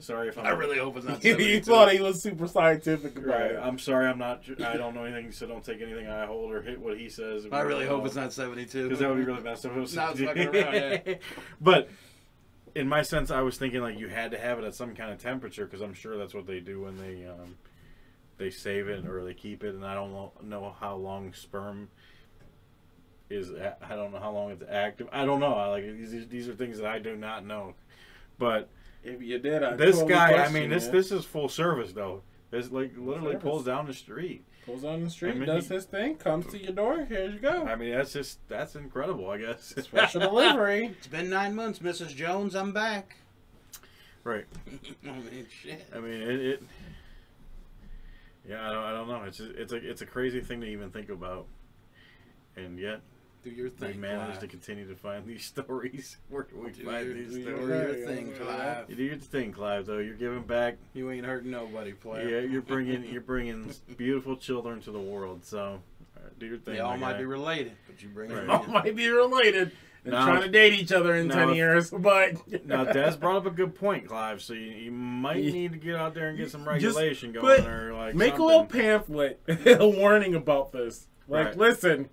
Sorry 0.00 0.28
if 0.28 0.38
I'm. 0.38 0.46
I 0.46 0.50
really 0.50 0.78
hope 0.78 0.96
it's 0.96 1.04
not 1.06 1.22
you 1.24 1.60
thought 1.60 1.92
he 1.92 2.00
was 2.00 2.22
super 2.22 2.48
scientific 2.48 3.16
about 3.18 3.26
Right. 3.38 3.50
it. 3.50 3.58
I'm 3.62 3.78
sorry. 3.78 4.06
I'm 4.06 4.16
not. 4.18 4.42
I 4.64 4.76
don't 4.78 4.94
know 4.94 5.04
anything, 5.04 5.30
so 5.30 5.46
don't 5.46 5.62
take 5.62 5.82
anything 5.82 6.08
I 6.08 6.24
hold 6.24 6.50
or 6.52 6.62
hit 6.62 6.80
what 6.80 6.96
he 6.98 7.10
says. 7.10 7.46
I 7.52 7.60
really 7.60 7.86
hope 7.86 8.06
it's 8.06 8.14
not 8.14 8.32
72. 8.32 8.84
because 8.84 8.98
that 9.00 9.08
would 9.10 9.18
be 9.18 9.24
really 9.24 9.42
messed 9.42 9.66
up. 9.66 9.72
if 9.72 9.76
it 9.76 9.80
was- 9.80 9.94
Now 9.94 10.10
it's 10.12 10.20
fucking 10.22 10.48
around, 10.56 10.74
yeah. 10.74 11.14
But 11.60 11.90
in 12.74 12.88
my 12.88 13.02
sense, 13.02 13.30
I 13.30 13.40
was 13.42 13.56
thinking 13.58 13.80
like 13.80 13.98
you 13.98 14.08
had 14.08 14.30
to 14.32 14.38
have 14.38 14.58
it 14.58 14.64
at 14.64 14.74
some 14.74 14.94
kind 14.94 15.12
of 15.12 15.18
temperature 15.18 15.64
because 15.64 15.80
I'm 15.80 15.94
sure 15.94 16.16
that's 16.16 16.34
what 16.34 16.46
they 16.46 16.60
do 16.60 16.82
when 16.82 16.96
they 16.98 17.26
um, 17.26 17.56
they 18.38 18.50
save 18.50 18.88
it 18.88 19.06
or 19.06 19.24
they 19.24 19.34
keep 19.34 19.62
it, 19.64 19.74
and 19.74 19.84
I 19.84 19.94
don't 19.94 20.12
know, 20.12 20.32
know 20.42 20.74
how 20.80 20.96
long 20.96 21.32
sperm 21.32 21.88
is. 23.28 23.50
a- 23.50 23.76
I 23.82 23.96
don't 23.96 24.12
know 24.12 24.18
how 24.20 24.32
long 24.32 24.50
it's 24.50 24.62
active. 24.68 25.08
I 25.12 25.24
don't 25.24 25.40
know. 25.40 25.54
I 25.54 25.66
like 25.68 25.84
these. 25.84 26.26
These 26.28 26.48
are 26.48 26.54
things 26.54 26.78
that 26.78 26.86
I 26.86 26.98
do 26.98 27.16
not 27.16 27.44
know. 27.44 27.74
But 28.38 28.68
If 29.04 29.20
you 29.22 29.38
did, 29.38 29.62
I 29.62 29.76
this 29.76 29.96
totally 29.96 30.12
guy, 30.14 30.44
I 30.44 30.50
mean, 30.50 30.70
this 30.70 30.86
this 30.88 31.10
is 31.12 31.24
full 31.24 31.48
service 31.48 31.92
though. 31.92 32.22
This 32.50 32.70
like 32.70 32.92
literally 32.96 33.32
service. 33.32 33.42
pulls 33.42 33.64
down 33.64 33.86
the 33.86 33.94
street. 33.94 34.44
Pulls 34.66 34.84
on 34.84 35.04
the 35.04 35.10
street, 35.10 35.32
I 35.32 35.34
mean, 35.34 35.46
does 35.46 35.68
he- 35.68 35.74
his 35.74 35.84
thing, 35.84 36.16
comes 36.16 36.46
to 36.48 36.58
your 36.58 36.72
door. 36.72 37.04
Here 37.04 37.28
you 37.30 37.38
go. 37.38 37.64
I 37.64 37.76
mean, 37.76 37.92
that's 37.92 38.12
just 38.12 38.38
that's 38.48 38.76
incredible. 38.76 39.28
I 39.30 39.38
guess. 39.38 39.74
Special 39.82 40.20
delivery. 40.20 40.86
It's 40.98 41.06
been 41.06 41.30
nine 41.30 41.54
months, 41.54 41.78
Mrs. 41.80 42.14
Jones. 42.14 42.54
I'm 42.54 42.72
back. 42.72 43.16
right. 44.24 44.44
Oh, 45.06 45.10
I 45.10 45.12
mean, 45.12 45.46
shit. 45.62 45.86
I 45.94 45.98
mean, 46.00 46.20
it. 46.22 46.40
it 46.40 46.62
yeah, 48.48 48.66
I 48.68 48.72
don't, 48.72 48.82
I 48.84 48.90
don't 48.92 49.08
know. 49.08 49.22
It's 49.24 49.36
just, 49.36 49.50
it's 49.50 49.72
a 49.72 49.76
it's 49.76 50.02
a 50.02 50.06
crazy 50.06 50.40
thing 50.40 50.60
to 50.62 50.66
even 50.66 50.90
think 50.90 51.08
about, 51.10 51.46
and 52.56 52.78
yet 52.78 53.00
Do 53.42 53.50
your 53.50 53.70
thing. 53.70 53.86
We 53.86 53.92
thing, 53.92 54.00
managed 54.02 54.40
to 54.40 54.46
continue 54.46 54.86
to 54.86 54.94
find 54.94 55.26
these 55.26 55.44
stories. 55.46 56.16
Where 56.28 56.42
do 56.42 56.58
we 56.58 56.70
Do 56.72 56.84
find 56.84 57.06
your, 57.06 57.14
these 57.14 57.32
do 57.34 57.42
stories? 57.42 57.68
your 57.68 58.06
thing, 58.06 58.32
Clive. 58.34 58.90
You 58.90 58.96
do 58.96 59.02
your 59.04 59.16
thing, 59.16 59.52
Clive. 59.52 59.86
Though 59.86 59.98
you're 59.98 60.14
giving 60.14 60.42
back. 60.42 60.76
You 60.92 61.10
ain't 61.10 61.24
hurting 61.24 61.50
nobody, 61.50 61.92
player. 61.92 62.28
Yeah, 62.28 62.40
you're 62.50 62.60
bringing 62.62 63.04
you're 63.12 63.22
bringing 63.22 63.72
beautiful 63.96 64.36
children 64.36 64.80
to 64.82 64.90
the 64.90 65.00
world. 65.00 65.44
So, 65.44 65.58
all 65.58 66.22
right, 66.22 66.38
do 66.38 66.46
your 66.46 66.58
thing. 66.58 66.74
They 66.74 66.80
all 66.80 66.96
might 66.98 67.12
guy. 67.12 67.18
be 67.18 67.24
related, 67.24 67.72
but 67.86 68.02
you 68.02 68.08
bring 68.10 68.30
Right. 68.30 68.42
them 68.46 68.50
All 68.50 68.66
might 68.66 68.94
be 68.94 69.08
related 69.08 69.72
and 70.04 70.12
Now- 70.12 70.26
trying 70.26 70.42
to 70.42 70.48
date 70.48 70.74
each 70.74 70.92
other 70.92 71.14
in 71.14 71.28
now 71.28 71.46
ten 71.46 71.54
years, 71.54 71.90
but 71.98 72.66
Now, 72.66 72.84
Des 72.84 73.16
brought 73.16 73.36
up 73.36 73.46
a 73.46 73.50
good 73.50 73.74
point, 73.74 74.06
Clive. 74.06 74.42
So 74.42 74.52
you, 74.52 74.60
you 74.70 74.90
might 74.92 75.42
Yeah. 75.44 75.52
need 75.52 75.72
to 75.72 75.78
get 75.78 75.96
out 75.96 76.12
there 76.14 76.28
and 76.28 76.36
get 76.36 76.50
some 76.50 76.60
Just 76.78 76.96
regulation 76.98 77.32
put- 77.32 77.62
going, 77.64 77.66
or 77.66 77.94
like 77.94 78.14
make 78.14 78.30
something. 78.36 78.44
a 78.44 78.46
little 78.46 78.66
pamphlet, 78.66 79.40
a 79.48 79.88
warning 79.88 80.34
about 80.34 80.72
this. 80.72 81.06
Like, 81.28 81.46
Right. 81.48 81.56
listen, 81.58 82.08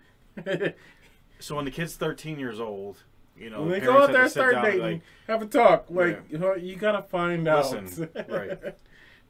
So 1.40 1.56
when 1.56 1.66
the 1.66 1.72
kid's 1.72 1.96
13 1.96 2.40
years 2.40 2.60
old, 2.60 3.04
you 3.38 3.50
know, 3.50 3.62
when 3.62 3.72
they 3.72 3.80
go 3.80 3.92
parents 3.92 4.10
out 4.10 4.14
there, 4.14 4.26
sit 4.26 4.32
start 4.32 4.54
down, 4.56 4.66
dating, 4.66 4.82
like, 4.82 5.02
have 5.28 5.42
a 5.42 5.46
talk. 5.46 5.86
Like, 5.90 6.24
you, 6.30 6.38
know, 6.38 6.56
you 6.56 6.76
gotta 6.76 7.04
find 7.04 7.48
out. 7.48 7.72
Listen, 7.72 8.10
right. 8.30 8.58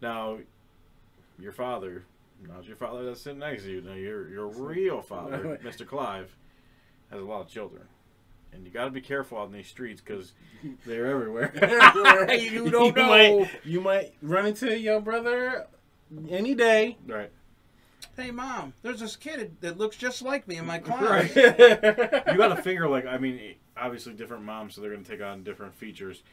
now, 0.01 0.37
your 1.39 1.51
father, 1.51 2.05
not 2.47 2.65
your 2.65 2.77
father 2.77 3.05
that's 3.05 3.21
sitting 3.21 3.39
next 3.39 3.63
to 3.63 3.71
you. 3.71 3.81
Now, 3.81 3.93
your 3.93 4.29
your 4.29 4.47
real 4.47 5.01
father, 5.01 5.59
Mr. 5.63 5.85
Clive, 5.85 6.35
has 7.11 7.19
a 7.19 7.25
lot 7.25 7.41
of 7.41 7.49
children, 7.49 7.83
and 8.53 8.65
you 8.65 8.71
got 8.71 8.85
to 8.85 8.91
be 8.91 9.01
careful 9.01 9.39
out 9.39 9.47
in 9.47 9.53
these 9.53 9.67
streets 9.67 9.99
because 9.99 10.33
they're 10.85 11.07
everywhere. 11.07 11.51
you 12.39 12.69
don't 12.69 12.95
know. 12.95 13.07
Might, 13.39 13.49
you 13.65 13.81
might 13.81 14.13
run 14.21 14.45
into 14.45 14.79
your 14.79 15.01
brother 15.01 15.67
any 16.29 16.55
day. 16.55 16.97
right. 17.05 17.31
Hey, 18.17 18.31
mom, 18.31 18.73
there's 18.81 18.99
this 18.99 19.15
kid 19.15 19.57
that 19.61 19.77
looks 19.77 19.95
just 19.95 20.23
like 20.23 20.47
me 20.47 20.57
in 20.57 20.65
my 20.65 20.79
class. 20.79 21.01
Right. 21.03 21.35
You 21.35 22.35
got 22.37 22.55
to 22.55 22.61
figure 22.61 22.87
like 22.89 23.05
I 23.05 23.17
mean, 23.19 23.55
obviously 23.77 24.13
different 24.13 24.43
moms, 24.43 24.73
so 24.75 24.81
they're 24.81 24.91
going 24.91 25.03
to 25.03 25.09
take 25.09 25.21
on 25.21 25.43
different 25.43 25.75
features, 25.75 26.23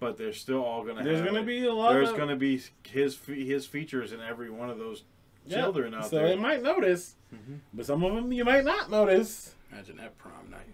but 0.00 0.18
they're 0.18 0.34
still 0.34 0.62
all 0.62 0.84
going 0.84 0.96
to. 0.98 1.02
There's 1.02 1.18
have, 1.20 1.26
gonna 1.26 1.42
be 1.42 1.64
a 1.64 1.72
lot. 1.72 1.94
There's 1.94 2.10
of, 2.10 2.16
going 2.16 2.28
to 2.28 2.36
be 2.36 2.60
his 2.82 3.18
his 3.26 3.66
features 3.66 4.12
in 4.12 4.20
every 4.20 4.50
one 4.50 4.68
of 4.68 4.78
those 4.78 5.04
Yeah, 5.46 5.62
children 5.62 5.94
out 5.94 6.10
so 6.10 6.16
there. 6.16 6.28
they 6.28 6.36
might 6.36 6.62
notice, 6.62 7.16
Mhm. 7.34 7.60
but 7.72 7.86
some 7.86 8.04
of 8.04 8.14
them 8.14 8.30
you 8.32 8.44
might 8.44 8.64
not 8.64 8.90
notice. 8.90 9.54
Imagine 9.72 9.96
that 9.96 10.18
prom 10.18 10.50
night. 10.50 10.66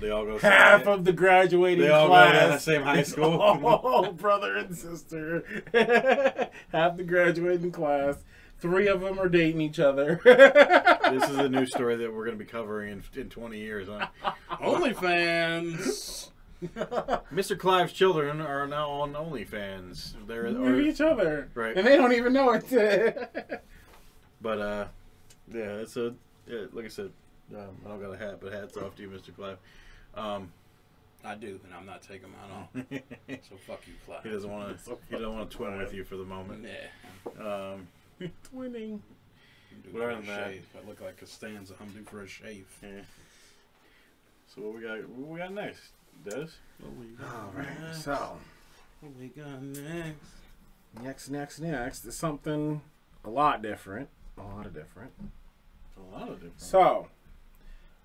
They 0.00 0.10
all 0.10 0.24
go. 0.24 0.38
Half 0.38 0.86
of 0.86 1.04
the 1.04 1.12
graduating 1.12 1.84
They 1.84 1.90
all 1.90 2.06
go 2.08 2.14
class. 2.14 2.42
to 2.44 2.48
the 2.52 2.58
same 2.58 2.82
high 2.82 3.02
school. 3.02 3.40
all 3.40 4.10
brother 4.12 4.56
and 4.56 4.74
sister. 4.76 5.44
Half 6.72 6.96
the 6.96 7.04
graduating 7.04 7.70
class. 7.72 8.16
Three 8.62 8.86
of 8.86 9.00
them 9.00 9.18
are 9.18 9.28
dating 9.28 9.60
each 9.60 9.80
other. 9.80 10.20
this 10.24 11.28
is 11.28 11.36
a 11.36 11.48
new 11.48 11.66
story 11.66 11.96
that 11.96 12.14
we're 12.14 12.24
going 12.24 12.38
to 12.38 12.44
be 12.44 12.48
covering 12.48 12.92
in, 12.92 13.20
in 13.20 13.28
20 13.28 13.58
years. 13.58 13.88
Huh? 13.88 14.06
OnlyFans. 14.52 16.28
Mr. 16.62 17.58
Clive's 17.58 17.92
children 17.92 18.40
are 18.40 18.68
now 18.68 18.88
on 18.88 19.14
OnlyFans. 19.14 20.14
They're 20.28 20.44
with 20.44 20.58
or, 20.58 20.80
each 20.80 21.00
other. 21.00 21.50
Right. 21.54 21.76
And 21.76 21.84
they 21.84 21.96
don't 21.96 22.12
even 22.12 22.32
know 22.32 22.52
it. 22.52 23.64
but 24.40 24.60
uh, 24.60 24.84
yeah, 25.52 25.78
it's 25.78 25.96
a 25.96 26.14
yeah, 26.46 26.66
like 26.72 26.84
I 26.84 26.88
said, 26.88 27.10
um, 27.56 27.76
I 27.84 27.88
don't 27.88 28.00
got 28.00 28.14
a 28.14 28.16
hat, 28.16 28.38
but 28.40 28.52
hats 28.52 28.76
off 28.76 28.94
to 28.94 29.02
you, 29.02 29.08
Mr. 29.08 29.34
Clive. 29.34 29.58
Um, 30.14 30.52
I 31.24 31.34
do, 31.34 31.58
and 31.64 31.74
I'm 31.74 31.84
not 31.84 32.00
taking 32.00 32.28
mine 32.30 32.52
off. 32.52 33.00
So 33.48 33.56
fuck 33.66 33.80
you, 33.88 33.94
Clive. 34.06 34.22
He 34.22 34.30
doesn't 34.30 34.50
want 34.50 34.84
to. 34.84 34.98
He 35.10 35.16
doesn't 35.16 35.34
want 35.34 35.50
to 35.50 35.56
twin 35.56 35.78
with 35.78 35.92
you 35.92 36.04
for 36.04 36.16
the 36.16 36.24
moment. 36.24 36.64
Yeah. 36.64 37.44
Um, 37.44 37.88
Twinning. 38.52 39.00
I'm 39.84 39.92
due 39.92 40.02
a 40.02 40.22
that. 40.22 40.24
shave. 40.52 40.66
I 40.82 40.88
look 40.88 41.00
like 41.00 41.18
Costanza. 41.18 41.74
I'm 41.80 41.88
due 41.90 42.04
for 42.04 42.22
a 42.22 42.26
shave. 42.28 42.66
yeah. 42.82 43.02
So 44.54 44.62
what 44.62 44.74
we 44.74 44.82
got? 44.82 45.08
What 45.08 45.28
we 45.28 45.38
got 45.38 45.52
next? 45.52 45.80
Des? 46.24 46.46
What 46.80 46.96
we 46.98 47.06
All 47.24 47.52
right. 47.54 47.94
So 47.94 48.36
What 49.00 49.12
we 49.18 49.28
got 49.28 49.62
next? 49.62 50.18
next, 51.02 51.30
next, 51.30 51.58
next 51.60 52.04
is 52.04 52.16
something 52.16 52.82
a 53.24 53.30
lot 53.30 53.62
different. 53.62 54.08
A 54.38 54.42
lot 54.42 54.66
of 54.66 54.74
different. 54.74 55.12
A 55.96 56.14
lot 56.18 56.28
of 56.28 56.34
different. 56.36 56.60
So, 56.60 57.08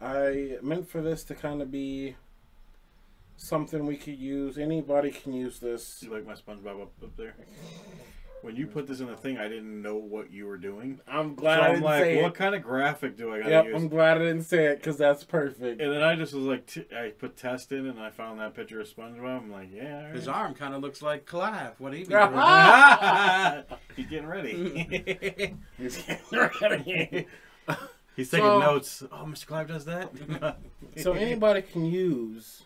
I 0.02 0.58
meant 0.62 0.90
for 0.90 1.02
this 1.02 1.24
to 1.26 1.36
kind 1.36 1.62
of 1.62 1.70
be 1.72 2.16
something 3.36 3.86
we 3.86 3.98
could 3.98 4.18
use. 4.18 4.58
Anybody 4.58 5.12
can 5.12 5.34
use 5.34 5.60
this. 5.60 6.02
you 6.02 6.12
like 6.14 6.26
my 6.26 6.34
SpongeBob 6.34 6.82
up, 6.82 6.92
up 7.04 7.18
there? 7.18 7.36
When 8.48 8.56
you 8.56 8.66
put 8.66 8.88
this 8.88 9.02
in 9.02 9.08
the 9.08 9.18
thing, 9.18 9.38
I 9.38 9.50
didn't 9.50 9.82
know 9.82 9.98
what 9.98 10.32
you 10.32 10.46
were 10.46 10.56
doing. 10.56 11.02
I'm 11.06 11.36
glad 11.36 11.60
I 11.60 11.66
I'm 11.66 11.72
didn't 11.74 11.84
like, 11.84 12.02
say 12.02 12.22
what 12.22 12.32
it. 12.32 12.36
kind 12.36 12.56
of 12.56 12.64
graphic 12.64 13.18
do 13.18 13.34
I 13.34 13.40
gotta 13.40 13.50
Yep, 13.52 13.66
use? 13.66 13.76
I'm 13.76 13.90
glad 13.90 14.16
I 14.16 14.20
didn't 14.22 14.44
say 14.44 14.68
it 14.68 14.78
because 14.78 14.96
that's 14.96 15.26
perfect. 15.26 15.82
And 15.82 15.92
then 15.92 16.02
I 16.02 16.16
just 16.16 16.34
was 16.34 16.46
like, 16.46 16.66
t- 16.66 16.86
I 16.98 17.10
put 17.10 17.36
test 17.36 17.74
in 17.74 17.88
and 17.88 18.00
I 18.00 18.10
found 18.10 18.40
that 18.40 18.54
picture 18.56 18.80
of 18.80 18.88
SpongeBob. 18.88 19.38
I'm 19.42 19.52
like, 19.52 19.68
yeah. 19.70 20.06
all 20.08 20.14
His 20.14 20.30
arm 20.30 20.54
kind 20.54 20.74
of 20.74 20.82
looks 20.82 21.02
like 21.02 21.26
Clive. 21.26 21.74
What 21.78 21.92
he 21.92 22.06
be 22.06 22.16
Ah! 22.16 23.64
doing? 23.68 23.80
He's 23.98 24.06
getting 24.06 24.28
ready. 24.28 25.56
He's 25.78 25.98
getting 26.04 26.18
ready. 26.32 27.28
He's 28.16 28.30
taking 28.32 28.46
So- 28.46 28.60
notes. 28.62 29.04
Oh, 29.12 29.26
Mr. 29.26 29.46
Clive 29.46 29.68
does 29.68 29.84
that? 29.84 30.10
so 30.96 31.12
anybody 31.12 31.64
can 31.64 31.84
use 31.84 32.64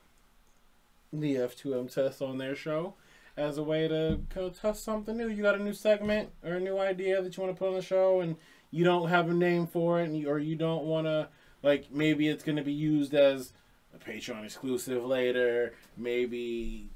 the 1.11 1.37
F2M 1.37 1.91
test 1.91 2.21
on 2.21 2.37
their 2.37 2.55
show 2.55 2.93
as 3.37 3.57
a 3.57 3.63
way 3.63 3.87
to 3.87 4.19
kind 4.29 4.47
of 4.47 4.59
test 4.59 4.83
something 4.83 5.17
new. 5.17 5.29
You 5.29 5.41
got 5.41 5.55
a 5.55 5.63
new 5.63 5.73
segment 5.73 6.29
or 6.43 6.53
a 6.53 6.59
new 6.59 6.77
idea 6.77 7.21
that 7.21 7.35
you 7.35 7.43
want 7.43 7.55
to 7.55 7.59
put 7.59 7.69
on 7.69 7.75
the 7.75 7.81
show, 7.81 8.21
and 8.21 8.35
you 8.71 8.83
don't 8.83 9.09
have 9.09 9.29
a 9.29 9.33
name 9.33 9.67
for 9.67 9.99
it, 9.99 10.05
and 10.05 10.17
you, 10.17 10.29
or 10.29 10.39
you 10.39 10.55
don't 10.55 10.83
want 10.83 11.07
to 11.07 11.29
like 11.63 11.91
maybe 11.91 12.27
it's 12.27 12.43
going 12.43 12.57
to 12.57 12.63
be 12.63 12.73
used 12.73 13.13
as 13.13 13.53
a 13.93 13.97
Patreon 13.97 14.43
exclusive 14.43 15.05
later. 15.05 15.73
Maybe 15.97 16.89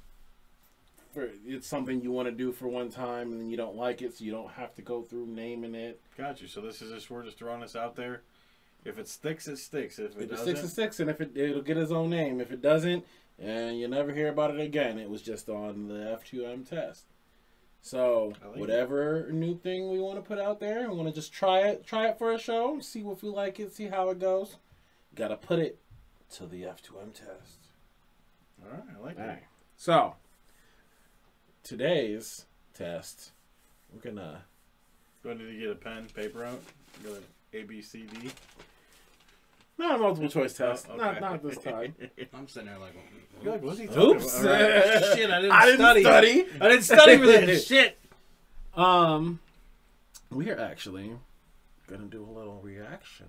for 1.14 1.30
it's 1.46 1.68
something 1.68 2.02
you 2.02 2.12
want 2.12 2.28
to 2.28 2.32
do 2.32 2.52
for 2.52 2.68
one 2.68 2.90
time, 2.90 3.32
and 3.32 3.42
then 3.42 3.50
you 3.50 3.58
don't 3.58 3.76
like 3.76 4.02
it, 4.02 4.18
so 4.18 4.24
you 4.24 4.32
don't 4.32 4.52
have 4.52 4.76
to 4.76 4.82
go 4.82 5.02
through 5.02 5.28
naming 5.28 5.76
it. 5.76 6.02
Got 6.18 6.42
you. 6.42 6.48
So 6.48 6.62
this 6.62 6.82
is 6.82 6.92
just 6.92 7.10
we're 7.10 7.24
just 7.24 7.38
throwing 7.38 7.62
this 7.62 7.76
out 7.76 7.96
there. 7.96 8.22
If 8.84 9.00
it 9.00 9.08
sticks, 9.08 9.48
it 9.48 9.58
sticks. 9.58 9.98
If 9.98 10.16
it, 10.16 10.32
it 10.32 10.38
sticks, 10.38 10.62
it 10.62 10.68
sticks, 10.68 11.00
and 11.00 11.10
if 11.10 11.20
it 11.20 11.32
it'll 11.36 11.64
get 11.64 11.78
its 11.78 11.92
own 11.92 12.12
name. 12.12 12.40
If 12.40 12.52
it 12.52 12.62
doesn't, 12.62 13.04
and 13.40 13.80
you 13.80 13.88
never 13.88 14.14
hear 14.14 14.30
about 14.30 14.52
it 14.56 14.60
again, 14.62 14.98
it 14.98 15.10
was 15.10 15.22
just 15.22 15.50
on 15.50 15.88
the 15.88 15.96
F2M 16.24 16.68
test. 16.70 17.06
So 17.82 18.34
I 18.42 18.48
like 18.48 18.56
it. 18.58 18.60
whatever 18.60 19.30
new 19.32 19.56
thing 19.58 19.92
we 19.92 20.00
want 20.00 20.16
to 20.18 20.22
put 20.28 20.40
out 20.40 20.60
there, 20.60 20.90
we 20.90 20.96
want 20.96 21.08
to 21.10 21.14
just 21.14 21.32
try 21.32 21.60
it, 21.60 21.86
try 21.86 22.08
it 22.08 22.18
for 22.18 22.32
a 22.32 22.40
show, 22.40 22.80
see 22.80 23.02
if 23.02 23.22
we 23.22 23.30
like 23.30 23.60
it, 23.60 23.74
see 23.74 23.86
how 23.88 24.10
it 24.10 24.20
goes. 24.20 24.56
Got 25.14 25.28
to 25.28 25.36
put 25.38 25.60
it 25.60 25.80
to 26.36 26.46
the 26.48 26.64
F2M 26.64 27.14
test. 27.14 27.60
all 28.64 28.72
right, 28.72 28.84
I 28.98 29.04
like 29.06 29.18
All 29.20 29.26
it. 29.26 29.28
right. 29.28 29.44
So 29.78 30.16
today's 31.64 32.46
test, 32.74 33.32
we're 33.94 34.00
gonna. 34.02 34.42
Do 35.24 35.32
I 35.32 35.34
need 35.34 35.46
to 35.52 35.60
get 35.60 35.70
a 35.72 35.76
pen, 35.76 36.06
paper 36.16 36.44
out? 36.46 36.62
Go 37.04 37.14
to 37.16 37.22
A, 37.58 37.64
B, 37.64 37.82
C, 37.82 38.04
D. 38.04 38.30
Not 39.78 39.96
a 39.96 39.98
multiple 39.98 40.30
choice 40.30 40.54
test. 40.54 40.88
Oh, 40.90 40.96
Not 40.96 41.20
not 41.20 41.44
this 41.44 41.58
time. 41.58 41.94
I'm 42.34 42.48
sitting 42.48 42.70
there 42.70 42.80
like, 42.80 42.94
You're 43.44 43.54
like, 43.54 43.64
what's 43.64 43.80
he 43.80 43.88
talking 43.88 44.02
Oops. 44.16 44.40
about? 44.42 44.62
All 44.62 44.68
right. 44.70 44.84
shit, 45.16 45.30
I 45.30 45.42
didn't, 45.42 45.52
I 45.52 45.66
didn't 45.66 45.80
study. 45.80 46.02
study. 46.04 46.46
I 46.62 46.70
didn't 46.70 46.84
study 46.84 47.18
for 47.18 47.26
this 47.26 47.68
shit. 47.68 48.00
Um, 48.76 49.40
we 50.32 50.50
are 50.50 50.60
actually 50.60 51.12
gonna 51.88 52.06
do 52.06 52.24
a 52.24 52.32
little 52.32 52.60
reaction. 52.62 53.28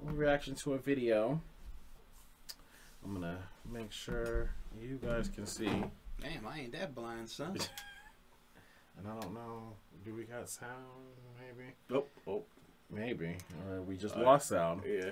A 0.00 0.04
little 0.04 0.18
reaction 0.18 0.54
to 0.56 0.74
a 0.74 0.78
video. 0.78 1.40
I'm 3.04 3.14
gonna 3.14 3.38
make 3.70 3.92
sure 3.92 4.50
you 4.80 4.98
guys 5.02 5.28
can 5.28 5.46
see. 5.46 5.66
Damn, 6.20 6.46
I 6.46 6.60
ain't 6.60 6.72
that 6.72 6.94
blind, 6.94 7.28
son. 7.28 7.56
And 8.98 9.06
I 9.06 9.20
don't 9.20 9.34
know. 9.34 9.74
Do 10.04 10.14
we 10.14 10.24
got 10.24 10.48
sound? 10.48 10.72
Maybe. 11.38 11.70
Oh, 11.92 12.04
oh, 12.26 12.44
Maybe. 12.90 13.36
Or 13.70 13.82
we 13.82 13.96
just 13.96 14.16
lost 14.16 14.52
out. 14.52 14.82
yeah. 14.86 15.10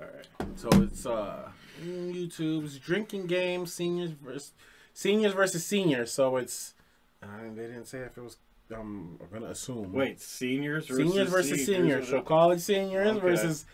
All 0.00 0.06
right. 0.06 0.48
So 0.56 0.68
it's 0.82 1.06
uh 1.06 1.48
YouTube's 1.82 2.78
drinking 2.78 3.26
game 3.26 3.66
seniors 3.66 4.10
versus 4.10 4.52
seniors 4.92 5.32
versus 5.32 5.64
seniors. 5.64 6.12
So 6.12 6.36
it's 6.36 6.74
uh, 7.22 7.26
they 7.54 7.62
didn't 7.62 7.86
say 7.86 7.98
if 8.00 8.16
it 8.18 8.22
was. 8.22 8.36
Um, 8.74 9.18
I'm 9.20 9.28
gonna 9.32 9.52
assume. 9.52 9.92
Wait, 9.92 10.20
seniors 10.20 10.86
versus 10.86 11.06
seniors 11.10 11.28
versus 11.30 11.66
seniors. 11.66 12.08
So 12.08 12.22
college 12.22 12.60
seniors 12.60 13.08
Okay. 13.08 13.20
versus 13.20 13.66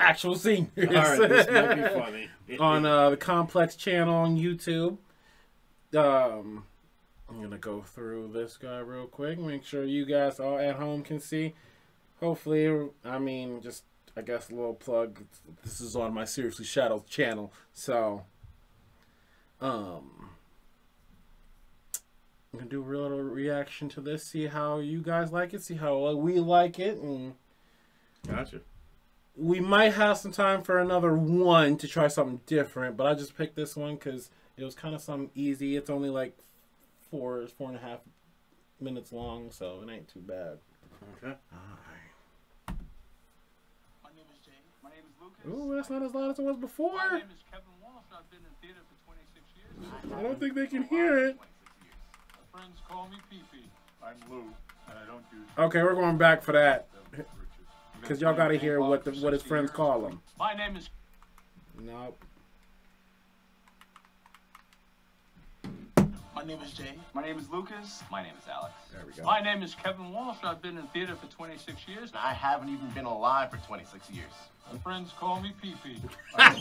actual 0.00 0.34
seniors. 0.36 0.70
right, 0.76 1.28
this 1.28 1.46
might 1.50 1.74
be 1.74 1.82
funny. 2.00 2.58
on 2.58 2.86
uh, 2.86 3.10
the 3.10 3.16
Complex 3.16 3.76
channel 3.76 4.14
on 4.14 4.36
YouTube. 4.36 4.96
Um, 5.96 6.64
I'm 7.28 7.40
gonna 7.42 7.58
go 7.58 7.82
through 7.82 8.30
this 8.32 8.56
guy 8.56 8.78
real 8.78 9.06
quick. 9.06 9.38
Make 9.38 9.64
sure 9.64 9.84
you 9.84 10.04
guys 10.06 10.40
all 10.40 10.58
at 10.58 10.76
home 10.76 11.02
can 11.02 11.20
see. 11.20 11.54
Hopefully, 12.20 12.88
I 13.04 13.18
mean, 13.18 13.60
just 13.60 13.84
I 14.16 14.22
guess 14.22 14.50
a 14.50 14.54
little 14.54 14.74
plug. 14.74 15.24
This 15.62 15.80
is 15.80 15.94
on 15.94 16.12
my 16.14 16.24
Seriously 16.24 16.64
Shadow 16.64 17.04
channel, 17.08 17.52
so 17.72 18.24
um. 19.60 20.30
I'm 22.50 22.60
gonna 22.60 22.70
do 22.70 22.82
a 22.82 22.88
little 22.90 23.20
reaction 23.22 23.90
to 23.90 24.00
this, 24.00 24.24
see 24.24 24.46
how 24.46 24.78
you 24.78 25.02
guys 25.02 25.30
like 25.30 25.52
it, 25.52 25.62
see 25.62 25.74
how 25.74 26.12
we 26.14 26.40
like 26.40 26.78
it, 26.78 26.96
and 26.98 27.34
Gotcha. 28.26 28.62
we 29.36 29.60
might 29.60 29.92
have 29.92 30.16
some 30.16 30.32
time 30.32 30.62
for 30.62 30.78
another 30.78 31.14
one 31.14 31.76
to 31.76 31.86
try 31.86 32.08
something 32.08 32.40
different, 32.46 32.96
but 32.96 33.06
I 33.06 33.12
just 33.12 33.36
picked 33.36 33.54
this 33.54 33.76
one 33.76 33.96
because 33.96 34.30
it 34.56 34.64
was 34.64 34.74
kind 34.74 34.94
of 34.94 35.02
something 35.02 35.30
easy. 35.34 35.76
It's 35.76 35.90
only 35.90 36.08
like 36.08 36.38
four, 37.10 37.46
four 37.58 37.68
and 37.68 37.76
a 37.76 37.80
half 37.80 38.00
minutes 38.80 39.12
long, 39.12 39.50
so 39.50 39.84
it 39.86 39.92
ain't 39.92 40.08
too 40.08 40.20
bad. 40.20 40.56
Okay. 41.22 41.36
My 44.02 44.10
name 44.16 44.24
is 44.32 44.38
Jay. 44.44 44.52
My 44.82 44.88
name 44.88 45.04
is 45.06 45.14
Lucas. 45.20 45.37
Ooh, 45.48 45.74
that's 45.74 45.90
not 45.90 46.02
as 46.02 46.14
loud 46.14 46.30
as 46.30 46.38
it 46.38 46.42
was 46.42 46.56
before. 46.56 46.94
My 46.94 47.18
name 47.18 47.26
is 47.30 47.42
Kevin 47.50 47.64
Walsh. 47.82 48.04
I've 48.12 48.28
been 48.30 48.40
in 48.40 48.54
theater 48.60 48.80
for 48.88 49.12
26 49.12 49.46
years. 49.56 50.18
I 50.18 50.22
don't 50.22 50.38
think 50.40 50.54
they 50.54 50.66
can 50.66 50.82
hear 50.82 51.18
it. 51.18 51.36
My 51.38 52.58
friends 52.58 52.78
call 52.88 53.08
me 53.08 53.16
Pee 53.30 53.42
Pee. 53.52 53.70
I'm 54.04 54.16
Lou, 54.30 54.40
and 54.40 54.98
I 54.98 55.06
don't 55.06 55.24
use 55.32 55.46
Okay, 55.58 55.82
we're 55.82 55.94
going 55.94 56.18
back 56.18 56.42
for 56.42 56.52
that 56.52 56.88
because 58.00 58.20
y'all 58.20 58.34
got 58.34 58.48
to 58.48 58.58
hear 58.58 58.80
what 58.80 59.04
the, 59.04 59.12
what 59.12 59.32
his 59.32 59.42
friends 59.42 59.70
call 59.70 60.06
him. 60.06 60.20
My 60.38 60.54
name 60.54 60.76
is 60.76 60.88
Nope. 61.80 62.24
Name 66.48 66.62
is 66.62 66.72
Jay. 66.72 66.94
My 67.12 67.20
name 67.20 67.38
is 67.38 67.50
Lucas. 67.50 68.02
My 68.10 68.22
name 68.22 68.32
is 68.40 68.48
Alex. 68.48 68.72
There 68.90 69.02
we 69.06 69.12
go. 69.12 69.22
My 69.22 69.40
name 69.40 69.62
is 69.62 69.74
Kevin 69.74 70.12
Walsh. 70.12 70.38
I've 70.42 70.62
been 70.62 70.78
in 70.78 70.86
theater 70.88 71.14
for 71.14 71.26
26 71.26 71.86
years. 71.86 72.10
I 72.14 72.32
haven't 72.32 72.70
even 72.70 72.88
been 72.90 73.04
alive 73.04 73.50
for 73.50 73.58
26 73.58 74.10
years. 74.10 74.32
My 74.72 74.78
friends 74.78 75.12
call 75.18 75.40
me 75.42 75.52
Pee 75.60 75.74
Pee. 75.84 76.00
I'm 76.36 76.56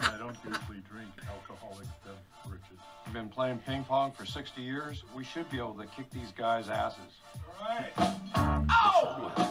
I 0.00 0.16
don't 0.18 0.36
usually 0.46 0.82
drink 0.90 1.10
alcoholic 1.28 1.86
beverages. 2.04 2.78
We've 3.04 3.14
been 3.14 3.28
playing 3.28 3.58
ping 3.66 3.84
pong 3.84 4.12
for 4.12 4.24
60 4.24 4.62
years. 4.62 5.04
We 5.14 5.24
should 5.24 5.50
be 5.50 5.58
able 5.58 5.74
to 5.74 5.86
kick 5.86 6.10
these 6.10 6.32
guys' 6.32 6.70
asses. 6.70 7.20
Okay, 7.60 9.48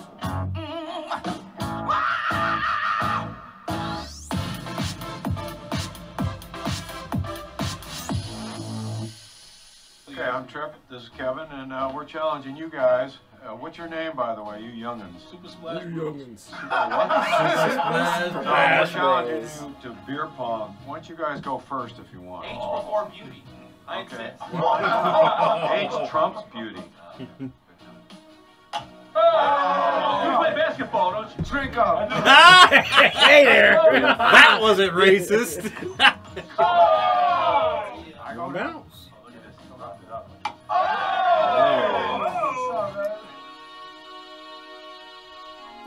I'm 10.37 10.45
Trip. 10.47 10.75
This 10.91 11.01
is 11.01 11.09
Kevin, 11.17 11.47
and 11.51 11.73
uh, 11.73 11.91
we're 11.95 12.05
challenging 12.05 12.55
you 12.55 12.69
guys. 12.69 13.17
Uh, 13.43 13.55
what's 13.55 13.75
your 13.75 13.87
name, 13.87 14.15
by 14.15 14.35
the 14.35 14.43
way, 14.43 14.61
you 14.61 14.69
youngins? 14.69 15.27
Super 15.31 15.47
Splash 15.49 15.83
You 15.83 15.89
youngins. 15.89 16.51
What? 16.51 16.61
Splash 17.73 18.31
No, 18.33 18.41
we're 18.41 18.77
Bros. 18.77 18.91
challenging 18.91 19.41
you 19.67 19.75
to 19.89 19.97
beer 20.05 20.27
pong. 20.37 20.77
Why 20.85 20.99
don't 20.99 21.09
you 21.09 21.15
guys 21.15 21.41
go 21.41 21.57
first 21.57 21.95
if 21.97 22.05
you 22.13 22.21
want? 22.21 22.45
Age 22.45 22.53
before 22.53 23.11
beauty. 23.11 23.43
I 23.87 24.01
Okay. 24.01 24.27
exist. 24.27 26.03
Age 26.03 26.09
trumps 26.11 26.43
beauty. 26.53 26.83
You 27.17 27.51
play 29.15 30.53
basketball, 30.55 31.11
don't 31.13 31.35
you? 31.35 31.43
Drink 31.45 31.77
up. 31.77 32.11
hey 32.11 33.43
there. 33.43 33.73
That 33.91 34.59
wasn't 34.61 34.93
racist. 34.93 35.71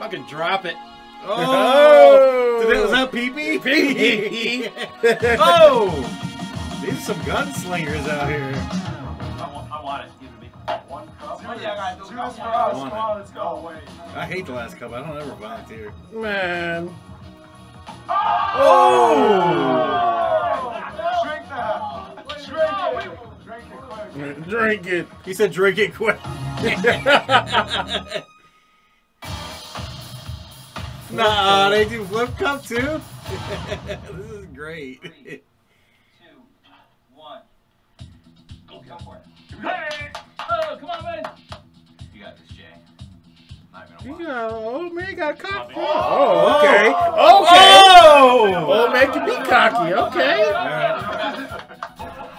Fucking 0.01 0.25
drop 0.25 0.65
it. 0.65 0.77
Oh. 1.25 1.35
oh. 1.37 2.65
Did 2.67 2.75
that, 2.75 2.83
was 2.83 2.91
that 2.91 3.13
pee 3.13 3.29
pee? 3.29 3.59
Pee 3.63 3.95
pee! 3.95 4.69
oh! 5.39 5.91
These 6.81 6.95
are 6.95 7.01
some 7.13 7.21
gunslingers 7.21 8.09
out 8.09 8.31
here. 8.31 8.55
I 8.57 9.51
want, 9.53 9.71
I 9.71 9.83
want 9.85 10.07
it. 10.07 10.13
Give 10.19 10.31
it 10.31 10.41
me. 10.41 10.49
One 10.89 11.07
cup. 11.19 11.45
What 11.45 11.59
do 11.59 11.61
you 11.61 11.67
got? 11.67 11.99
Do 11.99 12.17
Just 12.17 12.39
for 12.39 12.45
us. 12.45 12.77
Want 12.79 12.91
Come 12.91 12.99
it. 12.99 13.03
on, 13.03 13.19
let's 13.19 13.31
go. 13.31 13.63
Wait. 13.67 13.83
I 14.17 14.25
hate 14.25 14.47
the 14.47 14.53
last 14.53 14.79
cup. 14.79 14.95
I 14.95 15.03
don't 15.07 15.19
ever 15.19 15.35
volunteer. 15.35 15.93
Man. 16.15 16.89
Oh! 18.09 18.55
oh. 18.57 18.81
Drink 21.27 21.47
that. 21.51 22.25
Drink 22.47 23.05
it. 23.05 23.19
Drink 23.45 23.65
it 23.71 23.81
quick. 23.83 24.49
Drink 24.49 24.87
it. 24.87 25.07
He 25.27 25.35
said 25.35 25.53
drink 25.53 25.77
it 25.77 25.95
quick. 25.95 26.19
nah, 31.13 31.69
they 31.71 31.85
do 31.89 32.05
flip 32.05 32.37
cup 32.37 32.65
too? 32.65 32.77
this 33.87 34.31
is 34.31 34.47
great. 34.47 35.03
Two, 35.03 35.11
one. 37.15 37.41
Go, 38.69 38.83
go 38.89 38.99
for 38.99 39.17
it. 39.17 39.57
Hey! 39.61 40.11
Oh, 40.39 40.77
come 40.79 40.91
on, 40.91 41.05
man. 41.05 41.23
You 42.15 42.23
got 42.23 42.37
this, 42.37 42.49
Jay. 42.49 42.65
Not 43.73 43.99
gonna 44.05 44.25
got 44.25 44.53
old 44.53 44.95
man 44.95 45.17
got 45.17 45.39
cocky. 45.39 45.75
Oh 45.77 45.81
oh, 45.81 45.87
oh. 45.87 46.47
oh, 46.47 46.59
okay. 46.59 46.89
Okay. 46.89 46.95
Oh! 48.03 48.83
Old 48.83 48.93
man 48.93 49.13
can 49.13 49.27
be 49.27 49.49
cocky. 49.49 49.93
Okay. 49.95 50.41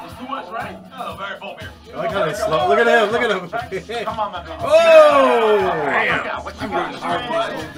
It's 0.06 0.20
too 0.20 0.28
much, 0.28 0.48
right? 0.52 0.78
Oh, 0.98 1.16
very 1.18 1.40
full 1.40 1.56
beer. 1.60 1.71
I 1.94 1.98
like 1.98 2.12
how 2.12 2.26
they 2.26 2.34
slow. 2.34 2.68
Look 2.70 2.80
at 2.80 2.88
him. 2.88 3.12
Look 3.12 3.22
at 3.22 3.32
him. 3.32 3.50
Come 4.06 4.20
on, 4.20 4.32
my 4.32 4.44
baby. 4.44 4.58
Oh! 4.64 5.58
Damn. 5.86 6.44
What 6.44 6.62
you 6.62 6.68
got? 6.70 7.04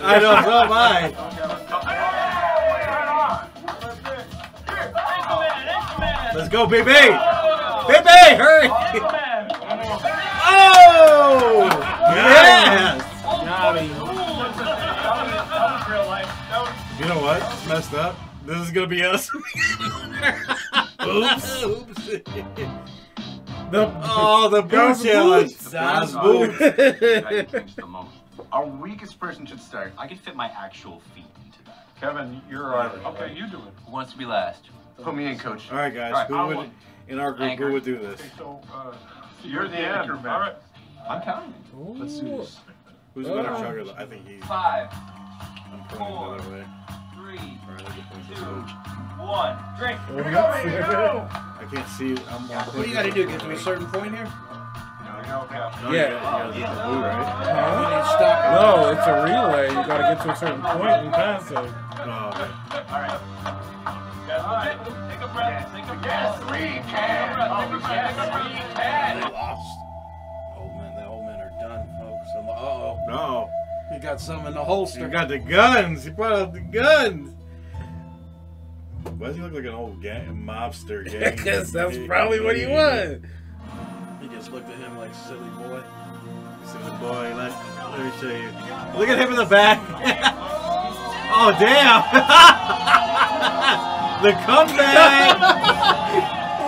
I 0.04 0.20
know, 0.20 0.42
so 0.44 0.64
am 0.64 0.72
I. 0.72 1.14
Let's 6.36 6.50
go, 6.50 6.66
baby! 6.66 6.86
Baby, 6.92 8.36
hurry! 8.42 8.68
Oh! 10.46 11.68
Yes! 12.16 13.04
You 17.00 17.06
know 17.10 17.20
what? 17.22 17.42
It's 17.42 17.68
messed 17.68 17.94
up. 17.94 18.16
This 18.46 18.58
is 18.58 18.72
gonna 18.72 18.88
be 18.88 19.04
us. 19.04 19.30
Oops. 21.06 21.64
Oops. 21.64 22.10
The 23.74 23.92
Oh, 24.04 24.50
the 24.50 24.62
boot 24.62 25.02
challenge. 25.04 25.50
boots. 25.54 25.72
That's 25.72 26.12
Those 26.14 26.48
boots. 26.48 26.60
the 27.76 27.86
most. 27.88 28.12
Our 28.52 28.68
weakest 28.68 29.20
person 29.20 29.48
should 29.48 29.60
start. 29.60 29.94
I 29.98 30.06
can 30.06 30.18
fit 30.20 30.36
my 30.36 30.46
actual 30.50 31.02
feet 31.16 31.26
into 31.44 31.64
that. 31.66 31.88
Kevin, 32.00 32.40
you're 32.48 32.70
right. 32.70 32.92
Okay, 33.06 33.34
you 33.34 33.48
do 33.48 33.58
it. 33.58 33.74
Who 33.88 33.92
wants 33.92 34.12
to 34.12 34.18
be 34.20 34.26
last? 34.26 34.66
Put 35.02 35.16
me 35.16 35.26
in, 35.26 35.40
coach. 35.40 35.72
All 35.72 35.78
right, 35.80 35.92
guys. 35.92 36.14
All 36.14 36.20
right, 36.20 36.28
Who 36.28 36.36
I 36.36 36.44
would 36.46 36.58
want- 36.58 36.74
in 37.08 37.20
our 37.20 37.32
group? 37.32 37.50
Anchor. 37.50 37.68
Who 37.70 37.74
would 37.74 37.84
do 37.84 37.98
this? 37.98 38.20
Okay, 38.20 38.30
so 38.38 38.62
uh, 38.72 38.94
you're 39.44 39.68
the 39.68 39.78
anchor 39.78 40.18
man. 40.18 40.28
All 40.28 40.40
right. 40.40 40.56
I'm 41.10 41.22
counting. 41.24 41.54
Let's 41.76 42.20
do 42.20 42.28
this. 42.38 42.60
Who's 43.16 43.28
a 43.28 43.34
better 43.34 43.50
chugger? 43.50 43.98
I 44.00 44.06
think 44.06 44.28
he's. 44.28 44.44
Five, 44.46 44.90
I'm 44.94 45.84
putting 45.90 46.06
him 46.06 46.14
the 46.14 46.20
other 46.20 46.50
way. 46.52 46.66
Three, 47.38 47.60
All 47.68 47.74
right, 47.76 47.86
I'll 47.86 47.96
get 47.96 48.10
points 48.12 48.30
this 48.30 48.40
two, 48.40 48.46
one. 49.24 49.58
Drink. 49.78 50.00
I 50.10 51.66
can't 51.72 51.88
see. 51.90 52.18
I'm 52.30 52.48
more 52.48 52.58
What 52.58 52.84
do 52.84 52.90
you 52.90 52.94
got 52.94 53.04
to 53.04 53.12
do? 53.12 53.26
Get 53.28 53.40
to 53.42 53.52
a 53.52 53.58
certain 53.58 53.88
point 53.88 54.14
here? 54.16 54.26
There 54.26 55.16
we 55.22 55.28
go, 55.28 55.48
Captain. 55.50 55.84
No, 55.84 55.92
you 55.92 55.98
Yeah. 55.98 56.10
gotta- 56.10 56.54
you 56.54 56.54
gotta 56.54 56.60
get 56.60 56.76
the 56.76 56.84
blue, 56.84 57.02
right? 57.02 57.18
You 57.18 57.90
need 57.90 58.02
to 58.02 58.10
stop. 58.10 58.62
No, 58.62 58.90
it's 58.90 59.08
a 59.08 59.14
relay. 59.24 59.68
You 59.70 59.88
gotta 59.88 60.04
get 60.16 60.22
to 60.24 60.32
a 60.32 60.36
certain 60.36 60.62
point 60.62 60.90
and 60.92 61.14
pass 61.14 61.52
it. 61.52 61.58
Oh, 61.58 62.30
okay. 62.30 62.50
All 62.90 64.54
right. 64.54 64.78
Take 65.10 65.22
a 65.22 65.28
breath. 65.34 65.72
Take 65.74 65.84
a 65.84 65.96
breath. 65.96 66.06
Yes, 66.06 66.40
we 66.52 66.58
can. 66.92 67.30
Take 67.30 67.74
a 67.74 67.80
breath. 67.80 68.16
Take 68.16 68.18
a 68.18 68.32
breath. 68.32 69.14
They 69.24 69.34
lost. 69.34 69.78
Old 70.58 70.76
men, 70.78 70.96
the 70.96 71.06
old 71.08 71.26
men 71.26 71.40
are 71.40 71.54
done, 71.62 71.88
folks. 72.00 72.30
Uh 72.36 72.52
oh. 72.52 73.00
No. 73.08 73.50
He 73.94 74.00
got 74.00 74.20
some 74.20 74.46
in 74.48 74.54
the 74.54 74.64
holster. 74.64 75.02
You 75.02 75.08
got 75.08 75.28
the 75.28 75.38
guns. 75.38 76.04
He 76.04 76.10
brought 76.10 76.34
out 76.34 76.54
the 76.54 76.62
guns. 76.62 77.36
Why 79.18 79.28
does 79.28 79.36
he 79.36 79.44
look 79.44 79.54
like 79.54 79.66
an 79.66 79.70
old 79.70 80.02
gang, 80.02 80.44
mobster 80.46 81.06
gang? 81.12 81.36
Because 81.36 81.72
that's 81.72 81.98
probably 82.08 82.40
what 82.40 82.58
he 82.58 82.66
was. 82.66 83.22
He 84.22 84.28
just 84.30 84.52
looked 84.52 84.68
at 84.70 84.78
him 84.78 84.98
like 84.98 85.14
silly 85.14 85.48
boy. 85.58 85.84
Silly 86.66 86.98
boy, 87.00 87.36
let, 87.36 87.52
let 87.92 88.00
me 88.00 88.12
show 88.20 88.30
you. 88.30 88.50
Look 88.98 89.10
at 89.10 89.20
him 89.20 89.30
in 89.30 89.36
the 89.36 89.46
back. 89.46 89.80
oh 91.36 91.52
damn! 91.60 92.02
the 94.24 94.32
comeback. 94.46 95.38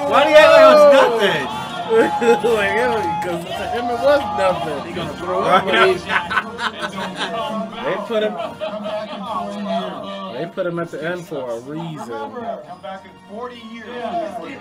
Why 0.09 0.23
do 0.25 0.29
you 0.29 0.35
act 0.35 0.51
like 0.51 0.61
it 0.61 0.67
was 0.67 0.79
oh. 0.79 0.91
nothing? 1.17 1.64
Like, 1.91 3.23
because 3.23 3.43
him 3.73 3.85
it 3.85 3.99
was 3.99 4.21
nothing. 4.37 4.87
He 4.87 4.93
gonna 4.93 5.17
throw 5.17 5.41
up. 5.41 5.65
They 7.85 7.95
put 8.07 8.23
him. 8.23 8.33
They 10.33 10.45
put 10.53 10.65
him 10.65 10.79
at 10.79 10.91
the 10.91 11.03
end 11.07 11.25
for 11.25 11.49
a 11.49 11.59
reason. 11.61 12.07
Come 12.07 12.81
back 12.81 13.05
in 13.05 13.11
40 13.29 13.55
years. 13.55 13.85
Come 13.85 14.59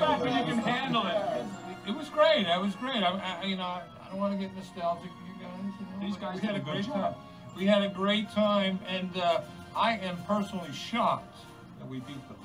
back 0.00 0.20
when 0.20 0.36
you 0.36 0.44
can 0.44 0.58
handle 0.58 1.06
it. 1.06 1.44
It 1.88 1.96
was 1.96 2.08
great. 2.08 2.46
It 2.46 2.60
was 2.60 2.74
great. 2.76 3.02
I, 3.02 3.38
I 3.42 3.44
you 3.44 3.56
know, 3.56 3.62
I 3.64 3.82
don't 4.10 4.18
want 4.18 4.32
to 4.32 4.38
get 4.38 4.54
nostalgic 4.56 5.10
you 5.26 5.44
guys. 5.44 5.72
You 5.78 5.86
know, 5.86 6.06
These 6.06 6.16
guys 6.16 6.40
had 6.40 6.56
a 6.56 6.60
great 6.60 6.84
time. 6.86 7.14
We 7.56 7.66
had 7.66 7.82
a 7.82 7.88
great 7.88 8.30
time, 8.30 8.78
and 8.88 9.16
uh, 9.16 9.40
I 9.76 9.96
am 9.98 10.16
personally 10.26 10.72
shocked 10.72 11.36
that 11.78 11.88
we 11.88 12.00
beat 12.00 12.28
them. 12.28 12.36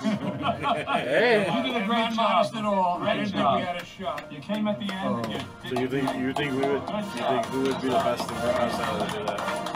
Hey. 0.00 1.50
You 1.54 1.62
did 1.62 1.82
a 1.82 1.86
great 1.86 2.12
job. 2.12 2.18
Honest 2.18 2.54
at 2.54 2.64
all. 2.64 2.98
I 3.02 3.12
oh, 3.12 3.16
didn't 3.16 3.32
think 3.32 3.36
job. 3.36 3.58
we 3.58 3.64
had 3.66 3.76
a 3.76 3.84
shot. 3.84 4.32
You 4.32 4.40
came 4.40 4.68
at 4.68 4.78
the 4.78 4.92
end. 4.92 5.26
Oh. 5.26 5.30
You 5.30 5.40
So 5.70 5.80
you 5.80 5.88
think 5.88 6.14
you 6.16 6.32
think 6.32 6.52
we 6.52 6.58
would 6.60 6.82
you 6.82 7.02
think 7.04 7.46
who 7.46 7.62
would 7.62 7.80
be 7.80 7.88
the 7.88 7.94
best 7.94 8.30
in 8.30 8.36
us 8.36 8.80
out 8.80 9.02
of 9.02 9.08
to 9.08 9.18
do 9.18 9.24
that? 9.24 9.66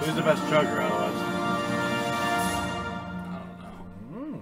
Who's 0.00 0.14
the 0.14 0.22
best 0.22 0.42
chugger 0.44 0.80
out 0.80 0.92
of 0.92 1.00
us? 1.00 1.14
I 3.24 3.40
don't 3.42 3.58
know. 3.60 4.32
Hmm. 4.32 4.38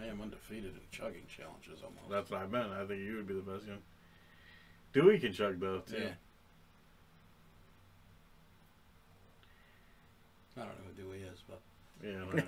I 0.00 0.06
am 0.06 0.20
undefeated 0.20 0.74
in 0.74 0.80
chugging 0.90 1.26
challenges 1.28 1.82
almost. 1.82 2.10
That's 2.10 2.30
what 2.30 2.42
I 2.42 2.46
meant. 2.46 2.72
I 2.72 2.86
think 2.86 3.00
you 3.00 3.16
would 3.16 3.26
be 3.26 3.34
the 3.34 3.40
best. 3.40 3.64
Yeah. 3.66 3.74
Dewey 4.92 5.18
can 5.18 5.32
chug 5.32 5.60
though 5.60 5.80
too. 5.80 5.98
Yeah. 5.98 6.10
I 10.56 10.60
don't 10.60 10.68
know 10.68 10.84
who 10.88 11.02
Dewey 11.02 11.18
is, 11.18 11.42
but 11.46 11.60
Yeah. 12.02 12.10
no, 12.10 12.42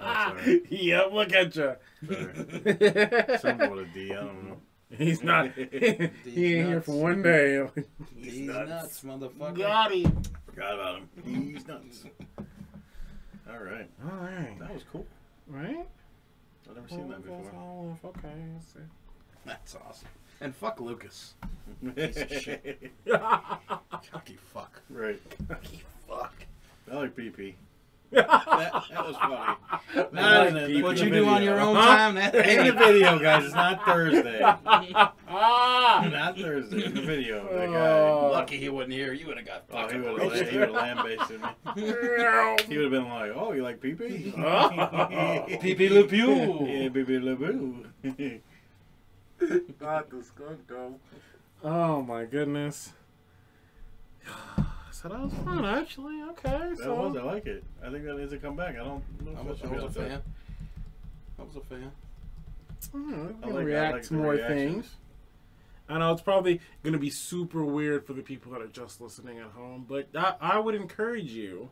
That's 0.00 0.46
yep, 0.70 1.12
look 1.12 1.32
at 1.32 1.54
you. 1.56 1.76
Sorry. 2.06 3.38
Something 3.38 3.70
with 3.70 3.86
a 3.86 3.90
D. 3.92 4.12
I 4.12 4.16
don't 4.16 4.48
know. 4.48 4.56
He's 4.90 5.22
not. 5.22 5.50
he 5.54 6.54
ain't 6.56 6.68
here 6.68 6.80
for 6.80 7.00
one 7.00 7.22
day. 7.22 7.66
he's 8.16 8.40
nuts, 8.40 9.02
motherfucker. 9.02 9.58
Got 9.58 9.92
him. 9.92 10.22
Forgot 10.46 10.74
about 10.74 10.98
him. 10.98 11.08
He's 11.24 11.66
nuts. 11.66 12.04
All 13.48 13.58
right. 13.58 13.88
All 14.04 14.16
right. 14.18 14.58
That 14.58 14.72
was 14.72 14.84
cool. 14.90 15.06
Right? 15.48 15.86
I've 16.68 16.74
never 16.74 16.88
seen 16.88 17.08
that 17.08 17.22
before. 17.22 17.52
Oh, 17.54 18.08
okay. 18.08 18.34
let's 18.54 18.72
see. 18.72 18.80
That's 19.44 19.76
awesome. 19.76 20.08
And 20.40 20.54
fuck 20.54 20.80
Lucas. 20.80 21.34
Piece 21.94 22.16
of 22.16 22.32
shit. 22.32 22.92
Chucky 23.06 24.36
fuck. 24.52 24.80
Right. 24.90 25.20
Fuck. 26.08 26.34
I 26.90 26.94
like 26.94 27.16
PP. 27.16 27.54
That, 28.12 28.28
that 28.28 29.06
was 29.06 29.16
funny. 29.16 29.56
Not 29.94 30.12
Now, 30.12 30.50
the- 30.66 30.82
what 30.82 30.96
you 30.98 31.10
the 31.10 31.16
do 31.16 31.26
on 31.28 31.42
your 31.42 31.60
own 31.60 31.74
Huh? 31.76 31.86
time, 31.96 32.14
that 32.14 32.34
In 32.34 32.66
the 32.66 32.72
video, 32.72 33.18
guys, 33.18 33.44
it's 33.44 33.54
not 33.54 33.84
Thursday. 33.84 34.40
Not 35.28 36.38
Thursday. 36.38 36.84
In 36.84 36.94
the 36.94 37.02
video, 37.02 37.44
that 37.52 37.66
guy. 37.66 38.08
Oh. 38.08 38.30
Lucky 38.32 38.56
he 38.58 38.68
wasn't 38.68 38.92
here. 38.94 39.12
You 39.12 39.26
would 39.26 39.36
have 39.38 39.46
got 39.46 39.68
Fucked 39.68 39.92
Oh, 39.92 39.98
he 39.98 40.04
fucking 40.04 40.12
would 40.12 40.20
roasted. 40.22 40.42
have 40.42 40.50
he 40.52 40.58
would 40.58 40.68
have 40.68 40.76
lambasted 40.96 41.40
me. 41.42 41.48
He 42.68 42.76
would 42.76 42.84
have 42.84 42.90
been 42.92 43.08
like, 43.08 43.32
"Oh, 43.34 43.52
you 43.52 43.62
like 43.62 43.80
PP? 43.80 44.32
Pee 45.60 45.74
Pee 45.74 45.88
Le 45.88 46.04
Pew. 46.04 46.30
yeah, 46.66 46.88
PP 46.88 47.22
Le 47.22 47.34
Boo." 47.36 47.86
Got 49.80 50.10
the 50.10 50.22
skunk 50.24 50.66
though. 50.68 50.94
Oh 51.62 52.02
my 52.02 52.24
goodness. 52.24 52.92
So 55.08 55.14
that 55.14 55.22
was 55.22 55.32
fun, 55.44 55.64
actually. 55.64 56.22
Okay, 56.30 56.50
That 56.50 56.78
so 56.78 56.94
was. 56.94 57.16
I 57.16 57.22
like 57.22 57.46
it. 57.46 57.62
I 57.84 57.90
think 57.90 58.04
that 58.04 58.18
needs 58.18 58.32
to 58.32 58.38
come 58.38 58.56
back. 58.56 58.74
I 58.74 58.78
don't 58.78 59.02
know 59.24 59.32
if 59.32 59.38
I 59.38 59.42
was, 59.42 59.62
I 59.62 59.66
was 59.68 59.82
a 59.82 59.84
out 59.86 59.94
there. 59.94 60.08
fan. 60.08 60.22
I 61.38 61.42
was 61.42 61.56
a 61.56 61.60
fan. 61.60 61.92
We 62.92 63.00
I 63.14 63.46
can 63.46 63.54
like, 63.54 63.64
react 63.66 63.92
I 63.92 63.96
like 63.96 64.02
to 64.04 64.14
more 64.14 64.32
reactions. 64.32 64.72
things. 64.72 64.94
I 65.88 65.98
know 65.98 66.12
it's 66.12 66.22
probably 66.22 66.60
going 66.82 66.94
to 66.94 66.98
be 66.98 67.10
super 67.10 67.64
weird 67.64 68.04
for 68.04 68.12
the 68.14 68.22
people 68.22 68.50
that 68.52 68.60
are 68.60 68.66
just 68.66 69.00
listening 69.00 69.38
at 69.38 69.46
home, 69.46 69.86
but 69.88 70.08
I, 70.16 70.34
I 70.40 70.58
would 70.58 70.74
encourage 70.74 71.30
you 71.30 71.70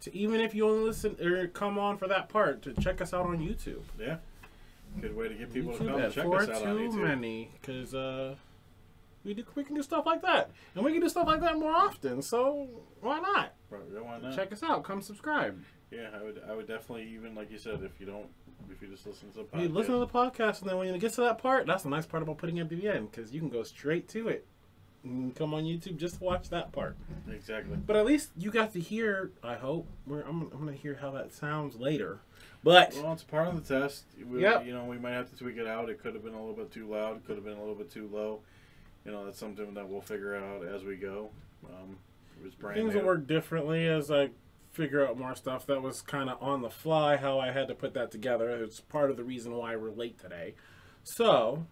to, 0.00 0.16
even 0.16 0.40
if 0.40 0.54
you 0.54 0.66
only 0.66 0.84
listen 0.84 1.16
or 1.22 1.46
come 1.48 1.78
on 1.78 1.98
for 1.98 2.08
that 2.08 2.30
part, 2.30 2.62
to 2.62 2.72
check 2.74 3.02
us 3.02 3.12
out 3.12 3.26
on 3.26 3.38
YouTube. 3.38 3.82
Yeah. 3.98 4.16
Good 5.00 5.14
way 5.14 5.28
to 5.28 5.34
get 5.34 5.52
people 5.52 5.72
to 5.76 5.84
YouTube 5.84 5.86
come 5.86 5.94
and 5.96 6.04
at 6.04 6.12
check 6.12 6.24
us 6.24 6.48
out 6.48 6.66
on 6.66 6.76
YouTube. 6.76 6.90
Too 6.92 6.96
YouTube. 6.98 7.02
Many, 7.02 7.50
because 7.60 7.94
uh, 7.94 8.34
we 9.24 9.34
do 9.34 9.44
we 9.54 9.64
can 9.64 9.74
do 9.74 9.82
stuff 9.82 10.06
like 10.06 10.22
that, 10.22 10.50
and 10.74 10.84
we 10.84 10.92
can 10.92 11.00
do 11.00 11.08
stuff 11.08 11.26
like 11.26 11.40
that 11.40 11.56
more 11.58 11.72
often. 11.72 12.22
So 12.22 12.68
why 13.00 13.20
not? 13.20 13.54
Right, 13.70 13.82
why 14.04 14.18
not? 14.18 14.34
Check 14.34 14.52
us 14.52 14.62
out. 14.62 14.84
Come 14.84 15.02
subscribe. 15.02 15.62
Yeah, 15.90 16.08
I 16.18 16.22
would. 16.22 16.40
I 16.48 16.54
would 16.54 16.66
definitely 16.68 17.10
even 17.14 17.34
like 17.34 17.50
you 17.50 17.58
said, 17.58 17.82
if 17.82 18.00
you 18.00 18.06
don't, 18.06 18.26
if 18.70 18.80
you 18.80 18.88
just 18.88 19.06
listen 19.06 19.30
to 19.32 19.38
the 19.38 19.44
podcast. 19.44 19.60
Hey, 19.60 19.68
listen 19.68 19.92
to 19.94 19.98
the 20.00 20.06
podcast, 20.06 20.60
and 20.62 20.70
then 20.70 20.76
when 20.78 20.92
you 20.92 20.98
get 20.98 21.12
to 21.14 21.20
that 21.22 21.38
part, 21.38 21.66
that's 21.66 21.82
the 21.82 21.88
nice 21.88 22.06
part 22.06 22.22
about 22.22 22.38
putting 22.38 22.58
it 22.58 22.62
at 22.62 22.68
the 22.68 22.88
end, 22.88 23.10
because 23.10 23.32
you 23.32 23.40
can 23.40 23.48
go 23.48 23.62
straight 23.62 24.08
to 24.10 24.28
it. 24.28 24.46
You 25.02 25.10
can 25.10 25.32
come 25.32 25.54
on 25.54 25.64
YouTube 25.64 25.96
just 25.96 26.18
to 26.18 26.24
watch 26.24 26.50
that 26.50 26.72
part. 26.72 26.94
exactly. 27.30 27.76
But 27.86 27.96
at 27.96 28.04
least 28.04 28.30
you 28.36 28.50
got 28.50 28.72
to 28.74 28.80
hear. 28.80 29.30
I 29.42 29.54
hope. 29.54 29.86
Where 30.04 30.20
I'm, 30.20 30.42
I'm 30.52 30.60
going 30.60 30.66
to 30.74 30.80
hear 30.80 30.98
how 31.00 31.10
that 31.12 31.32
sounds 31.32 31.76
later. 31.76 32.20
But 32.62 32.94
Well, 33.02 33.14
it's 33.14 33.22
part 33.22 33.48
of 33.48 33.66
the 33.66 33.78
test. 33.80 34.04
We, 34.30 34.42
Yep. 34.42 34.66
You 34.66 34.74
know, 34.74 34.84
we 34.84 34.98
might 34.98 35.12
have 35.12 35.30
to 35.30 35.36
tweak 35.36 35.56
it 35.56 35.66
out. 35.66 35.88
It 35.88 36.02
could 36.02 36.12
have 36.14 36.22
been 36.22 36.34
a 36.34 36.38
little 36.38 36.54
bit 36.54 36.70
too 36.70 36.86
loud. 36.86 37.16
It 37.16 37.26
could 37.26 37.36
have 37.36 37.44
been 37.44 37.56
a 37.56 37.60
little 37.60 37.74
bit 37.74 37.90
too 37.90 38.10
low. 38.12 38.40
You 39.04 39.12
know, 39.12 39.24
that's 39.24 39.38
something 39.38 39.74
that 39.74 39.88
we'll 39.88 40.00
figure 40.02 40.34
out 40.34 40.64
as 40.64 40.84
we 40.84 40.96
go. 40.96 41.30
Um, 41.66 41.96
it 42.40 42.44
was 42.44 42.54
brand 42.54 42.76
things 42.76 42.94
new. 42.94 43.00
will 43.00 43.06
work 43.06 43.26
differently 43.26 43.86
as 43.86 44.10
I 44.10 44.30
figure 44.72 45.06
out 45.06 45.18
more 45.18 45.34
stuff. 45.34 45.66
That 45.66 45.82
was 45.82 46.00
kind 46.02 46.28
of 46.30 46.42
on 46.42 46.62
the 46.62 46.70
fly 46.70 47.16
how 47.16 47.38
I 47.38 47.50
had 47.50 47.68
to 47.68 47.74
put 47.74 47.94
that 47.94 48.10
together. 48.10 48.50
It's 48.62 48.80
part 48.80 49.10
of 49.10 49.16
the 49.16 49.24
reason 49.24 49.52
why 49.54 49.74
we're 49.76 49.90
late 49.90 50.18
today. 50.18 50.54
So 51.02 51.66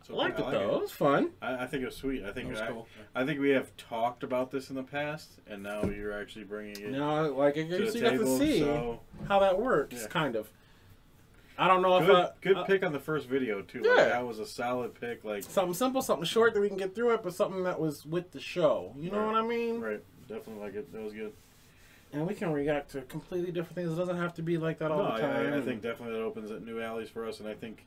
It's 0.00 0.08
I 0.10 0.12
okay. 0.12 0.22
liked 0.22 0.38
it 0.38 0.42
like 0.44 0.52
though. 0.52 0.76
It 0.76 0.80
was 0.82 0.92
fun. 0.92 1.30
I, 1.42 1.64
I 1.64 1.66
think 1.66 1.82
it 1.82 1.86
was 1.86 1.96
sweet. 1.96 2.24
I 2.24 2.32
think 2.32 2.46
That 2.48 2.52
was 2.52 2.60
I, 2.62 2.66
cool. 2.68 2.88
I 3.14 3.24
think 3.26 3.40
we 3.40 3.50
have 3.50 3.76
talked 3.76 4.22
about 4.22 4.50
this 4.50 4.70
in 4.70 4.76
the 4.76 4.82
past, 4.82 5.30
and 5.46 5.62
now 5.62 5.84
you're 5.84 6.18
actually 6.18 6.44
bringing 6.44 6.80
it 6.80 6.90
No, 6.90 7.32
like 7.34 7.56
I 7.58 7.62
to 7.62 7.78
guess 7.78 7.92
the 7.92 7.98
you 7.98 8.04
got 8.04 8.10
to 8.12 8.18
table. 8.18 8.38
see 8.38 8.60
So 8.60 9.00
how 9.28 9.38
that 9.40 9.60
works, 9.60 9.94
Yeah. 10.00 10.06
kind 10.08 10.36
of. 10.36 10.50
I 11.58 11.66
don't 11.66 11.82
know 11.82 11.98
good, 11.98 12.08
if 12.08 12.16
uh, 12.16 12.30
good 12.40 12.56
uh, 12.56 12.64
pick 12.64 12.84
on 12.84 12.92
the 12.92 13.00
first 13.00 13.26
video 13.28 13.62
too. 13.62 13.82
Like, 13.82 13.98
Yeah. 13.98 14.04
that 14.06 14.26
was 14.26 14.38
a 14.38 14.46
solid 14.46 14.98
pick. 14.98 15.24
Like 15.24 15.42
something 15.42 15.74
simple, 15.74 16.00
something 16.02 16.24
short 16.24 16.54
that 16.54 16.60
we 16.60 16.68
can 16.68 16.78
get 16.78 16.94
through 16.94 17.14
it, 17.14 17.22
but 17.22 17.34
something 17.34 17.64
that 17.64 17.80
was 17.80 18.06
with 18.06 18.30
the 18.30 18.40
show. 18.40 18.94
You 18.96 19.10
know 19.10 19.26
what 19.26 19.34
I 19.34 19.42
mean? 19.42 19.80
right, 19.80 20.02
definitely 20.28 20.62
like 20.62 20.74
it. 20.74 20.92
That 20.92 21.02
was 21.02 21.12
good. 21.12 21.32
And 22.12 22.26
we 22.26 22.34
can 22.34 22.52
react 22.52 22.92
to 22.92 23.02
completely 23.02 23.52
different 23.52 23.74
things. 23.74 23.92
It 23.92 23.96
doesn't 23.96 24.16
have 24.16 24.34
to 24.34 24.42
be 24.42 24.56
like 24.56 24.78
that 24.78 24.90
all 24.90 25.02
No, 25.02 25.14
the 25.14 25.20
time. 25.20 25.52
I, 25.52 25.58
I 25.58 25.60
think 25.60 25.82
definitely 25.82 26.14
that 26.14 26.22
opens 26.22 26.50
up 26.50 26.62
new 26.62 26.80
alleys 26.80 27.10
for 27.10 27.26
us, 27.26 27.40
and 27.40 27.48
I 27.48 27.54
think 27.54 27.84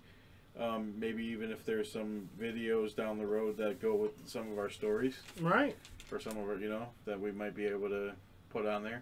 um, 0.59 0.93
maybe 0.99 1.23
even 1.25 1.51
if 1.51 1.65
there's 1.65 1.91
some 1.91 2.29
videos 2.39 2.95
down 2.95 3.17
the 3.17 3.25
road 3.25 3.57
that 3.57 3.81
go 3.81 3.95
with 3.95 4.11
some 4.27 4.51
of 4.51 4.59
our 4.59 4.69
stories 4.69 5.15
right. 5.39 5.75
or 6.11 6.19
some 6.19 6.37
of 6.37 6.47
our, 6.49 6.57
you 6.57 6.69
know, 6.69 6.87
that 7.05 7.19
we 7.19 7.31
might 7.31 7.55
be 7.55 7.65
able 7.65 7.89
to 7.89 8.11
put 8.49 8.65
on 8.65 8.83
there. 8.83 9.01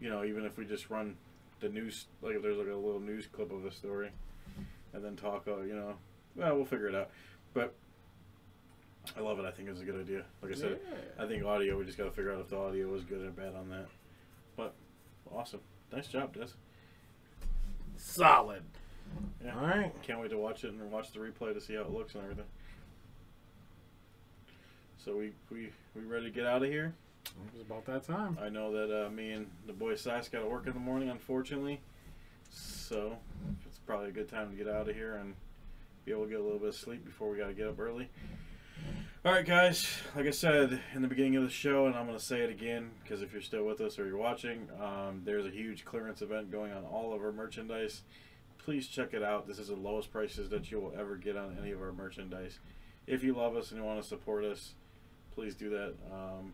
You 0.00 0.10
know, 0.10 0.24
even 0.24 0.44
if 0.44 0.56
we 0.56 0.64
just 0.64 0.90
run 0.90 1.16
the 1.64 1.70
news, 1.70 2.06
like 2.20 2.36
if 2.36 2.42
there's 2.42 2.58
like 2.58 2.68
a 2.68 2.74
little 2.74 3.00
news 3.00 3.26
clip 3.26 3.50
of 3.50 3.62
the 3.62 3.70
story, 3.70 4.10
and 4.92 5.02
then 5.04 5.16
talk, 5.16 5.46
uh, 5.48 5.62
you 5.62 5.74
know, 5.74 5.94
well, 6.36 6.56
we'll 6.56 6.64
figure 6.64 6.88
it 6.88 6.94
out. 6.94 7.10
But 7.54 7.74
I 9.16 9.20
love 9.20 9.38
it. 9.38 9.46
I 9.46 9.50
think 9.50 9.68
it's 9.70 9.80
a 9.80 9.84
good 9.84 9.98
idea. 9.98 10.24
Like 10.42 10.52
I 10.52 10.54
said, 10.54 10.80
I 11.18 11.26
think 11.26 11.44
audio. 11.44 11.78
We 11.78 11.84
just 11.86 11.96
got 11.96 12.04
to 12.04 12.10
figure 12.10 12.32
out 12.32 12.40
if 12.40 12.48
the 12.48 12.58
audio 12.58 12.86
was 12.88 13.02
good 13.04 13.22
or 13.22 13.30
bad 13.30 13.54
on 13.54 13.70
that. 13.70 13.86
But 14.56 14.74
awesome, 15.32 15.60
nice 15.90 16.06
job, 16.06 16.34
Des. 16.34 16.48
Solid. 17.96 18.62
Yeah. 19.42 19.58
All 19.58 19.66
right. 19.66 19.92
Can't 20.02 20.20
wait 20.20 20.30
to 20.30 20.38
watch 20.38 20.64
it 20.64 20.72
and 20.72 20.90
watch 20.90 21.12
the 21.12 21.18
replay 21.18 21.54
to 21.54 21.60
see 21.60 21.74
how 21.74 21.82
it 21.82 21.90
looks 21.90 22.14
and 22.14 22.24
everything. 22.24 22.46
So 25.02 25.16
we 25.16 25.32
we 25.50 25.70
we 25.94 26.02
ready 26.02 26.26
to 26.26 26.30
get 26.30 26.46
out 26.46 26.62
of 26.62 26.68
here? 26.68 26.94
It 27.26 27.52
was 27.52 27.62
about 27.62 27.84
that 27.86 28.04
time. 28.04 28.38
I 28.40 28.48
know 28.48 28.72
that 28.72 29.06
uh, 29.06 29.10
me 29.10 29.32
and 29.32 29.46
the 29.66 29.72
boy 29.72 29.94
Sice 29.94 30.28
got 30.28 30.40
to 30.40 30.46
work 30.46 30.66
in 30.66 30.74
the 30.74 30.80
morning, 30.80 31.08
unfortunately. 31.08 31.80
So 32.50 33.16
it's 33.66 33.78
probably 33.78 34.08
a 34.08 34.12
good 34.12 34.28
time 34.28 34.50
to 34.50 34.56
get 34.56 34.72
out 34.72 34.88
of 34.88 34.94
here 34.94 35.16
and 35.16 35.34
be 36.04 36.12
able 36.12 36.24
to 36.24 36.30
get 36.30 36.40
a 36.40 36.42
little 36.42 36.58
bit 36.58 36.68
of 36.68 36.74
sleep 36.74 37.04
before 37.04 37.30
we 37.30 37.38
got 37.38 37.48
to 37.48 37.54
get 37.54 37.66
up 37.66 37.78
early. 37.78 38.08
All 39.24 39.32
right, 39.32 39.46
guys. 39.46 39.88
Like 40.14 40.26
I 40.26 40.30
said 40.30 40.80
in 40.94 41.00
the 41.00 41.08
beginning 41.08 41.36
of 41.36 41.44
the 41.44 41.50
show, 41.50 41.86
and 41.86 41.96
I'm 41.96 42.06
going 42.06 42.18
to 42.18 42.22
say 42.24 42.40
it 42.40 42.50
again 42.50 42.90
because 43.02 43.22
if 43.22 43.32
you're 43.32 43.40
still 43.40 43.64
with 43.64 43.80
us 43.80 43.98
or 43.98 44.06
you're 44.06 44.18
watching, 44.18 44.68
um, 44.78 45.22
there's 45.24 45.46
a 45.46 45.50
huge 45.50 45.84
clearance 45.86 46.20
event 46.20 46.52
going 46.52 46.72
on 46.72 46.84
all 46.84 47.14
of 47.14 47.22
our 47.22 47.32
merchandise. 47.32 48.02
Please 48.58 48.86
check 48.86 49.14
it 49.14 49.22
out. 49.22 49.48
This 49.48 49.58
is 49.58 49.68
the 49.68 49.76
lowest 49.76 50.12
prices 50.12 50.50
that 50.50 50.70
you 50.70 50.78
will 50.78 50.92
ever 50.98 51.16
get 51.16 51.36
on 51.36 51.56
any 51.58 51.72
of 51.72 51.80
our 51.80 51.92
merchandise. 51.92 52.58
If 53.06 53.24
you 53.24 53.34
love 53.34 53.56
us 53.56 53.70
and 53.70 53.80
you 53.80 53.84
want 53.86 54.02
to 54.02 54.06
support 54.06 54.44
us, 54.44 54.74
please 55.34 55.54
do 55.54 55.70
that. 55.70 55.94
Um, 56.12 56.52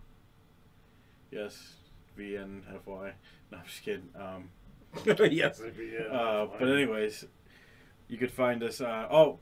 yes, 1.30 1.74
VNFY. 2.18 3.12
No, 3.50 3.58
I'm 3.58 3.66
just 3.66 3.82
kidding. 3.82 4.08
Um, 4.14 4.50
yes, 5.30 5.60
it'd 5.60 5.76
be, 5.76 5.92
yeah, 5.94 6.12
uh, 6.12 6.48
but 6.58 6.68
anyways, 6.68 7.26
you 8.08 8.18
could 8.18 8.30
find 8.30 8.62
us. 8.62 8.80
Uh, 8.80 9.06
oh, 9.10 9.38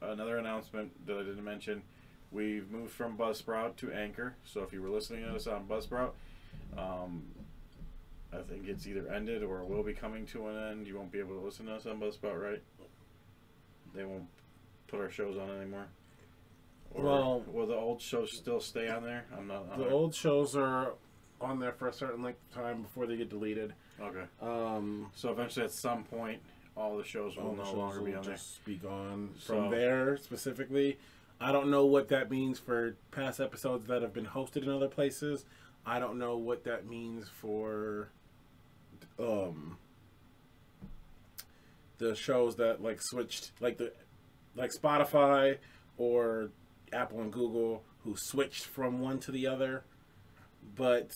another 0.00 0.38
announcement 0.38 1.06
that 1.06 1.16
I 1.16 1.22
didn't 1.22 1.44
mention: 1.44 1.82
we've 2.30 2.70
moved 2.70 2.92
from 2.92 3.16
Buzzsprout 3.16 3.76
to 3.76 3.92
Anchor. 3.92 4.36
So 4.44 4.62
if 4.62 4.72
you 4.72 4.80
were 4.82 4.90
listening 4.90 5.24
to 5.24 5.34
us 5.34 5.46
on 5.46 5.66
Buzzsprout, 5.66 6.10
um, 6.78 7.24
I 8.32 8.38
think 8.42 8.68
it's 8.68 8.86
either 8.86 9.08
ended 9.08 9.42
or 9.42 9.64
will 9.64 9.82
be 9.82 9.92
coming 9.92 10.26
to 10.26 10.46
an 10.48 10.70
end. 10.70 10.86
You 10.86 10.96
won't 10.96 11.12
be 11.12 11.18
able 11.18 11.38
to 11.38 11.44
listen 11.44 11.66
to 11.66 11.74
us 11.74 11.86
on 11.86 12.00
Buzzsprout, 12.00 12.40
right? 12.40 12.62
They 13.94 14.04
won't 14.04 14.28
put 14.88 15.00
our 15.00 15.10
shows 15.10 15.36
on 15.36 15.50
anymore. 15.50 15.86
Or 16.94 17.04
Well- 17.04 17.40
will 17.46 17.66
the 17.66 17.74
old 17.76 18.00
shows 18.00 18.32
still 18.32 18.60
stay 18.60 18.88
on 18.88 19.02
there? 19.02 19.26
I'm 19.36 19.46
not. 19.46 19.66
I'm 19.72 19.78
the 19.78 19.84
not- 19.84 19.92
old 19.92 20.14
shows 20.14 20.56
are 20.56 20.94
on 21.40 21.58
there 21.60 21.72
for 21.72 21.88
a 21.88 21.92
certain 21.92 22.22
length 22.22 22.40
of 22.48 22.54
time 22.62 22.82
before 22.82 23.06
they 23.06 23.16
get 23.16 23.28
deleted. 23.28 23.74
Okay. 24.00 24.24
Um, 24.40 25.10
So 25.14 25.30
eventually, 25.30 25.64
at 25.66 25.72
some 25.72 26.04
point, 26.04 26.42
all 26.76 26.96
the 26.96 27.04
shows 27.04 27.36
will 27.36 27.54
no 27.54 27.64
shows 27.64 27.74
longer 27.74 28.00
be 28.00 28.10
will 28.12 28.18
on 28.18 28.24
there. 28.24 28.34
just 28.34 28.64
be 28.64 28.76
gone 28.76 29.34
So- 29.38 29.54
from 29.54 29.70
there 29.70 30.16
specifically. 30.16 30.98
I 31.38 31.52
don't 31.52 31.70
know 31.70 31.84
what 31.84 32.08
that 32.08 32.30
means 32.30 32.58
for 32.58 32.96
past 33.10 33.40
episodes 33.40 33.86
that 33.86 34.00
have 34.00 34.14
been 34.14 34.24
hosted 34.26 34.62
in 34.62 34.70
other 34.70 34.88
places. 34.88 35.44
I 35.84 35.98
don't 35.98 36.18
know 36.18 36.36
what 36.38 36.64
that 36.64 36.86
means 36.86 37.28
for 37.28 38.08
um 39.18 39.78
the 41.98 42.14
shows 42.14 42.56
that 42.56 42.82
like 42.82 43.00
switched 43.02 43.52
like 43.60 43.76
the 43.78 43.92
like 44.54 44.70
Spotify 44.72 45.58
or 45.98 46.50
Apple 46.92 47.20
and 47.20 47.32
Google 47.32 47.82
who 48.04 48.16
switched 48.16 48.64
from 48.64 49.00
one 49.00 49.18
to 49.20 49.32
the 49.32 49.46
other. 49.46 49.84
But 50.76 51.10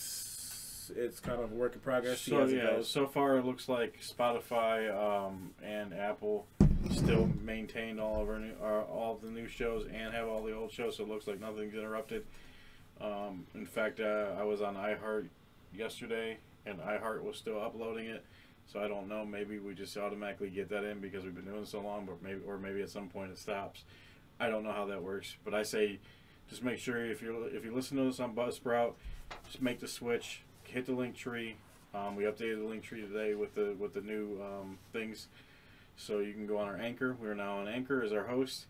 it's 0.96 1.20
kind 1.20 1.40
of 1.40 1.52
a 1.52 1.54
work 1.54 1.74
in 1.74 1.80
progress. 1.80 2.20
So 2.20 2.46
yeah, 2.46 2.82
so 2.82 3.06
far 3.06 3.36
it 3.36 3.44
looks 3.44 3.68
like 3.68 4.00
Spotify 4.00 4.90
um, 4.94 5.50
and 5.62 5.94
Apple 5.94 6.46
still 6.90 7.30
maintained 7.42 8.00
all 8.00 8.22
of 8.22 8.28
our 8.28 8.38
new, 8.38 8.52
uh, 8.62 8.82
all 8.82 9.14
of 9.14 9.22
the 9.22 9.30
new 9.30 9.46
shows 9.46 9.86
and 9.92 10.14
have 10.14 10.28
all 10.28 10.42
the 10.42 10.54
old 10.54 10.72
shows. 10.72 10.96
So 10.96 11.04
it 11.04 11.08
looks 11.08 11.26
like 11.26 11.40
nothing's 11.40 11.74
interrupted. 11.74 12.24
Um, 13.00 13.46
in 13.54 13.66
fact, 13.66 14.00
uh, 14.00 14.34
I 14.38 14.44
was 14.44 14.60
on 14.60 14.74
iHeart 14.74 15.28
yesterday, 15.74 16.38
and 16.66 16.78
iHeart 16.80 17.22
was 17.22 17.36
still 17.36 17.60
uploading 17.60 18.06
it. 18.06 18.24
So 18.66 18.80
I 18.80 18.88
don't 18.88 19.08
know. 19.08 19.24
Maybe 19.24 19.58
we 19.58 19.74
just 19.74 19.96
automatically 19.96 20.50
get 20.50 20.68
that 20.68 20.84
in 20.84 21.00
because 21.00 21.24
we've 21.24 21.34
been 21.34 21.44
doing 21.44 21.64
so 21.64 21.80
long, 21.80 22.06
but 22.06 22.22
maybe 22.22 22.40
or 22.46 22.58
maybe 22.58 22.82
at 22.82 22.90
some 22.90 23.08
point 23.08 23.32
it 23.32 23.38
stops. 23.38 23.84
I 24.40 24.48
don't 24.48 24.64
know 24.64 24.72
how 24.72 24.86
that 24.86 25.02
works, 25.02 25.36
but 25.44 25.52
I 25.52 25.62
say 25.62 26.00
just 26.48 26.64
make 26.64 26.78
sure 26.78 27.04
if 27.04 27.20
you 27.20 27.44
if 27.52 27.64
you 27.64 27.74
listen 27.74 27.98
to 27.98 28.08
us 28.08 28.18
on 28.18 28.34
Buzzsprout, 28.34 28.94
just 29.46 29.60
make 29.60 29.78
the 29.78 29.86
switch, 29.86 30.42
hit 30.64 30.86
the 30.86 30.92
link 30.92 31.14
tree. 31.14 31.56
Um, 31.94 32.16
we 32.16 32.24
updated 32.24 32.58
the 32.58 32.68
link 32.68 32.82
tree 32.82 33.02
today 33.02 33.34
with 33.34 33.54
the 33.54 33.76
with 33.78 33.92
the 33.92 34.00
new 34.00 34.40
um, 34.42 34.78
things, 34.92 35.28
so 35.96 36.20
you 36.20 36.32
can 36.32 36.46
go 36.46 36.56
on 36.56 36.66
our 36.66 36.76
Anchor. 36.76 37.16
We're 37.20 37.34
now 37.34 37.58
on 37.58 37.68
Anchor 37.68 38.02
as 38.02 38.12
our 38.12 38.24
host, 38.24 38.64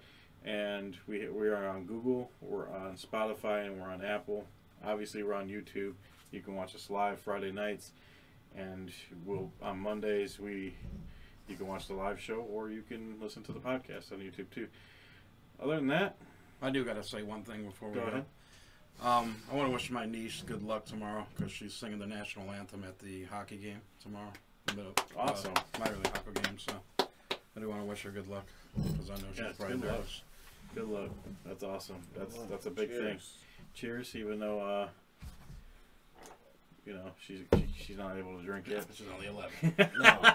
and 0.44 0.97
we 1.06 1.28
we 1.28 1.48
are 1.48 1.68
on 1.68 1.84
Google, 1.84 2.30
we're 2.40 2.68
on 2.68 2.97
Spotify, 2.97 3.66
and 3.66 3.80
we're 3.80 3.88
on 3.88 4.05
Apple. 4.05 4.47
Obviously, 4.84 5.22
we're 5.22 5.34
on 5.34 5.48
YouTube. 5.48 5.94
You 6.32 6.40
can 6.40 6.56
watch 6.56 6.74
us 6.74 6.90
live 6.90 7.20
Friday 7.20 7.52
nights, 7.52 7.92
and 8.56 8.90
we'll 9.24 9.52
on 9.62 9.78
Mondays 9.78 10.40
we 10.40 10.74
you 11.48 11.56
can 11.56 11.66
watch 11.66 11.88
the 11.88 11.94
live 11.94 12.20
show 12.20 12.47
or 12.52 12.70
you 12.70 12.82
can 12.82 13.16
listen 13.20 13.42
to 13.42 13.52
the 13.52 13.59
podcast 13.59 14.12
on 14.12 14.18
YouTube 14.18 14.51
too. 14.51 14.68
Other 15.62 15.77
than 15.77 15.89
that, 15.89 16.16
I 16.62 16.70
do 16.70 16.85
gotta 16.85 17.03
say 17.03 17.23
one 17.23 17.43
thing 17.43 17.65
before 17.65 17.89
we 17.89 17.97
Go 17.97 18.01
go. 18.03 18.07
ahead. 18.09 18.24
Um, 19.03 19.37
I 19.51 19.55
want 19.55 19.69
to 19.69 19.73
wish 19.73 19.91
my 19.91 20.05
niece 20.05 20.43
good 20.45 20.62
luck 20.62 20.85
tomorrow 20.85 21.27
because 21.37 21.51
she's 21.53 21.73
singing 21.73 21.99
the 21.99 22.07
national 22.07 22.51
anthem 22.51 22.85
at 22.85 22.99
the 22.99 23.24
hockey 23.24 23.57
game 23.57 23.81
tomorrow. 24.03 24.32
The 24.66 24.74
middle, 24.74 24.93
Awesome. 25.16 25.53
Uh, 25.57 25.78
minor 25.78 25.97
league 25.97 26.09
hockey 26.09 26.41
game. 26.43 26.59
So 26.59 26.73
I 27.57 27.61
do 27.61 27.69
want 27.69 27.81
to 27.81 27.87
wish 27.87 28.03
her 28.03 28.11
good 28.11 28.28
luck 28.28 28.45
because 28.77 29.11
I 29.11 29.15
know 29.15 29.20
she's 29.32 29.39
Yeah, 29.41 29.49
it's 29.49 29.59
probably 29.59 29.78
good 29.78 29.91
luck. 29.91 30.05
good 30.74 30.89
luck. 30.89 31.11
That's 31.47 31.62
awesome. 31.65 31.97
That's 32.16 32.37
that's 32.51 32.66
a 32.66 32.70
big 32.70 32.91
thing. 32.91 32.99
Cheers. 33.01 33.35
Cheers, 33.74 34.16
even 34.16 34.39
though 34.39 34.61
uh, 34.61 34.89
you 36.85 36.93
know 36.95 37.11
she's 37.24 37.41
she, 37.55 37.66
she's 37.87 37.97
not 37.99 38.16
able 38.19 38.37
to 38.39 38.45
drink 38.45 38.66
yet. 38.69 38.85
She's 38.95 39.07
only 39.15 39.27
eleven. 39.28 39.74
No. 40.01 40.32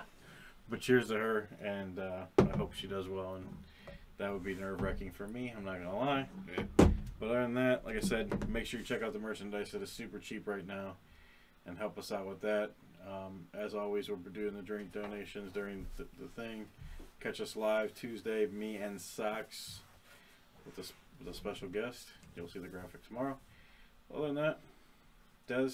But 0.68 0.80
cheers 0.80 1.10
to 1.10 1.14
her, 1.14 1.48
and 1.64 2.00
uh, 2.00 2.24
I 2.40 2.58
hope 2.58 2.74
she 2.74 2.88
does 2.88 3.08
well. 3.08 3.36
And 3.36 3.46
that 4.18 4.32
would 4.32 4.44
be 4.44 4.56
nerve 4.56 4.82
wracking 4.82 5.12
for 5.12 5.28
me. 5.28 5.54
I'm 5.56 5.66
not 5.66 5.78
gonna 5.78 5.98
lie. 5.98 6.28
But 7.20 7.30
other 7.30 7.42
than 7.44 7.54
that, 7.56 7.86
like 7.86 7.96
I 7.96 8.02
said, 8.02 8.50
make 8.50 8.66
sure 8.66 8.80
you 8.80 8.86
check 8.86 9.02
out 9.02 9.14
the 9.14 9.20
merchandise. 9.20 9.74
It 9.74 9.82
is 9.82 9.92
super 9.92 10.20
cheap 10.20 10.48
right 10.48 10.66
now, 10.66 10.96
and 11.66 11.78
help 11.78 11.98
us 11.98 12.12
out 12.12 12.28
with 12.28 12.42
that. 12.42 12.72
Um, 13.08 13.48
as 13.54 13.76
always, 13.76 14.10
we're 14.10 14.16
doing 14.16 14.56
the 14.56 14.62
drink 14.62 14.92
donations 14.92 15.52
during 15.54 15.86
the, 15.98 16.06
the 16.20 16.28
thing. 16.28 16.66
Catch 17.20 17.40
us 17.40 17.56
live 17.56 17.94
Tuesday, 17.94 18.46
me 18.48 18.78
and 18.78 19.00
Socks, 19.00 19.80
with 20.66 20.78
a, 20.78 20.92
with 21.20 21.34
a 21.34 21.38
special 21.38 21.68
guest. 21.68 22.08
You'll 22.36 22.50
see 22.50 22.60
the 22.60 22.68
graphic 22.68 23.08
tomorrow. 23.08 23.38
Other 24.14 24.28
than 24.28 24.36
that, 24.36 24.60
Des, 25.48 25.72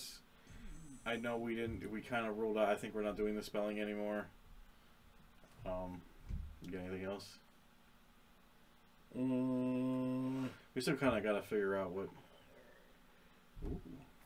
I 1.05 1.15
know 1.15 1.37
we 1.37 1.55
didn't. 1.55 1.89
We 1.91 2.01
kind 2.01 2.27
of 2.27 2.37
ruled 2.37 2.57
out. 2.57 2.69
I 2.69 2.75
think 2.75 2.93
we're 2.93 3.01
not 3.01 3.17
doing 3.17 3.35
the 3.35 3.43
spelling 3.43 3.79
anymore. 3.79 4.27
Um, 5.65 6.01
you 6.61 6.71
got 6.71 6.81
anything 6.81 7.05
else? 7.05 7.27
Mm, 9.17 10.47
We 10.75 10.81
still 10.81 10.95
kind 10.95 11.17
of 11.17 11.23
got 11.23 11.33
to 11.33 11.41
figure 11.41 11.75
out 11.75 11.91
what. 11.91 12.07
Ooh, 13.65 13.79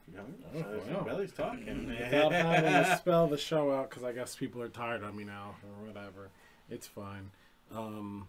you 0.07 0.17
know, 0.17 0.23
Oh, 0.55 0.79
so 0.87 0.93
wow. 0.97 1.03
Belly's 1.03 1.31
talking. 1.33 1.87
without 1.89 2.31
having 2.31 2.71
to 2.71 2.95
spell 2.97 3.27
the 3.27 3.37
show 3.37 3.71
out 3.73 3.89
because 3.89 4.03
I 4.03 4.11
guess 4.11 4.35
people 4.35 4.61
are 4.61 4.69
tired 4.69 5.03
of 5.03 5.13
me 5.15 5.23
now 5.23 5.55
or 5.63 5.87
whatever. 5.87 6.29
It's 6.69 6.87
fine. 6.87 7.31
Um, 7.75 8.27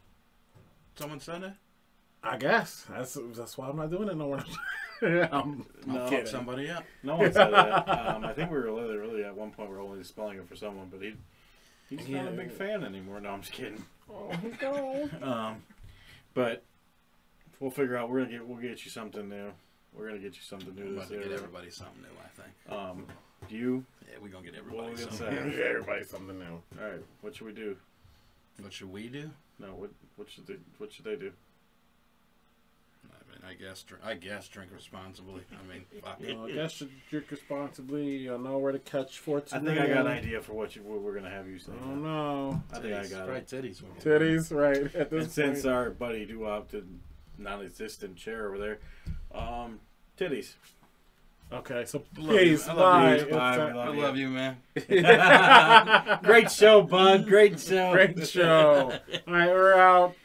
Someone 0.98 1.20
said 1.20 1.42
it. 1.42 1.52
I 2.22 2.38
guess 2.38 2.86
that's 2.90 3.16
that's 3.36 3.56
why 3.58 3.68
I'm 3.68 3.76
not 3.76 3.90
doing 3.90 4.08
it 4.08 4.16
no 4.16 4.26
more. 4.26 4.44
I'm, 5.02 5.28
I'm 5.30 5.66
No, 5.86 6.08
kidding. 6.08 6.26
Somebody 6.26 6.70
up. 6.70 6.84
No 7.02 7.16
one 7.16 7.32
said 7.32 7.50
that. 7.52 7.88
Um, 7.88 8.24
I 8.24 8.32
think 8.32 8.50
we 8.50 8.56
were 8.56 8.64
really, 8.64 8.96
really 8.96 9.22
at 9.24 9.36
one 9.36 9.50
point 9.52 9.68
we 9.70 9.76
are 9.76 9.80
only 9.80 10.02
spelling 10.02 10.38
it 10.38 10.48
for 10.48 10.56
someone, 10.56 10.88
but 10.90 11.02
he 11.02 11.14
he's 11.90 12.08
not 12.08 12.26
a 12.26 12.30
big 12.30 12.50
fan 12.50 12.82
anymore. 12.82 13.20
No, 13.20 13.28
I'm 13.28 13.42
just 13.42 13.52
kidding. 13.52 13.84
Oh 14.10 14.32
no! 14.62 15.08
Um, 15.22 15.62
but 16.36 16.62
we'll 17.58 17.70
figure 17.72 17.96
out. 17.96 18.08
We're 18.10 18.20
gonna 18.20 18.30
get 18.30 18.46
we'll 18.46 18.58
get 18.58 18.84
you 18.84 18.90
something 18.92 19.28
new. 19.28 19.50
We're 19.92 20.06
gonna 20.08 20.20
get 20.20 20.34
you 20.36 20.42
something 20.42 20.74
new 20.74 20.82
We're 20.82 20.88
this 20.90 20.96
about 20.98 21.08
to 21.08 21.16
get 21.16 21.26
year. 21.26 21.34
everybody 21.36 21.70
something 21.70 22.02
new. 22.02 22.08
I 22.22 22.42
think. 22.42 22.80
Um, 22.80 23.06
do 23.48 23.56
you? 23.56 23.84
Yeah, 24.08 24.18
we're 24.22 24.28
gonna 24.28 24.44
get 24.44 24.54
everybody 24.54 24.90
we 24.90 24.96
gonna 24.98 25.12
something. 25.12 25.52
say? 25.52 25.58
Yeah, 25.58 25.64
everybody 25.70 26.04
something 26.04 26.38
new. 26.38 26.44
All 26.80 26.88
right. 26.90 27.02
What 27.22 27.34
should 27.34 27.46
we 27.46 27.52
do? 27.52 27.76
What 28.60 28.72
should 28.72 28.92
we 28.92 29.08
do? 29.08 29.30
No. 29.58 29.68
What 29.68 29.90
what 30.16 30.30
should 30.30 30.46
they 30.46 30.56
what 30.78 30.92
should 30.92 31.06
they 31.06 31.16
do? 31.16 31.32
I 33.28 33.32
mean, 33.32 33.40
I 33.50 33.54
guess 33.62 33.82
dr- 33.82 34.00
I 34.04 34.14
guess 34.14 34.48
drink 34.48 34.70
responsibly. 34.74 35.42
I 35.52 35.72
mean, 35.72 35.84
fuck. 36.02 36.20
You 36.20 36.34
know, 36.34 36.46
I 36.46 36.52
guess 36.52 36.80
you 36.80 36.88
drink 37.10 37.30
responsibly. 37.30 38.04
You 38.18 38.38
know 38.38 38.58
where 38.58 38.72
to 38.72 38.78
catch 38.78 39.18
fortune. 39.18 39.58
I 39.58 39.64
think 39.64 39.80
I 39.80 39.86
got 39.88 40.06
an 40.06 40.12
idea 40.12 40.40
for 40.40 40.52
what 40.52 40.76
you 40.76 40.82
what 40.82 41.00
we're 41.00 41.14
gonna 41.14 41.30
have 41.30 41.48
you 41.48 41.58
say. 41.58 41.72
Oh 41.84 41.94
no! 41.94 42.62
I 42.72 42.78
think 42.78 42.94
I 42.94 42.98
Titties. 43.02 43.10
got 43.10 43.28
Right, 43.28 43.36
it. 43.38 43.48
titties. 43.48 43.82
Titties, 44.02 44.54
right? 44.56 44.94
At 44.94 45.10
And 45.12 45.22
this 45.22 45.32
since 45.32 45.64
our 45.64 45.90
buddy 45.90 46.26
Duop 46.26 46.68
to 46.70 46.86
non-existent 47.38 48.16
chair 48.16 48.46
over 48.48 48.58
there, 48.58 48.78
um, 49.34 49.80
titties. 50.18 50.54
Okay, 51.52 51.84
so 51.84 52.00
please 52.14 52.66
I 52.66 52.72
love 52.72 52.78
bye. 53.02 53.16
you. 53.18 53.26
Bye, 53.32 53.56
I 53.56 53.72
love 53.72 53.94
love 53.96 54.16
you, 54.16 54.30
man. 54.30 54.56
Great 56.24 56.50
show, 56.50 56.82
bud. 56.82 57.26
Great 57.28 57.60
show. 57.60 57.92
Great 57.92 58.26
show. 58.26 58.92
All 59.28 59.32
right, 59.34 59.48
we're 59.48 59.74
out. 59.74 60.16